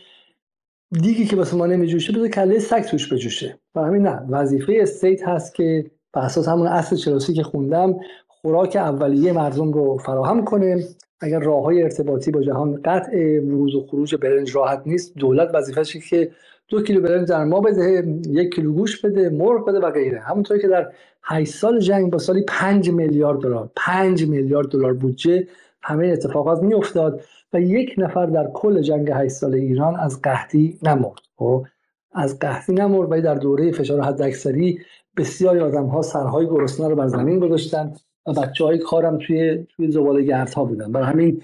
[1.03, 3.59] دیگی که واسه ما نمیجوشه بذار کله سگ توش بجوشه.
[3.75, 4.27] و همین نه.
[4.29, 7.97] وظیفه state هست که به اساس همون اصل چلوسی که خوندم
[8.29, 10.85] خوراک اولیه مردم رو فراهم کنه.
[11.21, 16.01] اگر راه های ارتباطی با جهان قطع ورود و خروج برنج راحت نیست دولت وظیفه‌شه
[16.01, 16.31] که
[16.69, 20.21] دو کیلو برنج در ما بده یک کیلو گوش بده مرغ بده و غیره.
[20.21, 25.47] همونطوری که در 8 سال جنگ با سالی 5 میلیارد دلار 5 میلیارد دلار بودجه
[25.83, 27.21] همه اتفاقات میافتاد
[27.53, 31.19] و یک نفر در کل جنگ 8 سال ایران از قحطی نمرد.
[31.37, 31.67] خب
[32.13, 34.79] از قحطی نمرد و در دوره فشار حداکثری
[35.17, 37.95] بسیاری آدم ها سرهای گرسنه رو بر زمین گذاشتن.
[38.29, 40.93] و بچه های کارم توی توی زباله گردها بودن.
[40.93, 41.43] برای همین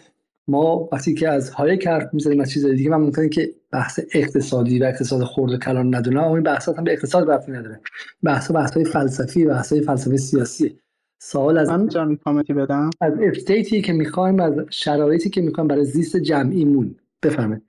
[0.49, 4.79] ما وقتی که از هایک حرف می‌زنیم از چیزای دیگه من ممکنه که بحث اقتصادی
[4.79, 7.81] و اقتصاد خورد کلان ندونم اما این بحثات هم به اقتصاد رفتی نداره.
[8.23, 10.79] بحث بحث های فلسفی و بحث های فلسفه سیاسی.
[11.23, 12.91] سوال از من کامنتی بدم.
[13.01, 16.97] از استیتی که می‌خوایم از شرایطی که می‌خوایم برای زیست جمعیمون.
[17.23, 17.63] بفهمه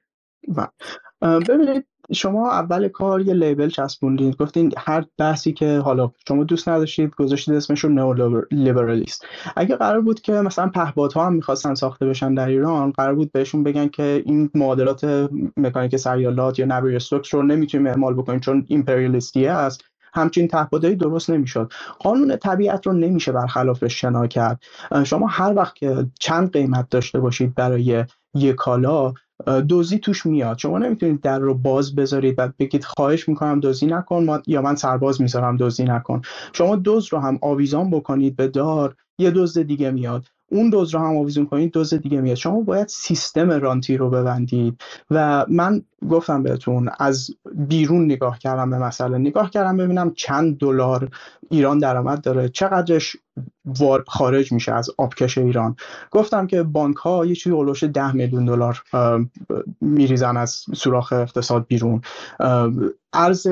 [1.22, 4.38] ببینید شما اول کار یه لیبل چسبوندید.
[4.38, 9.26] گفتین هر بحثی که حالا شما دوست نداشتید گذاشتید اسمش رو لیبرالیست
[9.56, 13.64] اگه قرار بود که مثلا پهپادها هم می‌خواستن ساخته بشن در ایران قرار بود بهشون
[13.64, 19.52] بگن که این معادلات مکانیک سریالات یا نبیر استوکس رو نمی‌تونیم اعمال بکنیم چون ایمپریالیستیه
[19.52, 19.82] است.
[20.14, 21.72] همچین تهدیدایی درست نمی‌شد.
[22.00, 24.64] قانون طبیعت رو نمیشه برخلافش شنا کرد.
[25.04, 29.14] شما هر وقت که چند قیمت داشته باشید برای یک کالا
[29.68, 30.58] دوزی توش میاد.
[30.58, 35.22] شما نمی‌تونید در رو باز بذارید و بگید خواهش می‌کنم دوزی نکن یا من سرباز
[35.22, 36.22] می‌ذارم دوزی نکن.
[36.54, 40.26] شما دوز رو هم آویزان بکنید به دار یه دوز دیگه میاد.
[40.52, 42.36] اون دوز رو هم آویزون کنید دوز دیگه میاد.
[42.36, 44.82] شما باید سیستم رانتی رو ببندید.
[45.12, 49.18] و من گفتم بهتون از بیرون نگاه کردم به مسئله.
[49.18, 51.10] نگاه کردم ببینم چند دلار
[51.50, 52.50] ایران درآمد داره.
[52.50, 53.18] چقدرش
[54.08, 55.76] خارج میشه از آبکش ایران.
[56.12, 58.84] گفتم که بانک ها یه چیزی اولوش ده میلیون دلار
[59.82, 62.02] میریزن از سوراخ اقتصاد بیرون.
[63.14, 63.48] ارز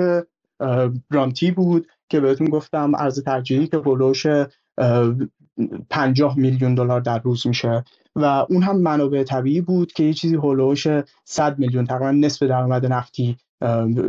[1.12, 4.26] رانتی بود که بهتون گفتم ارز ترجیحی که اولوش
[5.90, 7.84] 50 میلیون دلار در روز میشه.
[8.16, 10.88] و اون هم منابع طبیعی بود که یه چیزی هولوش
[11.24, 13.38] 100 میلیون تقریبا نصف درآمد نفتی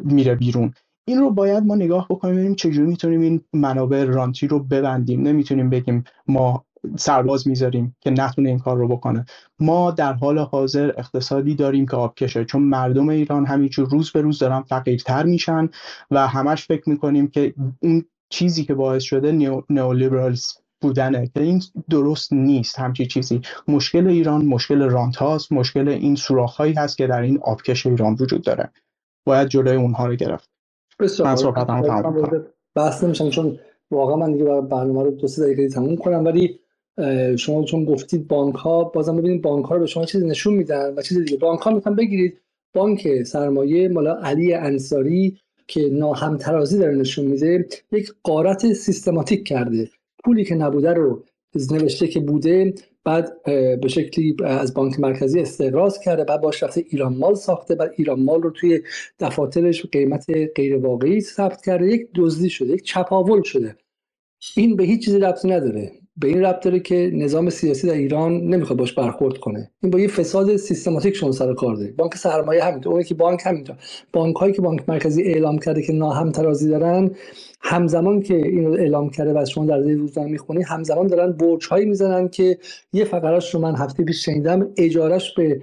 [0.05, 0.73] میره بیرون.
[1.05, 5.23] این رو باید ما نگاه بکنیم ببینیم چجوری می‌تونیم این منابع رانتی رو ببندیم.
[5.23, 6.65] نمی‌تونیم بگیم ما
[6.97, 9.25] سرباز می‌ذاریم که نتونه این کار رو بکنه.
[9.59, 14.39] ما در حال حاضر اقتصادی داریم که آبکشه چون مردم ایران همینجور روز به روز
[14.39, 15.69] دارن فقیرتر میشن
[16.11, 19.33] و همش فکر می‌کنیم که اون چیزی که باعث شده
[19.71, 23.41] نیولیبرالیسم بودنه که این درست نیست همچی چیزی.
[23.69, 28.17] مشکل ایران مشکل رانت هاست مشکل این سوراخ هایی هست که در این آبکش ایران
[28.21, 28.71] وجود داره.
[29.27, 30.51] باید جلوی اونها رو گرفت.
[31.01, 31.67] من صحبت
[32.75, 33.59] بحث نمیشم چون
[33.91, 36.61] واقعا من دیگه برنامه رو دو سه دقیقه تموم کنم ولی
[37.39, 40.95] شما چون گفتید بانک ها بازم ببینید بانک ها رو به شما چیزی نشون میدن
[40.97, 41.37] و چیز دیگه.
[41.37, 42.41] بانک ها می‌خوان بگیرید
[42.75, 49.89] بانک سرمایه مالا علی انصاری که ناهم ترازی داره نشون میده یک قارت سیستماتیک کرده.
[50.25, 51.25] پولی که نبوده رو
[51.71, 53.43] نوشته که بوده بعد
[53.81, 58.23] به شکلی از بانک مرکزی استقراض کرده بعد باش رفته ایران مال ساخته بعد ایران
[58.23, 58.83] مال رو توی
[59.19, 63.77] دفاترش قیمت غیر واقعی ثبت کرده یک دزدی شده یک چپاول شده.
[64.57, 65.93] این به هیچ چیزی ربطی نداره.
[66.17, 69.71] به این ربط داره که نظام سیاسی در ایران نمی‌خواد باش برخورد کنه.
[69.83, 72.93] این با یه فساد سیستماتیک شون سر کار داره بانک سرمایه همینطور.
[72.93, 73.77] اون که بانک همینطور.
[74.13, 77.11] بانک هایی که بانک مرکزی اعلام کرده که ناهم ترازی دارن
[77.61, 82.29] همزمان که اینو اعلام کرده و شما در روزنامه می‌خونی همزمان دارن برج هایی می‌زنن
[82.29, 82.59] که
[82.93, 85.61] یه فقراش رو من هفته پیش شنیدم اجارش به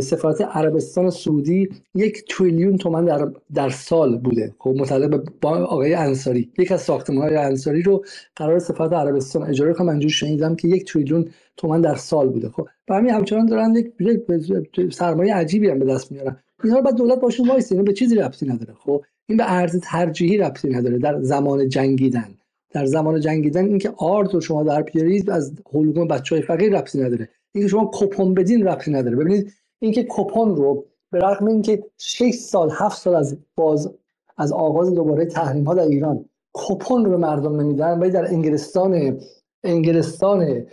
[0.00, 4.54] سفارت عربستان سعودی یک تریلیون تومن در, در سال بوده.
[4.58, 6.52] خب متعلق به آقای انصاری.
[6.58, 8.04] یک از ساختمان های انصاری رو
[8.36, 9.86] قرار سفارت عربستان اجاره کنم.
[9.86, 12.48] منجور شنیدم که یک تریلیون تومن در سال بوده.
[12.48, 16.36] خب و همین همچنان دارن یک سرمایه عجیبی هم به دست میارن.
[16.64, 17.82] اینا رو بعد دولت باشون وایسه.
[17.82, 18.74] به چیزی ربطی نداره.
[18.74, 20.98] خب این به ارز ترجیحی ربطی نداره.
[20.98, 22.28] در زمان جنگیدن.
[22.70, 26.98] در زمان جنگیدن اینکه آرد رو شما در بیارید از حلقوم بچه های فقیر ربطی
[26.98, 27.28] نداره.
[27.54, 29.16] اینکه شما کپون بدین ربطی نداره.
[29.16, 33.94] ببینید اینکه کپون رو به رغم اینکه 6 سال 7 سال از باز
[34.36, 36.24] از آغاز دوباره تحریم ها در ایران
[36.54, 39.20] کپون رو به مردم نمیدن ولی در انگلستان
[39.64, 40.66] انگلستان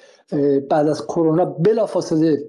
[0.69, 2.43] بعد از کرونا بلافاصله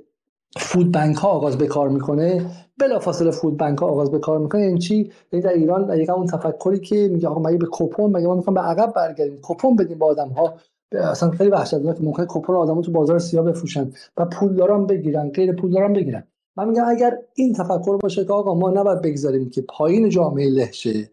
[0.56, 2.50] فود بنک ها آغاز به کار می‌کنه.
[2.78, 4.60] بلافاصله فود بنک ها آغاز به کار می‌کنه.
[4.60, 8.16] این یعنی چی؟ یعنی در ایران در اون تفکری که میگه آقا مگه به کپون
[8.16, 10.54] مگه ما می‌خوام به عقب برگردیم؟ کپون بدیم به آدم ها
[10.92, 15.92] اصلا خیلی وحشتناکه ممکنه کپون آدمو تو بازار سیاه بفروشن و پولداران بگیرن غیر پولداران
[15.92, 16.24] بگیرن.
[16.56, 21.10] من میگم اگر این تفکر باشه که آقا ما نباید بگذاریم که پایین جامعه لهشه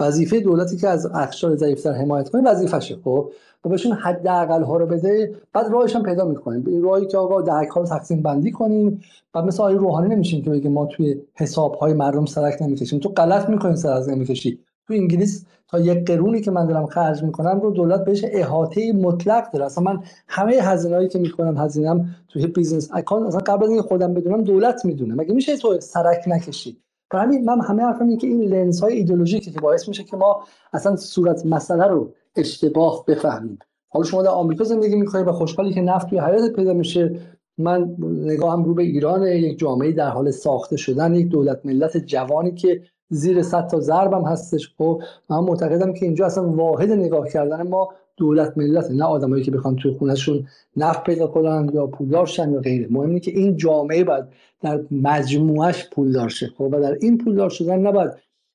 [0.00, 3.30] وظیفه دولتی که از اقشار ضعیفتر حمایت کنه وظیفشه خب؟
[3.64, 6.66] و بهشون حداقل ها رو بده بعد راهش هم پیدا می‌کنیم.
[6.66, 9.00] این راهی که آقا درک ها رو تقسیم بندی کنیم
[9.34, 12.98] و مثل آقای روحانی نمیشیم که بگه ما توی حساب های مردم سرک نمی‌کشیم.
[12.98, 14.58] تو غلط می‌کنیم سرک نمی‌کشی.
[14.86, 15.44] تو انگلیس
[15.80, 19.64] یک قرونی که من دارم خرج می‌کنم رو دولت بهش احاطه مطلق داره.
[19.64, 24.14] اصلا من همه هزینه‌ای که می‌کنم هزینه‌ام توی business account اصلا قبل از اینکه خودم
[24.14, 25.14] بدونم دولت می‌دونه.
[25.14, 26.76] مگه میشه تو سرک نکشی؟
[27.10, 30.16] برای همین من همه حرفم اینه که این لنز های ایدئولوژیکی که باعث میشه که
[30.16, 33.58] ما اصلا صورت مسئله رو اشتباه بفهمیم.
[33.88, 37.20] حالا شما در آمریکا زندگی می‌کنید و خوشحالی که نفت توی حیاط پیدا میشه.
[37.58, 42.54] من نگاهم رو به ایران یک جامعه در حال ساخته شدن یک دولت ملت جوانی
[42.54, 42.82] که
[43.12, 44.72] زیر صد تا ضربم هستش.
[44.78, 49.50] خب من معتقدم که اینجا اصلا واحد نگاه کردن ما دولت ملت نه آدمایی که
[49.50, 52.86] بخوان توی خونهشون نفت پیدا کنن یا پولدار شن یا غیره.
[52.90, 54.24] مهم اینه که این جامعه باید
[54.60, 56.46] در مجموعش پولدار شه.
[56.58, 58.10] خب و در این پولدار شدن نباید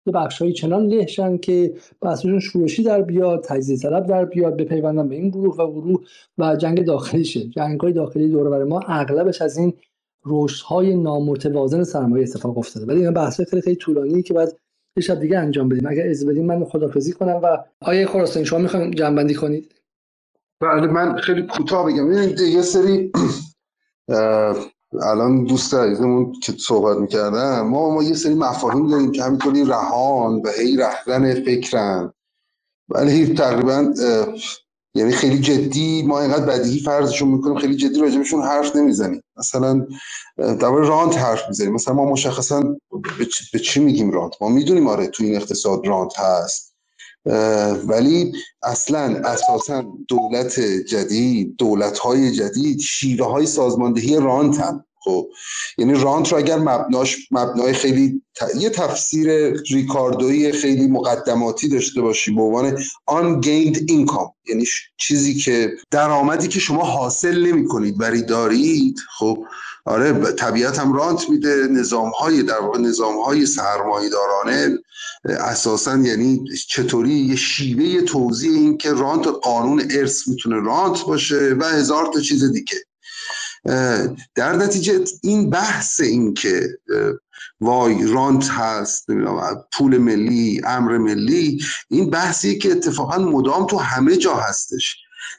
[0.05, 5.15] به بخشهایی چنان لهشن که بحثشون شورشی در بیاد تجزیه طلب در بیاد بپیوندن به
[5.15, 6.03] این گروه و گروه
[6.37, 7.39] و جنگ داخلی شه.
[7.39, 9.73] جنگ های داخلی دور ما اغلبش از این
[10.29, 12.85] رشد های نامتوازن سرمایه اتفاق افتاده.
[12.85, 14.57] ولی این بحث خیلی خیلی طولانی که بعد
[14.97, 15.87] یه شب دیگه انجام بدیم.
[15.87, 19.75] اگر از بدیم من خدافظی کنم و آیه خراسانی شما می‌خوایم جنبندی کنید؟
[20.61, 22.11] بله من خیلی کوتاه بگم.
[22.11, 23.11] یه سری
[25.01, 30.41] الان دوست عزیزمون که صحبت می‌کردن ما ما یه سری مفاهیم داریم که همینطوری رهان
[30.41, 32.13] و هی رهلن فکرن.
[32.89, 33.93] ولی تقریبا
[34.97, 39.23] یعنی خیلی جدی ما اینقدر بدیهی فرضشون می‌کنیم خیلی جدی راجبشون حرف نمی‌زنیم.
[39.37, 39.87] مثلا
[40.37, 41.73] در رانت حرف می‌زنیم.
[41.73, 42.75] مثلا ما مشخصا
[43.53, 46.73] به چی میگیم رانت؟ ما می‌دونیم آره تو این اقتصاد رانت هست.
[47.87, 54.85] ولی اصلا اساسا دولت جدید دولت های جدید شیوه های سازماندهی رانت هم.
[55.07, 55.27] خب
[55.77, 58.21] یعنی رانت رو اگر مبناش مبنای خیلی
[58.55, 64.65] یه تفسیر ریکاردویی خیلی مقدماتی داشته باشی به عنوان آن گیند اینکام یعنی
[64.97, 69.43] چیزی که درآمدی که شما حاصل نمی کنید ولی دارید خب؟
[69.85, 74.77] آره طبیعت هم رانت میده نظام های در واقع نظام های سرمایه دارانه
[75.25, 81.63] اساسا یعنی چطوری یه شیوه توضیح این که رانت قانون ارث می‌تونه رانت باشه و
[81.63, 82.75] هزار تا چیز دیگه.
[84.35, 86.77] در نتیجه این بحث این که
[87.61, 89.07] وای رانت هست
[89.73, 94.95] پول ملی امر ملی این بحثی که اتفاقا مدام تو همه جا هستش.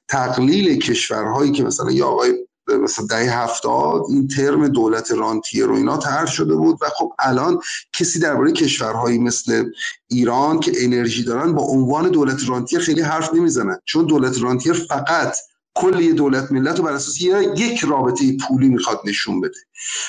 [0.09, 2.35] تقلیل کشورهایی که مثلا یا آقای
[2.83, 7.61] مثلا دهه هفتاد این ترم دولت رانتیه رو اینا طرح شده بود و خب الان
[7.93, 9.65] کسی درباره کشورهایی مثل
[10.09, 13.79] ایران که انرژی دارن با عنوان دولت رانتیه خیلی حرف نمی‌زنن.
[13.85, 15.37] چون دولت رانتیه فقط
[15.79, 19.59] کل دولت ملت رو بر اساس یک رابطه پولی می‌خواد نشون بده.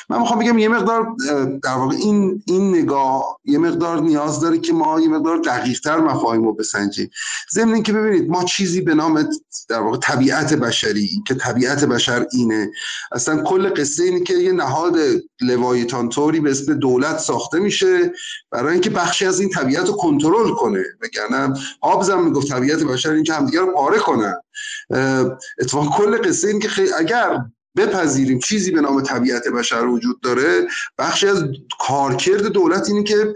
[0.09, 1.07] من می‌خوام بگم یه مقدار
[1.63, 6.43] در واقع این این نگاه یه مقدار نیاز داره که ما یه مقدار دقیقتر مفاهیم
[6.43, 7.09] رو بسنجیم.
[7.53, 9.29] ضمن که ببینید ما چیزی به نام
[9.69, 12.71] در واقع طبیعت بشری که طبیعت بشر اینه.
[13.11, 14.97] اصلا کل قصه اینه که یه نهاد
[15.41, 18.11] لوایتان طوری به اسم دولت ساخته میشه
[18.51, 20.83] برای اینکه بخشی از این طبیعت رو کنترل کنه.
[21.01, 24.35] وگرنه آبزم می‌گفت طبیعت بشر این که همدیگه رو پاره کنن.
[25.59, 27.37] اتفاق کل قصه این که اگر
[27.77, 31.43] بپذیریم چیزی به نام طبیعت بشر وجود داره بخشی از
[31.79, 33.33] کارکرد دولت اینه که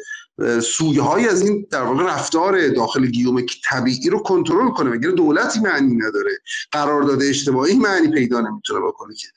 [0.61, 5.59] سویه های از این در واقع رفتار داخل گیوم طبیعی رو کنترل کنه مگر دولتی
[5.59, 6.31] معنی نداره.
[6.71, 9.27] قرارداد اجتماعی معنی پیدا نمی‌تونه بکنه که.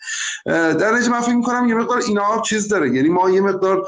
[0.47, 2.95] در نتیجه من فکر می‌کنم یه مقدار اینا چیز داره.
[2.95, 3.87] یعنی ما یه مقدار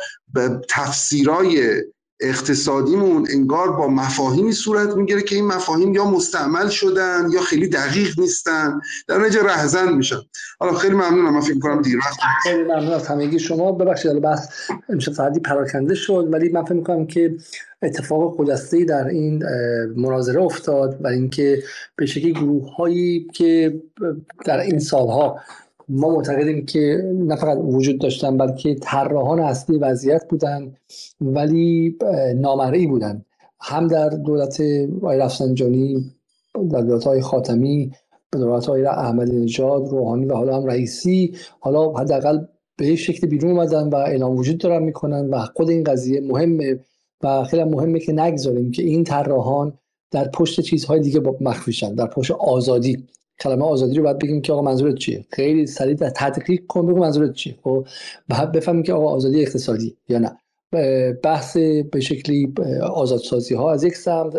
[0.68, 1.82] تفسیرای
[2.20, 8.20] اقتصادیمون انگار با مفاهیمی صورت می‌گیره که این مفاهیم یا مستعمل شدن یا خیلی دقیق
[8.20, 8.80] نیستن.
[9.08, 10.16] در نتیجه رهزن میشن.
[10.60, 11.34] حالا خیلی ممنونم.
[11.34, 13.72] من فکر کنم دیر وقت خیلی ممنون از همگی شما.
[13.72, 14.48] ببخشید حالا بحث
[14.88, 17.36] امشب ساعتی پراکنده شد ولی من فکر می‌کنم که
[17.82, 19.44] اتفاق خلاصه‌ای در این
[19.96, 21.62] مناظره افتاد و اینکه
[21.96, 23.80] به شکلی گروه هایی که
[24.44, 25.40] در این سالها
[25.88, 30.72] ما معتقدیم که نه فقط وجود داشتن بلکه طراحان اصلی وضعیت بودن
[31.20, 31.96] ولی
[32.36, 33.24] نامرئی بودن.
[33.60, 34.60] هم در دولت
[35.02, 36.14] آقای رفسنجانی
[36.70, 37.92] در دولت های خاتمی
[38.30, 42.38] به دولت های احمد نژاد روحانی و حالا هم رئیسی حالا حداقل
[42.76, 46.80] به شکل بیرون اومدن و اعلام وجود دارن می‌کنن و خود این قضیه مهمه
[47.22, 49.72] و خیلی مهمه که نگذاریم که این طراحان
[50.10, 53.06] در پشت چیزهای دیگه مخفیشن در پشت آزادی.
[53.40, 57.32] کلمه آزادی رو باید بگیم که آقا منظورت چیه؟ خیلی سریع تدقیق کن بگو منظورت
[57.32, 57.58] چیه.
[57.62, 57.86] خب
[58.28, 60.38] بعد بفهمیم که آقا آزادی اقتصادی یا نه.
[61.22, 61.56] بحث
[61.90, 62.54] به شکلی
[62.94, 64.36] آزادسازی ها از یک سمت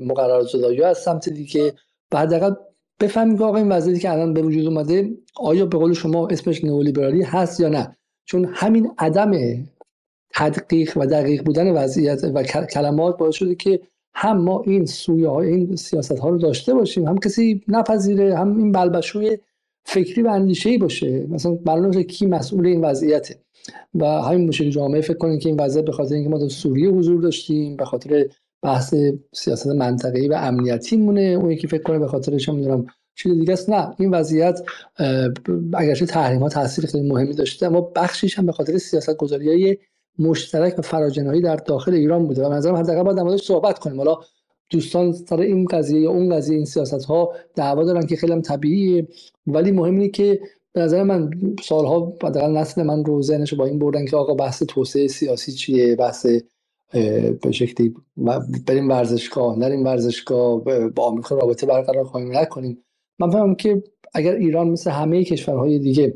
[0.00, 1.74] مقررات زدایی از سمت دیگه.
[2.10, 2.54] بعد حداقل
[3.00, 6.64] بفهمیم که آقا این وضعیتی که الان به وجود اومده آیا به قول شما اسمش
[6.64, 9.32] نئولیبرالی هست یا نه؟ چون همین عدم
[10.34, 13.80] تدقیق و دقیق بودن وضعیت و کلمات باعث شده که
[14.14, 18.58] هم ما این سویه های این سیاست ها رو داشته باشیم هم کسی نپذیره هم
[18.58, 19.38] این بلبشوی
[19.84, 21.26] فکری و اندیشه ای باشه.
[21.30, 23.38] مثلا معلومه کی مسئول این وضعیته.
[23.94, 26.90] و همین مشکل جامعه فکر کنیم که این وضعیت به خاطر اینکه ما در سوریه
[26.90, 28.26] حضور داشتیم به خاطر
[28.62, 28.94] بحث
[29.32, 31.20] سیاست منطقه‌ای و امنیتی مونه.
[31.20, 33.70] اون یکی فکر کنه به خاطر چه می‌دونم چیز دیگه است.
[33.70, 34.60] نه این وضعیت
[35.74, 39.78] اگرچه تحریم ها تاثیر خیلی مهمی داشته اما بخشیش هم به خاطر سیاست گذاری
[40.18, 43.96] مشترک و فراجنایی در داخل ایران بوده و نظرم حداقل باید در صحبت کنیم.
[43.96, 44.18] حالا
[44.70, 48.42] دوستان سر این قضیه یا اون قضیه این سیاست ها دعوا دارن که خیلی هم
[48.42, 49.08] طبیعیه
[49.46, 50.40] ولی مهم اینه که
[50.72, 51.30] به نظر من
[51.62, 55.96] سالها حداقل نسل من رو ذهنش با این بردن که آقا بحث توسعه سیاسی چیه
[55.96, 56.26] بحث
[57.42, 57.94] به شکلی
[58.66, 62.84] بریم ورزشگاه نریم ورزشگاه با آمریکا رابطه برقرار خواهیم نکنیم.
[63.18, 63.82] من فهمم که
[64.14, 66.14] اگر ایران مثل همه کشورهای دیگه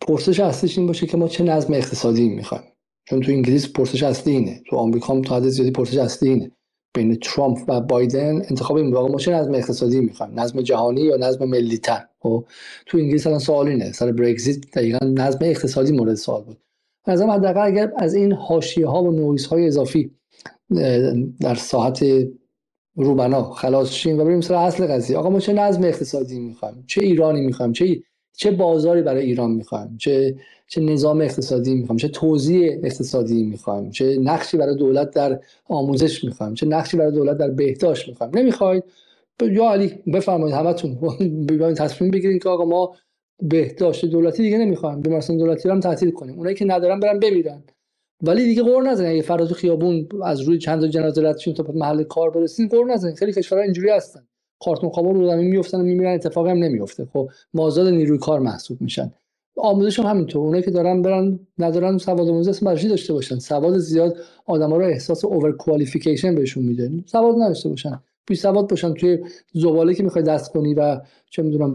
[0.00, 2.64] پرسش اصلیش این باشه که ما چه نظم اقتصادی می‌خوایم.
[3.04, 4.62] چون تو انگلیس پرسش اصلی اینه.
[4.66, 6.50] تو آمریکا هم تا حد زیادی پرسش اصلی اینه.
[6.94, 10.40] بین ترامپ و بایدن انتخاب این واقع ما چه نظم اقتصادی می‌خوایم.
[10.40, 12.44] نظم جهانی یا نظم ملی تر خب؟
[12.86, 13.92] تو انگلیس الان سوال اینه.
[13.92, 16.58] سر برگزیت دقیقا نظم اقتصادی مورد سوال بود.
[17.04, 20.10] از حداقل اگر از این حاشیه ها و نویس های اضافی
[21.40, 22.04] در ساحت
[22.96, 25.16] روبنا خلاص شیم و بریم سر اصل قضیه.
[25.16, 28.02] آقا ما چه نظم اقتصادی می‌خوایم؟ چه ایرانی می‌خوایم؟ چه
[28.36, 30.36] چه بازاری برای ایران می‌خوایم چه
[30.68, 36.54] چه نظام اقتصادی می‌خوایم چه توزیع اقتصادی می‌خوایم چه نقشی برای دولت در آموزش می‌خوایم
[36.54, 38.32] چه نقشی برای دولت در بهداشت می‌خوایم.
[38.38, 38.84] نمی‌خواید؟
[39.42, 40.98] یا علی بفرمایید همتون.
[41.46, 42.94] بیاین تصمیم بگیرید که آقا ما
[43.42, 45.00] بهداشت دولتی دیگه نمی‌خوایم.
[45.00, 46.36] بیمارستان دولتی رو هم تعطیل کنیم.
[46.38, 47.64] اونایی که ندارن برن بمیرن.
[48.22, 49.10] ولی دیگه قور نزنید.
[49.10, 53.16] اگه فردا خیابون از روی چند تا جنازه رد تا محل کار برسین قور نزنید.
[53.16, 54.20] خیلی کشورها اینجوری هستن.
[54.60, 58.80] کارتون خوابا رو زمین میافتن و میمیرن اتفاقی هم نمیفته خب مازاد نیروی کار محسوب
[58.80, 59.12] میشن.
[59.56, 60.42] آموزش هم همینطور.
[60.42, 64.16] اونایی که دارن برن ندارن سواد آموزش مرجی داشته باشن؟ سواد زیاد
[64.46, 66.90] آدما رو احساس اوور کوالیفیکیشن بهشون میده.
[67.06, 68.00] سواد نداشته باشن.
[68.26, 69.18] بی سواد باشن توی
[69.52, 71.72] زباله که می‌خوای دست کنی و چه می‌دونم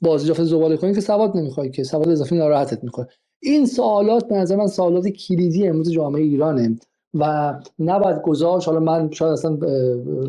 [0.00, 3.06] بازیافت زباله کنی که سواد نمی‌خوای که سواد اضافی ناراحتت می‌کنه.
[3.42, 6.78] این سوالات به نظر من سوالات کلیدی امروز جامعه ایرانه.
[7.14, 9.56] و نباید گذاشت حالا من شاید اصلا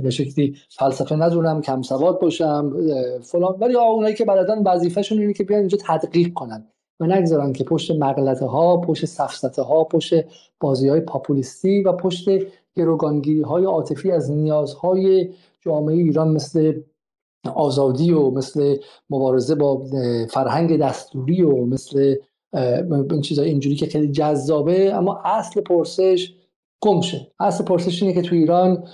[0.04, 2.74] به شکلی فلسفه ندونم کم سواد باشم
[3.22, 6.68] فلان ولی اونایی که بعدا وظیفهشون اینه که بیان اینجا تدقیق کنن.
[7.00, 10.14] و نگذارن که پشت مغلطه ها پشت سفسطه ها پشت
[10.60, 12.30] بازی های پاپولیستی و پشت
[12.76, 15.30] گروگانگیری های عاطفی از نیازهای
[15.62, 16.82] جامعه ایران مثل
[17.56, 18.78] آزادی و مثل
[19.10, 19.86] مبارزه با
[20.30, 22.16] فرهنگ دستوری و مثل
[23.12, 26.34] این چیزای اینجوری که خیلی جذابه اما اصل پرسش
[26.84, 27.32] گم شه.
[27.40, 28.88] اصل پرسش اینه که تو ایران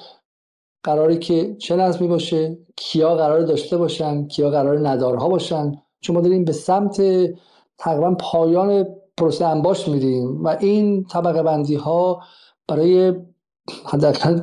[0.84, 6.22] قراره که چه نظمی باشه؟ کیا قرار داشته باشن؟ کیا قرار ندارها باشن؟ چون ما
[6.22, 7.02] داریم به سمت
[7.78, 8.86] تقریبا پایان
[9.18, 12.24] پروسه انباشت میریم و این طبقه بندی ها
[12.68, 13.14] برای
[13.86, 14.42] حداقل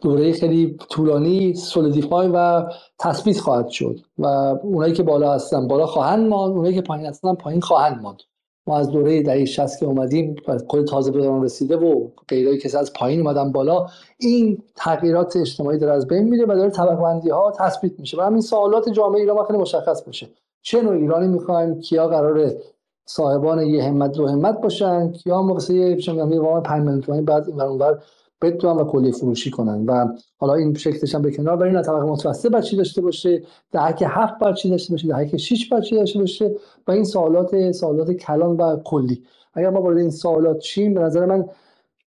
[0.00, 2.68] دوره خیلی طولانی سولیدیفای و
[2.98, 4.26] تثبیت خواهد شد و
[4.62, 8.18] اونایی که بالا هستن بالا خواهند ماند اونایی که پایین هستن پایین خواهند ماند.
[8.66, 10.36] ما از دوره دهه 60 که اومدیم
[10.68, 13.86] کل تازه به رسیده و غیره کسی از پایین اومدن بالا
[14.18, 18.18] این تغییرات اجتماعی داره از بین میره و داره طبقه بندی ها تثبیت میشه.
[18.18, 20.28] و همین سوالات جامعه ایران خیلی مشخص باشه.
[20.62, 22.60] چه نوع ایرانی می‌خوایم؟ کیا قراره
[23.06, 27.60] صاحبان یه همت دو همت باشن؟ کیا ما واسه یه وام 5 میلیون بعد این
[27.60, 28.02] اونور
[28.42, 29.84] بدون و کلی فروشی کنن.
[29.86, 34.38] و حالا این شکلش هم به کنار نه طبقه متوسط بچی داشته باشه دهک هفت
[34.38, 36.54] بچی داشته باشه دهک 6 بچی داشته باشه
[36.86, 39.22] و این سوالات سوالات کلان و کلی.
[39.54, 41.44] اگر ما وارد این سوالات چیم به نظر من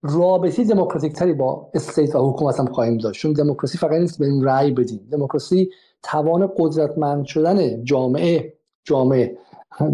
[0.03, 3.21] رابطی دموکراتیک تری با استیت و حکومت هم خواهیم داشت.
[3.21, 5.07] چون دموکراسی فقط نیست بریم رأی بدیم.
[5.11, 5.69] دموکراسی
[6.03, 8.53] توان قدرتمند شدن جامعه
[8.83, 9.37] جامعه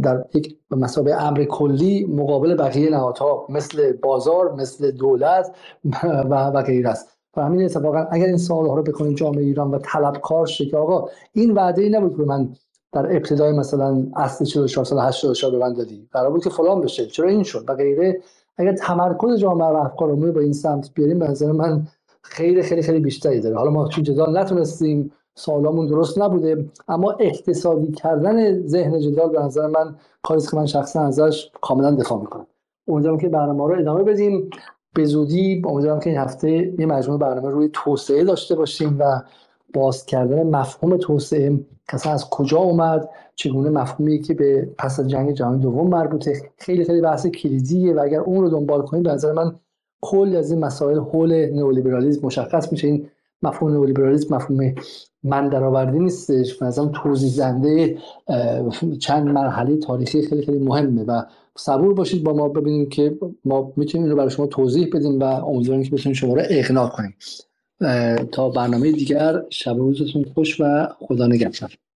[0.03, 5.55] در یک مسابقه امر کلی مقابل بقیه نهادها مثل بازار مثل دولت
[6.03, 7.17] و و غیر است.
[7.37, 10.77] و همین اتفاقا اگر این سوال ها رو بکنیم جامعه ایران و طلبکار شه که
[10.77, 12.49] آقا این وعده ای نبود که من
[12.91, 16.07] در ابتدای مثلا اصل 44 سال 84 به من دادی.
[16.11, 17.05] قرار بود که فلان بشه.
[17.05, 18.21] چرا این شد؟ و غیره.
[18.57, 21.87] اگر تمرکز جامعه و افکار رو با این سمت بیاریم به نظر من
[22.21, 23.57] خیلی خیلی خیلی بیشتری داره.
[23.57, 26.65] حالا ما تو جدال نتونستیم سوالامون درست نبوده.
[26.87, 32.21] اما اقتصادی کردن ذهن جدال به نظر من کاری که من شخصا ازش کاملا دفاع
[32.21, 32.47] می‌کنم.
[32.87, 34.49] امیدوارم که برنامه رو ادامه بدیم.
[34.95, 39.21] به زودی امیدوارم که این هفته یه مجموعه برنامه روی توسعه داشته باشیم و
[39.73, 41.59] باز کردن مفهوم توسعه.
[41.91, 46.85] کسا از کجا اومد؟ چگونه مفهومی که به پس از جنگ جهانی دوم مربوطه؟ خیلی
[46.85, 49.55] خیلی بحث کلیدیه و اگر اون رو دنبال کنید به نظر من
[50.01, 52.87] کل از این مسائل حول نئولیبرالیسم مشخص میشه.
[52.87, 53.07] این
[53.43, 54.75] مفهوم نئولیبرالیسم مفهوم
[55.23, 56.61] من درآوردی نیستش.
[56.61, 57.97] از توضیح زنده
[58.99, 61.21] چند مرحله تاریخی خیلی خیلی مهمه و
[61.57, 65.23] صبور باشید با ما ببینیم که ما می‌تونیم این رو برای شما توضیح بدیم و
[65.23, 67.15] امیدواریم که بتونیم شما رو اقناع کنیم.
[68.31, 71.77] تا برنامه دیگر شب روزتون خوش و خدا نگهدار.